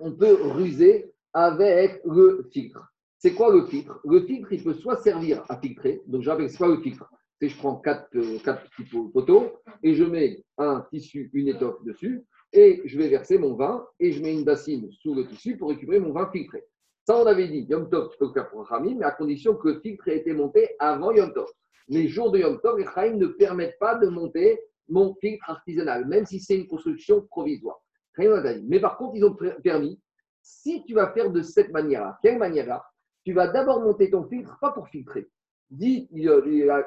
on 0.00 0.12
peut 0.12 0.38
ruser 0.42 1.12
avec 1.32 2.00
le 2.04 2.48
filtre. 2.52 2.82
C'est 3.18 3.34
quoi 3.34 3.52
le 3.52 3.64
filtre? 3.66 4.00
Le 4.04 4.22
filtre, 4.26 4.52
il 4.52 4.62
peut 4.64 4.74
soit 4.74 4.96
servir 4.96 5.44
à 5.48 5.60
filtrer. 5.60 6.02
Donc, 6.06 6.24
c'est 6.24 6.56
quoi 6.58 6.68
le 6.68 6.80
filtre 6.80 7.08
c'est 7.38 7.48
je 7.50 7.58
prends 7.58 7.76
quatre, 7.76 8.08
euh, 8.14 8.38
quatre 8.42 8.62
petits 8.70 8.88
po- 8.90 9.10
poteaux 9.10 9.60
et 9.82 9.94
je 9.94 10.04
mets 10.04 10.42
un 10.56 10.86
tissu, 10.90 11.30
une 11.34 11.48
étoffe 11.48 11.84
dessus 11.84 12.24
et 12.52 12.82
je 12.84 12.98
vais 12.98 13.08
verser 13.08 13.38
mon 13.38 13.54
vin 13.54 13.86
et 14.00 14.12
je 14.12 14.22
mets 14.22 14.34
une 14.34 14.44
bassine 14.44 14.90
sous 15.02 15.14
le 15.14 15.26
tissu 15.26 15.56
pour 15.56 15.70
récupérer 15.70 16.00
mon 16.00 16.12
vin 16.12 16.30
filtré. 16.30 16.64
Ça, 17.06 17.16
on 17.16 17.26
avait 17.26 17.48
dit, 17.48 17.66
Yom 17.68 17.88
Tov, 17.88 18.10
tu 18.10 18.18
peux 18.18 18.26
le 18.26 18.32
faire 18.32 18.50
pour 18.50 18.66
Rami, 18.66 18.94
mais 18.96 19.04
à 19.04 19.12
condition 19.12 19.54
que 19.54 19.68
le 19.68 19.80
filtre 19.80 20.08
ait 20.08 20.18
été 20.18 20.32
monté 20.32 20.70
avant 20.78 21.12
Yom 21.12 21.32
Tov. 21.32 21.46
Les 21.88 22.08
jours 22.08 22.32
de 22.32 22.38
Yom 22.40 22.60
Tov, 22.60 22.78
les 22.78 22.86
Chaim 22.86 23.14
ne 23.16 23.26
permettent 23.28 23.78
pas 23.78 23.94
de 23.96 24.08
monter 24.08 24.58
mon 24.88 25.14
filtre 25.20 25.48
artisanal, 25.48 26.06
même 26.06 26.26
si 26.26 26.40
c'est 26.40 26.56
une 26.56 26.66
construction 26.66 27.22
provisoire. 27.30 27.76
Mais 28.18 28.80
par 28.80 28.96
contre, 28.96 29.16
ils 29.16 29.24
ont 29.24 29.36
permis, 29.62 30.00
si 30.42 30.84
tu 30.84 30.94
vas 30.94 31.12
faire 31.12 31.30
de 31.30 31.42
cette 31.42 31.70
manière-là, 31.70 32.18
quelle 32.22 32.38
manière-là 32.38 32.84
Tu 33.24 33.32
vas 33.32 33.48
d'abord 33.48 33.80
monter 33.80 34.10
ton 34.10 34.26
filtre, 34.28 34.56
pas 34.60 34.72
pour 34.72 34.88
filtrer. 34.88 35.28
Dit 35.70 36.08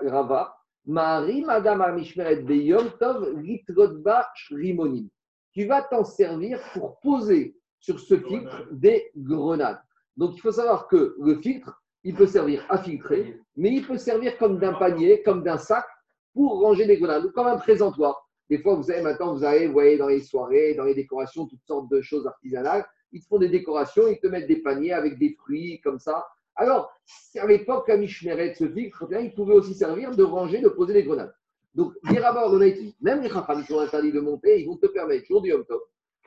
Rava, 0.05 0.55
Marie, 0.86 1.43
Madame 1.43 1.82
Amishmeret 1.82 2.41
Beyom 2.41 2.89
Tov, 2.99 3.39
Litrotba 3.39 4.28
Shrimonim. 4.34 5.07
Tu 5.54 5.66
vas 5.66 5.82
t'en 5.82 6.04
servir 6.04 6.60
pour 6.74 7.00
poser 7.00 7.56
sur 7.80 8.00
ce 8.00 8.18
filtre 8.18 8.68
des 8.72 9.12
grenades. 9.16 9.82
Donc 10.18 10.36
il 10.36 10.41
faut 10.41 10.52
savoir 10.52 10.88
que 10.88 11.16
le 11.20 11.36
filtre, 11.36 11.82
il 12.04 12.16
peut 12.16 12.28
servir 12.28 12.66
à 12.70 12.78
filtrer, 12.78 13.39
mais 13.56 13.72
il 13.72 13.86
peut 13.86 13.97
servir 13.97 14.38
comme 14.38 14.60
d'un 14.60 14.74
panier, 14.74 15.22
comme 15.24 15.43
d'un 15.43 15.58
sac 15.58 15.86
pour 16.34 16.62
ranger 16.62 16.86
des 16.86 16.97
grenades, 16.97 17.26
ou 17.26 17.32
comme 17.32 17.47
un 17.47 17.58
présentoir. 17.58 18.30
Des 18.50 18.60
fois, 18.60 18.76
vous 18.76 18.84
savez, 18.84 19.02
maintenant, 19.02 19.34
vous 19.34 19.43
allez, 19.43 19.68
vous 19.68 19.74
voyez, 19.74 19.97
dans 19.97 20.08
les 20.08 20.22
soirées, 20.22 20.74
dans 20.74 20.84
les 20.84 20.95
décorations, 20.95 21.45
toutes 21.45 21.64
sortes 21.66 21.89
de 21.89 22.02
choses 22.02 22.26
artisanales. 22.26 22.86
Ils 23.12 23.22
te 23.22 23.28
font 23.28 23.38
des 23.38 23.50
décorations, 23.50 24.08
ils 24.08 24.20
te 24.20 24.28
mettent 24.28 24.47
des 24.47 24.62
paniers 24.62 24.93
avec 24.93 25.20
des 25.20 25.36
fruits, 25.36 25.80
comme 25.82 26.00
ça. 26.00 26.26
Alors, 26.56 26.91
à 27.38 27.47
l'époque, 27.47 27.88
la 27.88 27.97
Mishmeret, 27.97 28.54
ce 28.56 28.68
filtre, 28.68 29.08
eh 29.12 29.24
il 29.24 29.34
pouvait 29.34 29.54
aussi 29.54 29.74
servir 29.74 30.16
de 30.16 30.24
ranger, 30.24 30.62
de 30.62 30.70
poser 30.70 30.93
des 30.93 31.04
grenades. 31.04 31.34
Donc, 31.74 31.93
les 32.09 32.20
rabbins 32.20 32.51
honnêtes, 32.51 32.80
même 32.99 33.22
les 33.22 33.30
Chacham, 33.30 33.61
qui 33.61 33.67
sont 33.72 33.80
interdits 33.80 34.11
de 34.11 34.20
monter, 34.20 34.61
ils 34.61 34.67
vont 34.67 34.78
te 34.78 34.88
permettre, 34.88 35.26
jour 35.26 35.41
du 35.41 35.49
Yom 35.49 35.65
Tov, 35.65 35.82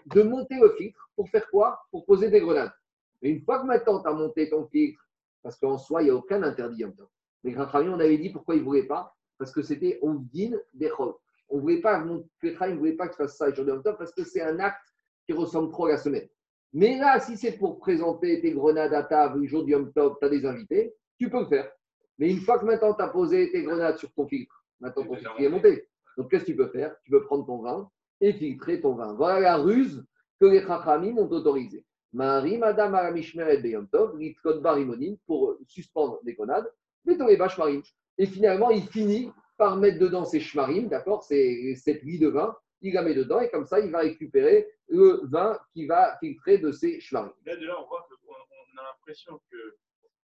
de 0.07 0.23
monter 0.23 0.57
le 0.61 0.71
filtre 0.77 1.11
pour 1.17 1.29
faire 1.29 1.49
quoi? 1.51 1.81
Pour 1.91 2.05
poser 2.05 2.31
des 2.31 2.41
grenades. 2.41 2.73
Mais 3.21 3.31
une 3.31 3.43
fois 3.43 3.61
que 3.61 3.67
maintenant, 3.67 4.01
tu 4.03 4.09
as 4.09 4.13
monté 4.13 4.49
ton 4.49 4.67
filtre, 4.67 5.01
parce 5.43 5.57
qu'en 5.59 5.79
soi, 5.79 6.03
il 6.03 6.07
n'y 6.07 6.11
a 6.11 6.15
aucun 6.15 6.43
interdit 6.43 6.83
Yom 6.83 6.95
Tov. 6.95 7.09
Les 7.45 7.55
Chacham, 7.55 7.89
on 7.89 8.01
avait 8.01 8.19
dit 8.19 8.31
pourquoi 8.31 8.55
ils 8.55 8.61
ne 8.61 8.65
voulaient 8.65 8.87
pas? 8.87 9.15
Parce 9.39 9.53
que 9.53 9.63
c'était 9.63 9.99
on 10.03 10.15
dîne 10.15 10.61
des 10.75 10.89
chol. 10.89 11.15
On 11.49 11.57
ne 11.57 11.61
voulait 11.61 11.81
pas, 11.81 12.03
Petra, 12.41 12.69
ne 12.69 12.77
voulait 12.77 12.93
pas 12.93 13.09
que 13.09 13.13
tu 13.13 13.19
fasses 13.19 13.37
ça 13.37 13.49
le 13.49 13.55
jour 13.55 13.65
de 13.65 13.71
Yom 13.71 13.83
Tov 13.83 13.97
parce 13.99 14.13
que 14.13 14.25
c'est 14.25 14.41
un 14.41 14.59
acte 14.61 14.87
qui 15.27 15.33
ressemble 15.33 15.71
trop 15.71 15.87
à 15.87 15.91
la 15.91 15.97
semaine. 15.99 16.29
Mais 16.73 16.97
là, 16.97 17.21
si 17.21 17.37
c'est 17.37 17.59
pour 17.59 17.79
présenter 17.79 18.41
tes 18.41 18.53
grenades 18.53 18.95
à 18.95 19.03
table 19.03 19.41
le 19.41 19.47
jour 19.47 19.65
du 19.65 19.73
Yom 19.73 19.93
Tov, 19.93 20.17
tu 20.21 20.27
as 20.27 20.29
des 20.31 20.47
invités, 20.47 20.95
tu 21.19 21.29
peux 21.29 21.41
le 21.41 21.47
faire. 21.47 21.71
Mais 22.19 22.31
une 22.31 22.41
fois 22.41 22.59
que 22.59 22.65
maintenant 22.65 22.95
tu 22.95 23.03
as 23.03 23.09
posé 23.09 23.51
tes 23.51 23.63
grenades 23.63 23.99
sur 23.99 24.13
ton 24.13 24.27
filtre, 24.27 24.62
maintenant 24.83 25.05
ton 25.05 25.15
filtre 25.15 25.35
il 25.39 25.47
est 25.47 25.49
monté. 25.49 25.89
Donc 26.19 26.31
qu'est-ce 26.31 26.45
que 26.45 26.51
tu 26.51 26.57
peux 26.57 26.69
faire? 26.69 26.95
Tu 27.05 27.11
peux 27.11 27.25
prendre 27.25 27.47
ton 27.47 27.63
vin 27.63 27.91
et 28.21 28.35
filtrer 28.35 28.81
ton 28.81 28.95
vin. 28.95 29.15
Voilà 29.15 29.41
la 29.41 29.57
ruse 29.57 30.05
que 30.39 30.47
les 30.47 30.61
Chachamim 30.61 31.17
ont 31.17 31.31
autorisée. 31.31 31.87
Marie, 32.13 32.59
Madame 32.59 32.95
Aramishmeret 32.95 33.59
Beyom 33.59 33.89
Tov, 33.89 34.19
Litkot 34.19 34.61
Barimonim, 34.61 35.17
pour 35.27 35.57
suspendre 35.67 36.21
des 36.25 36.35
grenades, 36.35 36.71
mais 37.07 37.17
dans 37.17 37.27
les 37.27 37.37
vaches 37.37 37.57
marines. 37.57 37.83
Et 38.19 38.27
finalement, 38.27 38.71
il 38.71 38.83
finit 38.83 39.31
par 39.57 39.77
mettre 39.77 39.99
dedans 39.99 40.25
ses 40.25 40.41
shmarim, 40.41 40.89
d'accord? 40.89 41.23
C'est 41.23 41.75
cette 41.77 42.03
lie 42.03 42.19
de 42.19 42.29
vin, 42.29 42.55
il 42.83 42.93
la 42.93 43.03
met 43.03 43.15
dedans 43.15 43.41
et 43.41 43.49
comme 43.49 43.65
ça, 43.65 43.81
il 43.81 43.91
va 43.91 44.01
récupérer 44.01 44.69
le 44.89 45.21
vin 45.25 45.59
qui 45.73 45.87
va 45.87 46.19
filtrer 46.19 46.59
de 46.59 46.71
ses 46.71 47.01
shmarim. 47.01 47.33
Là, 47.47 47.57
déjà, 47.57 47.81
on 47.81 47.87
voit 47.87 48.07
qu'on 48.11 48.33
on 48.75 48.81
a 48.81 48.85
l'impression 48.85 49.41
que 49.51 49.77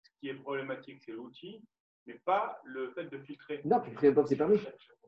ce 0.01 0.09
qui 0.19 0.29
est 0.29 0.35
problématique, 0.35 1.01
c'est 1.03 1.11
l'outil, 1.11 1.61
mais 2.07 2.19
pas 2.25 2.59
le 2.65 2.89
fait 2.91 3.05
de 3.05 3.17
filtrer. 3.19 3.61
Non, 3.65 3.81
filtrer 3.81 4.07
Yom 4.07 4.15
Tov, 4.15 4.25
c'est 4.27 4.35
permis, 4.37 4.59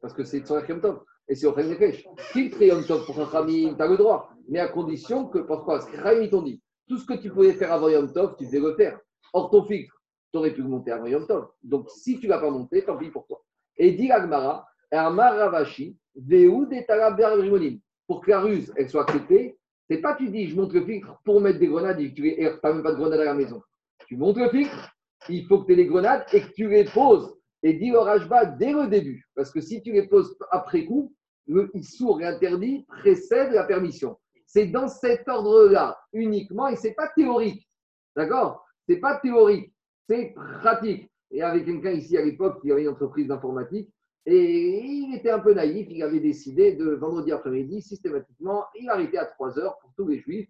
parce 0.01 0.13
que 0.13 0.23
c'est 0.23 0.45
sur 0.45 0.69
Yom 0.69 0.81
Tov. 0.81 1.01
Et 1.27 1.35
c'est 1.35 1.47
au 1.47 1.55
Chayim 1.55 1.69
Nefesh. 1.69 2.05
Filtrer 2.17 2.67
Yom 2.67 2.83
Tov 2.83 3.05
pour 3.05 3.15
Chachamim, 3.15 3.75
tu 3.75 3.81
as 3.81 3.87
le 3.87 3.97
droit, 3.97 4.29
mais 4.49 4.59
à 4.59 4.67
condition 4.67 5.27
que, 5.27 5.39
pourquoi 5.39 5.75
Parce 5.75 5.85
que 5.89 5.95
Chachamim, 5.95 6.23
ils 6.23 6.29
t'ont 6.29 6.41
dit, 6.41 6.61
tout 6.87 6.97
ce 6.97 7.05
que 7.05 7.13
tu 7.13 7.31
pouvais 7.31 7.53
faire 7.53 7.71
avant 7.71 7.89
Yom 7.89 8.11
Tov, 8.11 8.35
tu 8.37 8.45
devais 8.45 8.59
le 8.59 8.75
faire. 8.75 8.99
Or, 9.33 9.49
ton 9.49 9.63
filtre, 9.63 9.95
tu 10.31 10.37
aurais 10.37 10.53
pu 10.53 10.61
le 10.61 10.67
monter 10.67 10.91
avant 10.91 11.05
Yom 11.05 11.25
Tov. 11.25 11.49
Donc, 11.63 11.89
si 11.89 12.19
tu 12.19 12.27
ne 12.27 12.31
l'as 12.31 12.39
pas 12.39 12.49
monté, 12.49 12.83
tant 12.83 12.97
pis 12.97 13.09
pour 13.09 13.25
toi. 13.27 13.41
Et 13.77 13.93
dit 13.93 14.11
Agmara, 14.11 14.67
Amar 14.91 15.35
Ravashi, 15.35 15.97
Veoud 16.15 16.73
et 16.73 16.85
Rimonim. 16.89 17.79
Pour 18.07 18.21
que 18.21 18.31
la 18.31 18.41
ruse, 18.41 18.73
elle 18.75 18.89
soit 18.89 19.03
acceptée, 19.03 19.57
c'est 19.87 19.99
pas 20.01 20.15
tu 20.15 20.29
dis, 20.29 20.47
je 20.47 20.55
monte 20.55 20.73
le 20.73 20.83
filtre 20.83 21.15
pour 21.23 21.39
mettre 21.39 21.59
des 21.59 21.67
grenades 21.67 21.99
et 21.99 22.13
tu 22.13 22.23
n'as 22.23 22.73
même 22.73 22.83
pas 22.83 22.91
de 22.91 22.97
grenades 22.97 23.19
à 23.19 23.25
la 23.25 23.33
maison. 23.33 23.61
Tu 24.07 24.17
montes 24.17 24.37
le 24.37 24.49
filtre, 24.49 24.91
il 25.27 25.45
faut 25.45 25.59
que 25.59 25.67
tu 25.67 25.73
aies 25.73 25.77
des 25.77 25.85
grenades 25.85 26.25
et 26.31 26.41
que 26.41 26.51
tu 26.53 26.69
les 26.69 26.85
poses. 26.85 27.35
Et 27.61 27.73
dit 27.73 27.93
au 27.93 28.01
Rajba 28.01 28.45
dès 28.45 28.71
le 28.71 28.87
début. 28.87 29.27
Parce 29.35 29.51
que 29.51 29.59
si 29.59 29.81
tu 29.81 29.91
les 29.91 30.07
poses 30.07 30.37
après 30.51 30.85
coup, 30.85 31.13
le 31.47 31.69
sourd 31.81 32.21
et 32.21 32.25
interdit 32.25 32.85
précède 32.87 33.51
la 33.51 33.63
permission. 33.63 34.17
C'est 34.45 34.67
dans 34.67 34.87
cet 34.87 35.27
ordre-là 35.27 35.99
uniquement 36.13 36.67
et 36.67 36.75
c'est 36.75 36.93
pas 36.93 37.09
théorique. 37.15 37.67
D'accord? 38.15 38.65
C'est 38.87 38.97
pas 38.97 39.19
théorique, 39.19 39.73
c'est 40.07 40.33
pratique. 40.61 41.09
Et 41.31 41.43
avec 41.43 41.65
quelqu'un 41.65 41.91
ici 41.91 42.17
à 42.17 42.25
l'époque 42.25 42.61
qui 42.61 42.71
avait 42.71 42.83
une 42.83 42.89
entreprise 42.89 43.27
d'informatique, 43.27 43.93
et 44.25 44.83
il 44.83 45.15
était 45.15 45.29
un 45.29 45.39
peu 45.39 45.53
naïf, 45.53 45.87
il 45.89 46.03
avait 46.03 46.19
décidé 46.19 46.73
de 46.73 46.91
vendredi 46.91 47.31
après-midi, 47.31 47.81
systématiquement, 47.81 48.65
il 48.79 48.89
arrêtait 48.89 49.17
à 49.17 49.25
3 49.25 49.59
heures 49.59 49.77
pour 49.79 49.93
tous 49.95 50.07
les 50.07 50.19
juifs. 50.19 50.49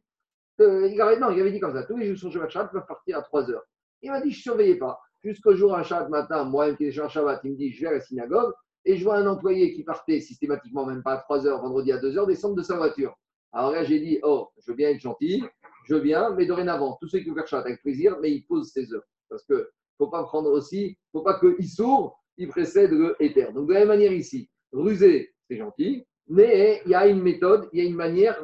Euh, 0.62 0.88
il 0.88 1.00
avait, 1.02 1.20
non, 1.20 1.32
il 1.32 1.40
avait 1.40 1.52
dit 1.52 1.60
comme 1.60 1.74
ça, 1.74 1.84
tous 1.84 1.98
les 1.98 2.14
juifs 2.14 2.32
Shabbat 2.32 2.50
Shabbat 2.50 2.72
peuvent 2.72 2.88
partir 2.88 3.18
à 3.18 3.22
3 3.22 3.52
heures. 3.52 3.64
Il 4.02 4.12
m'a 4.12 4.22
dit, 4.22 4.32
je 4.32 4.38
ne 4.38 4.42
surveillais 4.42 4.78
pas. 4.78 5.00
Jusqu'au 5.22 5.56
jour, 5.56 5.76
un 5.76 5.84
Shabbat 5.84 6.10
matin, 6.10 6.44
moi, 6.46 6.74
qui 6.76 6.86
est 6.86 7.00
un 7.00 7.10
Shabbat, 7.10 7.42
il 7.44 7.52
me 7.52 7.58
dit, 7.58 7.72
je 7.72 7.82
vais 7.82 7.88
à 7.88 7.92
la 7.94 8.02
synagogue, 8.02 8.54
et 8.86 8.96
je 8.96 9.04
vois 9.04 9.18
un 9.18 9.28
employé 9.28 9.74
qui 9.74 9.84
partait 9.84 10.22
systématiquement, 10.22 10.86
même 10.86 11.04
pas 11.04 11.14
à 11.14 11.18
3 11.18 11.46
heures, 11.46 11.62
vendredi 11.62 11.92
à 11.92 11.98
2 11.98 12.18
heures, 12.18 12.28
descendre 12.28 12.56
de 12.56 12.64
sa 12.64 12.78
voiture. 12.78 13.14
Alors 13.52 13.72
là, 13.72 13.84
j'ai 13.84 14.00
dit, 14.00 14.20
oh, 14.24 14.50
je 14.58 14.72
veux 14.72 14.76
bien 14.76 14.90
être 14.90 15.02
gentil, 15.02 15.44
je 15.86 15.96
viens, 15.96 16.30
mais 16.32 16.46
dorénavant, 16.46 16.98
tous 17.02 17.10
ceux 17.10 17.20
qui 17.20 17.26
veulent 17.26 17.36
faire 17.36 17.48
Shabbat 17.48 17.66
avec 17.66 17.82
plaisir, 17.82 18.18
mais 18.22 18.32
ils 18.32 18.46
posent 18.46 18.72
ses 18.72 18.94
heures. 18.94 19.04
Parce 19.30 19.44
que 19.46 19.54
ne 20.00 20.06
faut 20.06 20.10
pas 20.10 20.24
prendre 20.24 20.50
aussi, 20.52 20.86
il 20.86 20.98
ne 21.14 21.20
faut 21.20 21.24
pas 21.24 21.40
que 21.40 21.62
sourd, 21.64 22.18
il 22.38 22.48
précède 22.48 22.92
le 22.92 23.16
éther. 23.20 23.52
Donc 23.52 23.68
de 23.68 23.74
la 23.74 23.80
même 23.80 23.90
manière 23.90 24.14
ici, 24.14 24.50
ruser, 24.72 25.34
c'est 25.50 25.58
gentil, 25.58 26.06
mais 26.28 26.82
il 26.86 26.92
y 26.92 26.96
a 26.96 27.08
une 27.08 27.22
méthode, 27.22 27.68
il 27.74 27.80
y 27.80 27.86
a 27.86 27.90
une 27.90 27.96
manière. 27.96 28.42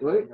Ouais. 0.00 0.28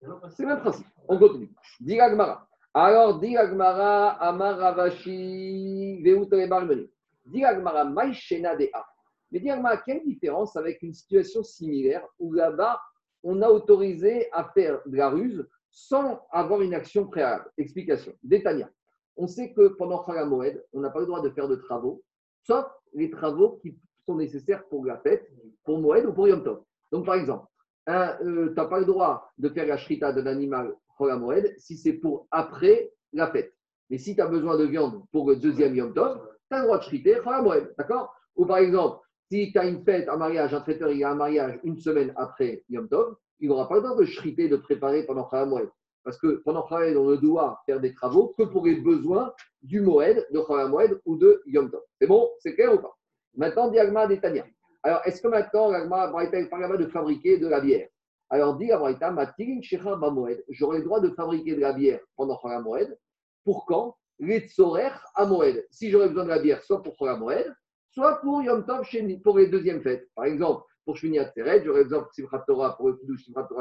C'est 0.00 0.42
le 0.42 0.48
même 0.48 0.60
principe. 0.60 0.86
On 1.08 1.18
continue. 1.18 1.50
Dit 1.80 1.98
Agmara. 2.00 2.46
Alors, 2.74 3.18
dit 3.18 3.36
Agmara, 3.36 4.10
Amar 4.22 4.58
Ravashi, 4.58 6.02
Veutare 6.02 6.48
Barmeni. 6.48 6.88
Dit 7.26 7.44
Agmara, 7.44 7.84
Maïshena 7.84 8.56
Dea. 8.56 8.84
Mais 9.30 9.40
dit 9.40 9.50
Agmara, 9.50 9.78
quelle 9.78 10.04
différence 10.04 10.56
avec 10.56 10.82
une 10.82 10.94
situation 10.94 11.42
similaire 11.42 12.06
où 12.18 12.32
là-bas, 12.32 12.80
on 13.24 13.42
a 13.42 13.48
autorisé 13.48 14.28
à 14.32 14.44
faire 14.44 14.80
de 14.86 14.96
la 14.96 15.10
ruse 15.10 15.46
sans 15.70 16.20
avoir 16.30 16.62
une 16.62 16.74
action 16.74 17.06
préalable? 17.06 17.50
Explication. 17.58 18.12
Détania. 18.22 18.70
On 19.16 19.26
sait 19.26 19.52
que 19.52 19.68
pendant 19.68 20.04
Moed, 20.26 20.64
on 20.72 20.80
n'a 20.80 20.90
pas 20.90 21.00
le 21.00 21.06
droit 21.06 21.20
de 21.20 21.30
faire 21.30 21.48
de 21.48 21.56
travaux, 21.56 22.02
sauf 22.44 22.66
les 22.94 23.10
travaux 23.10 23.58
qui 23.60 23.76
sont 24.06 24.14
nécessaires 24.14 24.64
pour 24.68 24.86
la 24.86 24.98
fête, 24.98 25.28
pour 25.64 25.80
Moed 25.80 26.06
ou 26.06 26.12
pour 26.12 26.28
Yom 26.28 26.44
Tov. 26.44 26.62
Donc, 26.92 27.04
par 27.04 27.16
exemple, 27.16 27.46
tu 27.88 28.54
n'as 28.54 28.64
pas 28.66 28.80
le 28.80 28.84
droit 28.84 29.30
de 29.38 29.48
faire 29.48 29.66
la 29.66 29.78
shrita 29.78 30.12
d'un 30.12 30.26
animal 30.26 30.74
Moed 31.00 31.54
si 31.58 31.76
c'est 31.76 31.94
pour 31.94 32.26
après 32.30 32.92
la 33.12 33.28
fête. 33.28 33.54
Mais 33.88 33.98
si 33.98 34.14
tu 34.14 34.20
as 34.20 34.26
besoin 34.26 34.58
de 34.58 34.64
viande 34.64 35.02
pour 35.10 35.28
le 35.28 35.36
deuxième 35.36 35.74
Yom 35.74 35.94
Tov, 35.94 36.20
tu 36.50 36.56
as 36.56 36.58
le 36.58 36.64
droit 36.64 36.78
de 36.78 36.82
shriter 36.82 37.20
Moed. 37.24 37.74
D'accord? 37.78 38.14
Ou 38.36 38.44
par 38.44 38.58
exemple, 38.58 39.00
si 39.30 39.52
tu 39.52 39.58
as 39.58 39.66
une 39.66 39.82
fête, 39.84 40.08
un 40.08 40.16
mariage, 40.16 40.52
un 40.52 40.60
traiteur, 40.60 40.90
il 40.90 40.98
y 40.98 41.04
a 41.04 41.10
un 41.10 41.14
mariage 41.14 41.58
une 41.64 41.78
semaine 41.78 42.12
après 42.16 42.62
Yom 42.68 42.88
Tov, 42.88 43.16
il 43.40 43.48
n'aura 43.48 43.68
pas 43.68 43.76
le 43.76 43.82
droit 43.82 43.96
de 43.96 44.04
shriter, 44.04 44.48
de 44.48 44.56
préparer 44.56 45.04
pendant 45.04 45.28
Moed. 45.46 45.70
Parce 46.04 46.18
que 46.18 46.42
pendant 46.44 46.66
Moed, 46.70 46.96
on 46.96 47.10
ne 47.10 47.16
doit 47.16 47.62
faire 47.64 47.80
des 47.80 47.94
travaux 47.94 48.34
que 48.36 48.42
pour 48.42 48.66
les 48.66 48.76
besoins 48.76 49.32
du 49.62 49.80
Moed, 49.80 50.26
de 50.30 50.68
Moed 50.68 51.00
ou 51.06 51.16
de 51.16 51.42
Yom 51.46 51.70
Tov. 51.70 51.82
C'est 51.98 52.06
bon? 52.06 52.28
C'est 52.40 52.54
clair 52.54 52.74
ou 52.74 52.78
pas? 52.78 52.94
Maintenant, 53.34 53.70
Diagma 53.70 54.06
d'Etania. 54.06 54.44
Alors, 54.82 55.00
est-ce 55.04 55.20
que 55.20 55.28
maintenant, 55.28 55.70
l'Agma 55.70 56.06
Braïta 56.08 56.38
parle 56.46 56.62
là-bas 56.62 56.76
de 56.76 56.86
fabriquer 56.86 57.38
de 57.38 57.48
la 57.48 57.60
bière? 57.60 57.88
Alors, 58.30 58.56
dit 58.56 58.66
la 58.66 58.78
Braïta, 58.78 59.14
j'aurai 60.50 60.78
le 60.78 60.84
droit 60.84 61.00
de 61.00 61.10
fabriquer 61.10 61.54
de 61.54 61.60
la 61.60 61.72
bière 61.72 62.00
pendant 62.16 62.36
Chol 62.36 62.62
Moed. 62.62 62.98
Pour 63.44 63.64
quand? 63.66 63.96
Les 64.18 64.40
Tzorer 64.40 64.90
à 65.14 65.26
Moed. 65.26 65.66
Si 65.70 65.90
j'aurais 65.90 66.08
besoin 66.08 66.24
de 66.24 66.28
la 66.28 66.38
bière, 66.38 66.62
soit 66.62 66.82
pour 66.82 66.96
Chol 66.96 67.16
Moed, 67.18 67.54
soit 67.90 68.20
pour 68.20 68.42
Yom 68.42 68.66
Tov, 68.66 68.86
pour 69.22 69.38
les 69.38 69.46
deuxièmes 69.46 69.82
fêtes. 69.82 70.08
Par 70.14 70.26
exemple, 70.26 70.64
pour 70.84 70.96
Shmini 70.96 71.18
Atzeret, 71.18 71.64
j'aurais 71.64 71.84
besoin 71.84 72.02
pour 72.02 72.12
Simchat 72.12 72.44
Torah, 72.46 72.76
pour 72.76 72.88
le 72.88 72.98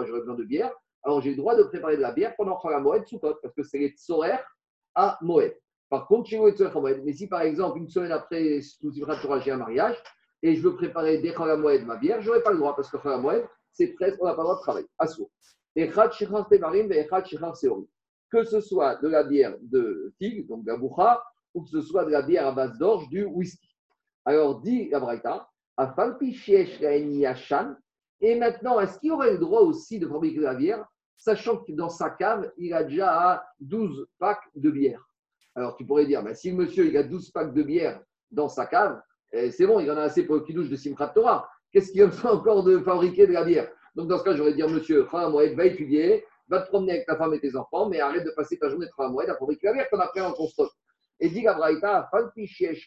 j'aurais 0.06 0.20
besoin 0.20 0.36
de 0.36 0.44
bière. 0.44 0.74
Alors, 1.04 1.22
j'ai 1.22 1.32
le 1.32 1.38
droit 1.38 1.56
de 1.56 1.64
préparer 1.64 1.96
de 1.96 2.02
la 2.02 2.12
bière 2.12 2.36
pendant 2.36 2.58
Chol 2.60 2.80
Moed, 2.82 3.06
Sukkot, 3.06 3.36
parce 3.42 3.54
que 3.54 3.64
c'est 3.64 3.80
les 3.80 3.90
Tzorer 3.90 4.40
à 4.96 5.18
Moed. 5.22 5.56
Par 5.90 6.08
contre, 6.08 6.30
chez 6.30 6.38
vous. 6.38 6.52
Mais 7.06 7.14
si, 7.14 7.28
par 7.28 7.42
exemple, 7.42 7.78
une 7.78 7.88
semaine 7.88 8.12
après 8.12 8.60
tout 8.82 8.92
Simchat 8.92 9.22
Torah, 9.22 9.40
j'ai 9.40 9.52
un 9.52 9.58
mariage, 9.58 9.96
et 10.44 10.56
je 10.56 10.62
veux 10.62 10.76
préparer 10.76 11.18
des 11.20 11.34
Chol 11.34 11.58
Moed 11.60 11.86
ma 11.86 11.98
bière, 11.98 12.22
je 12.22 12.28
n'aurai 12.28 12.44
pas 12.44 12.52
le 12.52 12.58
droit, 12.58 12.76
parce 12.76 12.90
que 12.90 12.98
Chol 12.98 13.20
Moed, 13.22 13.48
c'est 13.72 13.88
presque, 13.94 14.18
on 14.22 14.26
n'a 14.26 14.34
pas 14.34 14.42
le 14.42 14.48
droit 14.48 14.58
de 14.58 14.62
travailler. 14.62 14.88
Assour. 14.98 15.30
Et 15.76 15.84
Echad 15.84 16.12
Shechar 16.14 17.58
Seorim. 17.58 17.86
que 18.32 18.44
ce 18.44 18.60
soit 18.62 18.96
de 18.96 19.08
la 19.08 19.24
bière 19.24 19.56
de 19.62 20.14
figue, 20.18 20.48
donc 20.48 20.64
de 20.64 20.72
la 20.72 20.78
boucha, 20.78 21.24
ou 21.54 21.64
que 21.64 21.70
ce 21.70 21.82
soit 21.82 22.06
de 22.06 22.12
la 22.12 22.22
bière 22.22 22.48
à 22.48 22.52
base 22.52 22.78
d'orge, 22.78 23.08
du 23.10 23.26
whisky. 23.26 23.76
Alors, 24.26 24.60
dit 24.62 24.90
la 24.90 25.00
Braïta, 25.00 25.48
et 28.20 28.36
maintenant, 28.36 28.80
est-ce 28.80 29.00
qu'il 29.00 29.12
aurait 29.12 29.34
le 29.34 29.38
droit 29.38 29.62
aussi 29.62 30.00
de 30.00 30.08
fabriquer 30.08 30.40
de 30.40 30.44
la 30.44 30.56
bière, 30.56 30.86
sachant 31.16 31.58
que 31.58 31.72
dans 31.72 31.90
sa 31.90 32.10
cave, 32.10 32.52
il 32.58 32.74
a 32.74 32.84
déjà 32.84 33.46
12 33.60 34.08
packs 34.18 34.50
de 34.56 34.72
bière? 34.72 35.08
Alors, 35.54 35.76
tu 35.76 35.86
pourrais 35.86 36.08
dire, 36.08 36.24
bah, 36.24 36.34
si 36.34 36.50
le 36.50 36.58
monsieur 36.58 36.88
il 36.88 36.98
a 36.98 37.04
12 37.04 37.30
packs 37.30 37.54
de 37.54 37.62
bière 37.62 38.02
dans 38.32 38.50
sa 38.50 38.66
cave, 38.66 39.00
c'est 39.32 39.66
bon, 39.66 39.80
il 39.80 39.92
en 39.92 39.98
a 39.98 40.04
assez 40.04 40.24
pour 40.24 40.36
le 40.36 40.42
kidouche 40.42 40.70
de 40.70 40.76
Simchat 40.76 41.10
Torah. 41.10 41.50
Qu'est-ce 41.72 41.92
qu'il 41.92 42.06
besoin 42.06 42.32
encore 42.32 42.64
de 42.64 42.80
fabriquer 42.80 43.28
de 43.28 43.34
la 43.34 43.44
bière? 43.44 43.70
Donc, 43.96 44.08
dans 44.08 44.18
ce 44.20 44.24
cas, 44.24 44.36
j'aurais 44.36 44.54
dire, 44.54 44.70
monsieur, 44.70 45.06
Moed, 45.12 45.56
va 45.56 45.66
étudier, 45.66 46.24
va 46.48 46.62
te 46.62 46.68
promener 46.70 46.94
avec 46.94 47.06
ta 47.08 47.18
femme 47.18 47.34
et 47.34 47.40
tes 47.40 47.56
enfants, 47.56 47.90
mais 47.90 48.00
arrête 48.00 48.24
de 48.24 48.32
passer 48.32 48.58
ta 48.58 48.70
journée 48.70 48.86
de 48.86 49.08
Moed 49.10 49.30
à 49.30 49.36
fabriquer 49.36 49.68
la 49.68 49.74
bière 49.74 49.90
qu'on 49.90 50.00
a 50.00 50.08
pris 50.08 50.20
dans 50.20 50.34
ton 50.34 50.48
stock. 50.48 50.72
Et 51.20 51.30
dit 51.30 51.42
la 51.42 51.56
Braïta, 51.56 52.10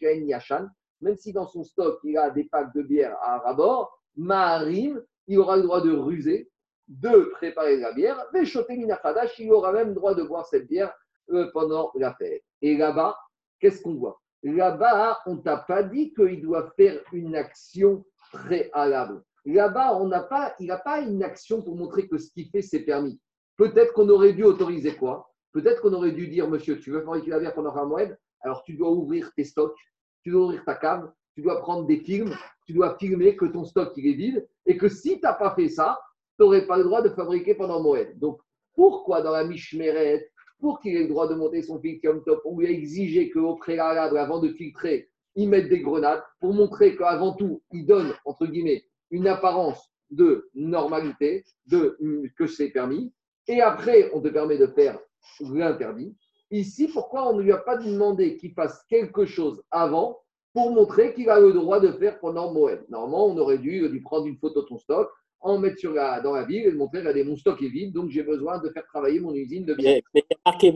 Yashan, 0.01 0.67
même 1.01 1.17
si 1.17 1.33
dans 1.33 1.47
son 1.47 1.65
stock, 1.65 1.99
il 2.05 2.17
a 2.17 2.31
des 2.31 2.45
packs 2.45 2.75
de 2.75 2.83
bière 2.83 3.17
à 3.23 3.39
rabord, 3.39 3.93
Maharim, 4.17 5.03
il 5.27 5.39
aura 5.39 5.57
le 5.57 5.63
droit 5.63 5.81
de 5.81 5.93
ruser, 5.93 6.51
de 6.89 7.31
préparer 7.33 7.77
la 7.79 7.93
bière, 7.93 8.25
mais 8.33 8.43
il 8.45 9.53
aura 9.53 9.73
même 9.73 9.89
le 9.89 9.95
droit 9.95 10.15
de 10.15 10.23
boire 10.23 10.47
cette 10.47 10.67
bière 10.67 10.93
euh, 11.31 11.51
pendant 11.53 11.93
la 11.95 12.15
fête. 12.15 12.43
Et 12.63 12.77
là-bas, 12.77 13.17
qu'est-ce 13.61 13.83
qu'on 13.83 13.95
voit? 13.95 14.21
Là-bas, 14.43 15.19
on 15.27 15.37
t'a 15.37 15.59
pas 15.59 15.83
dit 15.83 16.13
qu'il 16.15 16.41
doit 16.41 16.71
faire 16.77 17.01
une 17.13 17.35
action 17.35 18.05
préalable. 18.33 19.23
Là-bas, 19.45 19.97
on 19.97 20.09
n'a 20.09 20.23
pas, 20.23 20.55
il 20.61 20.67
n'a 20.67 20.79
pas 20.79 21.01
une 21.01 21.23
action 21.23 21.63
pour 21.63 21.77
montrer 21.77 22.09
que 22.09 22.19
ce 22.19 22.31
qu'il 22.33 22.49
fait, 22.51 22.63
c'est 22.63 22.81
permis. 22.81 23.21
Peut-être 23.57 23.93
qu'on 23.93 24.09
aurait 24.09 24.33
dû 24.33 24.45
autoriser 24.45 24.97
quoi? 24.97 25.31
Peut-être 25.53 25.83
qu'on 25.83 25.93
aurait 25.93 26.13
dû 26.13 26.29
dire, 26.29 26.49
monsieur, 26.49 26.79
tu 26.79 26.91
veux 26.91 27.03
fabriquer 27.03 27.31
la 27.31 27.41
bière 27.41 27.55
pendant 27.55 27.77
un 27.77 27.85
mois, 27.85 28.03
alors 28.43 28.63
tu 28.65 28.75
dois 28.75 28.91
ouvrir 28.91 29.31
tes 29.35 29.45
stocks, 29.45 29.77
tu 30.23 30.31
dois 30.31 30.45
ouvrir 30.45 30.65
ta 30.65 30.75
cave, 30.75 31.11
tu 31.35 31.43
dois 31.43 31.61
prendre 31.61 31.87
des 31.87 31.99
films, 31.99 32.35
tu 32.67 32.73
dois 32.73 32.97
filmer 32.99 33.37
que 33.37 33.47
ton 33.47 33.65
stock 33.65 33.93
il 33.97 34.07
est 34.07 34.15
vide, 34.15 34.49
et 34.67 34.77
que 34.77 34.89
si 34.89 35.17
tu 35.17 35.21
n'as 35.23 35.35
pas 35.35 35.55
fait 35.55 35.69
ça, 35.69 36.01
tu 36.39 36.45
n'aurais 36.45 36.67
pas 36.67 36.79
le 36.79 36.85
droit 36.85 37.03
de 37.03 37.09
fabriquer 37.11 37.55
pendant 37.55 37.83
Moed. 37.83 38.19
Donc, 38.19 38.41
pourquoi 38.75 39.23
dans 39.23 39.33
la 39.33 39.45
Mishmeret, 39.45 40.30
pour 40.61 40.81
qu'il 40.81 40.97
ait 40.97 41.03
le 41.03 41.09
droit 41.09 41.29
de 41.29 41.35
monter 41.35 41.63
son 41.63 41.81
filtre 41.81 42.23
top, 42.25 42.43
on 42.45 42.59
lui 42.59 42.67
a 42.67 42.71
exigé 42.71 43.31
qu'au 43.31 43.57
préalable, 43.57 44.19
avant 44.19 44.41
de 44.41 44.49
filtrer, 44.49 45.09
il 45.35 45.49
mette 45.49 45.69
des 45.69 45.81
grenades 45.81 46.23
pour 46.41 46.53
montrer 46.53 46.97
qu'avant 46.97 47.35
tout, 47.35 47.63
il 47.73 47.87
donne, 47.87 48.13
entre 48.25 48.47
guillemets, 48.47 48.85
une 49.11 49.27
apparence 49.27 49.91
de 50.11 50.51
normalité, 50.55 51.45
de 51.67 51.97
que 52.37 52.47
c'est 52.47 52.71
permis, 52.71 53.13
et 53.47 53.61
après, 53.61 54.11
on 54.15 54.21
te 54.21 54.29
permet 54.29 54.59
de 54.59 54.67
faire 54.67 54.99
l'interdit. 55.41 56.17
Ici, 56.51 56.89
pourquoi 56.89 57.29
on 57.29 57.37
ne 57.37 57.43
lui 57.43 57.53
a 57.53 57.59
pas 57.59 57.77
demandé 57.77 58.37
qu'il 58.37 58.53
fasse 58.53 58.85
quelque 58.89 59.25
chose 59.25 59.63
avant 59.71 60.21
pour 60.53 60.73
montrer 60.73 61.15
qu'il 61.15 61.31
a 61.31 61.39
le 61.39 61.53
droit 61.53 61.79
de 61.79 61.93
faire 61.93 62.19
pendant 62.19 62.53
Moed? 62.53 62.85
Normalement, 62.89 63.27
on 63.27 63.39
aurait 63.39 63.59
dû 63.59 63.87
lui 63.89 64.01
prendre 64.01 64.27
une 64.27 64.37
photo 64.37 64.63
de 64.63 64.67
ton 64.67 64.79
stock, 64.79 65.11
en 65.41 65.59
mettre 65.59 65.79
sur 65.79 65.93
la, 65.93 66.21
dans 66.21 66.35
la 66.35 66.45
ville 66.45 66.67
et 66.67 66.73
montrer 66.73 66.99
regardez, 66.99 67.25
mon 67.25 67.37
stock 67.37 67.63
est 67.63 67.69
vide, 67.69 67.93
donc 67.93 68.11
j'ai 68.11 68.23
besoin 68.23 68.59
de 68.61 68.69
faire 68.71 68.85
travailler 68.87 69.21
mon 69.21 69.35
usine 69.35 69.65
de 69.65 69.75
bière. 69.75 70.01
Mais, 70.15 70.25
marqué. 70.45 70.73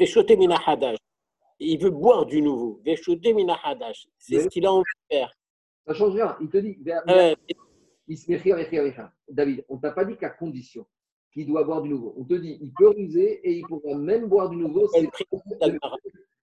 Il 1.61 1.79
veut 1.79 1.91
boire 1.91 2.27
du 2.27 2.43
nouveau. 2.43 2.81
C'est 2.85 2.97
ce 2.97 4.49
qu'il 4.49 4.67
a 4.67 4.73
envie 4.73 4.83
de 5.11 5.17
faire. 5.17 5.33
Ça 5.87 5.93
ne 5.93 5.99
change 5.99 6.15
rien. 6.15 6.37
Il 6.41 6.49
te 6.49 6.57
dit, 6.57 6.79
David, 9.29 9.65
on 9.69 9.77
ne 9.77 9.81
t'a 9.81 9.93
pas 9.93 10.05
dit 10.05 10.17
qu'à 10.17 10.31
condition 10.31 10.87
qu'il 11.33 11.47
doit 11.47 11.65
boire 11.65 11.83
du 11.83 11.91
nouveau. 11.91 12.15
On 12.17 12.25
te 12.25 12.35
dit, 12.35 12.59
il 12.61 12.73
peut 12.73 12.89
ruser 12.89 13.41
et 13.43 13.59
il 13.59 13.63
pourra 13.67 13.97
même 13.97 14.29
boire 14.29 14.49
du 14.51 14.57
nouveau. 14.57 14.89
C'est 14.89 15.09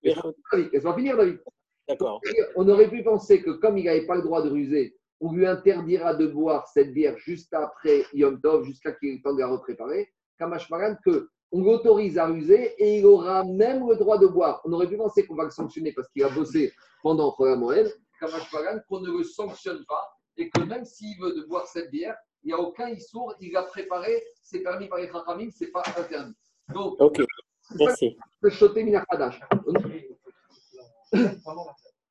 laisse-moi 0.03 0.95
finir, 0.95 1.17
David. 1.17 1.39
D'accord. 1.87 2.21
On 2.55 2.67
aurait 2.69 2.89
pu 2.89 3.03
penser 3.03 3.41
que 3.41 3.51
comme 3.51 3.77
il 3.77 3.85
n'avait 3.85 4.05
pas 4.05 4.15
le 4.15 4.21
droit 4.21 4.41
de 4.43 4.49
ruser, 4.49 4.95
on 5.21 5.31
lui 5.31 5.45
interdira 5.45 6.15
de 6.15 6.27
boire 6.27 6.67
cette 6.67 6.93
bière 6.93 7.17
juste 7.17 7.53
après 7.53 8.03
Yom 8.13 8.41
Tov, 8.41 8.65
jusqu'à 8.65 8.91
qu'il 8.91 9.09
ait 9.09 9.15
le 9.15 9.21
temps 9.21 9.33
de 9.33 9.39
la 9.39 9.47
repréparer. 9.47 10.11
Kamash 10.37 10.69
Maran, 10.69 10.95
que 11.05 11.29
on 11.51 11.61
l'autorise 11.63 12.17
à 12.17 12.25
ruser 12.25 12.73
et 12.77 12.99
il 12.99 13.05
aura 13.05 13.43
même 13.43 13.87
le 13.87 13.95
droit 13.95 14.17
de 14.17 14.25
boire. 14.25 14.61
On 14.65 14.71
aurait 14.73 14.87
pu 14.87 14.97
penser 14.97 15.25
qu'on 15.25 15.35
va 15.35 15.43
le 15.43 15.51
sanctionner 15.51 15.91
parce 15.93 16.07
qu'il 16.09 16.23
a 16.23 16.29
bossé 16.29 16.73
pendant 17.03 17.35
la 17.39 17.55
Moël. 17.55 17.91
Kamash 18.19 18.51
Maran, 18.51 18.79
qu'on 18.89 19.01
ne 19.01 19.17
le 19.17 19.23
sanctionne 19.23 19.85
pas 19.85 20.11
et 20.37 20.49
que 20.49 20.61
même 20.61 20.85
s'il 20.85 21.19
veut 21.19 21.35
de 21.35 21.43
boire 21.43 21.67
cette 21.67 21.91
bière, 21.91 22.15
il 22.43 22.47
n'y 22.47 22.53
a 22.53 22.59
aucun 22.59 22.89
issour, 22.89 23.35
il 23.39 23.51
l'a 23.51 23.63
préparé, 23.63 24.23
c'est 24.41 24.61
permis 24.61 24.87
par 24.87 24.97
les 24.97 25.07
Chachamim, 25.07 25.49
ce 25.51 25.63
n'est 25.63 25.71
pas 25.71 25.83
interdit. 25.97 26.35
Donc, 26.73 26.95
Ok. 26.99 27.21
Merci. 27.79 28.17
le 28.41 28.49
shoté 28.49 28.83
minachadash. 28.83 29.39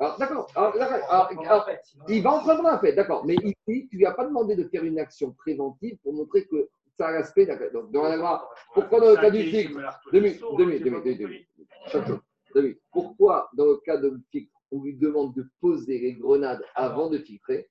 Alors, 0.01 0.19
d'accord. 0.19 0.47
Alors, 0.55 0.75
alors, 0.75 1.31
alors, 1.45 1.69
il 2.09 2.23
va 2.23 2.33
en 2.33 2.39
prendre 2.41 2.67
un 2.67 2.79
fait, 2.79 2.95
d'accord. 2.95 3.27
Mais 3.27 3.35
ici, 3.35 3.87
tu 3.89 3.89
ne 3.93 3.99
lui 3.99 4.07
as 4.07 4.13
pas 4.13 4.25
demandé 4.27 4.57
de 4.57 4.65
faire 4.65 4.83
une 4.83 4.99
action 4.99 5.33
préventive 5.33 5.99
pour 6.03 6.15
montrer 6.15 6.47
que 6.47 6.71
ça 6.97 7.09
a 7.09 7.13
l'aspect. 7.13 7.45
d'accord. 7.45 7.71
Donc, 7.71 7.93
dans 7.93 8.05
la 8.05 8.17
loi, 8.17 8.49
pourquoi 8.73 9.01
dans 9.01 9.11
le 9.11 9.17
cas 9.17 9.31
du 9.31 9.43
filtre 9.43 9.79
Deux 10.11 10.21
minutes, 10.21 10.43
deux 10.57 10.65
minutes, 10.65 10.85
deux 10.85 10.91
minutes, 10.91 11.19
deux 11.19 11.27
minutes. 11.27 11.49
Chaque 11.89 12.07
chose. 12.07 12.21
Deux 12.55 12.63
minutes. 12.63 12.81
Pourquoi, 12.91 13.51
dans 13.55 13.67
le 13.67 13.77
cas 13.77 13.99
de 13.99 14.19
filtre, 14.31 14.53
on 14.73 14.83
lui 14.83 14.97
demande 14.97 15.35
de 15.35 15.47
poser 15.61 15.99
les 15.99 16.15
grenades 16.15 16.63
avant 16.75 17.11
de 17.11 17.19
filtrer 17.19 17.69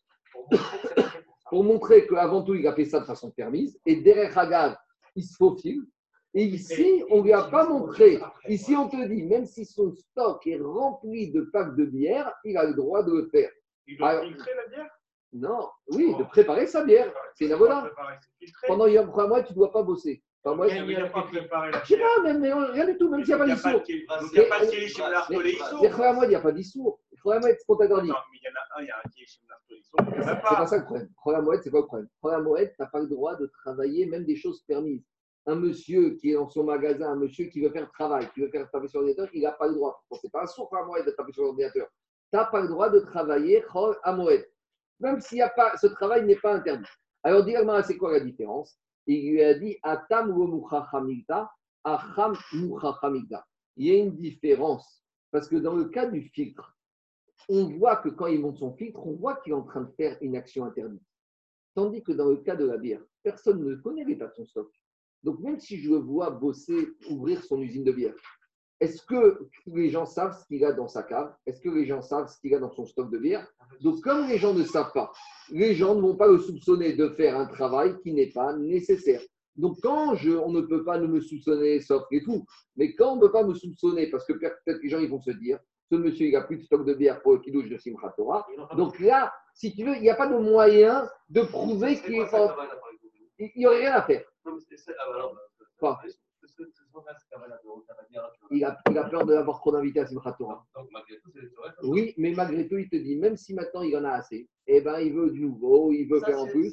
Pour 1.49 1.63
montrer 1.63 2.05
qu'avant 2.05 2.43
tout, 2.43 2.53
il 2.53 2.67
a 2.67 2.75
fait 2.75 2.85
ça 2.85 2.99
de 2.99 3.05
façon 3.05 3.31
permise. 3.31 3.79
Et 3.87 3.95
derrière 3.95 4.37
Hagab, 4.37 4.75
il 5.15 5.23
se 5.23 5.35
faufile. 5.35 5.81
Et 6.35 6.43
ici, 6.43 7.03
on 7.09 7.17
ne 7.17 7.23
lui 7.23 7.33
a 7.33 7.43
pas 7.43 7.67
montré. 7.67 8.19
Ici, 8.47 8.75
on 8.75 8.87
te 8.87 9.07
dit, 9.07 9.23
même 9.23 9.45
si 9.45 9.65
son 9.65 9.91
stock 9.93 10.45
est 10.45 10.59
rempli 10.59 11.31
de 11.31 11.41
packs 11.41 11.75
de 11.75 11.85
bière, 11.85 12.31
il 12.43 12.55
a 12.57 12.65
le 12.65 12.75
droit 12.75 13.03
de 13.03 13.11
le 13.13 13.29
faire. 13.29 13.49
Il 13.87 13.97
doit 13.97 14.21
filtrer 14.21 14.51
la 14.55 14.67
bière? 14.67 14.89
Non, 15.33 15.69
oui, 15.91 16.15
de 16.17 16.23
préparer 16.23 16.65
sa 16.67 16.83
bière. 16.83 17.11
C'est 17.35 17.47
c'est 17.47 17.55
filtrer. 18.39 18.67
Pendant 18.67 18.87
Yom 18.87 19.07
mois, 19.07 19.43
tu 19.43 19.53
ne 19.53 19.57
dois 19.57 19.71
pas 19.71 19.83
bosser. 19.83 20.23
Enfin, 20.43 20.55
moi, 20.55 20.67
pas 21.09 21.23
préparer 21.23 21.71
la 21.71 21.83
je 21.83 21.87
sais 21.87 21.99
pas, 21.99 22.21
même, 22.23 22.39
mais 22.39 22.53
rien 22.53 22.85
du 22.85 22.97
tout, 22.97 23.09
même 23.09 23.25
s'il 23.25 23.35
n'y 23.35 23.41
a 23.41 23.45
pas 23.45 23.45
Il 23.45 23.47
n'y 23.47 23.51
a 23.51 23.55
d'issour. 23.55 24.07
pas 24.07 24.19
donc 24.21 24.29
il 24.31 24.39
n'y 24.39 24.45
a 24.45 24.49
pas 24.49 24.65
de 24.65 24.71
chez 24.71 26.13
moi, 26.13 26.25
il 26.25 26.29
n'y 26.29 26.35
a 26.35 26.39
pas 26.39 26.51
d'issour. 26.51 26.99
Ce 27.13 27.21
qu'on 27.21 27.75
t'a 27.75 27.87
dit. 27.87 27.93
Non, 27.93 27.99
mais 27.99 28.07
il 28.07 28.43
y 28.43 28.47
en 28.47 28.55
a 28.55 28.79
un, 28.79 28.81
il 28.81 28.87
y 28.87 28.91
a 28.91 28.95
un 28.97 29.09
qui 29.09 29.23
est 29.23 29.25
chez. 29.25 29.39
Il 29.69 30.19
n'y 30.19 30.29
a 30.29 30.35
C'est 30.35 30.41
pas 30.41 30.65
ça 30.67 30.77
le 30.77 30.85
problème. 30.85 31.09
Première 31.17 31.41
moed, 31.41 31.61
c'est 31.61 31.69
quoi 31.69 31.81
le 31.81 31.85
problème 31.87 32.07
Première 32.21 32.41
moed, 32.41 32.69
tu 32.69 32.75
n'as 32.79 32.87
pas 32.87 32.99
le 32.99 33.07
droit 33.07 33.35
de 33.35 33.47
travailler 33.47 34.05
même 34.05 34.23
des 34.23 34.37
choses 34.37 34.63
permises. 34.63 35.03
Un 35.45 35.55
monsieur 35.55 36.11
qui 36.15 36.31
est 36.31 36.33
dans 36.33 36.49
son 36.49 36.63
magasin, 36.63 37.11
un 37.11 37.15
monsieur 37.15 37.45
qui 37.45 37.61
veut 37.61 37.71
faire 37.71 37.83
le 37.83 37.91
travail, 37.91 38.29
qui 38.33 38.41
veut 38.41 38.49
faire 38.49 38.69
taper 38.69 38.87
sur 38.87 39.01
l'ordinateur, 39.01 39.29
il 39.33 39.41
n'a 39.41 39.51
pas 39.51 39.67
le 39.67 39.75
droit. 39.75 40.03
Bon, 40.09 40.17
c'est 40.21 40.31
pas 40.31 40.43
un 40.43 40.47
sourd 40.47 40.75
à 40.75 40.85
moed 40.85 41.05
de 41.05 41.11
taper 41.11 41.31
sur 41.31 41.43
l'ordinateur. 41.43 41.87
Tu 42.31 42.37
n'as 42.37 42.45
pas 42.45 42.61
le 42.61 42.67
droit 42.67 42.89
de 42.89 42.99
travailler 42.99 43.63
à 44.03 44.13
moed. 44.13 44.45
Même 44.99 45.21
s'il 45.21 45.41
a 45.41 45.49
pas, 45.49 45.75
ce 45.77 45.87
travail 45.87 46.25
n'est 46.25 46.35
pas 46.35 46.55
interdit. 46.55 46.85
Alors, 47.23 47.43
dis 47.43 47.55
c'est 47.85 47.97
quoi 47.97 48.11
la 48.11 48.19
différence? 48.19 48.77
Il 49.07 49.31
lui 49.31 49.43
a 49.43 49.53
dit 49.53 49.77
Atam 49.81 50.31
acham. 51.83 52.35
Il 53.75 53.85
y 53.85 53.91
a 53.91 53.97
une 53.97 54.15
différence. 54.15 55.03
Parce 55.31 55.47
que 55.47 55.55
dans 55.55 55.75
le 55.75 55.85
cas 55.85 56.07
du 56.07 56.21
filtre, 56.21 56.77
on 57.47 57.65
voit 57.77 57.97
que 57.97 58.09
quand 58.09 58.27
il 58.27 58.41
monte 58.41 58.57
son 58.57 58.75
filtre, 58.75 59.05
on 59.05 59.15
voit 59.15 59.37
qu'il 59.37 59.53
est 59.53 59.55
en 59.55 59.63
train 59.63 59.81
de 59.81 59.91
faire 59.93 60.17
une 60.21 60.35
action 60.35 60.65
interdite. 60.65 61.01
Tandis 61.75 62.03
que 62.03 62.11
dans 62.11 62.29
le 62.29 62.37
cas 62.37 62.55
de 62.55 62.65
la 62.65 62.77
bière, 62.77 63.01
personne 63.23 63.63
ne 63.63 63.75
connaît 63.75 64.03
l'état 64.03 64.27
de 64.27 64.33
son 64.35 64.45
stock. 64.45 64.71
Donc 65.23 65.39
même 65.39 65.59
si 65.59 65.77
je 65.77 65.89
le 65.89 65.97
vois 65.97 66.29
bosser, 66.29 66.89
ouvrir 67.09 67.43
son 67.43 67.61
usine 67.61 67.83
de 67.83 67.91
bière, 67.91 68.15
est-ce 68.79 69.01
que 69.03 69.49
les 69.67 69.89
gens 69.89 70.05
savent 70.05 70.37
ce 70.39 70.45
qu'il 70.45 70.63
a 70.63 70.71
dans 70.71 70.87
sa 70.87 71.03
cave? 71.03 71.35
Est-ce 71.45 71.59
que 71.59 71.69
les 71.69 71.85
gens 71.85 72.01
savent 72.01 72.27
ce 72.27 72.39
qu'il 72.39 72.55
a 72.55 72.59
dans 72.59 72.71
son 72.71 72.85
stock 72.85 73.11
de 73.11 73.17
bière? 73.17 73.45
Donc 73.81 73.99
comme 74.01 74.27
les 74.27 74.37
gens 74.37 74.53
ne 74.53 74.63
savent 74.63 74.93
pas, 74.93 75.11
les 75.49 75.75
gens 75.75 75.95
ne 75.95 76.01
vont 76.01 76.15
pas 76.15 76.27
le 76.27 76.37
soupçonner 76.37 76.93
de 76.93 77.09
faire 77.09 77.37
un 77.37 77.45
travail 77.45 77.97
qui 78.01 78.13
n'est 78.13 78.31
pas 78.31 78.55
nécessaire. 78.55 79.21
Donc 79.57 79.77
quand 79.81 80.15
je, 80.15 80.31
on 80.31 80.51
ne 80.51 80.61
peut 80.61 80.85
pas 80.85 80.97
ne 80.97 81.07
me 81.07 81.19
soupçonner, 81.19 81.81
sauf 81.81 82.03
les 82.11 82.21
fous, 82.21 82.45
mais 82.77 82.95
quand 82.95 83.13
on 83.13 83.15
ne 83.17 83.21
peut 83.21 83.31
pas 83.31 83.43
me 83.43 83.53
soupçonner, 83.53 84.09
parce 84.09 84.25
que 84.25 84.33
peut-être 84.33 84.79
les 84.81 84.89
gens 84.89 84.99
ils 84.99 85.09
vont 85.09 85.19
se 85.19 85.31
dire, 85.31 85.59
ce 85.91 85.97
monsieur 85.97 86.27
il 86.27 86.35
a 86.37 86.41
plus 86.41 86.57
de 86.57 86.63
stock 86.63 86.85
de 86.85 86.93
bière 86.93 87.21
pour 87.21 87.33
le 87.33 87.39
kidouche 87.39 87.67
de 87.67 87.77
Simchat 87.77 88.13
Torah, 88.15 88.47
donc 88.77 88.97
là, 89.01 89.33
si 89.53 89.75
tu 89.75 89.83
veux, 89.83 89.95
il 89.95 90.01
n'y 90.01 90.09
a 90.09 90.15
pas 90.15 90.27
de 90.27 90.37
moyen 90.37 91.05
de 91.27 91.41
prouver 91.41 91.97
qu'il 91.97 92.15
est. 92.15 92.27
Il 93.39 93.51
n'y 93.57 93.65
aurait 93.65 93.79
rien 93.79 93.93
à 93.93 94.03
faire. 94.03 94.23
Quoi 95.79 95.99
Il 98.51 98.65
a, 98.65 98.77
il 98.89 98.97
a 98.97 99.03
peur 99.09 99.25
d'avoir 99.25 99.59
trop 99.59 99.71
d'invités 99.71 100.01
à 100.01 100.07
Simchat 100.07 100.33
Torah. 100.33 100.65
C'est. 101.07 101.87
Oui, 101.87 102.13
mais 102.17 102.31
malgré 102.31 102.67
tout, 102.67 102.77
il 102.77 102.89
te 102.89 102.95
dit, 102.95 103.17
même 103.17 103.37
si 103.37 103.53
maintenant 103.53 103.81
il 103.81 103.95
en 103.97 104.03
a 104.03 104.11
assez, 104.11 104.49
eh 104.67 104.81
ben, 104.81 104.99
il 104.99 105.13
veut 105.13 105.31
du 105.31 105.41
nouveau, 105.41 105.91
il 105.91 106.07
veut 106.07 106.19
faire 106.21 106.39
en 106.39 106.47
plus. 106.47 106.71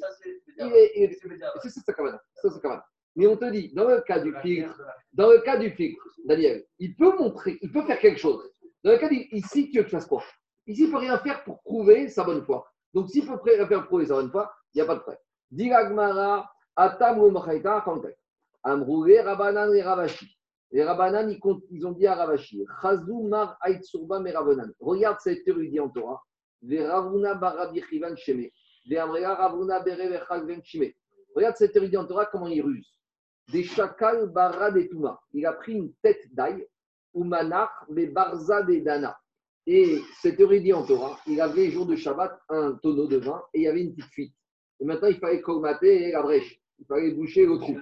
C'est 0.57 1.69
ça, 1.69 1.81
sa 1.81 1.93
cavana. 1.93 2.21
Mais 3.15 3.25
on 3.27 3.35
te 3.35 3.49
dit, 3.49 3.73
dans 3.73 3.87
le 3.87 4.01
cas 4.01 4.19
du 4.19 4.33
filtre, 4.41 4.79
dans 5.13 5.31
le 5.31 5.39
cas 5.39 5.57
du 5.57 5.71
filtre, 5.71 6.03
Daniel, 6.25 6.65
il 6.77 6.95
peut 6.95 7.17
montrer, 7.17 7.57
il 7.61 7.71
peut 7.71 7.83
faire 7.83 7.99
quelque 7.99 8.19
chose. 8.19 8.47
Dans 8.83 8.91
le 8.91 8.97
cas 8.99 9.09
du, 9.09 9.15
ici, 9.31 9.69
tu 9.71 9.77
veux 9.77 9.83
qu'il 9.83 9.91
fasse 9.91 10.05
quoi 10.05 10.23
Ici, 10.67 10.83
il 10.83 10.87
ne 10.87 10.91
peut 10.91 10.97
rien 10.97 11.17
faire 11.19 11.43
pour 11.43 11.61
prouver 11.63 12.09
sa 12.09 12.23
bonne 12.23 12.43
foi. 12.43 12.65
Donc, 12.93 13.09
s'il 13.09 13.25
peut 13.25 13.39
rien 13.43 13.67
faire 13.67 13.79
pour 13.79 13.87
prouver 13.87 14.05
sa 14.05 14.15
bonne 14.15 14.29
foi, 14.29 14.51
il 14.73 14.77
n'y 14.77 14.81
a 14.81 14.85
pas 14.85 14.95
de 14.95 14.99
problème. 14.99 15.21
Dit 15.49 15.69
l'Agmara, 15.69 16.49
Atam 16.77 17.19
ou 17.19 17.31
Machaïta. 17.31 17.83
Amroué, 18.63 19.21
Rabanan 19.21 19.73
et 19.73 19.81
Ravashi. 19.81 20.37
Les 20.71 20.83
Rabbanan, 20.83 21.29
ils, 21.71 21.85
ont 21.87 21.91
dit 21.91 22.05
à 22.05 22.15
Ravashi, 22.15 22.65
Chazou 22.81 23.27
mar 23.27 23.57
Aitsurba 23.65 24.19
merabanan. 24.19 24.71
Regarde 24.79 25.19
cet 25.19 25.47
érudit 25.47 25.79
en 25.79 25.89
Torah. 25.89 26.21
Les 26.61 26.85
Ravuna 26.85 27.35
barabi 27.35 27.81
chivan 27.81 28.15
sheme. 28.15 28.49
Les 28.85 28.97
Amrea 28.97 29.35
Ravuna 29.35 29.79
bere 29.79 30.07
vechal 30.09 30.45
ven 30.45 30.61
shime. 30.63 30.91
Regarde 31.35 31.55
cet 31.55 31.75
érudit 31.75 31.97
en 31.97 32.05
Torah, 32.05 32.25
comment 32.27 32.47
il 32.47 32.61
ruse. 32.61 32.93
Des 33.51 33.63
chakal 33.63 34.27
barad 34.27 34.77
et 34.77 34.87
touma. 34.87 35.19
Il 35.33 35.45
a 35.45 35.53
pris 35.53 35.73
une 35.73 35.93
tête 36.03 36.21
d'ail, 36.33 36.67
ou 37.13 37.23
manach, 37.23 37.71
mais 37.89 38.07
barza 38.07 38.61
des 38.63 38.81
dana. 38.81 39.17
Et 39.65 40.01
cet 40.21 40.39
érudit 40.39 40.73
en 40.73 40.85
Torah, 40.85 41.17
il 41.27 41.41
avait, 41.41 41.69
jour 41.71 41.85
de 41.85 41.95
Shabbat, 41.95 42.39
un 42.49 42.73
tonneau 42.81 43.07
de 43.07 43.17
vin 43.17 43.41
et 43.53 43.59
il 43.59 43.63
y 43.63 43.67
avait 43.67 43.81
une 43.81 43.93
petite 43.93 44.11
fuite. 44.11 44.33
Et 44.79 44.85
maintenant, 44.85 45.09
il 45.09 45.17
fallait 45.17 45.41
colmater 45.41 46.11
la 46.11 46.21
brèche. 46.21 46.61
Il 46.79 46.85
fallait 46.85 47.11
boucher 47.11 47.45
le 47.45 47.57
trou. 47.57 47.77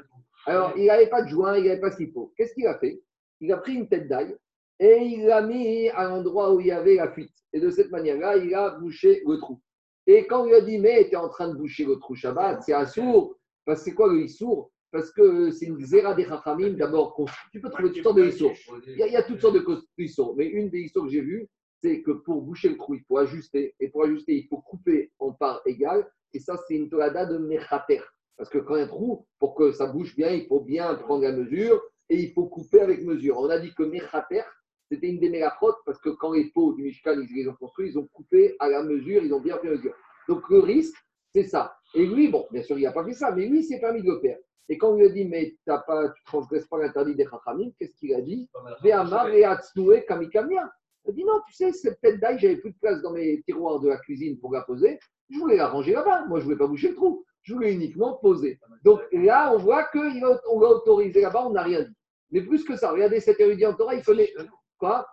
Alors, 0.45 0.73
il 0.77 0.85
n'avait 0.85 1.09
pas 1.09 1.23
de 1.23 1.29
joint, 1.29 1.57
il 1.57 1.65
n'avait 1.65 1.79
pas 1.79 1.91
ce 1.91 1.97
qu'il 1.97 2.11
faut. 2.11 2.33
Qu'est-ce 2.37 2.53
qu'il 2.53 2.67
a 2.67 2.77
fait? 2.77 3.01
Il 3.41 3.51
a 3.51 3.57
pris 3.57 3.73
une 3.73 3.87
tête 3.87 4.07
d'ail 4.07 4.35
et 4.79 4.97
il 4.97 5.25
l'a 5.25 5.41
mis 5.41 5.89
à 5.89 6.07
l'endroit 6.07 6.53
où 6.53 6.59
il 6.59 6.67
y 6.67 6.71
avait 6.71 6.95
la 6.95 7.11
fuite. 7.11 7.33
Et 7.53 7.59
de 7.59 7.69
cette 7.69 7.91
manière-là, 7.91 8.37
il 8.37 8.53
a 8.53 8.71
bouché 8.71 9.23
le 9.25 9.37
trou. 9.37 9.61
Et 10.07 10.27
quand 10.27 10.45
il 10.45 10.53
a 10.53 10.61
dit, 10.61 10.77
mais 10.77 11.05
tu 11.07 11.13
es 11.13 11.15
en 11.15 11.29
train 11.29 11.49
de 11.49 11.57
boucher 11.57 11.85
le 11.85 11.95
trou 11.95 12.15
Shabbat, 12.15 12.61
c'est 12.63 12.73
assourd. 12.73 13.37
Parce 13.65 13.79
que 13.79 13.85
c'est 13.85 13.95
quoi 13.95 14.11
le 14.11 14.21
issour 14.21 14.71
Parce 14.91 15.11
que 15.11 15.49
c'est 15.51 15.65
une 15.65 15.83
zéra 15.83 16.13
des 16.13 16.25
chachamim. 16.25 16.73
D'abord, 16.73 17.15
tu 17.51 17.59
peux 17.59 17.69
trouver 17.69 17.91
toutes 17.91 18.03
sortes 18.03 18.17
de 18.17 18.25
issours. 18.25 18.53
Il 18.87 18.97
y, 18.97 19.15
a, 19.15 19.23
toutes 19.23 19.41
sortes 19.41 19.55
de 19.55 19.65
d'issours. 19.97 20.35
Mais 20.37 20.45
une 20.45 20.69
des 20.69 20.81
issours 20.81 21.05
que 21.05 21.11
j'ai 21.11 21.21
vues, 21.21 21.47
c'est 21.81 22.01
que 22.01 22.11
pour 22.11 22.43
boucher 22.43 22.69
le 22.69 22.77
trou, 22.77 22.93
il 22.93 23.03
faut 23.07 23.17
ajuster. 23.17 23.73
Et 23.79 23.89
pour 23.89 24.03
ajuster, 24.03 24.35
il 24.35 24.47
faut 24.47 24.57
couper 24.57 25.11
en 25.17 25.31
parts 25.31 25.61
égales. 25.65 26.07
Et 26.33 26.39
ça, 26.39 26.57
c'est 26.67 26.75
une 26.75 26.89
tolada 26.89 27.25
de 27.25 27.37
mechater. 27.37 28.01
Parce 28.37 28.49
que 28.49 28.57
quand 28.57 28.75
un 28.75 28.87
trou, 28.87 29.25
pour 29.39 29.55
que 29.55 29.71
ça 29.71 29.87
bouge 29.87 30.15
bien, 30.15 30.29
il 30.29 30.45
faut 30.47 30.59
bien 30.59 30.93
prendre 30.95 31.23
la 31.23 31.31
mesure 31.31 31.81
et 32.09 32.17
il 32.17 32.33
faut 32.33 32.47
couper 32.47 32.81
avec 32.81 33.03
mesure. 33.03 33.39
On 33.39 33.49
a 33.49 33.59
dit 33.59 33.73
que 33.73 33.83
mechater, 33.83 34.43
c'était 34.91 35.07
une 35.07 35.19
des 35.19 35.29
mélachotes 35.29 35.77
parce 35.85 35.99
que 35.99 36.09
quand 36.09 36.33
les 36.33 36.51
pots 36.51 36.73
du 36.73 36.83
Mishkan, 36.83 37.19
ils 37.19 37.35
les 37.35 37.47
ont 37.47 37.55
construits, 37.55 37.89
ils 37.89 37.97
ont 37.97 38.07
coupé 38.13 38.55
à 38.59 38.69
la 38.69 38.83
mesure, 38.83 39.23
ils 39.23 39.33
ont 39.33 39.39
bien 39.39 39.57
fait 39.59 39.69
mesure. 39.69 39.95
Donc 40.27 40.49
le 40.49 40.59
risque, 40.59 40.95
c'est 41.33 41.45
ça. 41.45 41.75
Et 41.93 42.05
lui, 42.05 42.27
bon, 42.27 42.45
bien 42.51 42.61
sûr, 42.61 42.77
il 42.77 42.83
n'a 42.83 42.91
pas 42.91 43.05
fait 43.05 43.13
ça, 43.13 43.31
mais 43.31 43.45
lui, 43.47 43.59
il 43.59 43.63
s'est 43.63 43.79
permis 43.79 44.01
de 44.01 44.11
le 44.11 44.19
faire. 44.19 44.37
Et 44.67 44.77
quand 44.77 44.91
on 44.91 44.95
lui 44.95 45.05
a 45.05 45.09
dit, 45.09 45.25
mais 45.25 45.55
t'as 45.65 45.79
pas, 45.79 46.09
tu 46.09 46.21
ne 46.21 46.25
transgresses 46.25 46.67
pas 46.67 46.77
l'interdit 46.79 47.15
des 47.15 47.25
chachamim, 47.25 47.71
qu'est-ce 47.77 47.95
qu'il 47.95 48.13
a 48.13 48.21
dit? 48.21 48.49
Ve'amar 48.83 49.27
ve'atznoe 49.27 50.01
kamikamia. 50.07 50.71
Il 51.05 51.11
a 51.11 51.13
dit 51.13 51.23
non, 51.23 51.39
tu 51.47 51.53
sais, 51.53 51.71
cette 51.71 52.01
tête 52.01 52.19
d'ail, 52.19 52.39
j'avais 52.39 52.57
plus 52.57 52.71
de 52.71 52.77
place 52.79 53.01
dans 53.01 53.11
mes 53.11 53.41
tiroirs 53.43 53.79
de 53.79 53.89
la 53.89 53.97
cuisine 53.97 54.39
pour 54.39 54.53
la 54.53 54.61
poser. 54.61 54.99
Je 55.29 55.37
voulais 55.37 55.57
la 55.57 55.67
ranger 55.67 55.93
là-bas. 55.93 56.25
Moi, 56.27 56.39
je 56.39 56.43
ne 56.43 56.45
voulais 56.45 56.57
pas 56.57 56.67
boucher 56.67 56.89
le 56.89 56.95
trou. 56.95 57.25
Je 57.45 57.53
voulais 57.53 57.73
uniquement 57.73 58.15
poser. 58.15 58.59
Donc 58.83 59.01
là, 59.11 59.53
on 59.53 59.57
voit 59.59 59.83
qu'on 59.85 60.01
l'a 60.03 60.69
autorisé 60.69 61.21
là-bas, 61.21 61.45
on 61.45 61.51
n'a 61.51 61.61
rien 61.61 61.83
dit. 61.83 61.95
Mais 62.31 62.41
plus 62.41 62.63
que 62.63 62.75
ça, 62.75 62.91
regardez 62.91 63.19
cet 63.19 63.39
érudit 63.39 63.67
en 63.67 63.75
Torah, 63.75 63.93
il 63.95 64.03
connaît. 64.03 64.33
Quoi? 64.79 65.07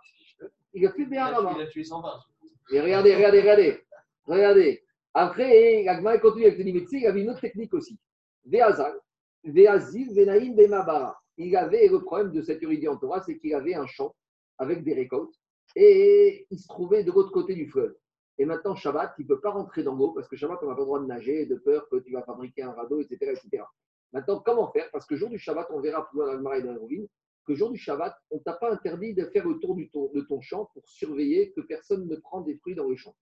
Il 0.73 0.85
a 0.85 0.91
fait 0.91 1.03
Il 1.03 1.09
bien 1.09 1.29
là-bas. 1.29 1.53
il 1.55 1.61
a 1.61 1.67
tué 1.67 1.83
120. 1.83 2.09
Et 2.71 2.81
regardez, 2.81 3.15
regardez, 3.15 3.39
regardez. 3.41 3.81
Regardez. 4.25 4.83
Après, 5.13 5.87
Agma 5.87 6.17
continue 6.17 6.45
avec 6.45 6.57
le 6.57 6.63
Nimetzi, 6.63 7.01
il 7.01 7.07
avait 7.07 7.21
une 7.21 7.29
autre 7.29 7.41
technique 7.41 7.73
aussi. 7.75 7.99
Veazal, 8.45 8.99
Veazil, 9.43 10.11
Venaïm, 10.15 10.55
Bemabara. 10.55 11.15
Il 11.37 11.55
avait 11.55 11.87
le 11.87 12.01
problème 12.01 12.31
de 12.31 12.41
cet 12.41 12.63
érudit 12.63 12.87
en 12.87 12.97
Torah, 12.97 13.21
c'est 13.21 13.37
qu'il 13.37 13.53
avait 13.53 13.75
un 13.75 13.85
champ 13.85 14.15
avec 14.57 14.83
des 14.83 14.95
récoltes 14.95 15.35
et 15.75 16.47
il 16.49 16.59
se 16.59 16.67
trouvait 16.67 17.03
de 17.03 17.11
l'autre 17.11 17.31
côté 17.31 17.53
du 17.53 17.67
fleuve. 17.67 17.95
Et 18.37 18.45
maintenant, 18.45 18.75
Shabbat, 18.75 19.13
il 19.19 19.23
ne 19.23 19.27
peut 19.27 19.39
pas 19.39 19.51
rentrer 19.51 19.83
dans 19.83 19.95
l'eau 19.95 20.11
parce 20.11 20.27
que 20.27 20.35
Shabbat, 20.35 20.59
on 20.63 20.67
n'a 20.67 20.73
pas 20.73 20.81
le 20.81 20.85
droit 20.85 20.99
de 20.99 21.05
nager, 21.05 21.45
de 21.45 21.55
peur 21.55 21.87
que 21.89 21.97
tu 21.97 22.13
vas 22.13 22.23
fabriquer 22.23 22.63
un 22.63 22.71
radeau, 22.71 22.99
etc. 22.99 23.31
etc. 23.31 23.63
Maintenant, 24.11 24.39
comment 24.39 24.71
faire? 24.71 24.89
Parce 24.91 25.05
que 25.05 25.15
jour 25.15 25.29
du 25.29 25.37
Shabbat, 25.37 25.67
on 25.71 25.81
verra 25.81 26.07
plus 26.07 26.17
loin 26.17 26.27
dans 26.27 26.33
l'Agmara 26.33 26.57
et 26.57 26.63
dans 26.63 26.71
la 26.71 26.79
Rovine, 26.79 27.07
que 27.45 27.55
jour 27.55 27.71
du 27.71 27.77
Shabbat, 27.77 28.15
on 28.31 28.39
t'a 28.39 28.53
pas 28.53 28.71
interdit 28.71 29.13
de 29.13 29.25
faire 29.25 29.47
le 29.47 29.59
tour 29.59 29.75
du 29.75 29.89
de 29.93 30.21
ton 30.21 30.41
champ 30.41 30.69
pour 30.73 30.87
surveiller 30.87 31.51
que 31.51 31.61
personne 31.61 32.07
ne 32.07 32.15
prend 32.15 32.41
des 32.41 32.55
fruits 32.57 32.75
dans 32.75 32.87
le 32.87 32.95
champ. 32.95 33.15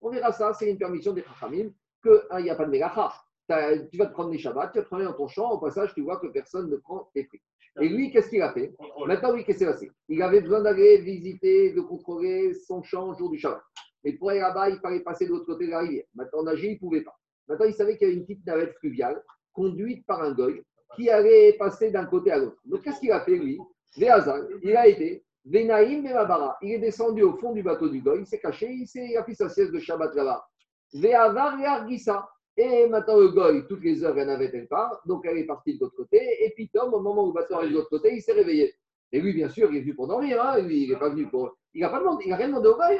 On 0.00 0.10
verra 0.10 0.32
ça, 0.32 0.52
c'est 0.54 0.70
une 0.70 0.78
permission 0.78 1.12
des 1.12 1.22
Chachamim, 1.22 1.70
qu'il 2.02 2.42
n'y 2.42 2.50
a 2.50 2.54
pas 2.54 2.64
de 2.64 2.70
mégacha. 2.70 3.12
Tu 3.48 3.98
vas 3.98 4.06
te 4.06 4.12
prendre 4.12 4.30
les 4.30 4.38
Shabbats, 4.38 4.68
tu 4.68 4.78
vas 4.78 4.84
te 4.84 4.88
prendre 4.88 5.04
dans 5.04 5.12
ton 5.12 5.28
champ, 5.28 5.50
au 5.50 5.58
passage, 5.58 5.94
tu 5.94 6.02
vois 6.02 6.18
que 6.18 6.26
personne 6.26 6.70
ne 6.70 6.76
prend 6.76 7.08
tes 7.14 7.24
fruits. 7.24 7.42
Et 7.80 7.88
lui, 7.88 8.10
qu'est-ce 8.10 8.30
qu'il 8.30 8.42
a 8.42 8.52
fait? 8.52 8.74
Maintenant, 9.06 9.32
oui, 9.32 9.44
qu'est-ce 9.44 9.58
qui 9.58 9.64
s'est 9.64 9.70
passé 9.70 9.92
Il 10.08 10.22
avait 10.22 10.40
besoin 10.40 10.62
d'aller 10.62 10.98
visiter, 10.98 11.72
de 11.72 11.80
contrôler 11.80 12.54
son 12.54 12.82
champ 12.82 13.10
le 13.10 13.18
jour 13.18 13.30
du 13.30 13.38
Shabbat. 13.38 13.62
Mais 14.04 14.12
pour 14.12 14.30
aller 14.30 14.40
là-bas, 14.40 14.70
il 14.70 14.78
fallait 14.78 15.00
passer 15.00 15.26
de 15.26 15.30
l'autre 15.30 15.46
côté 15.46 15.66
de 15.66 15.70
la 15.70 15.80
rivière. 15.80 16.04
Maintenant, 16.14 16.42
nager, 16.42 16.68
il 16.68 16.74
ne 16.74 16.78
pouvait 16.78 17.02
pas. 17.02 17.16
Maintenant, 17.48 17.66
il 17.66 17.74
savait 17.74 17.96
qu'il 17.96 18.08
y 18.08 18.10
avait 18.10 18.18
une 18.20 18.26
petite 18.26 18.46
navette 18.46 18.74
fluviale 18.78 19.22
conduite 19.52 20.04
par 20.06 20.22
un 20.22 20.32
goy 20.32 20.62
qui 20.94 21.10
allait 21.10 21.54
passer 21.54 21.90
d'un 21.90 22.06
côté 22.06 22.30
à 22.30 22.38
l'autre. 22.38 22.58
Donc, 22.64 22.82
qu'est-ce 22.82 23.00
qu'il 23.00 23.12
a 23.12 23.20
fait, 23.20 23.36
lui? 23.36 23.58
Il 23.96 24.76
a 24.76 24.86
été 24.86 25.24
Venaïm 25.44 26.02
Memabara. 26.02 26.58
Il 26.62 26.72
est 26.72 26.78
descendu 26.78 27.22
au 27.22 27.36
fond 27.36 27.52
du 27.52 27.62
bateau 27.62 27.88
du 27.88 28.00
goy, 28.00 28.20
il 28.20 28.26
s'est 28.26 28.40
caché, 28.40 28.68
il, 28.70 28.86
il 28.94 29.16
a 29.16 29.24
fait 29.24 29.34
sa 29.34 29.48
sieste 29.48 29.72
de 29.72 29.78
Shabbat 29.78 30.14
là-bas. 30.14 30.44
Veavar 30.92 31.60
et 31.60 31.64
Argissa. 31.64 32.28
Et 32.56 32.86
maintenant, 32.88 33.18
le 33.18 33.28
goy, 33.28 33.66
toutes 33.68 33.82
les 33.82 34.02
heures, 34.02 34.14
la 34.14 34.24
navette, 34.24 34.54
elle 34.54 34.66
part. 34.66 35.00
Donc, 35.06 35.26
elle 35.26 35.38
est 35.38 35.46
partie 35.46 35.74
de 35.74 35.80
l'autre 35.80 35.96
côté. 35.96 36.18
Et 36.44 36.52
puis, 36.54 36.68
Tom, 36.68 36.94
au 36.94 37.00
moment 37.00 37.24
où 37.24 37.28
le 37.28 37.34
bateau 37.34 37.56
arrive 37.56 37.70
de 37.70 37.74
l'autre 37.76 37.90
côté, 37.90 38.14
il 38.14 38.22
s'est 38.22 38.32
réveillé. 38.32 38.74
Et 39.12 39.20
lui, 39.20 39.34
bien 39.34 39.48
sûr, 39.48 39.70
il 39.70 39.78
est 39.78 39.80
venu 39.80 39.94
pour 39.94 40.08
dormir. 40.08 40.42
Hein. 40.42 40.60
Lui, 40.60 40.84
il 40.84 40.90
n'est 40.90 40.98
pas 40.98 41.10
venu 41.10 41.28
pour. 41.28 41.56
Il 41.74 41.82
n'a 41.82 41.90
pas 41.90 42.00
demandé, 42.00 42.32
rien 42.32 42.48
demandé 42.48 42.68
au 42.68 42.76
goy. 42.76 42.98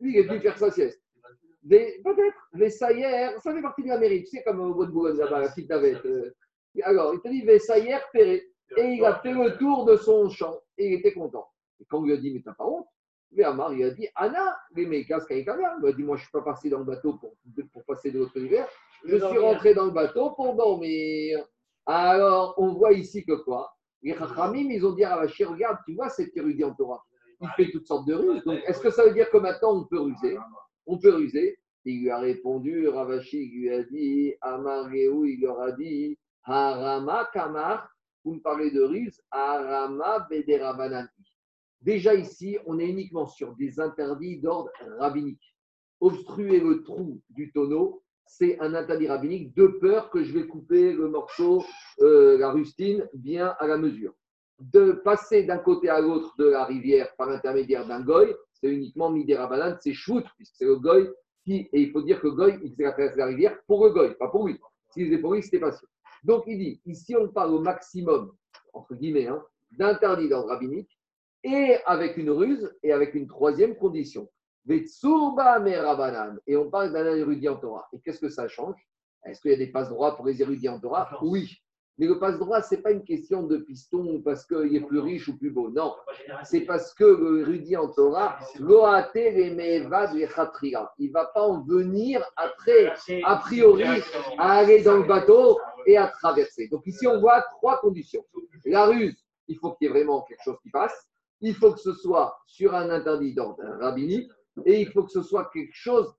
Lui, 0.00 0.12
il 0.14 0.18
est 0.18 0.22
venu 0.22 0.40
faire 0.40 0.58
sa 0.58 0.70
sieste. 0.70 1.00
Peut-être, 1.68 2.36
les 2.54 2.70
saillers, 2.70 3.36
ça 3.42 3.54
fait 3.54 3.62
partie 3.62 3.82
de 3.84 3.88
la 3.88 3.98
mairie. 3.98 4.24
Tu 4.24 4.36
sais, 4.36 4.42
comme 4.42 4.60
au 4.60 4.74
bout 4.74 4.86
de 4.86 4.90
Boulogne, 4.90 5.16
là-bas, 5.18 5.48
petite 5.48 5.68
navette. 5.70 6.04
euh. 6.06 6.32
Alors, 6.82 7.14
il 7.14 7.20
te 7.20 7.28
dit, 7.28 7.60
saillers, 7.60 7.98
Perret. 8.12 8.42
Et 8.76 8.94
il 8.94 9.04
a 9.04 9.16
fait 9.20 9.32
le 9.32 9.56
tour 9.58 9.84
de 9.84 9.96
son 9.96 10.28
champ. 10.30 10.58
Et 10.78 10.88
il 10.88 10.94
était 10.94 11.12
content. 11.12 11.46
Et 11.80 11.84
quand 11.84 11.98
on 11.98 12.02
lui 12.04 12.14
a 12.14 12.16
dit, 12.16 12.32
mais 12.32 12.40
t'as 12.42 12.54
pas 12.54 12.64
honte? 12.64 12.86
Mais 13.34 13.44
Amar, 13.44 13.72
il 13.72 13.84
a 13.84 13.90
dit, 13.90 14.08
Anna, 14.14 14.58
les 14.74 14.86
mécas, 14.86 15.24
Il 15.30 15.48
a 15.48 15.92
dit, 15.92 16.02
moi, 16.02 16.16
je 16.16 16.22
ne 16.22 16.24
suis 16.24 16.32
pas 16.32 16.42
parti 16.42 16.68
dans 16.68 16.78
le 16.80 16.84
bateau 16.84 17.14
pour, 17.18 17.34
pour 17.72 17.84
passer 17.84 18.10
de 18.10 18.18
l'autre 18.18 18.36
hiver. 18.36 18.68
Je 19.04 19.16
suis 19.16 19.38
rentré 19.38 19.74
dans 19.74 19.86
le 19.86 19.90
bateau 19.90 20.30
pour 20.32 20.54
dormir. 20.54 21.44
Alors, 21.86 22.54
on 22.58 22.74
voit 22.74 22.92
ici 22.92 23.24
que 23.24 23.32
quoi? 23.32 23.74
Les 24.02 24.14
Chachamim, 24.14 24.68
ils 24.70 24.84
ont 24.84 24.92
dit 24.92 25.04
à 25.04 25.14
Ravashi, 25.16 25.44
regarde, 25.44 25.78
tu 25.86 25.94
vois 25.94 26.08
cet 26.08 26.36
érudit 26.36 26.64
en 26.64 26.74
Torah. 26.74 27.02
Il 27.42 27.48
fait 27.56 27.70
toutes 27.72 27.86
sortes 27.86 28.06
de 28.06 28.14
ruses. 28.14 28.42
Est-ce 28.66 28.80
que 28.80 28.90
ça 28.90 29.04
veut 29.04 29.12
dire 29.12 29.28
que 29.30 29.38
maintenant, 29.38 29.80
on 29.80 29.84
peut 29.84 30.00
ruser? 30.00 30.38
On 30.86 30.98
peut 30.98 31.14
ruser. 31.14 31.58
Il 31.84 32.02
lui 32.02 32.10
a 32.10 32.18
répondu, 32.18 32.86
Ravashi 32.88 33.50
lui 33.50 33.70
a 33.70 33.82
dit, 33.82 34.34
Amareu, 34.40 35.26
il 35.26 35.40
leur 35.40 35.60
a 35.60 35.72
dit, 35.72 36.16
Harama 36.44 37.28
Kamar, 37.32 37.88
vous 38.24 38.34
me 38.34 38.40
parlez 38.40 38.70
de 38.70 38.82
ruse, 38.82 39.20
Harama 39.32 40.26
Bederabanani. 40.30 41.08
Déjà 41.80 42.14
ici, 42.14 42.56
on 42.66 42.78
est 42.78 42.88
uniquement 42.88 43.26
sur 43.26 43.56
des 43.56 43.80
interdits 43.80 44.38
d'ordre 44.38 44.70
rabbinique. 45.00 45.56
Obstruer 46.00 46.60
le 46.60 46.84
trou 46.84 47.20
du 47.30 47.50
tonneau, 47.50 48.02
c'est 48.26 48.60
un 48.60 48.74
interdit 48.74 49.08
rabbinique 49.08 49.54
de 49.56 49.66
peur 49.66 50.08
que 50.10 50.22
je 50.22 50.32
vais 50.32 50.46
couper 50.46 50.92
le 50.92 51.08
morceau, 51.08 51.64
euh, 52.00 52.38
la 52.38 52.52
rustine, 52.52 53.08
bien 53.12 53.56
à 53.58 53.66
la 53.66 53.76
mesure. 53.76 54.14
De 54.70 54.92
passer 54.92 55.42
d'un 55.42 55.58
côté 55.58 55.88
à 55.88 56.00
l'autre 56.00 56.36
de 56.38 56.44
la 56.44 56.64
rivière 56.64 57.16
par 57.16 57.28
l'intermédiaire 57.28 57.84
d'un 57.84 58.00
goy, 58.00 58.32
c'est 58.52 58.68
uniquement 58.68 59.10
midérabanan, 59.10 59.76
c'est 59.80 59.92
chvout, 59.92 60.24
puisque 60.36 60.54
c'est 60.54 60.66
le 60.66 60.76
goy 60.76 61.10
qui, 61.44 61.68
et 61.72 61.80
il 61.80 61.90
faut 61.90 62.02
dire 62.02 62.20
que 62.20 62.28
le 62.28 62.34
goy, 62.34 62.60
il 62.62 62.72
traverse 62.76 63.16
la 63.16 63.26
rivière 63.26 63.58
pour 63.66 63.84
le 63.84 63.90
goy, 63.90 64.14
pas 64.14 64.28
pour 64.28 64.46
lui. 64.46 64.60
S'il 64.90 65.06
faisait 65.06 65.18
pour 65.18 65.34
lui, 65.34 65.42
c'était 65.42 65.58
pas 65.58 65.72
sûr. 65.72 65.88
Donc 66.22 66.44
il 66.46 66.58
dit, 66.58 66.80
ici 66.86 67.16
on 67.16 67.26
parle 67.28 67.54
au 67.54 67.60
maximum, 67.60 68.32
entre 68.72 68.94
guillemets, 68.94 69.26
hein, 69.26 69.42
d'interdit 69.72 70.28
d'ordre 70.28 70.50
rabbinique, 70.50 70.96
et 71.42 71.78
avec 71.86 72.16
une 72.16 72.30
ruse, 72.30 72.72
et 72.84 72.92
avec 72.92 73.14
une 73.14 73.26
troisième 73.26 73.74
condition. 73.74 74.30
Et 74.68 74.86
on 76.56 76.70
parle 76.70 76.92
d'un 76.92 77.16
érudit 77.16 77.48
en 77.48 77.56
Torah. 77.56 77.88
Et 77.92 77.98
qu'est-ce 77.98 78.20
que 78.20 78.28
ça 78.28 78.46
change? 78.46 78.76
Est-ce 79.24 79.40
qu'il 79.40 79.50
y 79.50 79.54
a 79.54 79.56
des 79.56 79.72
passes 79.72 79.88
droits 79.88 80.14
pour 80.14 80.26
les 80.26 80.40
érudits 80.40 80.68
en 80.68 80.78
Torah? 80.78 81.18
Oui. 81.20 81.61
Mais 81.98 82.06
le 82.06 82.18
passe 82.18 82.38
droit, 82.38 82.62
ce 82.62 82.74
n'est 82.74 82.80
pas 82.80 82.90
une 82.90 83.04
question 83.04 83.42
de 83.42 83.58
piston 83.58 84.22
parce 84.24 84.46
qu'il 84.46 84.74
est 84.74 84.80
plus 84.80 84.98
riche 84.98 85.28
ou 85.28 85.36
plus 85.36 85.50
beau. 85.50 85.68
Non. 85.70 85.94
C'est 86.42 86.62
parce 86.62 86.94
que 86.94 87.04
le 87.04 87.40
érudit 87.40 87.76
en 87.76 87.88
Torah. 87.88 88.38
Il 88.58 88.64
ne 88.64 88.72
va 91.12 91.26
pas 91.26 91.42
en 91.42 91.62
venir 91.62 92.24
après, 92.36 92.92
a 93.24 93.36
priori, 93.36 94.02
à 94.38 94.52
aller 94.52 94.82
dans 94.82 94.96
le 94.96 95.04
bateau 95.04 95.58
et 95.86 95.98
à 95.98 96.08
traverser. 96.08 96.68
Donc 96.68 96.86
ici, 96.86 97.06
on 97.06 97.20
voit 97.20 97.42
trois 97.42 97.78
conditions. 97.78 98.24
La 98.64 98.86
ruse, 98.86 99.22
il 99.48 99.58
faut 99.58 99.72
qu'il 99.72 99.88
y 99.88 99.90
ait 99.90 99.92
vraiment 99.92 100.22
quelque 100.22 100.42
chose 100.44 100.58
qui 100.62 100.70
passe. 100.70 101.08
Il 101.40 101.54
faut 101.54 101.72
que 101.72 101.80
ce 101.80 101.92
soit 101.92 102.38
sur 102.46 102.74
un 102.74 102.88
interdit 102.88 103.34
d'ordre 103.34 103.62
rabbinique 103.80 104.30
et 104.64 104.80
il 104.80 104.88
faut 104.88 105.02
que 105.02 105.10
ce 105.10 105.22
soit 105.22 105.50
quelque 105.52 105.74
chose 105.74 106.14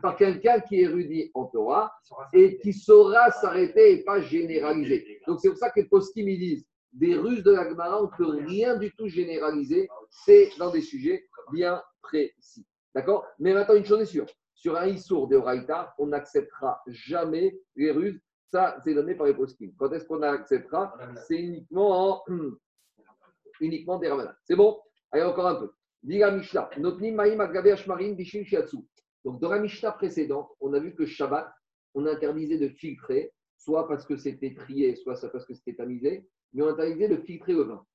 par 0.00 0.16
quelqu'un 0.16 0.60
qui 0.60 0.76
est 0.76 0.82
érudit 0.82 1.30
en 1.34 1.46
Torah 1.46 1.92
et 2.32 2.58
qui 2.58 2.72
saura 2.72 3.30
s'arrêter 3.30 3.92
et 3.92 4.04
pas 4.04 4.20
généraliser. 4.20 5.20
Donc 5.26 5.40
c'est 5.40 5.48
pour 5.48 5.58
ça 5.58 5.70
que 5.70 5.80
les 5.80 5.86
postim 5.86 6.28
ils 6.28 6.38
disent 6.38 6.66
des 6.92 7.16
ruses 7.16 7.42
de 7.42 7.52
la 7.52 7.68
Gemara, 7.68 8.02
on 8.02 8.06
ne 8.06 8.16
peut 8.16 8.44
rien 8.46 8.76
du 8.76 8.92
tout 8.92 9.08
généraliser, 9.08 9.88
c'est 10.10 10.50
dans 10.58 10.70
des 10.70 10.82
sujets 10.82 11.26
bien 11.52 11.82
précis. 12.02 12.66
D'accord? 12.94 13.26
Mais 13.38 13.54
maintenant, 13.54 13.74
une 13.74 13.84
chose 13.84 14.00
est 14.02 14.06
sûre, 14.06 14.26
sur 14.54 14.76
un 14.76 14.86
Issour 14.86 15.28
de 15.28 15.36
Oraïta, 15.36 15.94
on 15.98 16.08
n'acceptera 16.08 16.82
jamais 16.86 17.58
les 17.76 17.90
ruses. 17.90 18.20
Ça, 18.50 18.76
c'est 18.84 18.92
donné 18.92 19.14
par 19.14 19.26
les 19.26 19.34
postim. 19.34 19.70
Quand 19.78 19.90
est-ce 19.92 20.04
qu'on 20.04 20.20
acceptera? 20.22 20.94
C'est 21.26 21.38
uniquement 21.38 22.12
en 22.12 22.24
uniquement 23.60 23.98
des 23.98 24.08
ramadan. 24.08 24.32
C'est 24.44 24.56
bon? 24.56 24.78
Allez, 25.10 25.22
encore 25.24 25.46
un 25.46 25.54
peu. 25.54 25.72
Dit 26.02 26.18
la 26.18 26.32
Mishnah, 26.32 26.68
Notnim 26.78 27.14
Maïm 27.14 27.40
Agabe 27.40 27.68
Ashmarim 27.68 28.14
Bishim 28.14 28.44
Shiatsu. 28.44 28.86
Donc, 29.24 29.40
dans 29.40 29.50
la 29.50 29.60
Mishnah 29.60 29.92
précédente, 29.92 30.50
on 30.60 30.72
a 30.72 30.80
vu 30.80 30.94
que 30.94 31.06
Shabbat, 31.06 31.52
on 31.94 32.06
interdisait 32.06 32.58
de 32.58 32.68
filtrer, 32.68 33.32
soit 33.56 33.86
parce 33.86 34.04
que 34.04 34.16
c'était 34.16 34.54
trié, 34.54 34.96
soit 34.96 35.14
parce 35.30 35.44
que 35.44 35.54
c'était 35.54 35.74
tamisé, 35.74 36.26
mais 36.52 36.62
on 36.62 36.68
interdisait 36.68 37.08
de 37.08 37.16
filtrer 37.16 37.52
le 37.52 37.62
vin. 37.62 37.86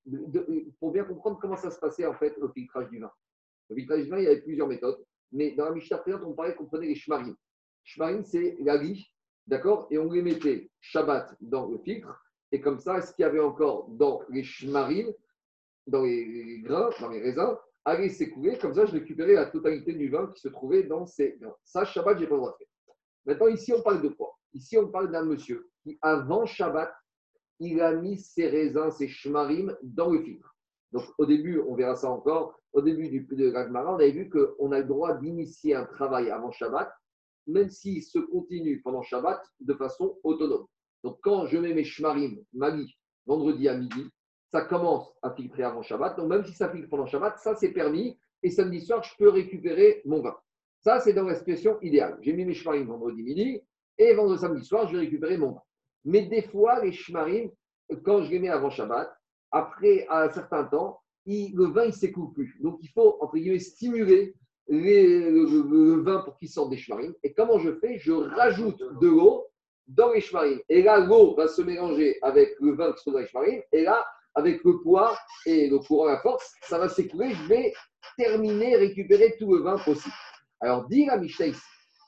Pour 0.79 0.91
bien 0.91 1.03
comprendre 1.03 1.39
comment 1.39 1.57
ça 1.57 1.71
se 1.71 1.79
passait, 1.79 2.05
en 2.05 2.13
fait, 2.13 2.35
le 2.37 2.49
filtrage 2.49 2.89
du 2.89 2.99
vin. 2.99 3.11
Le 3.69 3.75
filtrage 3.75 4.03
du 4.03 4.09
vin, 4.09 4.19
il 4.19 4.23
y 4.23 4.27
avait 4.27 4.41
plusieurs 4.41 4.67
méthodes, 4.67 5.03
mais 5.31 5.51
dans 5.51 5.65
la 5.65 5.71
Mishnah 5.71 5.97
précédente, 5.97 6.25
on 6.25 6.33
parlait 6.33 6.55
qu'on 6.55 6.65
prenait 6.65 6.87
les 6.87 6.95
shmarim. 6.95 7.35
Shmarim, 7.83 8.23
c'est 8.23 8.57
la 8.61 8.77
vie, 8.77 9.11
d'accord 9.45 9.87
Et 9.91 9.97
on 9.97 10.11
les 10.11 10.21
mettait 10.21 10.69
Shabbat 10.79 11.35
dans 11.41 11.67
le 11.67 11.77
filtre, 11.79 12.23
et 12.51 12.61
comme 12.61 12.79
ça, 12.79 13.01
ce 13.01 13.13
qu'il 13.13 13.23
y 13.23 13.25
avait 13.25 13.39
encore 13.39 13.89
dans 13.89 14.21
les 14.29 14.43
shmarim, 14.43 15.11
dans 15.85 16.03
les 16.03 16.59
grains, 16.59 16.89
dans 17.01 17.09
les 17.09 17.21
raisins, 17.21 17.57
allait 17.87 18.09
s'écouler. 18.09 18.57
Comme 18.57 18.73
ça, 18.73 18.85
je 18.85 18.91
récupérais 18.91 19.33
la 19.33 19.45
totalité 19.45 19.93
du 19.93 20.09
vin 20.09 20.27
qui 20.27 20.41
se 20.41 20.49
trouvait 20.49 20.83
dans 20.83 21.05
ces 21.05 21.37
grains. 21.39 21.55
Ça, 21.63 21.85
Shabbat, 21.85 22.17
je 22.17 22.23
n'ai 22.23 22.27
pas 22.27 22.35
le 22.35 22.41
droit 22.41 22.51
de 22.51 22.57
faire. 22.57 22.95
Maintenant, 23.25 23.47
ici, 23.47 23.73
on 23.73 23.81
parle 23.81 24.01
de 24.01 24.09
quoi? 24.09 24.35
Ici, 24.53 24.77
on 24.77 24.89
parle 24.89 25.11
d'un 25.11 25.23
monsieur 25.23 25.69
qui, 25.83 25.97
avant 26.01 26.45
Shabbat, 26.45 26.93
il 27.59 27.81
a 27.81 27.93
mis 27.93 28.19
ses 28.19 28.49
raisins, 28.49 28.91
ses 28.91 29.07
shmarim 29.07 29.75
dans 29.81 30.11
le 30.11 30.21
filtre. 30.21 30.53
Donc, 30.91 31.05
au 31.17 31.25
début, 31.25 31.59
on 31.59 31.75
verra 31.75 31.95
ça 31.95 32.09
encore, 32.09 32.59
au 32.73 32.81
début 32.81 33.09
du, 33.09 33.21
de 33.21 33.49
Gagmara, 33.49 33.93
on 33.93 33.95
avait 33.95 34.11
vu 34.11 34.29
qu'on 34.29 34.71
a 34.71 34.79
le 34.79 34.85
droit 34.85 35.17
d'initier 35.17 35.73
un 35.73 35.85
travail 35.85 36.29
avant 36.29 36.51
Shabbat, 36.51 36.91
même 37.47 37.69
s'il 37.69 38.03
se 38.03 38.19
continue 38.19 38.81
pendant 38.81 39.01
Shabbat 39.01 39.41
de 39.61 39.73
façon 39.73 40.17
autonome. 40.23 40.65
Donc, 41.03 41.19
quand 41.21 41.47
je 41.47 41.57
mets 41.57 41.73
mes 41.73 41.85
shmarim, 41.85 42.37
mali, 42.53 42.93
vendredi 43.25 43.69
à 43.69 43.77
midi, 43.77 44.09
ça 44.51 44.61
commence 44.61 45.13
à 45.21 45.31
filtrer 45.31 45.63
avant 45.63 45.81
Shabbat. 45.81 46.17
Donc, 46.17 46.29
même 46.29 46.45
si 46.45 46.53
ça 46.53 46.69
filtre 46.69 46.89
pendant 46.89 47.05
Shabbat, 47.05 47.37
ça 47.39 47.55
c'est 47.55 47.71
permis. 47.71 48.17
Et 48.43 48.51
samedi 48.51 48.81
soir, 48.81 49.03
je 49.03 49.11
peux 49.17 49.29
récupérer 49.29 50.01
mon 50.05 50.21
vin. 50.21 50.35
Ça, 50.79 50.99
c'est 50.99 51.13
dans 51.13 51.23
la 51.23 51.35
situation 51.35 51.79
idéale. 51.81 52.17
J'ai 52.21 52.33
mis 52.33 52.45
mes 52.45 52.53
shmarim 52.53 52.85
vendredi 52.87 53.23
midi 53.23 53.61
et 53.97 54.13
vendredi 54.13 54.39
samedi 54.41 54.63
soir, 54.63 54.87
je 54.87 54.93
vais 54.93 54.99
récupérer 55.05 55.37
mon 55.37 55.53
vin. 55.53 55.61
Mais 56.05 56.21
des 56.27 56.43
fois, 56.43 56.83
les 56.83 56.91
shmarim, 56.91 57.49
quand 58.03 58.21
je 58.21 58.29
les 58.31 58.39
mets 58.39 58.49
avant 58.49 58.69
Shabbat, 58.69 59.11
après, 59.51 60.05
un 60.09 60.29
certain 60.29 60.65
temps, 60.65 60.99
le 61.25 61.65
vin, 61.65 61.83
il 61.83 61.87
ne 61.87 61.91
s'écoule 61.91 62.31
plus. 62.31 62.57
Donc, 62.61 62.77
il 62.81 62.89
faut, 62.89 63.17
entre 63.21 63.37
guillemets, 63.37 63.59
stimuler 63.59 64.35
les- 64.69 65.31
le, 65.31 65.45
le- 65.45 65.95
le 65.95 66.01
vin 66.01 66.21
pour 66.21 66.37
qu'il 66.37 66.47
sorte 66.49 66.69
des 66.69 66.77
shmarim. 66.77 67.13
Et 67.23 67.33
comment 67.33 67.57
je 67.59 67.71
fais? 67.79 67.97
Je 67.97 68.11
rajoute 68.11 68.79
de 69.01 69.07
l'eau 69.07 69.47
dans 69.87 70.11
les 70.11 70.21
shmarim. 70.21 70.59
Et 70.69 70.83
là, 70.83 70.99
l'eau 70.99 71.35
va 71.35 71.47
se 71.47 71.61
mélanger 71.61 72.17
avec 72.21 72.55
le 72.61 72.75
vin 72.75 72.91
qui 72.91 72.97
se 72.99 73.03
trouve 73.03 73.13
dans 73.15 73.19
les 73.19 73.27
shmarim. 73.27 73.61
Et 73.71 73.81
là, 73.83 74.05
avec 74.37 74.63
le 74.63 74.79
poids 74.79 75.17
et 75.47 75.67
le 75.67 75.79
courant 75.79 76.07
à 76.07 76.19
force, 76.19 76.53
ça 76.61 76.77
va 76.77 76.87
s'écouler. 76.87 77.33
Je 77.33 77.43
vais 77.47 77.73
terminer, 78.17 78.77
récupérer 78.77 79.35
tout 79.39 79.51
le 79.53 79.63
vin 79.63 79.77
possible. 79.79 80.13
Alors, 80.61 80.87
dit 80.87 81.05
la 81.05 81.17
Mishnah 81.17 81.57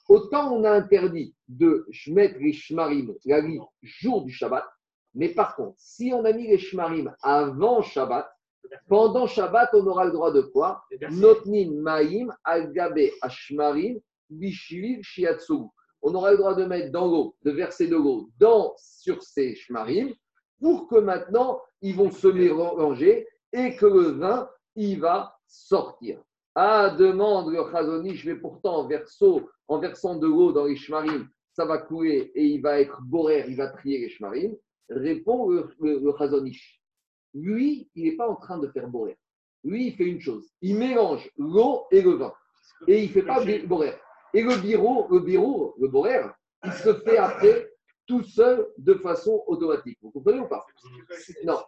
autant 0.07 0.53
on 0.53 0.64
a 0.64 0.72
interdit 0.72 1.35
de 1.47 1.85
mettre 2.07 2.39
les 2.39 2.53
shmarim, 2.53 3.14
la 3.26 3.41
lit, 3.41 3.60
jour 3.81 4.23
du 4.23 4.31
Shabbat, 4.31 4.65
mais 5.15 5.30
par 5.30 5.56
contre, 5.56 5.76
si 5.77 6.11
on 6.14 6.23
a 6.26 6.31
mis 6.31 6.47
les 6.47 6.60
shmarim 6.60 7.14
avant 7.22 7.81
Shabbat, 7.81 8.27
pendant 8.88 9.26
Shabbat, 9.26 9.69
on 9.73 9.85
aura 9.88 10.06
le 10.06 10.11
droit 10.11 10.31
de 10.31 10.41
quoi? 10.41 10.84
Notnin 11.11 11.72
Maïm 11.81 12.31
Al-Gabe 12.43 13.10
Ashmarim 13.22 13.99
Bishvil 14.30 15.03
Shiatsu. 15.03 15.64
On 16.01 16.14
aura 16.14 16.31
le 16.31 16.38
droit 16.38 16.53
de 16.53 16.65
mettre 16.65 16.91
dans 16.91 17.07
l'eau, 17.07 17.35
de 17.43 17.51
verser 17.51 17.88
de 17.88 17.95
l'eau 17.95 18.30
dans, 18.39 18.73
sur 18.77 19.23
ces 19.23 19.56
shmarim 19.56 20.14
pour 20.60 20.88
que 20.88 20.97
maintenant 20.97 21.60
ils 21.81 21.95
vont 21.95 22.11
se 22.11 22.27
mélanger 22.27 23.27
et 23.53 23.76
que 23.76 23.85
le 23.85 24.11
vin, 24.11 24.49
il 24.76 24.99
va 24.99 25.35
sortir. 25.47 26.22
Ah, 26.56 26.95
demande 26.97 27.51
le 27.51 27.64
Chazonish, 27.72 28.26
mais 28.26 28.35
pourtant 28.35 28.80
en, 28.80 28.88
verso, 28.88 29.49
en 29.68 29.80
versant 29.80 30.15
de 30.15 30.27
l'eau 30.27 30.51
dans 30.51 30.65
les 30.65 30.76
shmarim, 30.76 31.30
ça 31.53 31.65
va 31.65 31.77
couler 31.77 32.31
et 32.35 32.45
il 32.45 32.61
va 32.61 32.80
être 32.80 33.01
borer, 33.01 33.45
il 33.47 33.56
va 33.56 33.68
trier 33.68 33.99
les 33.99 34.10
shmarim. 34.10 34.56
Répond 34.89 35.49
le, 35.49 35.69
le. 35.80 36.51
Lui, 37.35 37.89
il 37.95 38.03
n'est 38.03 38.15
pas 38.15 38.27
en 38.27 38.35
train 38.35 38.57
de 38.57 38.68
faire 38.69 38.88
borer. 38.88 39.18
Lui, 39.64 39.88
il 39.88 39.95
fait 39.95 40.06
une 40.06 40.19
chose. 40.19 40.51
Il 40.61 40.77
mélange 40.77 41.30
l'eau 41.38 41.85
et 41.91 42.01
le 42.01 42.11
vin. 42.11 42.34
Et 42.88 43.03
il 43.03 43.10
ne 43.10 43.14
fait 43.14 43.23
pas 43.23 43.43
borer. 43.68 43.93
Et 44.34 44.41
le 44.41 44.56
biro, 44.57 45.07
le 45.11 45.19
biro, 45.19 45.76
le 45.80 45.88
borer, 45.88 46.26
il 46.64 46.72
se 46.72 46.93
fait 46.93 47.18
après 47.18 47.68
tout 48.10 48.23
seul 48.23 48.68
de 48.80 48.95
façon 48.95 49.44
automatique. 49.45 49.99
Vous 50.02 50.10
comprenez 50.10 50.40
ou 50.40 50.48
pas? 50.48 50.65
Non. 51.44 51.60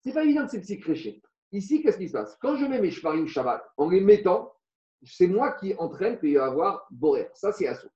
C'est 0.00 0.12
pas 0.12 0.22
évident 0.22 0.44
que 0.44 0.52
c'est 0.52 0.60
psychréché. 0.60 1.20
Ici, 1.50 1.82
qu'est-ce 1.82 1.98
qui 1.98 2.06
se 2.06 2.12
passe? 2.12 2.38
Quand 2.40 2.56
je 2.56 2.64
mets 2.64 2.80
mes 2.80 2.92
shmarim 2.92 3.26
Shabbat, 3.26 3.60
en 3.76 3.90
les 3.90 4.00
mettant, 4.00 4.54
c'est 5.02 5.26
moi 5.26 5.52
qui 5.52 5.74
entraîne 5.74 6.18
qu'il 6.20 6.38
va 6.38 6.44
y 6.44 6.48
avoir 6.48 6.86
borer. 6.92 7.28
Ça, 7.34 7.50
c'est 7.52 7.66
assaut. 7.66 7.90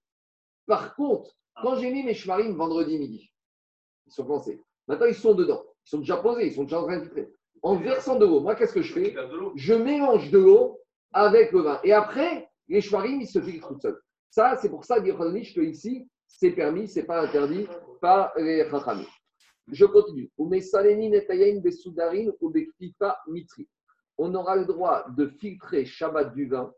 Par 0.66 0.96
contre, 0.96 1.36
quand 1.62 1.76
j'ai 1.76 1.92
mis 1.92 2.02
mes 2.02 2.14
shmarim 2.14 2.56
vendredi 2.56 2.98
midi, 2.98 3.32
ils 4.06 4.12
sont 4.12 4.26
lancés. 4.26 4.60
Maintenant, 4.88 5.06
ils 5.06 5.14
sont 5.14 5.34
dedans. 5.34 5.64
Ils 5.86 5.90
sont 5.90 5.98
déjà 5.98 6.16
posés, 6.16 6.48
ils 6.48 6.54
sont 6.54 6.64
déjà 6.64 6.80
en 6.80 6.84
train 6.84 6.98
de 6.98 7.04
filtrer. 7.04 7.32
En 7.62 7.76
versant 7.76 8.18
de 8.18 8.26
l'eau, 8.26 8.40
moi, 8.40 8.56
qu'est-ce 8.56 8.74
que 8.74 8.82
je 8.82 8.92
fais? 8.92 9.14
Je 9.54 9.74
mélange 9.74 10.32
de 10.32 10.38
l'eau 10.38 10.80
avec 11.12 11.52
le 11.52 11.60
vin. 11.60 11.80
Et 11.84 11.92
après, 11.92 12.50
les 12.66 12.80
shmarim, 12.80 13.20
ils 13.20 13.28
se 13.28 13.40
filtrent 13.40 13.68
tout 13.68 13.80
seuls. 13.80 14.00
Ça, 14.30 14.56
c'est 14.56 14.68
pour 14.68 14.84
ça, 14.84 14.98
dit 15.00 15.10
que 15.10 15.60
ici, 15.60 16.08
c'est 16.28 16.52
permis, 16.52 16.86
c'est 16.86 17.04
pas 17.04 17.22
interdit 17.22 17.66
par 18.00 18.32
les. 18.36 18.64
Je 19.72 19.84
continue. 19.84 20.30
On 24.18 24.34
aura 24.34 24.56
le 24.56 24.64
droit 24.64 25.06
de 25.10 25.26
filtrer 25.26 25.84
Shabbat 25.84 26.32
du 26.34 26.46
vin 26.46 26.72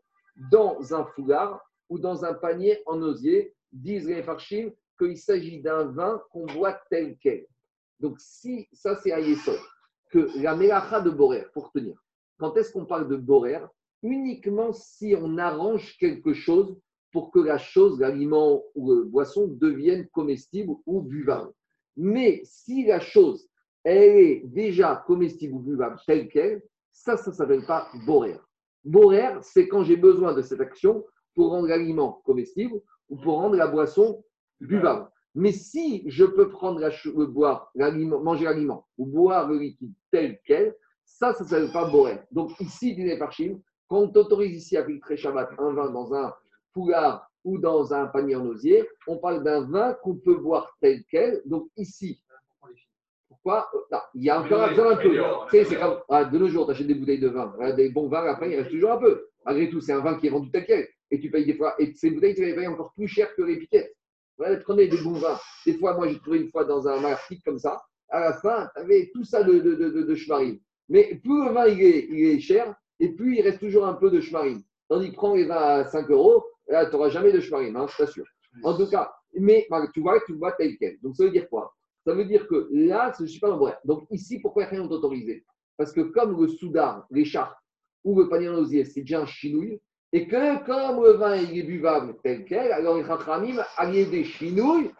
dans 0.51 0.93
un 0.95 1.05
foulard 1.05 1.61
ou 1.89 1.99
dans 1.99 2.25
un 2.25 2.33
panier 2.33 2.81
en 2.85 3.01
osier. 3.01 3.53
Disent 3.71 4.07
les 4.07 4.23
farshim 4.23 4.71
qu'il 4.97 5.17
s'agit 5.17 5.61
d'un 5.61 5.85
vin 5.85 6.21
qu'on 6.31 6.45
boit 6.45 6.81
tel 6.89 7.17
quel. 7.21 7.45
Donc, 7.99 8.19
si 8.19 8.67
ça, 8.73 8.97
c'est 8.97 9.13
à 9.13 9.19
Yesod, 9.19 9.59
que 10.09 10.27
la 10.41 10.55
mélacha 10.55 10.99
de 10.99 11.09
Borer, 11.09 11.45
pour 11.53 11.71
tenir, 11.71 11.95
quand 12.37 12.57
est-ce 12.57 12.73
qu'on 12.73 12.85
parle 12.85 13.07
de 13.07 13.15
Borer? 13.15 13.61
Uniquement 14.03 14.73
si 14.73 15.15
on 15.17 15.37
arrange 15.37 15.95
quelque 15.99 16.33
chose 16.33 16.75
pour 17.11 17.31
que 17.31 17.39
la 17.39 17.57
chose, 17.57 17.99
l'aliment 17.99 18.63
ou 18.75 18.93
la 18.93 19.03
boisson 19.05 19.47
devienne 19.47 20.07
comestible 20.09 20.73
ou 20.85 21.01
buvable. 21.01 21.51
Mais 21.97 22.41
si 22.43 22.85
la 22.85 22.99
chose, 22.99 23.47
elle 23.83 24.17
est 24.17 24.41
déjà 24.45 25.03
comestible 25.07 25.55
ou 25.55 25.59
buvable 25.59 25.99
telle 26.07 26.29
qu'elle, 26.29 26.63
ça, 26.91 27.17
ça 27.17 27.31
ne 27.31 27.35
s'appelle 27.35 27.65
pas 27.65 27.87
borer. 28.05 28.37
Borer, 28.83 29.35
c'est 29.41 29.67
quand 29.67 29.83
j'ai 29.83 29.97
besoin 29.97 30.33
de 30.33 30.41
cette 30.41 30.61
action 30.61 31.05
pour 31.35 31.49
rendre 31.49 31.67
l'aliment 31.67 32.21
comestible 32.25 32.81
ou 33.09 33.17
pour 33.17 33.35
rendre 33.35 33.55
la 33.55 33.67
boisson 33.67 34.23
buvable. 34.59 35.07
Mais 35.33 35.51
si 35.51 36.03
je 36.09 36.25
peux 36.25 36.49
prendre 36.49 36.79
la 36.79 36.89
euh, 36.89 37.27
boire 37.27 37.71
manger 37.75 38.45
l'aliment 38.45 38.85
ou 38.97 39.05
boire 39.05 39.47
le 39.47 39.57
liquide 39.57 39.93
tel 40.11 40.39
quel, 40.45 40.75
ça, 41.05 41.33
ça 41.33 41.43
ne 41.43 41.49
s'appelle 41.49 41.71
pas 41.71 41.89
borer. 41.89 42.19
Donc 42.31 42.51
ici, 42.59 42.95
les 42.95 43.17
Parchim, 43.17 43.59
quand 43.87 43.99
on 43.99 44.07
t'autorise 44.09 44.55
ici 44.55 44.77
à 44.77 44.85
filtrer 44.85 45.17
Shabbat 45.17 45.51
un 45.57 45.73
vin 45.73 45.89
dans 45.91 46.13
un 46.13 46.33
foulard 46.73 47.27
ou 47.43 47.57
dans 47.57 47.93
un 47.93 48.05
panier 48.07 48.35
en 48.35 48.45
osier, 48.45 48.87
on 49.07 49.17
parle 49.17 49.43
d'un 49.43 49.61
vin 49.61 49.93
qu'on 50.03 50.15
peut 50.15 50.35
boire 50.35 50.75
tel 50.79 51.03
quel. 51.09 51.41
Donc 51.45 51.67
ici, 51.77 52.21
pourquoi? 53.27 53.69
Il 54.13 54.23
y 54.23 54.29
a 54.29 54.39
encore 54.39 54.61
un 54.61 54.95
peu. 54.95 55.17
C'est 55.51 55.79
comme 55.79 55.99
ah, 56.09 56.25
de 56.25 56.37
nos 56.37 56.47
jours, 56.47 56.65
tu 56.65 56.71
achètes 56.71 56.87
des 56.87 56.93
bouteilles 56.95 57.19
de 57.19 57.29
vin, 57.29 57.53
des 57.75 57.89
bons 57.89 58.07
vins, 58.07 58.25
après 58.25 58.51
il 58.51 58.57
reste 58.57 58.69
toujours 58.71 58.91
un 58.91 58.97
peu. 58.97 59.27
Malgré 59.45 59.69
tout, 59.69 59.81
c'est 59.81 59.93
un 59.93 60.01
vin 60.01 60.15
qui 60.19 60.27
est 60.27 60.29
vendu 60.29 60.51
tel 60.51 60.65
quel. 60.65 60.87
Et 61.09 61.19
tu 61.19 61.31
payes 61.31 61.45
des 61.45 61.55
fois, 61.55 61.75
et 61.79 61.93
ces 61.95 62.11
bouteilles, 62.11 62.35
tu 62.35 62.45
les 62.45 62.55
payes 62.55 62.67
encore 62.67 62.93
plus 62.93 63.07
cher 63.07 63.33
que 63.35 63.41
l'étiquette. 63.41 63.93
Voilà, 64.37 64.57
prenez 64.57 64.87
des 64.87 64.97
bons 65.01 65.13
vins. 65.13 65.39
Des 65.65 65.73
fois, 65.73 65.95
moi, 65.95 66.07
j'ai 66.07 66.19
trouvé 66.19 66.39
une 66.39 66.49
fois 66.49 66.63
dans 66.65 66.87
un 66.87 66.99
market 67.01 67.39
comme 67.43 67.59
ça, 67.59 67.81
à 68.09 68.19
la 68.19 68.33
fin, 68.33 68.69
tu 68.75 68.81
avais 68.81 69.09
tout 69.13 69.23
ça 69.23 69.43
de, 69.43 69.59
de, 69.59 69.75
de, 69.75 69.89
de, 69.89 70.01
de 70.03 70.15
schmarine. 70.15 70.59
Mais 70.89 71.15
plus 71.23 71.45
le 71.45 71.51
vin 71.51 71.67
il 71.67 71.81
est, 71.81 72.07
il 72.09 72.25
est 72.27 72.39
cher, 72.39 72.75
et 72.99 73.09
plus 73.09 73.37
il 73.37 73.41
reste 73.41 73.59
toujours 73.59 73.85
un 73.85 73.93
peu 73.93 74.11
de 74.11 74.21
schmarine. 74.21 74.61
Tandis 74.87 75.11
que 75.11 75.15
prends 75.15 75.35
les 75.35 75.45
vins 75.45 75.79
à 75.79 75.85
5 75.85 76.09
euros, 76.11 76.45
là, 76.71 76.85
tu 76.85 76.93
n'auras 76.93 77.09
jamais 77.09 77.31
de 77.31 77.39
schmarine, 77.39 77.75
hein, 77.75 77.85
je 77.87 77.97
t'assure. 77.97 78.25
En 78.63 78.75
tout 78.75 78.89
cas, 78.89 79.11
mais 79.33 79.67
tu 79.93 80.01
vois, 80.01 80.19
tu 80.25 80.33
vois 80.33 80.53
tel 80.53 80.77
quel. 80.77 80.97
Donc, 81.01 81.15
ça 81.15 81.23
veut 81.23 81.31
dire 81.31 81.47
quoi? 81.49 81.73
Ça 82.05 82.13
veut 82.13 82.25
dire 82.25 82.47
que 82.47 82.67
là, 82.71 83.13
je 83.17 83.23
ne 83.23 83.27
suis 83.27 83.39
pas 83.39 83.49
dans 83.49 83.57
vrai. 83.57 83.77
Donc, 83.85 84.07
ici, 84.09 84.39
pourquoi 84.39 84.65
rien 84.65 84.81
n'est 84.81 84.93
autorisé? 84.93 85.45
Parce 85.77 85.93
que 85.93 86.01
comme 86.01 86.39
le 86.39 86.47
soudard, 86.47 87.05
l'écharpe 87.11 87.55
ou 88.03 88.19
le 88.19 88.27
panier 88.27 88.49
en 88.49 88.55
osier, 88.55 88.83
c'est 88.85 89.01
déjà 89.01 89.21
un 89.21 89.25
chinouille, 89.25 89.79
et 90.11 90.27
que 90.27 90.65
comme 90.65 91.03
le 91.03 91.11
vin 91.13 91.33
est 91.33 91.63
buvable 91.63 92.15
tel 92.23 92.43
quel, 92.45 92.71
alors 92.71 92.97
les 92.97 93.05
chachamim, 93.05 93.63
alliés 93.77 94.05
des 94.05 94.23
chinouilles, 94.23 94.91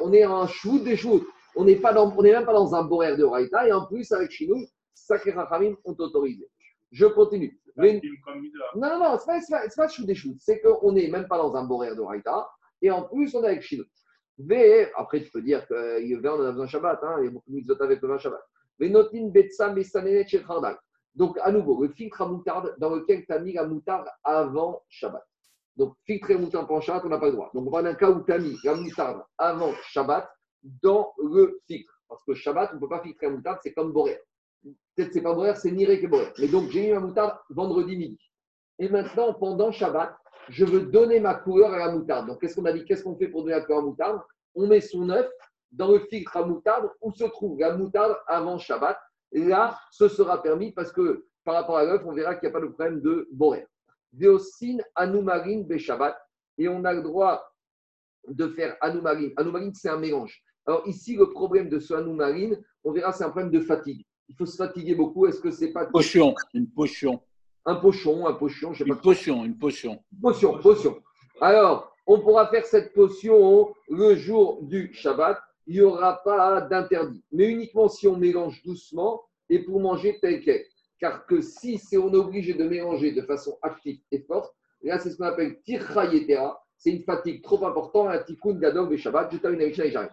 on 0.00 0.12
est 0.12 0.24
en 0.26 0.46
shoot 0.46 0.82
des 0.82 0.96
shoots. 0.96 1.26
On 1.54 1.64
n'est 1.64 1.74
même 1.74 2.44
pas 2.44 2.52
dans 2.52 2.74
un 2.74 2.82
borer 2.82 3.16
de 3.16 3.24
Raïta, 3.24 3.68
et 3.68 3.72
en 3.72 3.86
plus, 3.86 4.10
avec 4.12 4.30
chinouille, 4.30 4.66
les 5.08 5.32
chachamim 5.32 5.76
ont 5.84 5.94
autorisé. 5.98 6.48
Je 6.90 7.06
continue. 7.06 7.58
Comme. 7.76 8.42
Non, 8.76 8.90
non, 8.90 8.98
non, 8.98 9.18
c'est 9.18 9.26
pas, 9.50 9.66
pas, 9.66 9.86
pas 9.88 10.04
des 10.04 10.14
shoots. 10.14 10.36
C'est 10.38 10.60
qu'on 10.60 10.92
n'est 10.92 11.08
même 11.08 11.26
pas 11.28 11.38
dans 11.38 11.54
un 11.54 11.64
borer 11.64 11.94
de 11.94 12.00
Raïta, 12.00 12.48
et 12.80 12.90
en 12.90 13.02
plus, 13.02 13.34
on 13.34 13.42
est 13.44 13.48
avec 13.48 13.62
chinouille. 13.62 13.86
Mais 14.38 14.90
après, 14.96 15.22
tu 15.22 15.30
peux 15.30 15.42
dire 15.42 15.66
que 15.66 15.74
le 15.74 16.20
vin, 16.20 16.32
on 16.32 16.42
en 16.42 16.46
a 16.46 16.50
besoin 16.50 16.66
Shabbat. 16.66 17.00
Hein, 17.02 17.16
il 17.20 17.24
y 17.26 17.28
a 17.28 17.30
beaucoup 17.30 17.50
de 17.50 17.56
mitzvot 17.56 17.80
avec 17.80 18.00
le 18.00 18.08
vin 18.08 18.18
Shabbat. 18.18 18.40
Venotin 18.80 19.28
Betsam 19.28 19.74
Besanenet 19.74 20.26
Shel 20.26 20.44
Khardal. 20.44 20.76
Donc, 21.14 21.38
à 21.42 21.52
nouveau, 21.52 21.82
le 21.82 21.90
filtre 21.90 22.22
à 22.22 22.26
moutarde 22.26 22.74
dans 22.78 22.94
lequel 22.94 23.24
tu 23.26 23.32
as 23.32 23.38
mis 23.38 23.52
la 23.52 23.66
moutarde 23.66 24.08
avant 24.24 24.82
Shabbat. 24.88 25.22
Donc, 25.76 25.94
filtrer 26.06 26.36
moutarde 26.36 26.66
pendant 26.66 26.80
Shabbat, 26.80 27.04
on 27.04 27.08
n'a 27.08 27.18
pas 27.18 27.26
le 27.26 27.32
droit. 27.32 27.50
Donc, 27.54 27.66
on 27.68 27.70
parle 27.70 27.84
d'un 27.84 27.94
cas 27.94 28.10
où 28.10 28.24
tu 28.24 28.32
as 28.32 28.38
mis 28.38 28.56
la 28.64 28.74
moutarde 28.74 29.22
avant 29.38 29.72
Shabbat 29.82 30.28
dans 30.82 31.12
le 31.18 31.60
filtre. 31.66 31.92
Parce 32.08 32.24
que 32.24 32.34
Shabbat, 32.34 32.70
on 32.72 32.76
ne 32.76 32.80
peut 32.80 32.88
pas 32.88 33.02
filtrer 33.02 33.26
la 33.26 33.32
moutarde, 33.32 33.58
c'est 33.62 33.74
comme 33.74 33.92
Borer. 33.92 34.20
Peut-être 34.62 35.08
que 35.08 35.14
c'est 35.14 35.22
pas 35.22 35.34
Borer, 35.34 35.54
c'est 35.54 35.70
Niré 35.70 35.98
qui 35.98 36.06
est. 36.06 36.32
Mais 36.38 36.48
donc, 36.48 36.70
j'ai 36.70 36.82
mis 36.82 36.92
ma 36.92 37.00
moutarde 37.00 37.38
vendredi 37.50 37.96
midi. 37.96 38.30
Et 38.78 38.88
maintenant, 38.88 39.34
pendant 39.34 39.70
Shabbat, 39.70 40.14
je 40.48 40.64
veux 40.64 40.82
donner 40.82 41.20
ma 41.20 41.34
couleur 41.34 41.72
à 41.72 41.78
la 41.78 41.92
moutarde. 41.92 42.26
Donc, 42.26 42.40
qu'est-ce 42.40 42.56
qu'on 42.56 42.64
a 42.64 42.72
dit? 42.72 42.84
Qu'est-ce 42.84 43.04
qu'on 43.04 43.16
fait 43.16 43.28
pour 43.28 43.42
donner 43.42 43.54
la 43.54 43.62
couleur 43.62 43.78
à 43.78 43.82
la 43.82 43.88
moutarde? 43.88 44.20
On 44.54 44.66
met 44.66 44.80
son 44.80 45.08
œuf 45.08 45.28
dans 45.70 45.92
le 45.92 46.00
filtre 46.00 46.36
à 46.36 46.44
moutarde 46.44 46.90
où 47.00 47.12
se 47.12 47.24
trouve 47.24 47.58
la 47.58 47.76
moutarde 47.76 48.16
avant 48.26 48.58
Shabbat. 48.58 48.98
Là, 49.32 49.78
ce 49.90 50.08
sera 50.08 50.42
permis 50.42 50.72
parce 50.72 50.92
que 50.92 51.24
par 51.44 51.54
rapport 51.54 51.78
à 51.78 51.84
l'œuf, 51.84 52.02
on 52.04 52.12
verra 52.12 52.34
qu'il 52.34 52.48
n'y 52.48 52.54
a 52.54 52.58
pas 52.58 52.64
de 52.64 52.70
problème 52.70 53.00
de 53.00 53.28
borer. 53.32 53.66
Deosin 54.12 54.78
anoumarine 54.94 55.66
be 55.66 55.78
Shabbat. 55.78 56.16
Et 56.58 56.68
on 56.68 56.84
a 56.84 56.92
le 56.92 57.02
droit 57.02 57.42
de 58.28 58.48
faire 58.48 58.76
anoumarine. 58.80 59.32
Anoumarine, 59.36 59.74
c'est 59.74 59.88
un 59.88 59.98
mélange. 59.98 60.42
Alors 60.66 60.86
ici, 60.86 61.16
le 61.16 61.30
problème 61.30 61.68
de 61.68 61.78
ce 61.78 61.94
anoumarine, 61.94 62.62
on 62.84 62.92
verra, 62.92 63.12
c'est 63.12 63.24
un 63.24 63.30
problème 63.30 63.50
de 63.50 63.60
fatigue. 63.60 64.04
Il 64.32 64.36
faut 64.36 64.46
se 64.46 64.56
fatiguer 64.56 64.94
beaucoup. 64.94 65.26
Est-ce 65.26 65.40
que 65.40 65.50
c'est 65.50 65.72
pas 65.72 65.84
Potion, 65.84 66.34
une 66.54 66.66
potion. 66.66 67.20
un 67.66 67.74
pochon, 67.74 68.26
un 68.26 68.32
potion, 68.32 68.72
je 68.72 68.78
sais 68.78 68.88
pas 68.88 68.94
Une 68.94 69.00
potion, 69.02 69.44
une 69.44 69.58
potion. 69.58 70.02
Potion, 70.22 70.58
potion. 70.58 70.96
Alors, 71.38 71.94
on 72.06 72.18
pourra 72.18 72.46
faire 72.48 72.64
cette 72.64 72.94
potion 72.94 73.74
le 73.90 74.14
jour 74.16 74.62
du 74.62 74.90
Shabbat. 74.94 75.38
Il 75.66 75.74
n'y 75.74 75.80
aura 75.82 76.22
pas 76.24 76.62
d'interdit. 76.62 77.22
Mais 77.30 77.50
uniquement 77.50 77.88
si 77.88 78.08
on 78.08 78.16
mélange 78.16 78.62
doucement 78.64 79.20
et 79.50 79.58
pour 79.58 79.80
manger 79.80 80.18
tel 80.22 80.40
quel. 80.40 80.64
Car 80.98 81.26
que 81.26 81.42
si 81.42 81.76
c'est 81.76 81.98
on 81.98 82.10
est 82.14 82.16
obligé 82.16 82.54
de 82.54 82.64
mélanger 82.64 83.12
de 83.12 83.20
façon 83.22 83.58
active 83.60 84.00
et 84.12 84.20
forte, 84.22 84.50
là 84.82 84.98
c'est 84.98 85.10
ce 85.10 85.18
qu'on 85.18 85.24
appelle 85.26 85.60
tirchayetera. 85.62 86.58
C'est 86.78 86.90
une 86.90 87.02
fatigue 87.04 87.42
trop 87.42 87.64
importante, 87.66 88.08
un 88.08 88.18
tikkun 88.22 88.54
gadol 88.54 88.88
be 88.88 88.96
Shabbat. 88.96 89.30
Je 89.30 89.36
termine 89.36 89.60
avec 89.60 89.76
ça 89.76 89.84
et 89.84 89.90
j'arrête. 89.90 90.10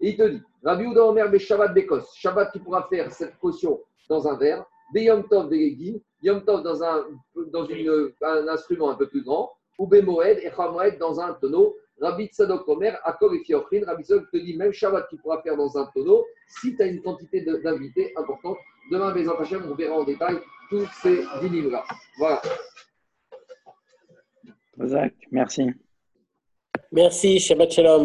Et 0.00 0.10
il 0.10 0.16
te 0.16 0.22
dit, 0.22 0.42
Rabbi 0.64 0.86
Ouda 0.86 1.04
Omer 1.04 1.30
be 1.30 1.38
Shabbat 1.38 1.74
bekos. 1.74 2.14
Shabbat, 2.16 2.52
tu 2.52 2.60
pourras 2.60 2.86
faire 2.88 3.10
cette 3.12 3.36
potion 3.38 3.80
dans 4.08 4.26
un 4.26 4.36
verre. 4.36 4.64
Yom 4.94 5.28
Tov 5.28 5.48
de 5.48 5.54
légumes. 5.54 6.00
Yom 6.22 6.44
Tov 6.44 6.62
dans, 6.62 6.82
un, 6.82 7.06
dans 7.52 7.66
une, 7.66 8.12
un 8.22 8.48
instrument 8.48 8.90
un 8.90 8.94
peu 8.94 9.08
plus 9.08 9.22
grand. 9.22 9.52
Ou 9.78 9.86
Be 9.86 10.02
Moed 10.02 10.38
et 10.42 10.50
Chamoed 10.50 10.98
dans 10.98 11.20
un 11.20 11.34
tonneau. 11.34 11.76
Rabbi 12.00 12.26
Tzadok 12.26 12.66
Omer, 12.66 12.98
Akol 13.04 13.36
et 13.36 13.44
Fiochin. 13.44 13.84
Rabbi 13.86 14.04
Tzadok 14.04 14.30
te 14.30 14.38
dit, 14.38 14.56
même 14.56 14.72
Shabbat, 14.72 15.08
tu 15.10 15.16
pourras 15.18 15.42
faire 15.42 15.56
dans 15.56 15.76
un 15.76 15.86
tonneau 15.94 16.26
si 16.46 16.74
tu 16.74 16.82
as 16.82 16.86
une 16.86 17.02
quantité 17.02 17.42
d'invités 17.42 18.12
importante. 18.16 18.56
Demain, 18.90 19.12
Bézant 19.12 19.38
Hachem, 19.38 19.62
on 19.70 19.74
verra 19.74 19.96
en 19.96 20.04
détail 20.04 20.38
tous 20.70 20.86
ces 21.02 21.22
dynimes-là. 21.42 21.84
Voilà. 22.18 22.42
Zach, 24.84 25.12
merci. 25.30 25.70
Merci, 26.90 27.38
Shabbat 27.38 27.70
Shalom. 27.70 27.98